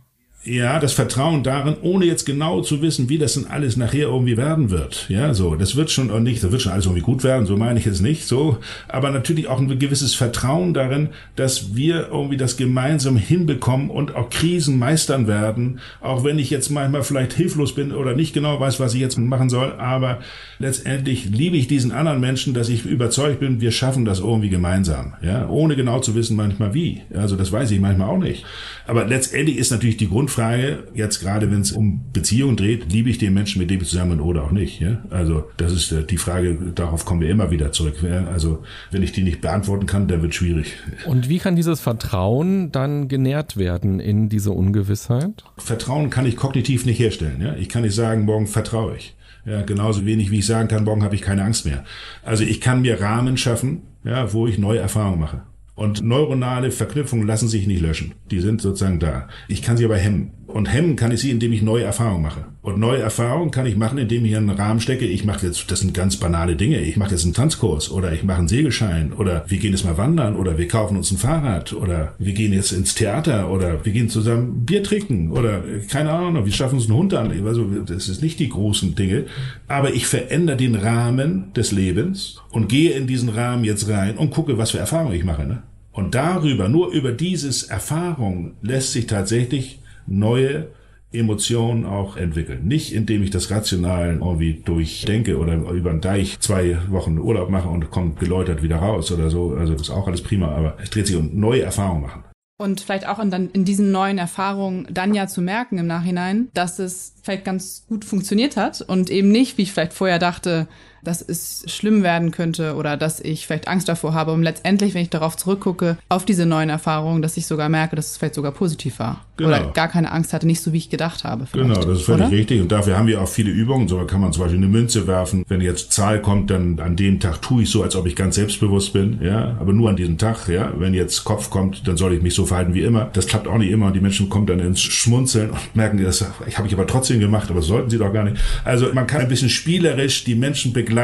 Ja, 0.47 0.79
das 0.79 0.93
Vertrauen 0.93 1.43
darin, 1.43 1.75
ohne 1.83 2.05
jetzt 2.05 2.25
genau 2.25 2.61
zu 2.61 2.81
wissen, 2.81 3.09
wie 3.09 3.19
das 3.19 3.35
denn 3.35 3.49
alles 3.49 3.77
nachher 3.77 4.07
irgendwie 4.07 4.37
werden 4.37 4.71
wird. 4.71 5.07
Ja, 5.09 5.35
so, 5.35 5.57
das 5.57 5.75
wird 5.75 5.91
schon 5.91 6.23
nicht, 6.23 6.41
das 6.45 6.53
wird 6.53 6.63
schon 6.63 6.71
alles 6.71 6.85
irgendwie 6.85 7.03
gut 7.03 7.25
werden, 7.25 7.47
so 7.47 7.57
meine 7.57 7.81
ich 7.81 7.87
es 7.87 8.01
nicht, 8.01 8.29
so. 8.29 8.59
Aber 8.87 9.11
natürlich 9.11 9.49
auch 9.49 9.59
ein 9.59 9.77
gewisses 9.81 10.15
Vertrauen 10.15 10.73
darin, 10.73 11.09
dass 11.35 11.75
wir 11.75 12.11
irgendwie 12.13 12.37
das 12.37 12.57
gemeinsam 12.57 13.17
hinbekommen 13.17 13.91
und 13.91 14.15
auch 14.15 14.31
Krisen 14.31 14.79
meistern 14.79 15.27
werden, 15.27 15.81
auch 16.01 16.23
wenn 16.23 16.39
ich 16.39 16.51
jetzt 16.51 16.71
manchmal 16.71 17.03
vielleicht 17.03 17.33
hilflos 17.33 17.75
bin 17.75 17.91
oder 17.91 18.15
nicht 18.15 18.33
genau 18.33 18.61
weiß, 18.61 18.79
was 18.79 18.95
ich 18.95 19.01
jetzt 19.01 19.19
machen 19.19 19.51
soll, 19.51 19.73
aber 19.73 20.21
letztendlich 20.61 21.25
liebe 21.25 21.57
ich 21.57 21.67
diesen 21.67 21.91
anderen 21.91 22.21
Menschen, 22.21 22.55
dass 22.55 22.69
ich 22.69 22.85
überzeugt 22.85 23.41
bin, 23.41 23.61
wir 23.61 23.73
schaffen 23.73 24.05
das 24.05 24.21
irgendwie 24.21 24.51
gemeinsam, 24.51 25.15
ja, 25.23 25.49
ohne 25.49 25.75
genau 25.75 25.99
zu 25.99 26.15
wissen 26.15 26.37
manchmal 26.37 26.73
wie. 26.73 27.03
Also 27.13 27.35
das 27.35 27.51
weiß 27.51 27.69
ich 27.73 27.81
manchmal 27.81 28.11
auch 28.11 28.19
nicht. 28.19 28.45
Aber 28.87 29.05
letztendlich 29.05 29.57
ist 29.57 29.73
natürlich 29.73 29.97
die 29.97 30.09
Grundfrage, 30.09 30.36
Frage, 30.37 30.85
jetzt 30.93 31.21
gerade 31.21 31.51
wenn 31.51 31.63
es 31.63 31.73
um 31.73 32.13
Beziehungen 32.13 32.57
dreht, 32.57 32.93
liebe 32.93 33.09
ich 33.09 33.17
den 33.17 33.33
Menschen, 33.33 33.59
mit 33.59 33.71
dem 33.71 33.81
ich 33.81 33.89
zusammen 33.89 34.19
bin 34.19 34.21
oder 34.21 34.45
auch 34.45 34.51
nicht. 34.51 34.81
Ja? 34.81 34.99
Also 35.09 35.49
das 35.57 35.73
ist 35.73 35.93
äh, 35.93 36.05
die 36.05 36.19
Frage, 36.19 36.59
darauf 36.75 37.07
kommen 37.07 37.23
wir 37.23 37.31
immer 37.31 37.51
wieder 37.51 37.73
zurück. 37.73 37.97
Also 38.31 38.63
wenn 38.91 39.03
ich 39.03 39.13
die 39.13 39.23
nicht 39.23 39.41
beantworten 39.41 39.87
kann, 39.87 40.09
dann 40.09 40.21
wird 40.21 40.35
schwierig. 40.35 40.77
Und 41.07 41.31
wie 41.31 41.39
kann 41.39 41.57
dieses 41.57 41.81
Vertrauen 41.81 42.71
dann 42.71 43.09
genährt 43.09 43.57
werden 43.57 43.99
in 43.99 44.29
diese 44.29 44.53
Ungewissheit? 44.53 45.45
Vertrauen 45.57 46.11
kann 46.11 46.27
ich 46.27 46.37
kognitiv 46.37 46.85
nicht 46.85 46.99
herstellen. 46.99 47.41
Ja? 47.41 47.57
Ich 47.57 47.71
kann 47.71 47.83
nicht 47.83 47.95
sagen, 47.95 48.27
morgen 48.27 48.47
vertraue 48.47 48.97
ich. 48.97 49.17
Ja, 49.47 49.63
genauso 49.63 50.05
wenig 50.05 50.31
wie 50.31 50.41
ich 50.41 50.47
sagen 50.47 50.69
kann, 50.69 50.85
morgen 50.85 51.03
habe 51.03 51.15
ich 51.15 51.23
keine 51.23 51.45
Angst 51.45 51.65
mehr. 51.65 51.85
Also 52.23 52.45
ich 52.45 52.61
kann 52.61 52.83
mir 52.83 53.01
Rahmen 53.01 53.37
schaffen, 53.37 53.83
ja, 54.05 54.33
wo 54.33 54.47
ich 54.47 54.59
neue 54.59 54.81
Erfahrungen 54.81 55.21
mache. 55.21 55.43
Und 55.77 56.03
neuronale 56.03 56.71
Verknüpfungen 56.71 57.27
lassen 57.27 57.49
sich 57.49 57.67
nicht 57.67 57.83
löschen. 57.83 58.15
Die 58.31 58.41
sind 58.41 58.63
sozusagen 58.63 58.99
da. 58.99 59.29
Ich 59.47 59.61
kann 59.61 59.77
sie 59.77 59.85
aber 59.85 59.99
hemmen. 59.99 60.33
Und 60.57 60.73
hemmen 60.73 60.97
kann 60.97 61.13
ich 61.13 61.21
sie, 61.21 61.31
indem 61.31 61.53
ich 61.53 61.61
neue 61.61 61.85
Erfahrungen 61.85 62.23
mache. 62.23 62.47
Und 62.63 62.79
neue 62.79 63.01
Erfahrungen 63.01 63.51
kann 63.51 63.67
ich 63.67 63.77
machen, 63.77 63.99
indem 63.99 64.25
ich 64.25 64.35
einen 64.35 64.49
Rahmen 64.49 64.81
stecke. 64.81 65.05
Ich 65.05 65.23
mache 65.23 65.45
jetzt, 65.45 65.71
das 65.71 65.81
sind 65.81 65.93
ganz 65.93 66.17
banale 66.17 66.57
Dinge. 66.57 66.81
Ich 66.81 66.97
mache 66.97 67.11
jetzt 67.11 67.25
einen 67.25 67.35
Tanzkurs 67.35 67.91
oder 67.91 68.15
ich 68.15 68.25
mache 68.25 68.39
einen 68.39 68.49
Segelschein 68.49 69.13
oder 69.13 69.45
wir 69.49 69.59
gehen 69.59 69.73
jetzt 69.73 69.85
mal 69.85 69.99
wandern 69.99 70.35
oder 70.35 70.57
wir 70.57 70.67
kaufen 70.67 70.97
uns 70.97 71.11
ein 71.11 71.19
Fahrrad 71.19 71.75
oder 71.75 72.15
wir 72.19 72.33
gehen 72.33 72.55
jetzt 72.55 72.73
ins 72.73 72.95
Theater 72.95 73.51
oder 73.51 73.85
wir 73.85 73.93
gehen 73.93 74.09
zusammen 74.09 74.65
Bier 74.65 74.83
trinken 74.83 75.31
oder 75.31 75.63
keine 75.91 76.11
Ahnung, 76.11 76.47
wir 76.47 76.53
schaffen 76.53 76.77
uns 76.77 76.87
einen 76.87 76.97
Hund 76.97 77.13
an. 77.13 77.31
Also 77.47 77.67
das 77.85 78.09
ist 78.09 78.23
nicht 78.23 78.41
die 78.41 78.49
großen 78.49 78.95
Dinge. 78.95 79.27
Aber 79.69 79.93
ich 79.93 80.07
verändere 80.07 80.57
den 80.57 80.75
Rahmen 80.75 81.53
des 81.53 81.71
Lebens 81.71 82.41
und 82.49 82.71
gehe 82.71 82.93
in 82.93 83.07
diesen 83.07 83.29
Rahmen 83.29 83.65
jetzt 83.65 83.91
rein 83.91 84.17
und 84.17 84.31
gucke, 84.31 84.57
was 84.57 84.71
für 84.71 84.79
Erfahrungen 84.79 85.17
ich 85.17 85.25
mache. 85.25 85.45
Ne? 85.45 85.63
Und 85.93 86.15
darüber, 86.15 86.71
nur 86.71 86.93
über 86.93 87.13
dieses 87.13 87.65
Erfahrung 87.65 88.53
lässt 88.63 88.93
sich 88.93 89.07
tatsächlich 89.07 89.81
neue 90.07 90.69
Emotionen 91.13 91.85
auch 91.85 92.17
entwickeln. 92.17 92.67
Nicht 92.67 92.93
indem 92.93 93.23
ich 93.23 93.31
das 93.31 93.51
rational 93.51 94.19
irgendwie 94.21 94.63
durchdenke 94.65 95.39
oder 95.39 95.55
über 95.55 95.91
einen 95.91 96.01
Deich 96.01 96.39
zwei 96.41 96.79
Wochen 96.89 97.19
Urlaub 97.19 97.49
mache 97.49 97.69
und 97.69 97.91
kommt 97.91 98.19
geläutert 98.19 98.63
wieder 98.63 98.77
raus 98.77 99.11
oder 99.13 99.31
so. 99.31 99.55
Also 99.55 99.75
ist 99.75 99.91
auch 99.91 100.07
alles 100.07 100.23
prima, 100.23 100.49
aber 100.49 100.77
es 100.83 100.91
dreht 100.91 101.07
sich 101.07 101.17
um 101.17 101.39
neue 101.39 101.63
Erfahrungen 101.63 102.03
machen. 102.03 102.25
Und 102.59 102.81
vielleicht 102.81 103.07
auch 103.07 103.19
in, 103.19 103.31
dann 103.31 103.51
in 103.51 103.67
diesen 103.67 103.93
neuen 103.93 104.17
Erfahrungen 104.17 104.89
dann 104.91 105.15
ja 105.15 105.27
zu 105.27 105.43
merken 105.43 105.77
im 105.77 105.87
Nachhinein, 105.87 106.49
dass 106.55 106.79
es 106.79 107.15
vielleicht 107.23 107.45
ganz 107.45 107.85
gut 107.87 108.05
funktioniert 108.05 108.57
hat 108.57 108.81
und 108.81 109.11
eben 109.11 109.31
nicht, 109.31 109.59
wie 109.59 109.63
ich 109.63 109.73
vielleicht 109.73 109.93
vorher 109.93 110.19
dachte, 110.19 110.67
dass 111.07 111.23
es 111.23 111.65
schlimm 111.67 112.03
werden 112.03 112.31
könnte 112.31 112.75
oder 112.75 112.97
dass 112.97 113.21
ich 113.21 113.47
vielleicht 113.47 113.69
Angst 113.69 113.89
davor 113.89 114.15
habe, 114.15 114.33
um 114.33 114.43
letztendlich, 114.43 114.95
wenn 114.95 115.03
ich 115.03 115.11
darauf 115.11 115.37
zurückgucke, 115.37 115.97
auf 116.09 116.25
diese 116.25 116.47
neuen 116.47 116.69
Erfahrungen, 116.69 117.23
dass 117.23 117.37
ich 117.37 117.47
sogar 117.47 117.69
merke, 117.69 117.97
dass 117.97 118.11
es 118.11 118.17
vielleicht 118.17 118.35
sogar 118.35 118.53
positiv 118.53 118.99
war. 118.99 119.25
Genau. 119.37 119.51
Oder 119.51 119.73
gar 119.73 119.89
keine 119.89 120.13
Angst 120.13 120.33
hatte, 120.33 120.47
nicht 120.47 120.63
so 120.63 120.73
wie 120.73 120.79
ich 120.79 120.89
gedacht 120.89 121.25
habe. 121.25 121.47
Vielleicht. 121.47 121.69
Genau, 121.69 121.87
das 121.87 122.01
ist 122.01 122.07
völlig 122.07 122.27
oder? 122.27 122.37
richtig. 122.37 122.61
Und 122.63 122.73
dafür 122.73 122.97
haben 122.97 123.07
wir 123.07 123.21
auch 123.21 123.29
viele 123.29 123.51
Übungen. 123.51 123.87
So 123.87 123.99
kann 124.07 124.21
man 124.21 124.33
zum 124.33 124.43
Beispiel 124.43 124.59
eine 124.59 124.69
Münze 124.69 125.07
werfen. 125.07 125.45
Wenn 125.49 125.61
jetzt 125.61 125.93
Zahl 125.93 126.23
kommt, 126.23 126.51
dann 126.51 126.81
an 126.81 126.97
dem 126.97 127.21
Tag 127.21 127.43
tue 127.43 127.63
ich 127.63 127.71
so, 127.71 127.83
als 127.83 127.95
ob 127.97 128.07
ich 128.07 128.17
ganz 128.17 128.37
selbstbewusst 128.37 128.93
bin. 128.93 129.21
Ja, 129.23 129.57
aber 129.61 129.73
nur 129.73 129.91
an 129.91 129.97
diesem 129.97 130.17
Tag. 130.17 130.49
Ja, 130.49 130.73
wenn 130.79 130.95
jetzt 130.95 131.25
Kopf 131.25 131.51
kommt, 131.51 131.87
dann 131.87 131.97
soll 131.97 132.15
ich 132.15 132.23
mich 132.23 132.35
so 132.35 132.47
verhalten 132.47 132.73
wie 132.73 132.83
immer. 132.83 133.11
Das 133.13 133.27
klappt 133.27 133.47
auch 133.47 133.59
nicht 133.59 133.71
immer. 133.71 133.87
Und 133.87 133.93
die 133.93 134.01
Menschen 134.01 134.31
kommen 134.31 134.47
dann 134.47 134.61
ins 134.61 134.81
Schmunzeln 134.81 135.51
und 135.51 135.77
merken, 135.77 136.03
das 136.03 136.25
habe 136.55 136.67
ich 136.67 136.75
aber 136.75 136.87
trotzdem 136.87 137.21
gemacht, 137.21 137.51
aber 137.51 137.61
sollten 137.61 137.91
sie 137.91 137.99
doch 137.99 138.13
gar 138.13 138.25
nicht. 138.25 138.37
Also 138.65 138.93
man 138.95 139.07
kann 139.07 139.21
ein 139.21 139.29
bisschen 139.29 139.51
spielerisch 139.51 140.25
die 140.25 140.35
Menschen 140.35 140.73
begleiten, 140.73 140.96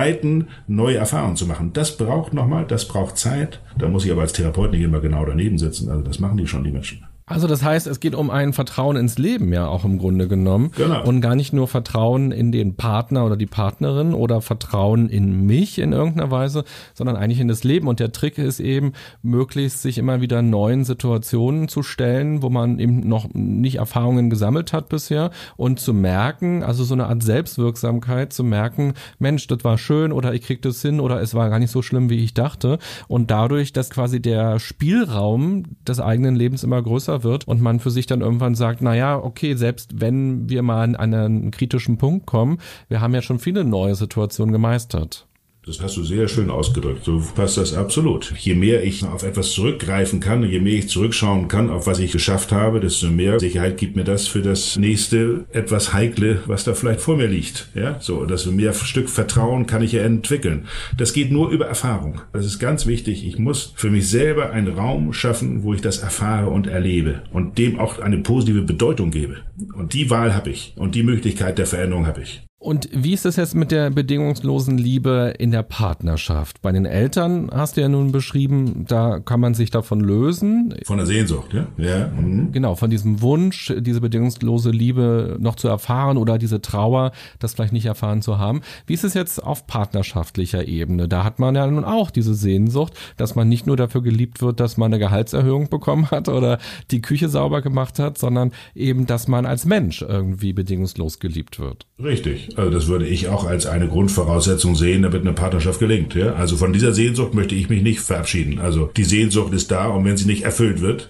neue 0.67 0.97
Erfahrungen 0.97 1.37
zu 1.37 1.47
machen. 1.47 1.73
Das 1.73 1.97
braucht 1.97 2.33
nochmal, 2.33 2.65
das 2.67 2.89
braucht 2.89 3.19
Zeit. 3.19 3.61
Da 3.79 3.89
muss 3.89 4.05
ich 4.05 4.13
aber 4.13 4.23
als 4.23 4.33
Therapeut 4.33 4.73
nicht 4.73 4.83
immer 4.83 5.01
genau 5.01 5.25
daneben 5.25 5.59
sitzen. 5.59 5.91
Also 5.91 6.03
das 6.03 6.19
machen 6.19 6.37
die 6.37 6.47
schon, 6.47 6.65
die 6.65 6.73
Menschen. 6.73 7.07
Also 7.27 7.47
das 7.47 7.63
heißt, 7.63 7.87
es 7.87 8.01
geht 8.01 8.15
um 8.15 8.31
ein 8.31 8.53
Vertrauen 8.53 8.97
ins 8.97 9.17
Leben 9.17 9.53
ja 9.53 9.67
auch 9.67 9.85
im 9.85 9.99
Grunde 9.99 10.29
genommen. 10.29 10.73
Genau. 10.77 11.05
Und 11.05 11.21
gar 11.21 11.37
nicht 11.37 11.53
nur 11.53 11.69
Vertrauen 11.69 12.33
in 12.33 12.53
den 12.53 12.75
Partner 12.75 13.25
oder 13.25 13.37
die 13.37 13.47
Partnerin 13.47 14.13
oder 14.13 14.41
Vertrauen 14.41 15.09
in 15.09 15.47
mich 15.47 15.79
in 15.79 15.93
irgendeiner 15.93 16.31
Weise, 16.31 16.65
sondern 16.95 17.17
eigentlich 17.17 17.41
in 17.41 17.49
das 17.49 17.65
Leben. 17.65 17.87
Und 17.87 18.01
der 18.01 18.13
Trick 18.13 18.39
ist 18.39 18.61
eben, 18.61 18.93
möglichst 19.23 19.83
sich 19.83 19.99
immer 19.99 20.21
wieder 20.21 20.43
neuen 20.43 20.85
Situationen 20.85 21.69
zu 21.69 21.83
stellen, 21.83 22.43
wo 22.43 22.51
man 22.51 22.79
eben 22.79 23.01
noch 23.09 23.29
nicht 23.33 23.77
Erfahrungen 23.77 24.29
gesammelt 24.29 24.73
hat 24.73 24.89
bisher 24.89 25.31
und 25.57 25.79
zu 25.79 25.95
merken, 25.95 26.63
also 26.63 26.85
so 26.85 26.95
eine 26.95 27.07
Art 27.07 27.23
Selbstwirksamkeit, 27.23 28.33
zu 28.33 28.43
merken, 28.43 28.95
Mensch, 29.19 29.47
das 29.47 29.63
war 29.65 29.79
schön 29.79 30.13
oder 30.13 30.35
ich 30.35 30.43
krieg 30.43 30.61
das 30.63 30.83
hin 30.83 31.01
oder 31.01 31.21
es 31.21 31.35
war 31.35 31.51
gar 31.51 31.59
nicht 31.59 31.71
so 31.71 31.83
schlimm, 31.83 32.11
wie 32.11 32.23
ich 32.25 32.35
dachte. 32.35 32.79
Und 33.07 33.31
dadurch, 33.31 33.73
dass 33.73 33.91
quasi 33.91 34.21
der 34.21 34.59
Spielraum 34.59 35.65
des 35.87 36.01
eigenen 36.01 36.35
Lebens 36.35 36.65
immer 36.65 36.83
größer 36.83 37.12
größer 37.13 37.23
wird 37.25 37.47
und 37.49 37.61
man 37.61 37.81
für 37.81 37.91
sich 37.91 38.07
dann 38.07 38.21
irgendwann 38.21 38.55
sagt, 38.55 38.81
na 38.83 38.95
okay, 39.23 39.55
selbst 39.55 40.01
wenn 40.01 40.49
wir 40.49 40.63
mal 40.63 40.83
an 40.83 40.97
einen 40.97 41.51
kritischen 41.51 41.99
Punkt 41.99 42.27
kommen, 42.27 42.59
wir 42.89 43.01
haben 43.01 43.15
ja 43.15 43.23
schon 43.23 43.39
viele 43.39 43.65
neue 43.65 43.95
Situationen 43.95 44.53
gemeistert. 44.53 45.27
Das 45.65 45.81
hast 45.81 45.97
du 45.97 46.03
sehr 46.03 46.27
schön 46.27 46.51
ausgedrückt. 46.51 47.05
So 47.05 47.23
passt 47.37 47.57
das 47.57 47.73
absolut. 47.73 48.35
Je 48.37 48.57
mehr 48.57 48.83
ich 48.83 49.05
auf 49.05 49.23
etwas 49.23 49.53
zurückgreifen 49.53 50.19
kann, 50.19 50.43
je 50.43 50.59
mehr 50.59 50.73
ich 50.73 50.89
zurückschauen 50.89 51.47
kann, 51.47 51.71
auf 51.71 51.87
was 51.87 52.01
ich 52.01 52.11
geschafft 52.11 52.51
habe, 52.51 52.81
desto 52.81 53.07
mehr 53.07 53.39
Sicherheit 53.39 53.77
gibt 53.77 53.95
mir 53.95 54.03
das 54.03 54.27
für 54.27 54.43
das 54.43 54.77
nächste 54.77 55.45
etwas 55.53 55.93
heikle, 55.93 56.43
was 56.47 56.65
da 56.65 56.75
vielleicht 56.75 57.01
vor 57.01 57.17
mir 57.17 57.29
liegt. 57.29 57.69
Ja, 57.77 58.01
so, 58.01 58.27
desto 58.27 58.51
mehr 58.51 58.75
Stück 58.75 59.09
Vertrauen 59.09 59.67
kann 59.67 59.85
ich 59.85 59.93
ja 59.93 60.03
entwickeln. 60.03 60.67
Das 60.97 61.13
geht 61.13 61.31
nur 61.31 61.51
über 61.51 61.67
Erfahrung. 61.67 62.23
Das 62.33 62.45
ist 62.45 62.59
ganz 62.59 62.87
wichtig. 62.87 63.25
Ich 63.25 63.39
muss 63.39 63.73
für 63.77 63.91
mich 63.91 64.09
selber 64.09 64.51
einen 64.51 64.77
Raum 64.77 65.13
schaffen, 65.13 65.63
wo 65.63 65.75
ich 65.75 65.81
das 65.81 65.99
erfahre 65.99 66.51
und 66.51 66.67
erlebe 66.67 67.23
und 67.33 67.57
dem 67.59 67.79
auch 67.79 68.01
eine 68.01 68.19
positive 68.19 68.63
Bedeutung 68.63 69.13
gebe. 69.13 69.37
Und 69.75 69.95
die 69.95 70.11
Wahl 70.11 70.35
habe 70.35 70.51
ich 70.51 70.73
und 70.75 70.97
die 70.97 71.05
Möglichkeit 71.05 71.57
der 71.59 71.67
Veränderung 71.67 72.09
habe 72.09 72.23
ich. 72.23 72.43
Und 72.63 72.89
wie 72.93 73.13
ist 73.13 73.27
es 73.27 73.35
jetzt 73.35 73.57
mit 73.57 73.73
der 73.73 73.91
bedingungslosen 73.91 74.79
Liebe 74.79 75.35
in 75.37 75.51
der 75.51 75.65
Partnerschaft? 75.65 76.63
Bei 76.63 76.71
den 76.71 76.87
Eltern 76.87 77.51
hast 77.53 77.77
du 77.77 77.81
ja 77.81 77.89
nun 77.89 78.13
beschrieben, 78.13 78.85
da 78.87 79.19
kann 79.19 79.41
man 79.41 79.55
sich 79.55 79.71
davon 79.71 80.01
lösen. 80.01 80.73
Von 80.85 80.99
der 80.99 81.07
Sehnsucht, 81.07 81.53
ja? 81.53 81.67
Ja. 81.77 82.07
Mhm. 82.07 82.53
Genau, 82.53 82.77
von 82.77 82.89
diesem 82.89 83.21
Wunsch, 83.21 83.73
diese 83.81 84.01
bedingungslose 84.01 84.71
Liebe 84.71 85.39
noch 85.41 85.57
zu 85.57 85.67
erfahren 85.67 86.17
oder 86.17 86.39
diese 86.39 86.63
Trauer, 86.63 87.11
das 87.41 87.55
vielleicht 87.55 87.73
nicht 87.73 87.87
erfahren 87.87 88.23
zu 88.23 88.39
haben. 88.39 88.61
Wie 88.87 88.95
ist 88.95 89.03
es 89.03 89.15
jetzt 89.15 89.43
auf 89.43 89.67
partnerschaftlicher 89.67 90.69
Ebene? 90.69 91.09
Da 91.09 91.25
hat 91.25 91.41
man 91.41 91.57
ja 91.57 91.67
nun 91.67 91.85
auch 91.85 92.13
diese 92.13 92.35
Sehnsucht, 92.35 92.95
dass 93.17 93.35
man 93.35 93.49
nicht 93.49 93.67
nur 93.67 93.77
dafür 93.77 94.03
geliebt 94.03 94.41
wird, 94.41 94.61
dass 94.61 94.77
man 94.77 94.93
eine 94.93 95.01
Gehaltserhöhung 95.01 95.69
bekommen 95.69 96.13
hat 96.13 96.29
oder 96.29 96.59
die 96.93 97.03
Küche 97.03 97.29
sauber 97.29 97.61
gemacht 97.61 97.99
hat, 97.99 98.19
sondern 98.19 98.53
eben, 98.77 99.07
dass 99.07 99.27
man 99.27 99.47
als 99.47 99.65
Mensch 99.65 100.03
irgendwie 100.03 100.53
bedingungslos 100.53 101.19
geliebt 101.19 101.59
wird. 101.59 101.87
Richtig. 101.99 102.52
Also 102.57 102.71
das 102.71 102.87
würde 102.87 103.07
ich 103.07 103.29
auch 103.29 103.45
als 103.45 103.67
eine 103.67 103.89
Grundvoraussetzung 103.89 104.77
sehen, 104.77 105.03
damit 105.03 105.23
eine 105.23 105.33
Partnerschaft 105.33 105.79
gelingt. 105.79 106.15
Ja? 106.15 106.35
Also 106.35 106.57
von 106.57 106.73
dieser 106.73 106.93
Sehnsucht 106.93 107.35
möchte 107.35 107.55
ich 107.55 107.69
mich 107.69 107.83
nicht 107.83 108.01
verabschieden. 108.01 108.59
Also 108.59 108.91
die 108.97 109.05
Sehnsucht 109.05 109.53
ist 109.53 109.71
da 109.71 109.87
und 109.89 110.05
wenn 110.05 110.17
sie 110.17 110.27
nicht 110.27 110.43
erfüllt 110.43 110.81
wird, 110.81 111.09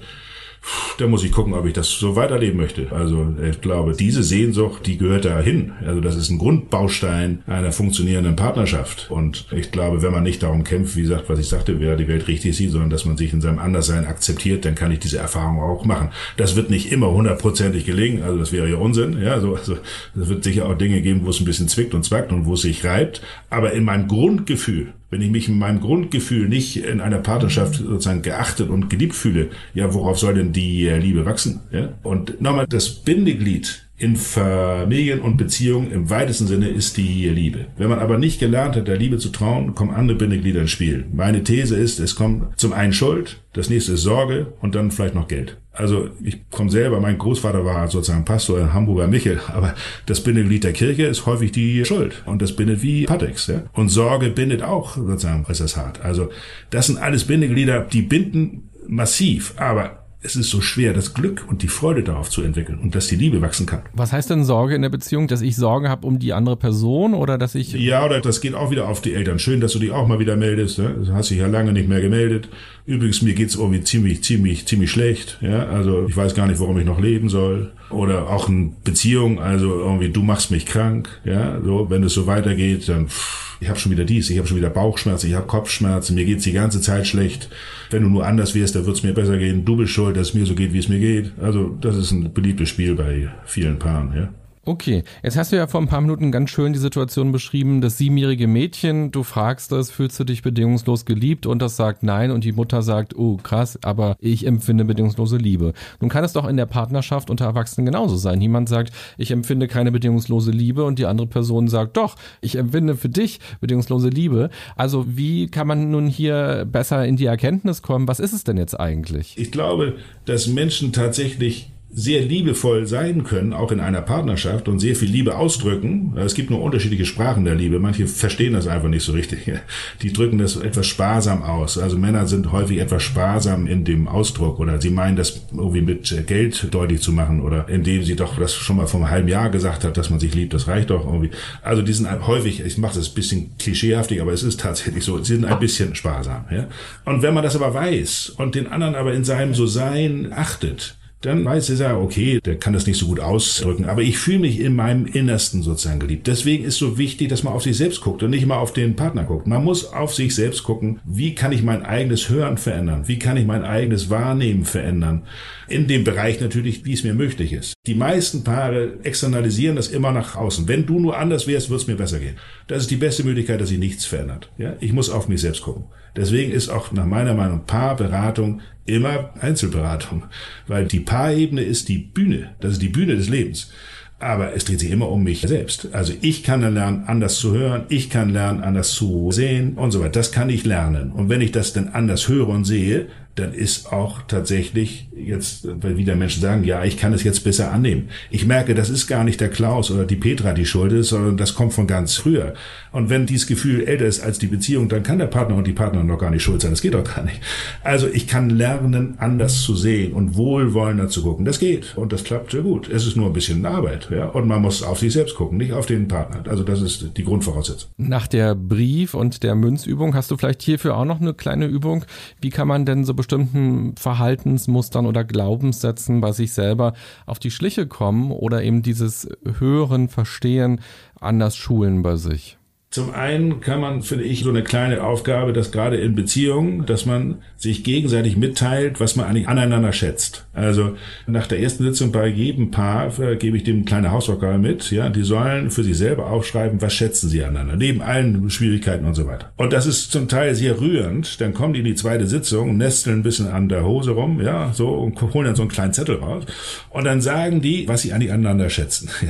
da 0.99 1.07
muss 1.07 1.25
ich 1.25 1.33
gucken, 1.33 1.55
ob 1.55 1.67
ich 1.67 1.73
das 1.73 1.91
so 1.91 2.17
weiterleben 2.17 2.59
möchte. 2.59 2.93
Also 2.93 3.35
ich 3.49 3.61
glaube, 3.61 3.95
diese 3.95 4.23
Sehnsucht, 4.23 4.87
die 4.87 4.99
gehört 4.99 5.25
dahin. 5.25 5.73
Also 5.85 6.01
das 6.01 6.17
ist 6.17 6.31
ein 6.31 6.39
Grundbaustein 6.39 7.43
einer 7.47 7.73
funktionierenden 7.73 8.37
Partnerschaft. 8.37 9.11
Und 9.11 9.47
ich 9.51 9.73
glaube, 9.73 10.03
wenn 10.03 10.13
man 10.13 10.23
nicht 10.23 10.43
darum 10.43 10.65
kämpft, 10.65 10.97
wie 10.97 11.03
gesagt, 11.03 11.29
was 11.29 11.39
ich 11.39 11.49
sagte, 11.49 11.81
wer 11.81 11.97
die 11.97 12.09
Welt 12.09 12.29
richtig 12.29 12.57
sieht, 12.57 12.71
sondern 12.71 12.91
dass 12.91 13.05
man 13.05 13.17
sich 13.17 13.33
in 13.33 13.41
seinem 13.41 13.59
Anderssein 13.59 14.07
akzeptiert, 14.07 14.65
dann 14.65 14.75
kann 14.75 14.93
ich 14.93 15.01
diese 15.01 15.19
Erfahrung 15.19 15.61
auch 15.61 15.85
machen. 15.85 16.11
Das 16.37 16.57
wird 16.57 16.71
nicht 16.71 16.93
immer 16.93 17.11
hundertprozentig 17.11 17.85
gelingen, 17.85 18.23
also 18.23 18.39
das 18.39 18.53
wäre 18.53 18.71
ja 18.71 18.77
Unsinn. 18.77 19.21
Ja, 19.21 19.33
also, 19.33 19.57
also 19.57 19.79
es 20.21 20.29
wird 20.29 20.45
sicher 20.45 20.67
auch 20.67 20.75
Dinge 20.79 21.01
geben, 21.03 21.23
wo 21.25 21.31
es 21.31 21.41
ein 21.41 21.45
bisschen 21.45 21.69
zwickt 21.69 21.95
und 21.95 22.05
zwackt 22.05 22.33
und 22.33 22.47
wo 22.47 22.55
es 22.55 22.63
sich 22.63 22.85
reibt. 22.85 23.23
Aber 23.51 23.73
in 23.73 23.85
meinem 23.85 24.09
Grundgefühl, 24.09 24.93
wenn 25.13 25.21
ich 25.21 25.31
mich 25.31 25.47
in 25.47 25.59
meinem 25.59 25.79
Grundgefühl 25.81 26.49
nicht 26.49 26.79
in 26.79 27.03
einer 27.03 27.19
Partnerschaft 27.19 27.75
sozusagen 27.75 28.23
geachtet 28.23 28.71
und 28.71 28.89
geliebt 28.89 29.15
fühle, 29.15 29.51
ja, 29.75 29.93
worauf 29.93 30.19
soll 30.19 30.35
denn 30.35 30.55
die 30.55 30.87
äh, 30.87 30.99
Liebe 30.99 31.27
wachsen? 31.27 31.61
Ja? 31.71 31.91
Und 32.03 32.41
nochmal, 32.41 32.67
das 32.67 32.89
Bindeglied 32.89 33.87
in 34.03 34.17
Familien 34.17 35.21
und 35.21 35.37
Beziehungen 35.37 35.93
im 35.93 36.11
weitesten 36.11 36.49
Sinne 36.49 36.69
ist 36.69 36.97
die 36.97 37.29
Liebe. 37.29 37.67
Wenn 37.77 37.89
man 37.89 38.01
aber 38.01 38.19
nicht 38.19 38.41
gelernt 38.41 38.75
hat, 38.75 38.89
der 38.89 38.97
Liebe 38.97 39.19
zu 39.19 39.29
trauen, 39.29 39.77
kommen 39.77 39.95
andere 39.95 40.19
Bindeglieder 40.19 40.63
ins 40.63 40.73
Spiel. 40.73 41.07
Meine 41.13 41.45
These 41.45 41.77
ist, 41.77 42.01
es 42.01 42.17
kommt 42.17 42.59
zum 42.59 42.73
einen 42.73 42.93
Schuld, 42.93 43.41
das 43.53 43.71
nächste 43.71 43.93
ist 43.93 44.03
Sorge 44.03 44.55
und 44.61 44.75
dann 44.75 44.91
vielleicht 44.91 45.15
noch 45.15 45.29
Geld. 45.29 45.57
Also 45.71 46.09
ich 46.21 46.51
komme 46.51 46.69
selber, 46.69 46.99
mein 46.99 47.17
Großvater 47.17 47.65
war 47.65 47.87
sozusagen 47.87 48.25
Pastor 48.25 48.59
in 48.59 48.73
Hamburger 48.73 49.07
Michel, 49.07 49.41
aber 49.47 49.77
das 50.07 50.21
Bindeglied 50.21 50.65
der 50.65 50.73
Kirche 50.73 51.05
ist 51.05 51.25
häufig 51.27 51.53
die 51.53 51.85
Schuld 51.85 52.25
und 52.27 52.43
das 52.43 52.57
bindet 52.57 52.83
wie 52.83 53.05
Patex. 53.05 53.47
Ja? 53.47 53.63
Und 53.73 53.89
Sorge 53.89 54.31
bindet 54.31 54.65
auch 54.65 54.97
sozusagen 54.97 55.47
äußerst 55.49 55.77
hart. 55.77 56.01
Also 56.05 56.29
das 56.71 56.89
sind 56.89 56.99
alles 56.99 57.25
Bindeglieder, 57.25 57.83
die 57.83 58.03
binden 58.03 58.69
massiv, 58.89 59.55
aber 59.59 60.02
es 60.25 60.37
ist 60.37 60.51
so 60.51 60.61
schwer, 60.61 60.93
das 60.93 61.15
Glück 61.15 61.45
und 61.49 61.63
die 61.63 61.69
Freude 61.69 62.05
darauf 62.05 62.31
zu 62.31 62.43
entwickeln 62.43 62.79
und 62.79 62.95
dass 62.95 63.09
die 63.09 63.17
Liebe 63.17 63.43
wachsen 63.43 63.67
kann. 63.67 63.83
Was 63.93 64.13
heißt 64.13 64.31
denn 64.31 64.45
Sorge 64.45 64.77
in 64.77 64.83
der 64.83 64.89
Beziehung, 64.89 65.27
dass 65.27 65.43
ich 65.43 65.57
Sorge 65.57 65.89
habe 65.89 66.07
um 66.07 66.21
die 66.21 66.33
andere 66.33 66.57
Person 66.57 67.15
oder 67.15 67.39
dass 67.39 67.57
ich... 67.57 67.73
Ja, 67.73 68.05
oder 68.05 68.21
das 68.21 68.41
geht 68.41 68.55
auch 68.55 68.71
wieder 68.71 68.89
auf 68.89 69.01
die 69.01 69.15
Eltern. 69.15 69.41
Schön, 69.41 69.61
dass 69.61 69.73
du 69.73 69.81
dich 69.81 69.91
auch 69.91 70.07
mal 70.07 70.21
wieder 70.21 70.37
meldest. 70.37 70.79
Ne? 70.79 70.95
Du 71.05 71.13
hast 71.13 71.31
dich 71.31 71.39
ja 71.39 71.49
lange 71.49 71.73
nicht 71.73 71.89
mehr 71.89 72.01
gemeldet. 72.01 72.49
Übrigens, 72.87 73.23
mir 73.23 73.35
geht's 73.35 73.57
irgendwie 73.57 73.83
ziemlich, 73.83 74.23
ziemlich, 74.23 74.67
ziemlich 74.67 74.93
schlecht. 74.93 75.39
Ja, 75.41 75.67
also 75.67 76.07
ich 76.07 76.17
weiß 76.17 76.35
gar 76.35 76.47
nicht, 76.47 76.61
warum 76.61 76.79
ich 76.79 76.87
noch 76.87 77.01
leben 77.01 77.29
soll. 77.29 77.73
Oder 77.91 78.31
auch 78.31 78.49
in 78.49 78.77
Beziehung, 78.85 79.41
also 79.41 79.81
irgendwie, 79.81 80.11
du 80.11 80.23
machst 80.23 80.53
mich 80.53 80.67
krank. 80.67 81.09
Ja, 81.25 81.61
so, 81.63 81.91
wenn 81.91 82.05
es 82.05 82.15
so 82.15 82.27
weitergeht, 82.29 82.89
dann... 82.89 83.09
Pff, 83.09 83.53
ich 83.63 83.69
habe 83.69 83.79
schon 83.79 83.93
wieder 83.93 84.05
dies, 84.05 84.29
ich 84.29 84.39
habe 84.39 84.49
schon 84.49 84.57
wieder 84.57 84.71
Bauchschmerzen, 84.71 85.29
ich 85.29 85.35
habe 85.35 85.47
Kopfschmerzen, 85.47 86.17
mir 86.17 86.25
geht's 86.25 86.43
die 86.43 86.53
ganze 86.53 86.81
Zeit 86.81 87.07
schlecht. 87.07 87.49
Wenn 87.93 88.03
du 88.03 88.09
nur 88.09 88.27
anders 88.27 88.55
wärst, 88.55 88.75
dann 88.75 88.87
wird's 88.87 89.03
mir 89.03 89.13
besser 89.13 89.39
gehen. 89.39 89.65
Du 89.65 89.77
bist 89.77 89.93
schuld, 89.93 90.17
dass 90.17 90.29
es 90.29 90.35
mir 90.35 90.47
so 90.47 90.55
geht, 90.55 90.73
wie 90.73 90.79
es 90.79 90.89
mir 90.89 90.99
geht. 90.99 91.33
Also 91.41 91.77
das 91.81 91.97
ist 91.97 92.11
ein 92.11 92.33
beliebtes 92.33 92.69
Spiel 92.69 92.95
bei 92.95 93.29
vielen 93.45 93.79
Paaren. 93.79 94.13
Ja. 94.15 94.29
Okay, 94.65 95.03
jetzt 95.25 95.37
hast 95.37 95.51
du 95.51 95.57
ja 95.57 95.67
vor 95.67 95.81
ein 95.81 95.89
paar 95.89 96.01
Minuten 96.01 96.31
ganz 96.31 96.51
schön 96.51 96.73
die 96.73 96.79
Situation 96.79 97.33
beschrieben, 97.33 97.81
das 97.81 97.99
siebenjährige 97.99 98.47
Mädchen, 98.47 99.11
du 99.11 99.25
fragst 99.25 99.73
das, 99.73 99.91
fühlst 99.91 100.21
du 100.21 100.25
dich 100.25 100.43
bedingungslos 100.43 101.05
geliebt 101.05 101.47
und 101.47 101.61
das 101.61 101.77
sagt 101.77 102.05
nein 102.05 102.31
und 102.31 102.45
die 102.45 102.53
Mutter 102.53 102.81
sagt, 102.83 103.17
oh 103.19 103.39
krass, 103.43 103.77
aber 103.83 104.15
ich 104.21 104.47
empfinde 104.47 104.85
bedingungslose 104.85 105.37
Liebe. 105.37 105.73
Nun 105.99 106.11
kann 106.11 106.23
es 106.23 106.33
doch 106.33 106.47
in 106.47 106.57
der 106.57 106.67
Partnerschaft 106.67 107.29
unter 107.29 107.45
Erwachsenen 107.45 107.87
genauso 107.87 108.15
sein. 108.15 108.39
Niemand 108.39 108.69
sagt, 108.69 108.93
ich 109.19 109.33
empfinde 109.33 109.67
keine 109.67 109.91
bedingungslose 109.91 110.53
Liebe 110.53 110.85
und 110.85 111.01
die 111.01 111.07
andere 111.07 111.27
Person 111.27 111.67
sagt, 111.67 111.97
doch, 111.97 112.15
ich 112.41 112.55
empfinde 112.55 112.95
für 112.95 113.09
dich 113.09 113.41
bedingungslose 113.61 114.11
Liebe. 114.11 114.49
Also 114.77 115.07
wie 115.09 115.49
kann 115.49 115.67
man 115.67 115.91
nun 115.91 116.07
hier 116.07 116.69
besser 116.71 117.05
in 117.05 117.17
die 117.17 117.27
Erkenntnis 117.27 117.83
kommen, 117.83 118.07
was 118.07 118.21
ist 118.21 118.33
es 118.33 118.45
denn 118.45 118.59
jetzt 118.59 118.79
eigentlich? 118.79 119.37
Ich 119.37 119.51
glaube, 119.51 119.97
dass 120.25 120.47
Menschen 120.47 120.93
tatsächlich 120.93 121.73
sehr 121.95 122.23
liebevoll 122.23 122.87
sein 122.87 123.23
können, 123.23 123.53
auch 123.53 123.71
in 123.71 123.79
einer 123.79 124.01
Partnerschaft 124.01 124.67
und 124.67 124.79
sehr 124.79 124.97
viel 124.97 125.11
Liebe 125.11 125.37
ausdrücken. 125.37 126.15
Es 126.17 126.35
gibt 126.35 126.51
nur 126.51 126.63
unterschiedliche 126.63 127.05
Sprachen 127.05 127.45
der 127.45 127.55
Liebe. 127.55 127.79
Manche 127.81 128.07
verstehen 128.07 128.55
das 128.55 128.67
einfach 128.67 128.89
nicht 128.89 129.05
so 129.05 129.13
richtig. 129.13 129.51
Die 130.03 130.13
drücken 130.13 130.39
das 130.39 130.57
etwas 130.57 130.87
sparsam 130.87 131.43
aus. 131.43 131.77
Also 131.77 131.99
Männer 131.99 132.27
sind 132.27 132.51
häufig 132.51 132.79
etwas 132.79 133.03
sparsam 133.03 133.67
in 133.67 133.85
dem 133.85 134.09
Ausdruck 134.09 134.59
oder 134.59 134.81
sie 134.81 134.89
meinen 134.89 135.17
das 135.17 135.43
irgendwie 135.53 135.83
mit 135.83 136.27
Geld 136.27 136.69
deutlich 136.71 137.03
zu 137.03 137.13
machen 137.13 137.43
oder 137.43 137.69
indem 137.69 138.03
sie 138.03 138.17
doch 138.17 138.39
das 138.39 138.55
schon 138.55 138.77
mal 138.77 138.87
vor 138.87 139.01
einem 139.01 139.11
halben 139.11 139.29
Jahr 139.29 139.51
gesagt 139.51 139.85
hat, 139.85 139.99
dass 139.99 140.09
man 140.09 140.19
sich 140.19 140.35
liebt. 140.35 140.55
Das 140.55 140.69
reicht 140.69 140.89
doch 140.89 141.05
irgendwie. 141.05 141.31
Also 141.61 141.83
die 141.83 141.93
sind 141.93 142.09
häufig, 142.27 142.65
ich 142.65 142.79
mache 142.79 142.97
das 142.97 143.11
ein 143.11 143.15
bisschen 143.15 143.51
klischeehaftig, 143.59 144.23
aber 144.23 144.33
es 144.33 144.43
ist 144.43 144.61
tatsächlich 144.61 145.05
so, 145.05 145.19
sie 145.19 145.35
sind 145.35 145.45
ein 145.45 145.59
bisschen 145.59 145.95
sparsam. 145.95 146.47
Ja? 146.51 146.69
Und 147.05 147.21
wenn 147.21 147.35
man 147.35 147.45
das 147.45 147.55
aber 147.55 147.75
weiß 147.75 148.31
und 148.39 148.55
den 148.55 148.67
anderen 148.67 148.95
aber 148.95 149.13
in 149.13 149.25
seinem 149.25 149.53
So-Sein 149.53 150.33
achtet, 150.35 150.97
dann 151.23 151.45
weiß 151.45 151.71
er 151.71 151.77
ja, 151.77 151.97
okay, 151.97 152.41
der 152.45 152.59
kann 152.59 152.73
das 152.73 152.87
nicht 152.87 152.99
so 152.99 153.07
gut 153.07 153.21
ausdrücken, 153.21 153.85
aber 153.85 154.03
ich 154.03 154.19
fühle 154.19 154.41
mich 154.41 154.61
in 154.61 154.75
meinem 154.75 155.07
Innersten 155.07 155.63
sozusagen 155.63 156.01
geliebt. 156.01 156.27
Deswegen 156.27 156.65
ist 156.65 156.79
so 156.79 156.99
wichtig, 156.99 157.29
dass 157.29 157.45
man 157.45 157.53
auf 157.53 157.63
sich 157.63 157.77
selbst 157.77 158.01
guckt 158.01 158.23
und 158.23 158.31
nicht 158.31 158.43
immer 158.43 158.59
auf 158.59 158.73
den 158.73 158.97
Partner 158.97 159.25
guckt. 159.25 159.47
Man 159.47 159.65
muss 159.65 159.93
auf 159.93 160.15
sich 160.15 160.35
selbst 160.35 160.65
gucken, 160.65 161.01
wie 161.05 161.35
kann 161.35 161.53
ich 161.53 161.63
mein 161.63 161.85
eigenes 161.85 162.29
Hören 162.29 162.59
verändern? 162.59 163.05
Wie 163.07 163.19
kann 163.19 163.37
ich 163.37 163.47
mein 163.47 163.65
eigenes 163.65 164.11
Wahrnehmen 164.11 164.65
verändern? 164.65 165.23
In 165.69 165.87
dem 165.87 166.05
Bereich 166.05 166.41
natürlich, 166.41 166.85
wie 166.85 166.93
es 166.93 167.05
mir 167.05 167.15
möglich 167.15 167.53
ist. 167.53 167.75
Die 167.87 167.95
meisten 167.95 168.45
Paare 168.45 168.99
externalisieren 169.05 169.77
das 169.77 169.89
immer 169.89 170.13
nach 170.13 170.35
außen. 170.35 170.67
Wenn 170.67 170.87
du 170.87 170.99
nur 170.99 171.17
anders 171.17 171.47
wärst, 171.47 171.71
wird 171.71 171.81
es 171.81 171.87
mir 171.87 171.97
besser 171.97 172.19
gehen. 172.19 172.37
Das 172.67 172.83
ist 172.83 172.91
die 172.91 172.97
beste 172.97 173.25
Möglichkeit, 173.25 173.61
dass 173.61 173.69
sich 173.69 173.79
nichts 173.79 174.05
verändert. 174.05 174.51
Ja? 174.59 174.75
Ich 174.81 174.93
muss 174.93 175.09
auf 175.09 175.29
mich 175.29 175.41
selbst 175.41 175.63
gucken. 175.63 175.85
Deswegen 176.17 176.53
ist 176.53 176.69
auch 176.69 176.93
nach 176.93 177.07
meiner 177.07 177.35
Meinung 177.35 177.65
Paarberatung 177.67 178.61
immer 178.85 179.31
Einzelberatung, 179.41 180.25
weil 180.67 180.87
die 180.87 181.01
Paarebene 181.01 181.63
ist 181.63 181.89
die 181.89 181.99
Bühne, 181.99 182.51
das 182.61 182.73
ist 182.73 182.83
die 182.83 182.89
Bühne 182.89 183.17
des 183.17 183.29
Lebens. 183.29 183.71
Aber 184.19 184.55
es 184.55 184.65
dreht 184.65 184.79
sich 184.79 184.93
immer 184.93 185.09
um 185.09 185.25
mich 185.25 185.41
selbst. 185.41 185.89
Also 185.93 186.13
ich 186.21 186.45
kann 186.45 186.61
dann 186.61 186.75
lernen, 186.75 187.05
anders 187.09 187.37
zu 187.37 187.53
hören, 187.55 187.87
ich 187.89 188.09
kann 188.09 188.31
lernen, 188.31 188.63
anders 188.63 188.93
zu 188.93 189.33
sehen 189.33 189.75
und 189.75 189.91
so 189.91 189.99
weiter. 189.99 190.11
Das 190.11 190.31
kann 190.31 190.49
ich 190.49 190.65
lernen. 190.65 191.11
Und 191.11 191.29
wenn 191.29 191.41
ich 191.41 191.51
das 191.51 191.73
dann 191.73 191.89
anders 191.89 192.29
höre 192.29 192.49
und 192.49 192.65
sehe, 192.65 193.09
dann 193.35 193.55
ist 193.55 193.93
auch 193.93 194.21
tatsächlich 194.29 195.09
jetzt, 195.17 195.67
weil 195.83 195.97
wieder 195.97 196.17
Menschen 196.17 196.43
sagen, 196.43 196.65
ja, 196.65 196.85
ich 196.85 196.99
kann 196.99 197.15
es 197.15 197.25
jetzt 197.25 197.45
besser 197.45 197.73
annehmen. 197.73 198.11
Ich 198.31 198.45
merke, 198.45 198.75
das 198.75 198.91
ist 198.91 199.07
gar 199.07 199.25
nicht 199.25 199.41
der 199.41 199.49
Klaus 199.49 199.91
oder 199.91 200.05
die 200.05 200.17
Petra, 200.17 200.53
die 200.53 200.67
schuld 200.67 200.93
ist, 200.93 201.09
sondern 201.09 201.39
das 201.39 201.55
kommt 201.55 201.73
von 201.73 201.87
ganz 201.87 202.15
früher. 202.15 202.53
Und 202.93 203.09
wenn 203.09 203.25
dieses 203.25 203.47
Gefühl 203.47 203.85
älter 203.85 204.05
ist 204.05 204.21
als 204.21 204.39
die 204.39 204.49
Beziehung, 204.49 204.91
dann 204.91 205.03
kann 205.03 205.19
der 205.19 205.27
Partner 205.27 205.57
und 205.57 205.67
die 205.67 205.73
Partnerin 205.73 206.07
noch 206.07 206.19
gar 206.19 206.31
nicht 206.31 206.43
schuld 206.43 206.61
sein. 206.61 206.73
Das 206.73 206.83
geht 206.83 206.93
doch 206.93 207.05
gar 207.05 207.25
nicht. 207.25 207.41
Also 207.83 208.07
ich 208.07 208.27
kann 208.27 208.51
lernen, 208.51 209.15
anders 209.19 209.63
zu 209.63 209.75
sehen 209.75 210.13
und 210.13 210.37
wohlwollender 210.37 211.09
zu 211.09 211.23
gucken. 211.23 211.47
Das 211.47 211.59
geht. 211.59 211.97
Und 211.97 212.13
das 212.13 212.25
klappt 212.25 212.51
sehr 212.51 212.63
gut. 212.63 212.91
Es 212.91 213.07
ist 213.07 213.17
nur 213.17 213.27
ein 213.27 213.33
bisschen 213.33 213.65
Arbeit, 213.65 214.09
ja. 214.11 214.27
Und 214.27 214.47
man 214.47 214.61
muss 214.61 214.83
auf 214.83 214.99
sich 214.99 215.15
selbst 215.15 215.37
gucken, 215.37 215.57
nicht 215.57 215.73
auf 215.73 215.87
den 215.87 216.07
Partner. 216.07 216.43
Also 216.51 216.65
das 216.65 216.83
ist 216.83 217.17
die 217.17 217.25
Grundvoraussetzung. 217.25 217.91
Nach 217.97 218.27
der 218.27 218.55
Brief- 218.55 219.15
und 219.15 219.43
der 219.43 219.55
Münzübung 219.55 220.15
hast 220.15 220.31
du 220.31 220.37
vielleicht 220.37 220.61
hierfür 220.61 220.97
auch 220.99 221.07
noch 221.07 221.21
eine 221.21 221.33
kleine 221.33 221.67
Übung. 221.67 222.05
Wie 222.43 222.51
kann 222.51 222.69
man 222.69 222.85
denn 222.85 223.05
so 223.05 223.15
bestimmten 223.23 223.95
Verhaltensmustern 223.97 225.07
oder 225.07 225.23
Glaubenssätzen 225.23 226.21
bei 226.21 226.33
sich 226.33 226.53
selber 226.53 226.93
auf 227.25 227.39
die 227.39 227.53
Schliche 227.53 227.87
kommen 227.87 228.33
oder 228.33 228.65
eben 228.65 228.83
dieses 228.83 229.29
Hören, 229.59 230.09
Verstehen 230.09 230.81
anders 231.21 231.57
schulen 231.57 232.03
bei 232.03 232.17
sich? 232.17 232.59
Zum 232.93 233.11
einen 233.15 233.61
kann 233.61 233.81
man, 233.81 234.03
finde 234.03 234.25
ich, 234.25 234.45
so 234.45 234.51
eine 234.51 234.63
kleine 234.63 235.03
Aufgabe, 235.03 235.55
dass 235.55 235.73
gerade 235.73 235.97
in 235.97 236.15
Beziehungen, 236.15 236.85
dass 236.85 237.07
man 237.07 237.39
sich 237.57 237.85
gegenseitig 237.85 238.37
mitteilt, 238.37 239.01
was 239.01 239.17
man 239.17 239.25
eigentlich 239.25 239.49
aneinander 239.49 239.95
schätzt. 239.95 240.45
Also 240.53 240.99
nach 241.27 241.47
der 241.47 241.61
ersten 241.61 241.85
Sitzung 241.85 242.13
bei 242.13 242.27
jedem 242.27 242.71
Paar 242.71 243.19
äh, 243.19 243.37
gebe 243.37 243.57
ich 243.57 243.65
dem 243.65 243.87
kleine 243.87 244.11
Hausaufgabe 244.11 244.59
mit. 244.59 244.91
Ja, 244.91 245.09
die 245.09 245.23
sollen 245.23 245.71
für 245.71 245.83
sich 245.85 245.97
selber 245.97 246.27
aufschreiben, 246.27 246.83
was 246.83 246.93
schätzen 246.93 247.31
sie 247.31 247.43
aneinander, 247.43 247.77
neben 247.77 248.03
allen 248.03 248.51
Schwierigkeiten 248.51 249.07
und 249.07 249.15
so 249.15 249.27
weiter. 249.27 249.51
Und 249.57 249.73
das 249.73 249.87
ist 249.87 250.13
zum 250.13 250.29
Teil 250.29 250.55
sehr 250.55 250.79
rührend. 250.79 251.41
Dann 251.41 251.55
kommen 251.55 251.73
die 251.73 251.81
in 251.81 251.87
die 251.87 251.95
zweite 251.95 252.27
Sitzung, 252.27 252.77
nesteln 252.77 253.21
ein 253.21 253.23
bisschen 253.23 253.49
an 253.49 253.71
der 253.71 253.87
Hose 253.87 254.11
rum, 254.11 254.39
ja, 254.43 254.71
so 254.75 254.91
und 254.91 255.19
holen 255.33 255.47
dann 255.47 255.57
so 255.57 255.63
einen 255.63 255.71
kleinen 255.71 255.95
Zettel 255.95 256.17
raus. 256.17 256.45
Und 256.91 257.05
dann 257.05 257.23
sagen 257.23 257.63
die, 257.63 257.89
was 257.89 258.03
sie 258.03 258.13
eigentlich 258.13 258.33
aneinander 258.33 258.69
schätzen. 258.69 259.09
Ja. 259.23 259.29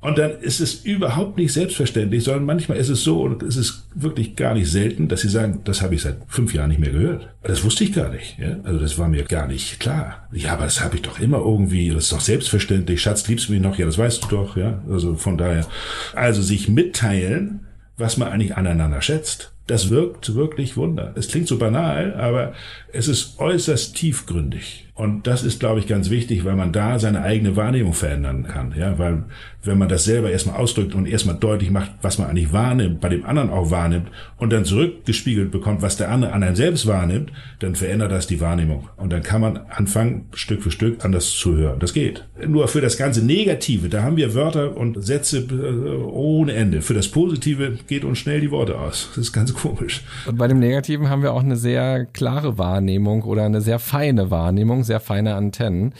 Und 0.00 0.16
dann 0.16 0.30
ist 0.40 0.60
es 0.60 0.82
überhaupt 0.84 1.36
nicht 1.36 1.52
selbstverständlich, 1.52 2.24
sondern 2.24 2.46
manchmal 2.46 2.78
ist 2.78 2.88
es 2.88 3.04
so, 3.04 3.20
und 3.20 3.42
es 3.42 3.56
ist 3.56 3.86
wirklich 3.94 4.34
gar 4.34 4.54
nicht 4.54 4.70
selten, 4.70 5.08
dass 5.08 5.20
sie 5.20 5.28
sagen, 5.28 5.60
das 5.64 5.82
habe 5.82 5.94
ich 5.94 6.02
seit 6.02 6.16
fünf 6.26 6.54
Jahren 6.54 6.70
nicht 6.70 6.80
mehr 6.80 6.90
gehört. 6.90 7.28
Das 7.42 7.64
wusste 7.64 7.84
ich 7.84 7.92
gar 7.92 8.08
nicht. 8.08 8.38
Ja? 8.38 8.56
Also 8.64 8.78
das 8.78 8.98
war 8.98 9.08
mir 9.08 9.24
gar 9.24 9.46
nicht 9.46 9.78
klar. 9.78 10.26
Ja, 10.32 10.54
aber 10.54 10.64
das 10.64 10.82
habe 10.82 10.96
ich 10.96 11.02
doch 11.02 11.20
immer 11.20 11.38
irgendwie, 11.38 11.90
das 11.90 12.04
ist 12.04 12.12
doch 12.12 12.20
selbstverständlich. 12.20 13.02
Schatz, 13.02 13.28
liebst 13.28 13.48
du 13.48 13.52
mich 13.52 13.60
noch? 13.60 13.76
Ja, 13.76 13.84
das 13.84 13.98
weißt 13.98 14.24
du 14.24 14.28
doch. 14.28 14.56
Ja, 14.56 14.82
also 14.90 15.16
von 15.16 15.36
daher. 15.36 15.66
Also 16.14 16.40
sich 16.40 16.68
mitteilen, 16.68 17.66
was 17.98 18.16
man 18.16 18.28
eigentlich 18.28 18.56
aneinander 18.56 19.02
schätzt. 19.02 19.52
Das 19.66 19.90
wirkt 19.90 20.34
wirklich 20.34 20.76
Wunder. 20.76 21.12
Es 21.14 21.28
klingt 21.28 21.46
so 21.46 21.56
banal, 21.56 22.14
aber 22.14 22.54
es 22.92 23.06
ist 23.06 23.38
äußerst 23.38 23.94
tiefgründig. 23.94 24.88
Und 24.96 25.28
das 25.28 25.44
ist, 25.44 25.60
glaube 25.60 25.78
ich, 25.78 25.86
ganz 25.86 26.10
wichtig, 26.10 26.44
weil 26.44 26.56
man 26.56 26.72
da 26.72 26.98
seine 26.98 27.22
eigene 27.22 27.54
Wahrnehmung 27.54 27.94
verändern 27.94 28.42
kann. 28.42 28.74
Ja, 28.76 28.98
weil 28.98 29.24
wenn 29.62 29.78
man 29.78 29.88
das 29.88 30.04
selber 30.04 30.30
erstmal 30.30 30.56
ausdrückt 30.56 30.94
und 30.94 31.06
erstmal 31.06 31.36
deutlich 31.36 31.70
macht, 31.70 31.92
was 32.02 32.18
man 32.18 32.28
eigentlich 32.28 32.52
wahrnimmt, 32.52 33.00
bei 33.00 33.08
dem 33.08 33.24
anderen 33.24 33.50
auch 33.50 33.70
wahrnimmt 33.70 34.08
und 34.38 34.52
dann 34.52 34.64
zurückgespiegelt 34.64 35.50
bekommt, 35.50 35.82
was 35.82 35.96
der 35.96 36.10
andere 36.10 36.32
an 36.32 36.42
einem 36.42 36.56
selbst 36.56 36.86
wahrnimmt, 36.86 37.32
dann 37.60 37.74
verändert 37.74 38.12
das 38.12 38.26
die 38.26 38.40
Wahrnehmung. 38.40 38.88
Und 38.96 39.12
dann 39.12 39.22
kann 39.22 39.40
man 39.40 39.60
anfangen, 39.68 40.26
Stück 40.34 40.62
für 40.62 40.70
Stück 40.70 41.04
anders 41.04 41.30
zu 41.30 41.56
hören. 41.56 41.78
Das 41.78 41.92
geht. 41.92 42.24
Nur 42.46 42.68
für 42.68 42.80
das 42.80 42.96
ganze 42.96 43.24
Negative, 43.24 43.88
da 43.88 44.02
haben 44.02 44.16
wir 44.16 44.34
Wörter 44.34 44.76
und 44.76 45.02
Sätze 45.02 45.38
äh, 45.38 46.02
ohne 46.02 46.52
Ende. 46.52 46.82
Für 46.82 46.94
das 46.94 47.08
Positive 47.08 47.78
geht 47.86 48.04
uns 48.04 48.18
schnell 48.18 48.40
die 48.40 48.50
Worte 48.50 48.78
aus. 48.78 49.08
Das 49.10 49.18
ist 49.26 49.32
ganz 49.32 49.52
komisch. 49.54 50.02
Und 50.26 50.38
bei 50.38 50.48
dem 50.48 50.58
Negativen 50.58 51.08
haben 51.08 51.22
wir 51.22 51.32
auch 51.32 51.42
eine 51.42 51.56
sehr 51.56 52.06
klare 52.06 52.58
Wahrnehmung 52.58 53.22
oder 53.22 53.44
eine 53.44 53.60
sehr 53.60 53.78
feine 53.78 54.30
Wahrnehmung 54.30 54.84
sehr 54.84 55.00
feine 55.00 55.34
Antennen. 55.34 55.94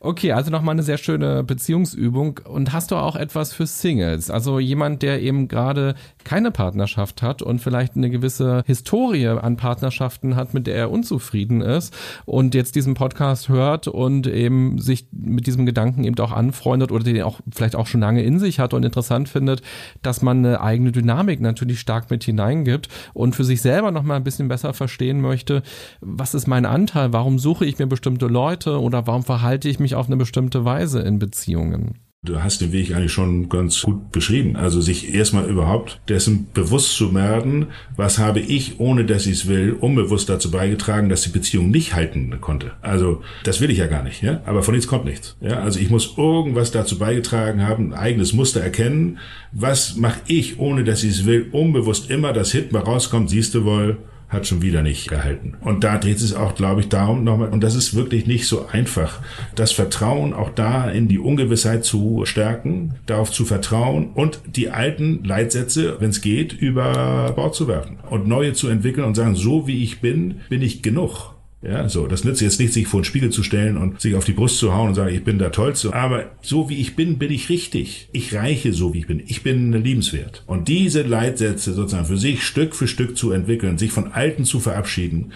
Okay, 0.00 0.32
also 0.32 0.50
nochmal 0.50 0.74
eine 0.74 0.82
sehr 0.82 0.98
schöne 0.98 1.42
Beziehungsübung. 1.44 2.40
Und 2.44 2.72
hast 2.72 2.90
du 2.90 2.96
etwas 3.14 3.52
für 3.52 3.66
Singles? 3.66 4.30
Also 4.30 4.58
jemand, 4.58 5.02
der 5.02 5.22
eben 5.22 5.48
gerade 5.48 5.94
keine 6.24 6.50
Partnerschaft 6.50 7.22
hat 7.22 7.42
und 7.42 7.60
vielleicht 7.60 7.96
eine 7.96 8.10
gewisse 8.10 8.62
Historie 8.66 9.28
an 9.28 9.56
Partnerschaften 9.56 10.36
hat, 10.36 10.54
mit 10.54 10.66
der 10.66 10.76
er 10.76 10.90
unzufrieden 10.90 11.60
ist 11.60 11.94
und 12.24 12.54
jetzt 12.54 12.74
diesen 12.74 12.94
Podcast 12.94 13.48
hört 13.48 13.86
und 13.86 14.26
eben 14.26 14.78
sich 14.78 15.06
mit 15.12 15.46
diesem 15.46 15.66
Gedanken 15.66 16.04
eben 16.04 16.18
auch 16.18 16.32
anfreundet 16.32 16.90
oder 16.90 17.04
den 17.04 17.22
auch 17.22 17.40
vielleicht 17.52 17.76
auch 17.76 17.86
schon 17.86 18.00
lange 18.00 18.22
in 18.22 18.38
sich 18.38 18.58
hat 18.58 18.74
und 18.74 18.84
interessant 18.84 19.28
findet, 19.28 19.62
dass 20.02 20.22
man 20.22 20.38
eine 20.38 20.60
eigene 20.60 20.92
Dynamik 20.92 21.40
natürlich 21.40 21.80
stark 21.80 22.10
mit 22.10 22.24
hineingibt 22.24 22.88
und 23.12 23.36
für 23.36 23.44
sich 23.44 23.60
selber 23.60 23.90
nochmal 23.90 24.16
ein 24.16 24.24
bisschen 24.24 24.48
besser 24.48 24.72
verstehen 24.72 25.20
möchte, 25.20 25.62
was 26.00 26.34
ist 26.34 26.46
mein 26.46 26.66
Anteil, 26.66 27.12
warum 27.12 27.38
suche 27.38 27.66
ich 27.66 27.78
mir 27.78 27.86
bestimmte 27.86 28.26
Leute 28.26 28.80
oder 28.80 29.06
warum 29.06 29.22
verhalte 29.22 29.68
ich 29.68 29.78
mich 29.78 29.94
auf 29.94 30.06
eine 30.06 30.16
bestimmte 30.16 30.64
Weise 30.64 31.00
in 31.00 31.18
Beziehungen? 31.18 31.98
Du 32.24 32.42
hast 32.42 32.62
den 32.62 32.72
Weg 32.72 32.94
eigentlich 32.94 33.12
schon 33.12 33.50
ganz 33.50 33.82
gut 33.82 34.10
beschrieben. 34.10 34.56
Also 34.56 34.80
sich 34.80 35.14
erstmal 35.14 35.44
überhaupt 35.44 36.00
dessen 36.08 36.48
bewusst 36.54 36.96
zu 36.96 37.14
werden, 37.14 37.66
was 37.96 38.18
habe 38.18 38.40
ich, 38.40 38.80
ohne 38.80 39.04
dass 39.04 39.26
ich 39.26 39.32
es 39.32 39.46
will, 39.46 39.76
unbewusst 39.78 40.30
dazu 40.30 40.50
beigetragen, 40.50 41.10
dass 41.10 41.20
die 41.20 41.28
Beziehung 41.28 41.70
nicht 41.70 41.94
halten 41.94 42.34
konnte. 42.40 42.72
Also 42.80 43.22
das 43.42 43.60
will 43.60 43.70
ich 43.70 43.76
ja 43.76 43.88
gar 43.88 44.02
nicht, 44.02 44.22
ja. 44.22 44.40
Aber 44.46 44.62
von 44.62 44.72
nichts 44.72 44.88
kommt 44.88 45.04
nichts. 45.04 45.36
Ja, 45.42 45.60
also 45.60 45.78
ich 45.78 45.90
muss 45.90 46.14
irgendwas 46.16 46.70
dazu 46.70 46.98
beigetragen 46.98 47.62
haben, 47.62 47.92
ein 47.92 47.98
eigenes 47.98 48.32
Muster 48.32 48.62
erkennen. 48.62 49.18
Was 49.52 49.96
mache 49.96 50.20
ich, 50.26 50.58
ohne 50.58 50.82
dass 50.82 51.04
ich 51.04 51.10
es 51.10 51.26
will, 51.26 51.48
unbewusst 51.52 52.10
immer, 52.10 52.32
dass 52.32 52.52
Hit 52.52 52.72
mal 52.72 52.82
rauskommt, 52.82 53.28
siehst 53.28 53.54
du 53.54 53.66
wohl, 53.66 53.98
hat 54.34 54.46
schon 54.46 54.62
wieder 54.62 54.82
nicht 54.82 55.08
gehalten. 55.08 55.54
Und 55.60 55.84
da 55.84 55.98
dreht 55.98 56.18
es 56.18 56.34
auch, 56.34 56.54
glaube 56.54 56.82
ich, 56.82 56.88
darum 56.88 57.24
nochmal, 57.24 57.48
und 57.48 57.62
das 57.62 57.74
ist 57.74 57.94
wirklich 57.94 58.26
nicht 58.26 58.46
so 58.46 58.66
einfach, 58.66 59.20
das 59.54 59.72
Vertrauen 59.72 60.34
auch 60.34 60.50
da 60.50 60.90
in 60.90 61.08
die 61.08 61.18
Ungewissheit 61.18 61.84
zu 61.84 62.22
stärken, 62.24 62.94
darauf 63.06 63.30
zu 63.30 63.44
vertrauen 63.44 64.10
und 64.14 64.40
die 64.46 64.70
alten 64.70 65.24
Leitsätze, 65.24 65.96
wenn 66.00 66.10
es 66.10 66.20
geht, 66.20 66.52
über 66.52 67.32
Bord 67.34 67.54
zu 67.54 67.68
werfen 67.68 67.98
und 68.10 68.26
neue 68.26 68.52
zu 68.52 68.68
entwickeln 68.68 69.06
und 69.06 69.14
sagen, 69.14 69.36
so 69.36 69.66
wie 69.66 69.82
ich 69.82 70.00
bin, 70.00 70.40
bin 70.48 70.62
ich 70.62 70.82
genug. 70.82 71.33
Ja, 71.64 71.88
so, 71.88 72.06
das 72.06 72.24
nützt 72.24 72.42
jetzt 72.42 72.60
nicht, 72.60 72.74
sich 72.74 72.86
vor 72.86 73.00
den 73.00 73.04
Spiegel 73.04 73.30
zu 73.30 73.42
stellen 73.42 73.78
und 73.78 74.00
sich 74.00 74.14
auf 74.14 74.26
die 74.26 74.32
Brust 74.32 74.58
zu 74.58 74.74
hauen 74.74 74.88
und 74.88 74.94
sagen, 74.94 75.14
ich 75.14 75.24
bin 75.24 75.38
der 75.38 75.50
Tollste. 75.50 75.94
Aber 75.94 76.30
so 76.42 76.68
wie 76.68 76.78
ich 76.78 76.94
bin, 76.94 77.16
bin 77.16 77.32
ich 77.32 77.48
richtig. 77.48 78.08
Ich 78.12 78.34
reiche 78.34 78.74
so 78.74 78.92
wie 78.92 78.98
ich 78.98 79.06
bin. 79.06 79.22
Ich 79.26 79.42
bin 79.42 79.72
liebenswert. 79.72 80.42
Und 80.46 80.68
diese 80.68 81.02
Leitsätze 81.02 81.72
sozusagen 81.72 82.04
für 82.04 82.18
sich 82.18 82.42
Stück 82.42 82.74
für 82.74 82.86
Stück 82.86 83.16
zu 83.16 83.32
entwickeln, 83.32 83.78
sich 83.78 83.92
von 83.92 84.12
Alten 84.12 84.44
zu 84.44 84.60
verabschieden, 84.60 85.32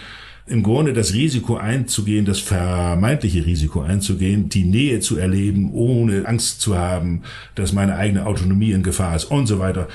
im 0.48 0.62
Grunde 0.62 0.92
das 0.92 1.12
Risiko 1.14 1.56
einzugehen, 1.56 2.24
das 2.24 2.38
vermeintliche 2.38 3.44
Risiko 3.44 3.80
einzugehen, 3.80 4.48
die 4.48 4.64
Nähe 4.64 5.00
zu 5.00 5.18
erleben, 5.18 5.70
ohne 5.72 6.26
Angst 6.26 6.60
zu 6.60 6.76
haben, 6.76 7.22
dass 7.54 7.72
meine 7.72 7.96
eigene 7.96 8.26
Autonomie 8.26 8.72
in 8.72 8.82
Gefahr 8.82 9.14
ist 9.16 9.26
und 9.26 9.46
so 9.46 9.58
weiter. 9.58 9.88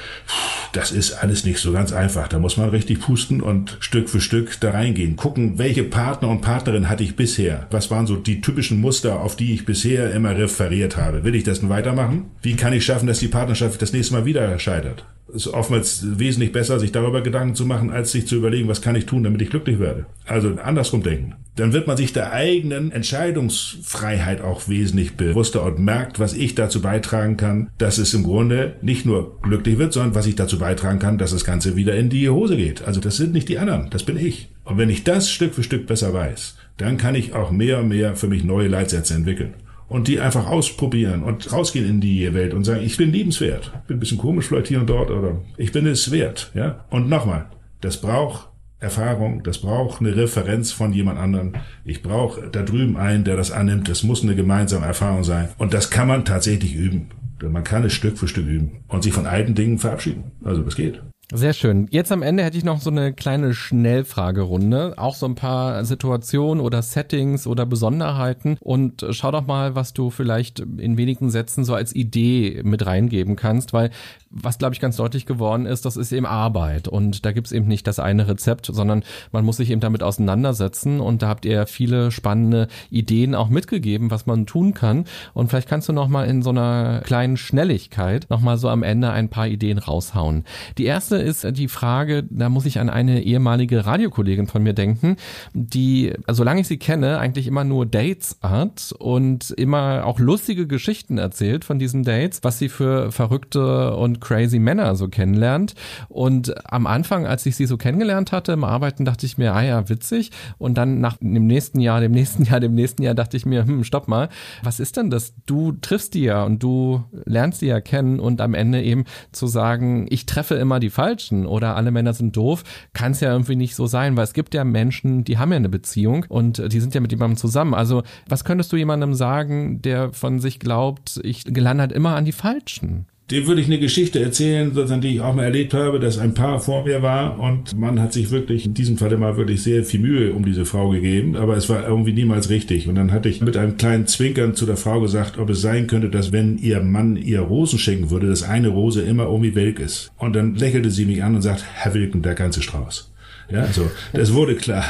Das 0.72 0.91
ist 0.91 1.14
alles 1.14 1.45
nicht 1.45 1.60
so 1.60 1.72
ganz 1.72 1.91
einfach. 1.91 2.28
Da 2.28 2.39
muss 2.39 2.58
man 2.58 2.70
richtig 2.70 3.01
pusten 3.01 3.41
und 3.41 3.78
Stück 3.80 4.10
für 4.10 4.22
Stück 4.22 4.60
da 4.60 4.72
reingehen. 4.72 5.16
Gucken, 5.16 5.58
welche 5.58 5.84
Partner 5.84 6.30
und 6.30 6.41
Partnerin 6.41 6.89
hatte 6.89 7.04
ich 7.04 7.16
bisher? 7.16 7.68
Was 7.70 7.91
waren 7.91 8.08
so 8.08 8.16
die 8.16 8.41
typischen 8.41 8.82
Muster, 8.82 9.22
auf 9.22 9.36
die 9.36 9.54
ich 9.54 9.66
bisher 9.66 10.12
immer 10.14 10.36
referiert 10.36 10.97
habe? 10.97 11.24
Will 11.24 11.36
ich 11.36 11.43
das 11.43 11.60
denn 11.60 11.70
weitermachen? 11.70 12.26
Wie 12.41 12.56
kann 12.56 12.74
ich 12.74 12.86
schaffen, 12.86 13.08
dass 13.08 13.20
die 13.20 13.28
Partnerschaft 13.28 13.82
das 13.82 13.93
nächste 13.93 14.14
Mal 14.14 14.26
wieder 14.26 14.58
scheitert? 14.60 15.06
Ist 15.34 15.48
oftmals 15.48 16.20
wesentlich 16.20 16.52
besser, 16.52 16.80
sich 16.80 16.92
darüber 16.92 17.22
Gedanken 17.22 17.56
zu 17.56 17.66
machen, 17.66 17.90
als 17.90 18.12
sich 18.12 18.28
zu 18.28 18.36
überlegen, 18.36 18.68
was 18.68 18.82
kann 18.82 18.96
ich 18.96 19.06
tun, 19.06 19.24
damit 19.24 19.42
ich 19.42 19.50
glücklich 19.50 19.80
werde. 19.80 20.06
Also 20.26 20.56
andersrum 20.64 21.04
denken. 21.04 21.36
Dann 21.56 21.74
wird 21.74 21.88
man 21.88 21.98
sich 21.98 22.14
der 22.14 22.32
eigenen 22.32 22.92
Entscheidungsfreiheit 22.92 24.42
auch 24.42 24.68
wesentlich 24.68 25.16
bewusster 25.16 25.64
und 25.64 25.80
merkt, 25.80 26.20
was 26.20 26.34
ich 26.34 26.56
dazu 26.56 26.82
beitragen 26.82 27.38
kann, 27.38 27.70
dass 27.78 27.98
es 27.98 28.14
im 28.14 28.24
Grunde 28.24 28.76
nicht 28.82 29.06
nur 29.06 29.40
glücklich 29.42 29.78
wird, 29.78 29.94
sondern 29.94 30.16
was 30.16 30.26
ich 30.26 30.36
dazu 30.36 30.58
beitragen 30.58 31.00
kann, 31.00 31.18
dass 31.18 31.32
das 31.32 31.46
Ganze 31.46 31.76
wieder 31.76 31.96
in 31.96 32.10
die 32.10 32.30
Hose 32.30 32.58
geht. 32.58 32.84
Also 32.84 33.00
das 33.00 33.18
sind 33.18 33.34
nicht 33.34 33.50
die 33.50 33.60
anderen, 33.60 33.90
das 33.90 34.04
bin 34.04 34.18
ich. 34.18 34.50
Und 34.64 34.78
wenn 34.78 34.90
ich 34.90 35.04
das 35.04 35.30
Stück 35.30 35.54
für 35.54 35.64
Stück 35.64 35.86
besser 35.86 36.14
weiß, 36.14 36.58
dann 36.78 36.98
kann 36.98 37.16
ich 37.16 37.34
auch 37.34 37.52
mehr 37.52 37.80
und 37.80 37.90
mehr 37.90 38.16
für 38.16 38.28
mich 38.28 38.44
neue 38.44 38.68
Leitsätze 38.68 39.14
entwickeln 39.14 39.54
und 39.94 40.08
die 40.08 40.20
einfach 40.20 40.48
ausprobieren 40.48 41.22
und 41.22 41.54
rausgehen 41.54 41.88
in 41.88 42.02
die 42.02 42.34
Welt 42.34 42.56
und 42.56 42.64
sagen, 42.64 42.82
ich 42.84 42.98
bin 42.98 43.12
liebenswert. 43.12 43.72
Bin 43.86 43.98
ein 43.98 44.00
bisschen 44.00 44.18
komisch 44.18 44.48
vielleicht 44.48 44.68
hier 44.68 44.80
und 44.80 44.89
dort, 44.89 45.12
aber 45.12 45.41
ich 45.56 45.72
bin 45.72 45.86
es 45.86 46.10
wert. 46.10 46.52
Ja? 46.56 46.84
Und 46.89 47.10
nochmal, 47.10 47.46
das 47.80 48.02
braucht 48.02 48.50
Erfahrung, 48.80 49.44
das 49.44 49.60
braucht 49.60 50.02
eine 50.02 50.16
Referenz 50.16 50.72
von 50.72 50.94
jemand 50.94 51.20
anderem. 51.20 51.54
Ich 51.86 52.02
brauche 52.02 52.50
da 52.50 52.64
drüben 52.64 52.98
einen, 52.98 53.24
der 53.24 53.38
das 53.38 53.52
annimmt. 53.52 53.88
Das 53.88 54.02
muss 54.02 54.24
eine 54.24 54.36
gemeinsame 54.36 54.88
Erfahrung 54.88 55.24
sein. 55.24 55.50
Und 55.60 55.76
das 55.76 55.91
kann 55.91 56.08
man 56.08 56.26
tatsächlich 56.26 56.74
üben. 56.74 57.10
Man 57.44 57.64
kann 57.64 57.84
es 57.84 57.94
Stück 57.94 58.18
für 58.18 58.28
Stück 58.28 58.48
üben 58.48 58.84
und 58.88 59.04
sich 59.04 59.14
von 59.14 59.28
alten 59.28 59.54
Dingen 59.54 59.78
verabschieden. 59.78 60.32
Also 60.44 60.64
das 60.64 60.76
geht. 60.76 61.04
Sehr 61.32 61.53
schön. 61.53 61.88
Jetzt 61.89 62.11
am 62.11 62.21
Ende 62.21 62.43
hätte 62.43 62.57
ich 62.57 62.65
noch 62.65 62.82
so 62.82 62.89
eine 62.89 63.13
kleine 63.13 63.53
Schnellfragerunde. 63.53 64.95
Auch 64.97 65.15
so 65.15 65.26
ein 65.26 65.36
paar 65.36 65.86
Situationen 65.86 66.63
oder 66.63 66.82
Settings 66.82 67.47
oder 67.47 67.65
Besonderheiten. 67.65 68.57
Und 68.59 69.05
schau 69.11 69.32
doch 69.32 69.47
mal, 69.47 69.74
was 69.74 69.93
du 69.93 70.09
vielleicht 70.09 70.59
in 70.59 70.97
wenigen 70.97 71.30
Sätzen 71.30 71.63
so 71.63 71.74
als 71.76 71.95
Idee 71.95 72.61
mit 72.63 72.86
reingeben 72.86 73.36
kannst, 73.36 73.74
weil 73.74 73.89
was, 74.36 74.57
glaube 74.57 74.74
ich, 74.74 74.82
ganz 74.82 74.97
deutlich 74.97 75.26
geworden 75.26 75.65
ist, 75.65 75.86
das 75.86 75.95
ist 75.95 76.11
eben 76.11 76.26
Arbeit. 76.26 76.88
Und 76.88 77.24
da 77.24 77.32
gibt's 77.32 77.51
eben 77.51 77.67
nicht 77.67 77.88
das 77.88 77.99
eine 77.99 78.28
Rezept, 78.28 78.65
sondern 78.65 79.03
man 79.32 79.45
muss 79.45 79.57
sich 79.57 79.69
eben 79.69 79.82
damit 79.82 80.03
auseinandersetzen. 80.03 80.99
Und 80.99 81.21
da 81.21 81.30
habt 81.30 81.45
ihr 81.45 81.67
viele 81.67 82.11
spannende 82.11 82.67
Ideen 82.89 83.36
auch 83.36 83.49
mitgegeben, 83.49 84.11
was 84.11 84.26
man 84.26 84.45
tun 84.45 84.74
kann. 84.74 85.05
Und 85.34 85.49
vielleicht 85.49 85.69
kannst 85.69 85.88
du 85.88 85.93
noch 85.93 86.07
mal 86.07 86.26
in 86.26 86.41
so 86.41 86.49
einer 86.49 87.01
kleinen 87.01 87.38
Schnelligkeit 87.38 88.28
noch 88.30 88.41
mal 88.41 88.57
so 88.57 88.69
am 88.69 88.84
Ende 88.84 89.11
ein 89.11 89.30
paar 89.30 89.47
Ideen 89.47 89.78
raushauen. 89.78 90.45
Die 90.78 90.86
erste 90.86 91.12
ist 91.18 91.45
die 91.57 91.68
Frage, 91.68 92.24
da 92.30 92.49
muss 92.49 92.66
ich 92.66 92.80
an 92.80 92.89
eine 92.89 93.24
ehemalige 93.24 93.86
Radiokollegin 93.86 94.47
von 94.47 94.64
mir 94.64 94.74
denken, 94.74 95.18
die, 95.53 96.14
solange 96.30 96.61
ich 96.61 96.68
sie 96.68 96.78
kenne, 96.78 97.20
eigentlich 97.20 97.47
immer 97.47 97.64
nur 97.64 97.86
Dates 97.86 98.38
hat 98.41 98.93
und 98.97 99.51
immer 99.51 100.05
auch 100.05 100.20
lustige 100.20 100.68
Geschichten 100.68 101.18
erzählt 101.18 101.66
von 101.66 101.80
diesen 101.80 102.03
Dates, 102.03 102.39
was 102.43 102.59
sie 102.59 102.70
für 102.70 103.11
verrückte 103.11 103.95
und 103.95 104.22
crazy 104.22 104.59
Männer 104.59 104.95
so 104.95 105.07
kennenlernt. 105.07 105.76
Und 106.09 106.53
am 106.72 106.88
Anfang, 106.88 107.26
als 107.26 107.45
ich 107.45 107.55
sie 107.55 107.66
so 107.66 107.78
kennengelernt 107.78 108.32
hatte 108.32 108.51
im 108.51 108.64
Arbeiten, 108.64 109.05
dachte 109.05 109.26
ich 109.26 109.38
mir, 109.38 109.53
ah 109.53 109.61
ja, 109.61 109.89
witzig. 109.89 110.32
Und 110.57 110.78
dann 110.78 110.99
nach 110.99 111.18
dem 111.18 111.47
nächsten 111.47 111.80
Jahr, 111.80 112.01
dem 112.01 112.11
nächsten 112.11 112.43
Jahr, 112.43 112.59
dem 112.59 112.76
nächsten 112.76 113.03
Jahr 113.03 113.16
dachte 113.16 113.38
ich 113.38 113.45
mir, 113.45 113.66
hm, 113.66 113.84
stopp 113.84 114.07
mal, 114.07 114.30
was 114.64 114.80
ist 114.80 114.97
denn 114.97 115.09
das? 115.09 115.34
Du 115.45 115.74
triffst 115.74 116.14
die 116.14 116.24
ja 116.24 116.43
und 116.43 116.61
du 116.64 117.03
lernst 117.26 117.61
die 117.61 117.68
ja 117.68 117.82
kennen 117.82 118.20
und 118.20 118.41
am 118.41 118.53
Ende 118.53 118.82
eben 118.82 119.05
zu 119.32 119.47
sagen, 119.47 120.07
ich 120.09 120.26
treffe 120.26 120.55
immer 120.55 120.80
die 120.80 120.89
Falschen 120.89 121.03
oder 121.45 121.76
alle 121.76 121.91
Männer 121.91 122.14
sind 122.14 122.36
doof, 122.36 122.64
kann 122.93 123.12
es 123.12 123.20
ja 123.20 123.32
irgendwie 123.32 123.56
nicht 123.56 123.76
so 123.76 123.88
sein, 123.88 124.16
weil 124.16 124.24
es 124.24 124.34
gibt 124.34 124.54
ja 124.54 124.64
Menschen, 124.64 125.24
die 125.24 125.38
haben 125.38 125.51
ja 125.51 125.58
eine 125.58 125.70
Beziehung 125.70 126.26
und 126.30 126.72
die 126.72 126.80
sind 126.80 126.93
ja 126.95 127.01
mit 127.01 127.12
jemandem 127.12 127.38
zusammen. 127.38 127.74
Also 127.74 128.04
was 128.28 128.43
könntest 128.45 128.72
du 128.72 128.78
jemandem 128.78 129.14
sagen, 129.14 129.82
der 129.82 130.14
von 130.14 130.39
sich 130.39 130.60
glaubt, 130.60 131.20
ich 131.24 131.45
gelandet 131.45 131.91
immer 131.91 132.16
an 132.16 132.26
die 132.26 132.32
Falschen? 132.32 133.08
Dem 133.32 133.47
würde 133.47 133.61
ich 133.61 133.67
eine 133.67 133.80
Geschichte 133.80 134.19
erzählen, 134.19 134.74
sozusagen, 134.74 135.01
die 135.01 135.15
ich 135.15 135.21
auch 135.21 135.34
mal 135.34 135.45
erlebt 135.45 135.74
habe, 135.74 135.99
dass 135.99 136.17
ein 136.17 136.34
Paar 136.34 136.59
vor 136.59 136.84
mir 136.84 137.01
war 137.01 137.39
und 137.39 137.78
man 137.78 138.01
hat 138.01 138.11
sich 138.11 138.32
wirklich 138.32 138.65
in 138.65 138.74
diesem 138.74 138.97
Falle 138.97 139.17
mal 139.17 139.38
wirklich 139.38 139.63
sehr 139.63 139.84
viel 139.84 140.01
Mühe 140.01 140.34
um 140.34 140.43
diese 140.43 140.65
Frau 140.65 140.89
gegeben, 140.89 141.36
aber 141.38 141.55
es 141.55 141.69
war 141.69 141.88
irgendwie 141.88 142.11
niemals 142.11 142.49
richtig. 142.49 142.88
Und 142.88 142.95
dann 142.95 143.11
hatte 143.11 143.30
ich 143.30 143.41
mit 143.41 143.55
einem 143.55 143.78
kleinen 143.78 144.07
Zwinkern 144.07 144.55
zu 144.55 144.65
der 144.65 144.78
Frau 144.78 144.99
gesagt, 144.99 145.38
ob 145.38 145.49
es 145.49 145.61
sein 145.61 145.88
könnte, 145.88 146.09
dass 146.09 146.32
wenn 146.32 146.57
ihr 146.57 146.82
Mann 146.82 147.15
ihr 147.15 147.39
Rosen 147.39 147.80
schenken 147.80 148.09
würde, 148.09 148.28
dass 148.28 148.43
eine 148.43 148.67
Rose 148.67 149.01
immer 149.01 149.26
irgendwie 149.26 149.55
welk 149.55 149.80
ist. 149.80 150.11
Und 150.17 150.36
dann 150.36 150.55
lächelte 150.55 150.91
sie 150.91 151.05
mich 151.05 151.24
an 151.24 151.36
und 151.36 151.41
sagt, 151.41 151.63
Herr 151.74 151.93
Wilken, 151.93 152.21
der 152.21 152.36
ganze 152.36 152.61
Strauß. 152.61 153.11
Ja, 153.49 153.67
so, 153.67 153.89
das 154.13 154.34
wurde 154.34 154.55
klar. 154.55 154.86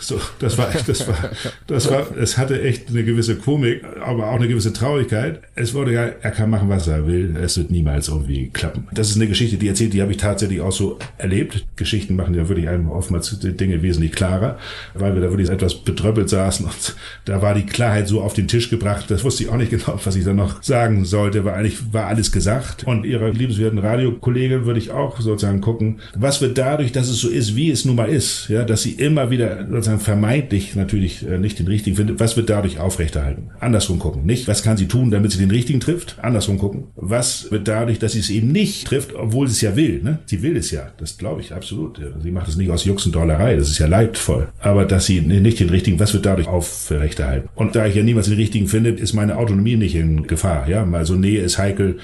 So, 0.00 0.20
das 0.38 0.58
war 0.58 0.68
das 0.86 1.06
war, 1.08 1.30
das 1.66 1.90
war, 1.90 2.16
es 2.16 2.36
hatte 2.36 2.60
echt 2.60 2.88
eine 2.90 3.04
gewisse 3.04 3.36
Komik, 3.36 3.82
aber 4.04 4.28
auch 4.28 4.36
eine 4.36 4.48
gewisse 4.48 4.72
Traurigkeit. 4.72 5.40
Es 5.54 5.74
wurde 5.74 5.92
ja, 5.92 6.02
er 6.20 6.30
kann 6.30 6.50
machen, 6.50 6.68
was 6.68 6.88
er 6.88 7.06
will. 7.06 7.36
Es 7.36 7.56
wird 7.56 7.70
niemals 7.70 8.08
irgendwie 8.08 8.48
klappen. 8.48 8.88
Das 8.92 9.10
ist 9.10 9.16
eine 9.16 9.28
Geschichte, 9.28 9.56
die 9.56 9.68
erzählt, 9.68 9.92
die 9.92 10.02
habe 10.02 10.12
ich 10.12 10.18
tatsächlich 10.18 10.60
auch 10.60 10.72
so 10.72 10.98
erlebt. 11.18 11.64
Geschichten 11.76 12.16
machen 12.16 12.34
ja 12.34 12.48
wirklich 12.48 12.68
einem 12.68 12.90
oftmals 12.90 13.38
Dinge 13.40 13.82
wesentlich 13.82 14.12
klarer, 14.12 14.58
weil 14.94 15.14
wir 15.14 15.22
da 15.22 15.30
wirklich 15.30 15.48
etwas 15.50 15.74
betröppelt 15.74 16.28
saßen 16.28 16.66
und 16.66 16.96
da 17.24 17.42
war 17.42 17.54
die 17.54 17.66
Klarheit 17.66 18.08
so 18.08 18.20
auf 18.20 18.34
den 18.34 18.48
Tisch 18.48 18.70
gebracht. 18.70 19.10
Das 19.10 19.24
wusste 19.24 19.44
ich 19.44 19.48
auch 19.48 19.56
nicht 19.56 19.70
genau, 19.70 19.98
was 20.04 20.16
ich 20.16 20.24
da 20.24 20.32
noch 20.32 20.62
sagen 20.62 21.04
sollte, 21.04 21.44
weil 21.44 21.54
eigentlich 21.54 21.92
war 21.92 22.06
alles 22.06 22.32
gesagt. 22.32 22.84
Und 22.84 23.04
ihrer 23.04 23.30
liebenswerten 23.30 23.78
Radiokollegin 23.78 24.66
würde 24.66 24.78
ich 24.78 24.90
auch 24.90 25.20
sozusagen 25.20 25.60
gucken, 25.60 26.00
was 26.14 26.40
wird 26.40 26.58
dadurch, 26.58 26.92
dass 26.92 27.08
es 27.08 27.18
so 27.18 27.28
ist, 27.28 27.56
wie 27.56 27.70
es 27.70 27.84
nun 27.84 27.96
mal 27.96 28.08
ist, 28.08 28.48
ja, 28.48 28.64
dass 28.64 28.82
sie 28.82 28.92
immer 28.92 29.30
wieder 29.30 29.66
sozusagen 29.66 29.93
vermeintlich 29.98 30.74
natürlich 30.76 31.26
äh, 31.26 31.38
nicht 31.38 31.58
den 31.58 31.66
richtigen 31.66 31.96
findet, 31.96 32.20
was 32.20 32.36
wird 32.36 32.50
dadurch 32.50 32.78
aufrechterhalten? 32.78 33.50
Andersrum 33.60 33.98
gucken. 33.98 34.24
Nicht, 34.24 34.48
was 34.48 34.62
kann 34.62 34.76
sie 34.76 34.88
tun, 34.88 35.10
damit 35.10 35.32
sie 35.32 35.38
den 35.38 35.50
richtigen 35.50 35.80
trifft? 35.80 36.16
Andersrum 36.22 36.58
gucken. 36.58 36.84
Was 36.96 37.50
wird 37.50 37.68
dadurch, 37.68 37.98
dass 37.98 38.12
sie 38.12 38.20
es 38.20 38.30
eben 38.30 38.52
nicht 38.52 38.86
trifft, 38.86 39.14
obwohl 39.14 39.48
sie 39.48 39.52
es 39.52 39.60
ja 39.60 39.76
will? 39.76 40.02
Ne? 40.02 40.18
Sie 40.26 40.42
will 40.42 40.56
es 40.56 40.70
ja. 40.70 40.88
Das 40.98 41.18
glaube 41.18 41.40
ich 41.40 41.52
absolut. 41.52 42.00
Sie 42.22 42.30
macht 42.30 42.48
es 42.48 42.56
nicht 42.56 42.70
aus 42.70 42.84
Jux 42.84 43.06
und 43.06 43.14
Dollerei. 43.14 43.56
Das 43.56 43.68
ist 43.68 43.78
ja 43.78 43.86
leidvoll. 43.86 44.48
Aber 44.60 44.84
dass 44.84 45.06
sie 45.06 45.20
nicht 45.20 45.60
den 45.60 45.70
richtigen, 45.70 45.98
was 45.98 46.12
wird 46.14 46.26
dadurch 46.26 46.48
aufrechterhalten? 46.48 47.48
Und 47.54 47.76
da 47.76 47.86
ich 47.86 47.94
ja 47.94 48.02
niemals 48.02 48.26
den 48.26 48.36
richtigen 48.36 48.68
finde, 48.68 48.90
ist 48.90 49.12
meine 49.12 49.36
Autonomie 49.36 49.76
nicht 49.76 49.94
in 49.94 50.26
Gefahr. 50.26 50.68
Ja, 50.68 50.88
also 50.92 51.14
Nähe 51.14 51.42
ist 51.42 51.58
heikel 51.58 51.98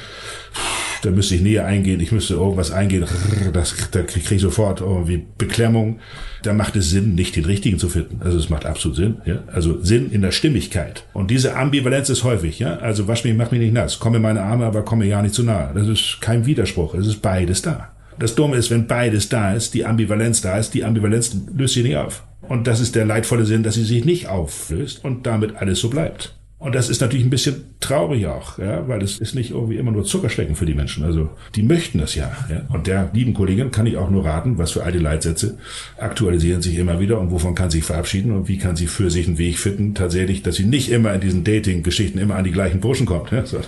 da 1.02 1.10
müsste 1.10 1.34
ich 1.34 1.40
näher 1.40 1.66
eingehen, 1.66 2.00
ich 2.00 2.12
müsste 2.12 2.34
irgendwas 2.34 2.70
eingehen, 2.70 3.04
das, 3.52 3.74
da 3.90 4.02
kriege 4.02 4.34
ich 4.34 4.40
sofort 4.40 4.80
irgendwie 4.80 5.24
Beklemmung. 5.38 5.98
Da 6.42 6.52
macht 6.52 6.76
es 6.76 6.90
Sinn, 6.90 7.14
nicht 7.14 7.36
den 7.36 7.44
richtigen 7.44 7.78
zu 7.78 7.88
finden. 7.88 8.20
Also 8.22 8.38
es 8.38 8.48
macht 8.48 8.66
absolut 8.66 8.96
Sinn. 8.96 9.16
Ja? 9.24 9.42
Also 9.46 9.82
Sinn 9.82 10.10
in 10.10 10.22
der 10.22 10.32
Stimmigkeit. 10.32 11.04
Und 11.12 11.30
diese 11.30 11.56
Ambivalenz 11.56 12.08
ist 12.08 12.24
häufig. 12.24 12.58
Ja? 12.58 12.76
Also 12.78 13.08
wasch 13.08 13.24
mich, 13.24 13.34
mach 13.34 13.50
mich 13.50 13.60
nicht 13.60 13.74
nass. 13.74 13.98
Komme 13.98 14.18
meine 14.18 14.42
Arme, 14.42 14.64
aber 14.64 14.82
komme 14.82 15.06
ja 15.06 15.20
nicht 15.20 15.34
zu 15.34 15.42
nahe. 15.42 15.72
Das 15.74 15.86
ist 15.86 16.18
kein 16.20 16.46
Widerspruch. 16.46 16.94
Es 16.94 17.06
ist 17.06 17.20
beides 17.20 17.62
da. 17.62 17.92
Das 18.18 18.34
Dumme 18.34 18.56
ist, 18.56 18.70
wenn 18.70 18.86
beides 18.86 19.28
da 19.28 19.52
ist, 19.52 19.74
die 19.74 19.84
Ambivalenz 19.84 20.40
da 20.40 20.58
ist, 20.58 20.74
die 20.74 20.84
Ambivalenz 20.84 21.36
löst 21.56 21.74
sich 21.74 21.84
nicht 21.84 21.96
auf. 21.96 22.24
Und 22.42 22.66
das 22.66 22.80
ist 22.80 22.94
der 22.94 23.06
leidvolle 23.06 23.46
Sinn, 23.46 23.62
dass 23.62 23.74
sie 23.74 23.84
sich 23.84 24.04
nicht 24.04 24.28
auflöst 24.28 25.04
und 25.04 25.26
damit 25.26 25.56
alles 25.56 25.80
so 25.80 25.88
bleibt. 25.88 26.34
Und 26.60 26.74
das 26.74 26.90
ist 26.90 27.00
natürlich 27.00 27.24
ein 27.24 27.30
bisschen 27.30 27.64
traurig 27.80 28.26
auch, 28.26 28.58
ja, 28.58 28.86
weil 28.86 29.02
es 29.02 29.18
ist 29.18 29.34
nicht 29.34 29.52
irgendwie 29.52 29.78
immer 29.78 29.92
nur 29.92 30.04
Zuckerschlecken 30.04 30.56
für 30.56 30.66
die 30.66 30.74
Menschen. 30.74 31.04
Also 31.04 31.30
die 31.54 31.62
möchten 31.62 31.98
das 31.98 32.14
ja. 32.14 32.30
ja. 32.50 32.60
Und 32.68 32.86
der 32.86 33.08
lieben 33.14 33.32
Kollegin 33.32 33.70
kann 33.70 33.86
ich 33.86 33.96
auch 33.96 34.10
nur 34.10 34.26
raten, 34.26 34.58
was 34.58 34.72
für 34.72 34.84
alte 34.84 34.98
Leitsätze 34.98 35.56
aktualisieren 35.96 36.60
sich 36.60 36.76
immer 36.76 37.00
wieder 37.00 37.18
und 37.18 37.30
wovon 37.30 37.54
kann 37.54 37.70
sie 37.70 37.80
verabschieden 37.80 38.32
und 38.32 38.46
wie 38.46 38.58
kann 38.58 38.76
sie 38.76 38.88
für 38.88 39.10
sich 39.10 39.26
einen 39.26 39.38
Weg 39.38 39.58
finden, 39.58 39.94
tatsächlich, 39.94 40.42
dass 40.42 40.56
sie 40.56 40.66
nicht 40.66 40.90
immer 40.90 41.14
in 41.14 41.22
diesen 41.22 41.44
Dating-Geschichten 41.44 42.18
immer 42.18 42.34
an 42.34 42.44
die 42.44 42.52
gleichen 42.52 42.80
Burschen 42.80 43.06
kommt. 43.06 43.30
Ja. 43.30 43.46
So. 43.46 43.60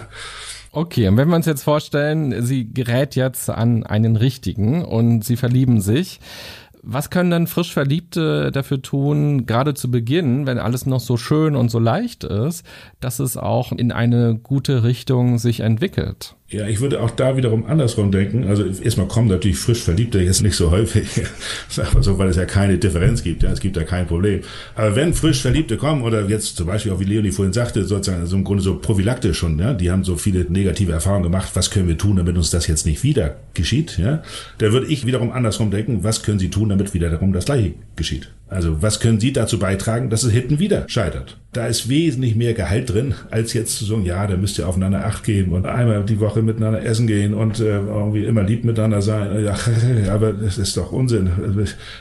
Okay, 0.74 1.08
und 1.08 1.16
wenn 1.16 1.28
wir 1.28 1.36
uns 1.36 1.46
jetzt 1.46 1.64
vorstellen, 1.64 2.44
sie 2.44 2.72
gerät 2.72 3.14
jetzt 3.14 3.48
an 3.48 3.84
einen 3.84 4.16
richtigen 4.16 4.84
und 4.84 5.24
sie 5.24 5.36
verlieben 5.36 5.80
sich, 5.80 6.20
was 6.82 7.10
können 7.10 7.30
dann 7.30 7.46
frisch 7.46 7.72
Verliebte 7.72 8.50
dafür 8.50 8.82
tun, 8.82 9.46
gerade 9.46 9.74
zu 9.74 9.90
Beginn, 9.90 10.46
wenn 10.46 10.58
alles 10.58 10.84
noch 10.84 11.00
so 11.00 11.16
schön 11.16 11.54
und 11.54 11.70
so 11.70 11.78
leicht 11.78 12.24
ist, 12.24 12.66
dass 13.00 13.20
es 13.20 13.36
auch 13.36 13.72
in 13.72 13.92
eine 13.92 14.36
gute 14.36 14.82
Richtung 14.82 15.38
sich 15.38 15.60
entwickelt? 15.60 16.34
Ja, 16.52 16.66
ich 16.66 16.80
würde 16.80 17.00
auch 17.00 17.10
da 17.10 17.38
wiederum 17.38 17.64
andersrum 17.64 18.12
denken. 18.12 18.46
Also 18.46 18.64
erstmal 18.64 19.08
kommen 19.08 19.28
natürlich 19.28 19.56
frisch 19.56 19.80
Verliebte 19.80 20.20
jetzt 20.20 20.42
nicht 20.42 20.54
so 20.54 20.70
häufig, 20.70 21.08
sag 21.68 21.94
mal 21.94 22.02
so, 22.02 22.18
weil 22.18 22.28
es 22.28 22.36
ja 22.36 22.44
keine 22.44 22.76
Differenz 22.76 23.22
gibt. 23.22 23.42
Ja, 23.42 23.50
es 23.50 23.60
gibt 23.60 23.74
ja 23.76 23.84
kein 23.84 24.06
Problem. 24.06 24.42
Aber 24.74 24.94
wenn 24.94 25.14
frisch 25.14 25.40
Verliebte 25.40 25.78
kommen 25.78 26.02
oder 26.02 26.28
jetzt 26.28 26.56
zum 26.56 26.66
Beispiel 26.66 26.92
auch 26.92 27.00
wie 27.00 27.04
Leonie 27.04 27.30
vorhin 27.30 27.54
sagte, 27.54 27.84
sozusagen 27.84 28.20
also 28.20 28.36
im 28.36 28.44
Grunde 28.44 28.62
so 28.62 28.78
prophylaktisch 28.78 29.38
schon, 29.38 29.58
ja, 29.58 29.72
die 29.72 29.90
haben 29.90 30.04
so 30.04 30.16
viele 30.16 30.40
negative 30.50 30.92
Erfahrungen 30.92 31.22
gemacht. 31.22 31.52
Was 31.54 31.70
können 31.70 31.88
wir 31.88 31.96
tun, 31.96 32.16
damit 32.16 32.36
uns 32.36 32.50
das 32.50 32.66
jetzt 32.66 32.84
nicht 32.84 33.02
wieder 33.02 33.36
geschieht? 33.54 33.96
Ja, 33.96 34.22
da 34.58 34.72
würde 34.72 34.88
ich 34.88 35.06
wiederum 35.06 35.32
andersrum 35.32 35.70
denken. 35.70 36.04
Was 36.04 36.22
können 36.22 36.38
Sie 36.38 36.50
tun, 36.50 36.68
damit 36.68 36.92
wieder 36.92 37.08
darum 37.08 37.32
das 37.32 37.46
Gleiche 37.46 37.72
geschieht? 37.96 38.28
Also 38.52 38.82
was 38.82 39.00
können 39.00 39.20
Sie 39.20 39.32
dazu 39.32 39.58
beitragen, 39.58 40.10
dass 40.10 40.22
es 40.22 40.32
hinten 40.32 40.58
wieder 40.58 40.84
scheitert? 40.88 41.38
Da 41.52 41.66
ist 41.66 41.88
wesentlich 41.88 42.34
mehr 42.34 42.54
Gehalt 42.54 42.92
drin, 42.92 43.14
als 43.30 43.52
jetzt 43.52 43.76
zu 43.76 43.84
sagen, 43.84 44.04
ja, 44.04 44.26
da 44.26 44.36
müsst 44.36 44.58
ihr 44.58 44.68
aufeinander 44.68 45.04
acht 45.04 45.24
geben 45.24 45.52
und 45.52 45.66
einmal 45.66 46.04
die 46.04 46.20
Woche 46.20 46.42
miteinander 46.42 46.82
essen 46.84 47.06
gehen 47.06 47.34
und 47.34 47.60
äh, 47.60 47.78
irgendwie 47.78 48.24
immer 48.24 48.42
lieb 48.42 48.64
miteinander 48.64 49.02
sein. 49.02 49.44
Ja, 49.44 49.56
aber 50.12 50.32
das 50.32 50.58
ist 50.58 50.76
doch 50.76 50.92
Unsinn. 50.92 51.30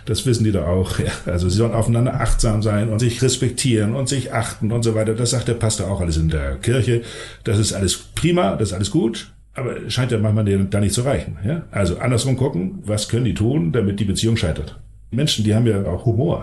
Das 0.05 0.25
wissen 0.25 0.43
die 0.43 0.51
doch 0.51 0.67
auch. 0.67 0.99
Ja, 0.99 1.11
also 1.25 1.49
sie 1.49 1.57
sollen 1.57 1.73
aufeinander 1.73 2.19
achtsam 2.19 2.61
sein 2.61 2.89
und 2.89 2.99
sich 2.99 3.21
respektieren 3.21 3.95
und 3.95 4.07
sich 4.07 4.33
achten 4.33 4.71
und 4.71 4.83
so 4.83 4.95
weiter. 4.95 5.15
Das 5.15 5.31
sagt 5.31 5.47
der 5.47 5.53
Pastor 5.55 5.89
auch 5.89 6.01
alles 6.01 6.17
in 6.17 6.29
der 6.29 6.55
Kirche. 6.57 7.01
Das 7.43 7.59
ist 7.59 7.73
alles 7.73 7.97
prima, 8.15 8.55
das 8.55 8.69
ist 8.69 8.73
alles 8.73 8.91
gut. 8.91 9.33
Aber 9.53 9.89
scheint 9.89 10.11
ja 10.11 10.17
manchmal 10.17 10.45
da 10.45 10.79
nicht 10.79 10.93
zu 10.93 11.01
reichen. 11.01 11.37
Ja? 11.45 11.63
Also 11.71 11.97
andersrum 11.97 12.37
gucken, 12.37 12.79
was 12.85 13.09
können 13.09 13.25
die 13.25 13.33
tun, 13.33 13.73
damit 13.73 13.99
die 13.99 14.05
Beziehung 14.05 14.37
scheitert. 14.37 14.79
Menschen, 15.11 15.43
die 15.43 15.53
haben 15.53 15.67
ja 15.67 15.83
auch 15.85 16.05
Humor. 16.05 16.41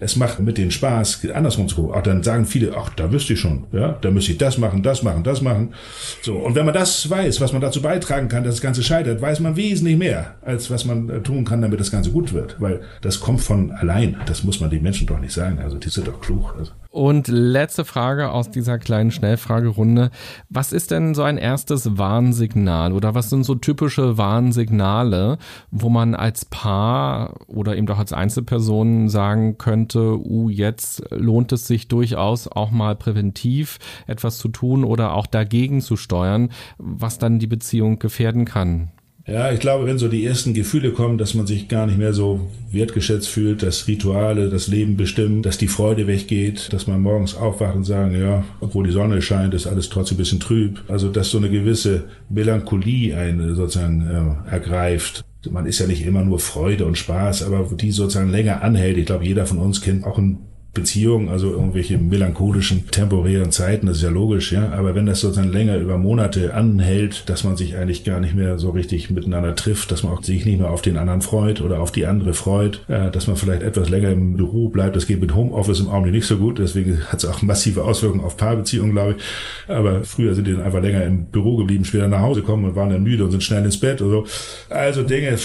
Es 0.00 0.16
macht 0.16 0.40
mit 0.40 0.58
denen 0.58 0.70
Spaß, 0.70 1.26
andersrum 1.34 1.68
zu 1.68 1.76
gucken. 1.76 1.94
Auch 1.94 2.02
dann 2.02 2.22
sagen 2.22 2.46
viele, 2.46 2.74
ach, 2.76 2.90
da 2.90 3.12
wüsste 3.12 3.34
ich 3.34 3.40
schon, 3.40 3.64
ja, 3.72 3.98
da 4.00 4.10
müsste 4.10 4.32
ich 4.32 4.38
das 4.38 4.58
machen, 4.58 4.82
das 4.82 5.02
machen, 5.02 5.22
das 5.22 5.42
machen. 5.42 5.74
So. 6.22 6.36
Und 6.36 6.54
wenn 6.54 6.64
man 6.64 6.74
das 6.74 7.08
weiß, 7.08 7.40
was 7.40 7.52
man 7.52 7.60
dazu 7.60 7.82
beitragen 7.82 8.28
kann, 8.28 8.44
dass 8.44 8.56
das 8.56 8.62
Ganze 8.62 8.82
scheitert, 8.82 9.20
weiß 9.20 9.40
man 9.40 9.56
wesentlich 9.56 9.96
mehr, 9.96 10.34
als 10.42 10.70
was 10.70 10.84
man 10.84 11.08
äh, 11.10 11.20
tun 11.20 11.44
kann, 11.44 11.60
damit 11.62 11.80
das 11.80 11.90
Ganze 11.90 12.10
gut 12.10 12.32
wird. 12.32 12.56
Weil 12.60 12.80
das 13.02 13.20
kommt 13.20 13.42
von 13.42 13.70
allein. 13.72 14.16
Das 14.26 14.42
muss 14.42 14.60
man 14.60 14.70
den 14.70 14.82
Menschen 14.82 15.06
doch 15.06 15.20
nicht 15.20 15.32
sagen. 15.32 15.58
Also, 15.62 15.76
die 15.76 15.90
sind 15.90 16.08
doch 16.08 16.20
klug. 16.20 16.54
Also. 16.58 16.72
Und 16.92 17.28
letzte 17.28 17.84
Frage 17.84 18.30
aus 18.30 18.50
dieser 18.50 18.78
kleinen 18.78 19.12
Schnellfragerunde. 19.12 20.10
Was 20.48 20.72
ist 20.72 20.90
denn 20.90 21.14
so 21.14 21.22
ein 21.22 21.38
erstes 21.38 21.98
Warnsignal 21.98 22.92
oder 22.92 23.14
was 23.14 23.30
sind 23.30 23.44
so 23.44 23.54
typische 23.54 24.18
Warnsignale, 24.18 25.38
wo 25.70 25.88
man 25.88 26.16
als 26.16 26.44
Paar 26.46 27.34
oder 27.46 27.76
eben 27.76 27.86
doch 27.86 27.98
als 27.98 28.12
Einzelperson 28.12 29.08
sagen 29.08 29.56
könnte, 29.56 29.89
uh, 29.98 30.48
jetzt 30.48 31.02
lohnt 31.10 31.52
es 31.52 31.66
sich 31.66 31.88
durchaus 31.88 32.48
auch 32.48 32.70
mal 32.70 32.96
präventiv 32.96 33.78
etwas 34.06 34.38
zu 34.38 34.48
tun 34.48 34.84
oder 34.84 35.14
auch 35.14 35.26
dagegen 35.26 35.80
zu 35.80 35.96
steuern, 35.96 36.50
was 36.78 37.18
dann 37.18 37.38
die 37.38 37.46
Beziehung 37.46 37.98
gefährden 37.98 38.44
kann? 38.44 38.90
Ja, 39.26 39.52
ich 39.52 39.60
glaube, 39.60 39.86
wenn 39.86 39.98
so 39.98 40.08
die 40.08 40.24
ersten 40.24 40.54
Gefühle 40.54 40.90
kommen, 40.90 41.16
dass 41.16 41.34
man 41.34 41.46
sich 41.46 41.68
gar 41.68 41.86
nicht 41.86 41.98
mehr 41.98 42.12
so 42.12 42.48
wertgeschätzt 42.72 43.28
fühlt, 43.28 43.62
dass 43.62 43.86
Rituale 43.86 44.48
das 44.48 44.66
Leben 44.66 44.96
bestimmen, 44.96 45.42
dass 45.42 45.56
die 45.56 45.68
Freude 45.68 46.06
weggeht, 46.08 46.72
dass 46.72 46.88
man 46.88 47.00
morgens 47.00 47.36
aufwacht 47.36 47.76
und 47.76 47.84
sagen, 47.84 48.18
ja, 48.18 48.44
obwohl 48.60 48.84
die 48.84 48.92
Sonne 48.92 49.22
scheint, 49.22 49.54
ist 49.54 49.68
alles 49.68 49.88
trotzdem 49.88 50.16
ein 50.16 50.18
bisschen 50.18 50.40
trüb. 50.40 50.82
Also, 50.88 51.10
dass 51.10 51.30
so 51.30 51.38
eine 51.38 51.50
gewisse 51.50 52.04
Melancholie 52.28 53.16
eine 53.16 53.54
sozusagen 53.54 54.40
äh, 54.48 54.50
ergreift. 54.50 55.24
Man 55.48 55.66
ist 55.66 55.78
ja 55.78 55.86
nicht 55.86 56.04
immer 56.04 56.22
nur 56.22 56.38
Freude 56.38 56.84
und 56.84 56.98
Spaß, 56.98 57.44
aber 57.44 57.66
die 57.74 57.92
sozusagen 57.92 58.30
länger 58.30 58.62
anhält. 58.62 58.98
Ich 58.98 59.06
glaube, 59.06 59.24
jeder 59.24 59.46
von 59.46 59.58
uns 59.58 59.80
kennt 59.80 60.04
auch 60.04 60.18
ein 60.18 60.49
Beziehung, 60.72 61.30
also 61.30 61.50
irgendwelche 61.50 61.98
melancholischen, 61.98 62.88
temporären 62.92 63.50
Zeiten, 63.50 63.86
das 63.86 63.96
ist 63.96 64.04
ja 64.04 64.10
logisch, 64.10 64.52
ja. 64.52 64.70
Aber 64.70 64.94
wenn 64.94 65.04
das 65.04 65.20
sozusagen 65.20 65.52
länger 65.52 65.76
über 65.78 65.98
Monate 65.98 66.54
anhält, 66.54 67.28
dass 67.28 67.42
man 67.42 67.56
sich 67.56 67.76
eigentlich 67.76 68.04
gar 68.04 68.20
nicht 68.20 68.36
mehr 68.36 68.56
so 68.56 68.70
richtig 68.70 69.10
miteinander 69.10 69.56
trifft, 69.56 69.90
dass 69.90 70.04
man 70.04 70.12
auch 70.12 70.22
sich 70.22 70.44
nicht 70.44 70.60
mehr 70.60 70.70
auf 70.70 70.80
den 70.80 70.96
anderen 70.96 71.22
freut 71.22 71.60
oder 71.60 71.80
auf 71.80 71.90
die 71.90 72.06
andere 72.06 72.34
freut, 72.34 72.84
äh, 72.86 73.10
dass 73.10 73.26
man 73.26 73.34
vielleicht 73.34 73.62
etwas 73.62 73.88
länger 73.88 74.12
im 74.12 74.36
Büro 74.36 74.68
bleibt, 74.68 74.94
das 74.94 75.08
geht 75.08 75.20
mit 75.20 75.34
Homeoffice 75.34 75.80
im 75.80 75.88
Augenblick 75.88 76.14
nicht 76.14 76.26
so 76.26 76.36
gut, 76.36 76.60
deswegen 76.60 77.00
hat 77.08 77.18
es 77.18 77.28
auch 77.28 77.42
massive 77.42 77.82
Auswirkungen 77.82 78.24
auf 78.24 78.36
Paarbeziehungen, 78.36 78.92
glaube 78.92 79.16
ich. 79.16 79.24
Aber 79.66 80.04
früher 80.04 80.36
sind 80.36 80.46
die 80.46 80.52
dann 80.52 80.62
einfach 80.62 80.82
länger 80.82 81.02
im 81.02 81.24
Büro 81.24 81.56
geblieben, 81.56 81.84
später 81.84 82.06
nach 82.06 82.20
Hause 82.20 82.42
kommen 82.42 82.64
und 82.64 82.76
waren 82.76 82.90
dann 82.90 83.02
müde 83.02 83.24
und 83.24 83.32
sind 83.32 83.42
schnell 83.42 83.64
ins 83.64 83.80
Bett 83.80 84.00
oder 84.02 84.10
so. 84.10 84.26
Also 84.68 85.02
Dinge, 85.02 85.36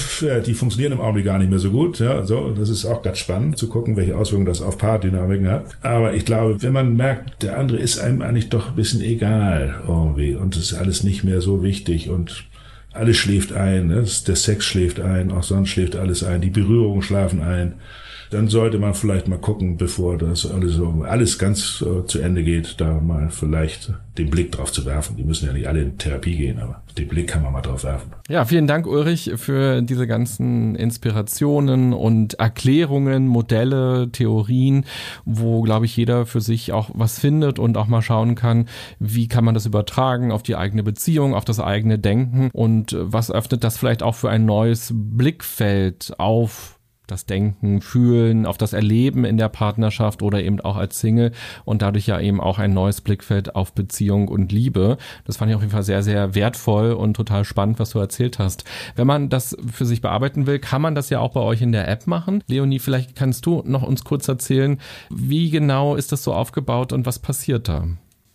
die 0.45 0.53
funktionieren 0.53 0.93
im 0.93 1.02
Augenblick 1.02 1.26
gar 1.26 1.39
nicht 1.39 1.49
mehr 1.49 1.60
so 1.60 1.72
gut, 1.72 1.97
ja. 1.97 2.23
So, 2.23 2.52
das 2.52 2.69
ist 2.69 2.85
auch 2.85 3.02
ganz 3.02 3.18
spannend 3.18 3.57
zu 3.57 3.69
gucken, 3.69 3.97
welche 3.97 4.15
Auswirkungen 4.15 4.45
das 4.45 4.61
auf 4.61 4.77
Paardynamik 4.77 5.15
Dynamiken 5.16 5.50
hat. 5.50 5.78
Aber 5.82 6.14
ich 6.14 6.26
glaube, 6.26 6.62
wenn 6.62 6.74
man 6.74 6.96
merkt, 6.96 7.44
der 7.44 7.58
andere 7.58 7.78
ist 7.78 8.00
einem 8.00 8.22
eigentlich 8.22 8.50
doch 8.50 8.70
ein 8.70 8.76
bisschen 8.76 9.02
egal 9.02 9.82
irgendwie 9.88 10.36
und 10.36 10.56
es 10.56 10.72
ist 10.72 10.78
alles 10.78 11.04
nicht 11.04 11.24
mehr 11.24 11.42
so 11.42 11.64
wichtig 11.64 12.10
und 12.10 12.46
alles 12.94 13.18
schläft 13.18 13.52
ein, 13.54 13.88
ne? 13.88 14.06
der 14.28 14.36
Sex 14.36 14.66
schläft 14.66 15.00
ein, 15.00 15.32
auch 15.32 15.44
sonst 15.44 15.70
schläft 15.70 15.96
alles 15.96 16.24
ein, 16.24 16.42
die 16.42 16.50
Berührungen 16.50 17.02
schlafen 17.02 17.42
ein 17.42 17.76
dann 18.30 18.47
sollte 18.47 18.80
man 18.80 18.93
vielleicht 18.93 19.27
mal 19.27 19.39
gucken, 19.39 19.77
bevor 19.77 20.18
das 20.18 20.49
alles, 20.49 20.80
alles 21.03 21.39
ganz 21.39 21.84
äh, 21.85 22.06
zu 22.06 22.19
Ende 22.19 22.43
geht, 22.43 22.80
da 22.80 22.99
mal 22.99 23.30
vielleicht 23.30 23.93
den 24.18 24.30
Blick 24.30 24.52
drauf 24.53 24.72
zu 24.72 24.85
werfen. 24.85 25.18
Die 25.18 25.23
müssen 25.23 25.45
ja 25.45 25.53
nicht 25.53 25.68
alle 25.68 25.81
in 25.81 25.97
Therapie 25.97 26.35
gehen, 26.35 26.60
aber 26.60 26.81
den 26.97 27.07
Blick 27.07 27.27
kann 27.27 27.43
man 27.43 27.52
mal 27.52 27.61
drauf 27.61 27.84
werfen. 27.84 28.14
Ja, 28.30 28.45
vielen 28.45 28.68
Dank, 28.68 28.88
Ulrich, 28.88 29.34
für 29.35 29.81
diese 29.81 30.07
ganzen 30.07 30.76
Inspirationen 30.76 31.93
und 31.93 32.35
Erklärungen, 32.35 33.27
Modelle, 33.27 34.10
Theorien, 34.11 34.85
wo, 35.26 35.61
glaube 35.61 35.85
ich, 35.85 35.95
jeder 35.97 36.26
für 36.26 36.41
sich 36.41 36.72
auch 36.72 36.89
was 36.93 37.19
findet 37.19 37.60
und 37.60 37.77
auch 37.77 37.88
mal 37.88 38.02
schauen 38.02 38.35
kann, 38.35 38.68
wie 38.99 39.27
kann 39.27 39.43
man 39.43 39.53
das 39.53 39.65
übertragen 39.65 40.31
auf 40.31 40.43
die 40.43 40.56
eigene 40.56 40.84
Beziehung, 40.84 41.34
auf 41.34 41.45
das 41.45 41.60
eigene 41.60 41.99
Denken 41.99 42.49
und 42.53 42.95
was 42.97 43.31
öffnet 43.31 43.64
das 43.64 43.77
vielleicht 43.77 44.03
auch 44.03 44.15
für 44.15 44.30
ein 44.30 44.45
neues 44.45 44.93
Blickfeld 44.95 46.14
auf 46.18 46.74
das 47.07 47.26
Denken, 47.26 47.82
Fühlen, 47.82 48.45
auf 48.45 48.57
das 48.57 48.73
Erleben 48.73 49.26
in 49.26 49.38
der 49.38 49.49
Partnerschaft 49.49 50.22
oder 50.22 50.41
eben 50.41 50.60
auch 50.61 50.76
als 50.76 50.99
Single 50.99 51.32
und 51.64 51.82
dadurch 51.82 52.07
ja 52.07 52.19
eben 52.19 52.41
auch 52.41 52.60
ein 52.60 52.73
neues 52.73 53.02
Blickfeld 53.02 53.56
auf 53.56 53.73
Beziehung 53.73 54.27
und 54.27 54.52
Liebe. 54.52 54.98
Das 55.26 55.38
fand 55.38 55.49
ich 55.49 55.56
auf 55.56 55.61
jeden 55.61 55.73
Fall 55.73 55.84
sehr, 55.84 56.03
sehr 56.03 56.36
wertvoll 56.36 56.94
und 56.94 57.15
total 57.15 57.45
spannend, 57.45 57.80
was 57.80 57.91
du 57.91 57.99
erzählt 57.99 58.40
hast. 58.40 58.64
Wenn 58.95 59.07
man 59.07 59.30
das 59.30 59.57
für 59.72 59.86
sich 59.86 60.02
bearbeiten 60.02 60.48
will, 60.48 60.60
kann 60.60 60.82
man 60.82 60.95
das 60.95 61.10
ja 61.10 61.19
auch 61.19 61.34
bei 61.34 61.41
euch 61.41 61.61
in 61.61 61.72
der 61.72 61.88
App 61.88 62.07
machen. 62.07 62.44
Leonie, 62.48 62.80
vielleicht 62.80 63.15
kannst 63.15 63.45
du 63.45 63.64
noch 63.65 63.84
uns 63.84 64.03
kurz 64.03 64.27
erzählen, 64.27 64.80
wie 65.10 65.49
genau 65.49 65.95
ist 65.95 66.11
das 66.11 66.23
so 66.23 66.34
aufgebaut 66.34 66.94
und 66.94 67.06
was 67.06 67.19
passiert 67.19 67.68
da? 67.68 67.88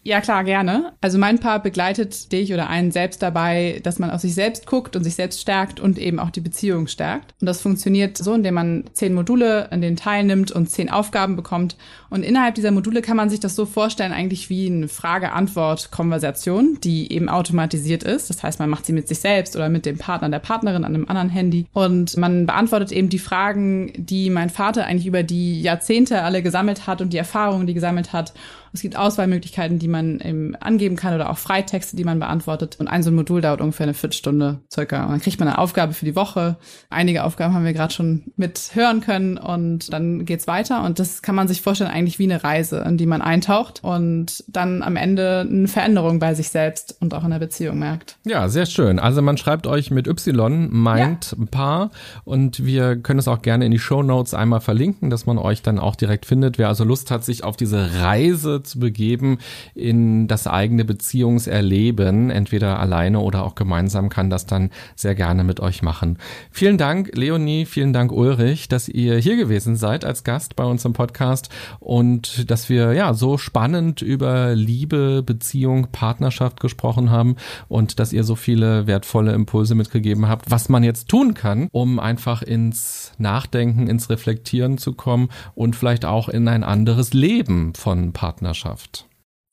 Ja, 0.02 0.22
klar, 0.22 0.44
gerne. 0.44 0.94
Also 1.02 1.18
mein 1.18 1.40
Paar 1.40 1.62
begleitet 1.62 2.32
dich 2.32 2.54
oder 2.54 2.70
einen 2.70 2.90
selbst 2.90 3.20
dabei, 3.20 3.80
dass 3.82 3.98
man 3.98 4.10
auf 4.10 4.22
sich 4.22 4.34
selbst 4.34 4.64
guckt 4.64 4.96
und 4.96 5.04
sich 5.04 5.14
selbst 5.14 5.42
stärkt 5.42 5.78
und 5.78 5.98
eben 5.98 6.18
auch 6.18 6.30
die 6.30 6.40
Beziehung 6.40 6.86
stärkt. 6.86 7.34
Und 7.38 7.46
das 7.46 7.60
funktioniert 7.60 8.16
so, 8.16 8.32
indem 8.32 8.54
man 8.54 8.84
zehn 8.94 9.12
Module 9.12 9.70
an 9.70 9.82
denen 9.82 9.96
teilnimmt 9.96 10.52
und 10.52 10.70
zehn 10.70 10.88
Aufgaben 10.90 11.36
bekommt. 11.36 11.76
Und 12.08 12.22
innerhalb 12.22 12.54
dieser 12.54 12.70
Module 12.70 13.02
kann 13.02 13.18
man 13.18 13.28
sich 13.28 13.40
das 13.40 13.54
so 13.54 13.66
vorstellen, 13.66 14.12
eigentlich 14.12 14.48
wie 14.48 14.68
eine 14.68 14.88
Frage-Antwort-Konversation, 14.88 16.78
die 16.82 17.12
eben 17.12 17.28
automatisiert 17.28 18.02
ist. 18.02 18.30
Das 18.30 18.42
heißt, 18.42 18.58
man 18.58 18.70
macht 18.70 18.86
sie 18.86 18.94
mit 18.94 19.06
sich 19.06 19.18
selbst 19.18 19.54
oder 19.54 19.68
mit 19.68 19.84
dem 19.84 19.98
Partner, 19.98 20.30
der 20.30 20.38
Partnerin 20.38 20.84
an 20.84 20.94
einem 20.94 21.08
anderen 21.08 21.28
Handy. 21.28 21.66
Und 21.74 22.16
man 22.16 22.46
beantwortet 22.46 22.90
eben 22.90 23.10
die 23.10 23.18
Fragen, 23.18 23.92
die 23.96 24.30
mein 24.30 24.48
Vater 24.48 24.86
eigentlich 24.86 25.06
über 25.06 25.22
die 25.22 25.60
Jahrzehnte 25.60 26.22
alle 26.22 26.42
gesammelt 26.42 26.86
hat 26.86 27.02
und 27.02 27.12
die 27.12 27.18
Erfahrungen, 27.18 27.66
die 27.66 27.74
gesammelt 27.74 28.14
hat. 28.14 28.32
Es 28.72 28.82
gibt 28.82 28.96
Auswahlmöglichkeiten, 28.96 29.78
die 29.78 29.88
man 29.88 30.20
eben 30.20 30.54
angeben 30.56 30.96
kann 30.96 31.14
oder 31.14 31.30
auch 31.30 31.38
Freitexte, 31.38 31.96
die 31.96 32.04
man 32.04 32.18
beantwortet. 32.18 32.76
Und 32.78 32.88
ein 32.88 33.02
so 33.02 33.10
ein 33.10 33.14
Modul 33.14 33.40
dauert 33.40 33.60
ungefähr 33.60 33.84
eine 33.84 33.94
Viertelstunde 33.94 34.60
circa. 34.72 35.04
Und 35.04 35.12
dann 35.12 35.20
kriegt 35.20 35.40
man 35.40 35.48
eine 35.48 35.58
Aufgabe 35.58 35.92
für 35.92 36.04
die 36.04 36.16
Woche. 36.16 36.56
Einige 36.88 37.24
Aufgaben 37.24 37.54
haben 37.54 37.64
wir 37.64 37.72
gerade 37.72 37.92
schon 37.92 38.24
mit 38.36 38.70
hören 38.74 39.00
können 39.00 39.38
und 39.38 39.92
dann 39.92 40.24
geht's 40.24 40.46
weiter. 40.46 40.84
Und 40.84 40.98
das 40.98 41.22
kann 41.22 41.34
man 41.34 41.48
sich 41.48 41.62
vorstellen 41.62 41.90
eigentlich 41.90 42.18
wie 42.18 42.24
eine 42.24 42.44
Reise, 42.44 42.84
in 42.86 42.96
die 42.96 43.06
man 43.06 43.22
eintaucht 43.22 43.82
und 43.82 44.44
dann 44.48 44.82
am 44.82 44.96
Ende 44.96 45.46
eine 45.48 45.68
Veränderung 45.68 46.18
bei 46.18 46.34
sich 46.34 46.50
selbst 46.50 46.96
und 47.00 47.14
auch 47.14 47.24
in 47.24 47.30
der 47.30 47.38
Beziehung 47.38 47.78
merkt. 47.78 48.18
Ja, 48.24 48.48
sehr 48.48 48.66
schön. 48.66 48.98
Also 48.98 49.22
man 49.22 49.36
schreibt 49.36 49.66
euch 49.66 49.90
mit 49.90 50.06
Y, 50.06 50.68
meint 50.70 51.36
ja. 51.38 51.46
Paar 51.50 51.90
und 52.24 52.64
wir 52.64 52.96
können 52.96 53.18
es 53.18 53.28
auch 53.28 53.42
gerne 53.42 53.64
in 53.64 53.72
die 53.72 53.78
Show 53.78 54.02
Notes 54.02 54.34
einmal 54.34 54.60
verlinken, 54.60 55.10
dass 55.10 55.26
man 55.26 55.38
euch 55.38 55.62
dann 55.62 55.78
auch 55.78 55.96
direkt 55.96 56.26
findet. 56.26 56.58
Wer 56.58 56.68
also 56.68 56.84
Lust 56.84 57.10
hat, 57.10 57.24
sich 57.24 57.44
auf 57.44 57.56
diese 57.56 58.00
Reise 58.00 58.59
zu 58.62 58.78
begeben 58.78 59.38
in 59.74 60.28
das 60.28 60.46
eigene 60.46 60.84
Beziehungserleben, 60.84 62.30
entweder 62.30 62.78
alleine 62.78 63.20
oder 63.20 63.44
auch 63.44 63.54
gemeinsam, 63.54 64.08
kann 64.08 64.30
das 64.30 64.46
dann 64.46 64.70
sehr 64.96 65.14
gerne 65.14 65.44
mit 65.44 65.60
euch 65.60 65.82
machen. 65.82 66.18
Vielen 66.50 66.78
Dank, 66.78 67.10
Leonie, 67.14 67.66
vielen 67.66 67.92
Dank, 67.92 68.12
Ulrich, 68.12 68.68
dass 68.68 68.88
ihr 68.88 69.16
hier 69.16 69.36
gewesen 69.36 69.76
seid 69.76 70.04
als 70.04 70.24
Gast 70.24 70.56
bei 70.56 70.64
uns 70.64 70.84
im 70.84 70.92
Podcast 70.92 71.48
und 71.78 72.50
dass 72.50 72.68
wir 72.68 72.92
ja 72.92 73.14
so 73.14 73.38
spannend 73.38 74.02
über 74.02 74.54
Liebe, 74.54 75.22
Beziehung, 75.22 75.88
Partnerschaft 75.92 76.60
gesprochen 76.60 77.10
haben 77.10 77.36
und 77.68 78.00
dass 78.00 78.12
ihr 78.12 78.24
so 78.24 78.34
viele 78.34 78.86
wertvolle 78.86 79.32
Impulse 79.32 79.74
mitgegeben 79.74 80.28
habt, 80.28 80.50
was 80.50 80.68
man 80.68 80.82
jetzt 80.82 81.08
tun 81.08 81.34
kann, 81.34 81.68
um 81.72 81.98
einfach 81.98 82.42
ins 82.42 83.12
Nachdenken, 83.18 83.86
ins 83.86 84.10
Reflektieren 84.10 84.78
zu 84.78 84.92
kommen 84.92 85.28
und 85.54 85.76
vielleicht 85.76 86.04
auch 86.04 86.28
in 86.28 86.48
ein 86.48 86.64
anderes 86.64 87.12
Leben 87.12 87.74
von 87.74 88.12
Partnerschaft. 88.50 89.06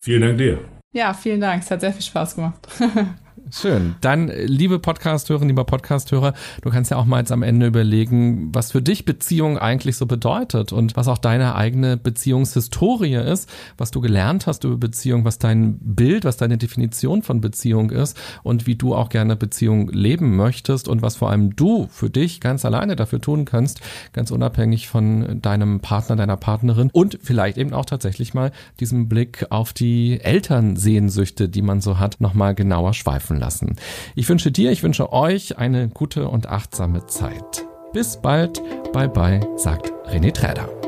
Vielen 0.03 0.21
Dank 0.21 0.37
dir. 0.37 0.59
Ja, 0.93 1.13
vielen 1.13 1.41
Dank. 1.41 1.63
Es 1.63 1.71
hat 1.71 1.81
sehr 1.81 1.93
viel 1.93 2.01
Spaß 2.01 2.35
gemacht. 2.35 2.67
Schön. 3.51 3.95
Dann, 4.01 4.29
liebe 4.45 4.79
Podcasthörer, 4.79 5.45
lieber 5.45 5.63
Podcasthörer, 5.63 6.33
du 6.61 6.69
kannst 6.69 6.91
ja 6.91 6.97
auch 6.97 7.05
mal 7.05 7.19
jetzt 7.19 7.31
am 7.31 7.43
Ende 7.43 7.67
überlegen, 7.67 8.53
was 8.53 8.71
für 8.71 8.81
dich 8.81 9.05
Beziehung 9.05 9.57
eigentlich 9.57 9.95
so 9.95 10.05
bedeutet 10.05 10.73
und 10.73 10.95
was 10.95 11.07
auch 11.07 11.17
deine 11.17 11.55
eigene 11.55 11.97
Beziehungshistorie 11.97 13.15
ist, 13.15 13.49
was 13.77 13.91
du 13.91 14.01
gelernt 14.01 14.47
hast 14.47 14.63
über 14.65 14.77
Beziehung, 14.77 15.23
was 15.23 15.39
dein 15.39 15.77
Bild, 15.79 16.25
was 16.25 16.37
deine 16.37 16.57
Definition 16.57 17.23
von 17.23 17.39
Beziehung 17.39 17.89
ist 17.91 18.17
und 18.43 18.67
wie 18.67 18.75
du 18.75 18.93
auch 18.93 19.09
gerne 19.09 19.35
Beziehung 19.35 19.89
leben 19.89 20.35
möchtest 20.35 20.87
und 20.87 21.01
was 21.01 21.15
vor 21.15 21.29
allem 21.29 21.55
du 21.55 21.87
für 21.89 22.09
dich 22.09 22.41
ganz 22.41 22.65
alleine 22.65 22.95
dafür 22.95 23.21
tun 23.21 23.45
kannst, 23.45 23.79
ganz 24.13 24.31
unabhängig 24.31 24.87
von 24.87 25.41
deinem 25.41 25.79
Partner, 25.79 26.15
deiner 26.15 26.37
Partnerin 26.37 26.89
und 26.91 27.17
vielleicht 27.21 27.57
eben 27.57 27.73
auch 27.73 27.85
tatsächlich 27.85 28.33
mal 28.33 28.51
diesen 28.79 29.07
Blick 29.07 29.45
auf 29.51 29.71
die 29.71 30.19
Elternsehnsüchte, 30.19 31.47
die 31.47 31.61
man 31.61 31.79
so 31.79 31.99
hat, 31.99 32.19
nochmal 32.19 32.53
genauer 32.53 32.93
schweifen 32.93 33.36
lassen. 33.39 33.75
Ich 34.15 34.27
wünsche 34.29 34.51
dir, 34.51 34.71
ich 34.71 34.83
wünsche 34.83 35.11
euch 35.13 35.57
eine 35.57 35.89
gute 35.89 36.27
und 36.29 36.47
achtsame 36.47 37.05
Zeit. 37.07 37.65
Bis 37.93 38.21
bald, 38.21 38.61
bye 38.93 39.09
bye, 39.09 39.39
sagt 39.55 39.91
René 40.07 40.33
Träder. 40.33 40.86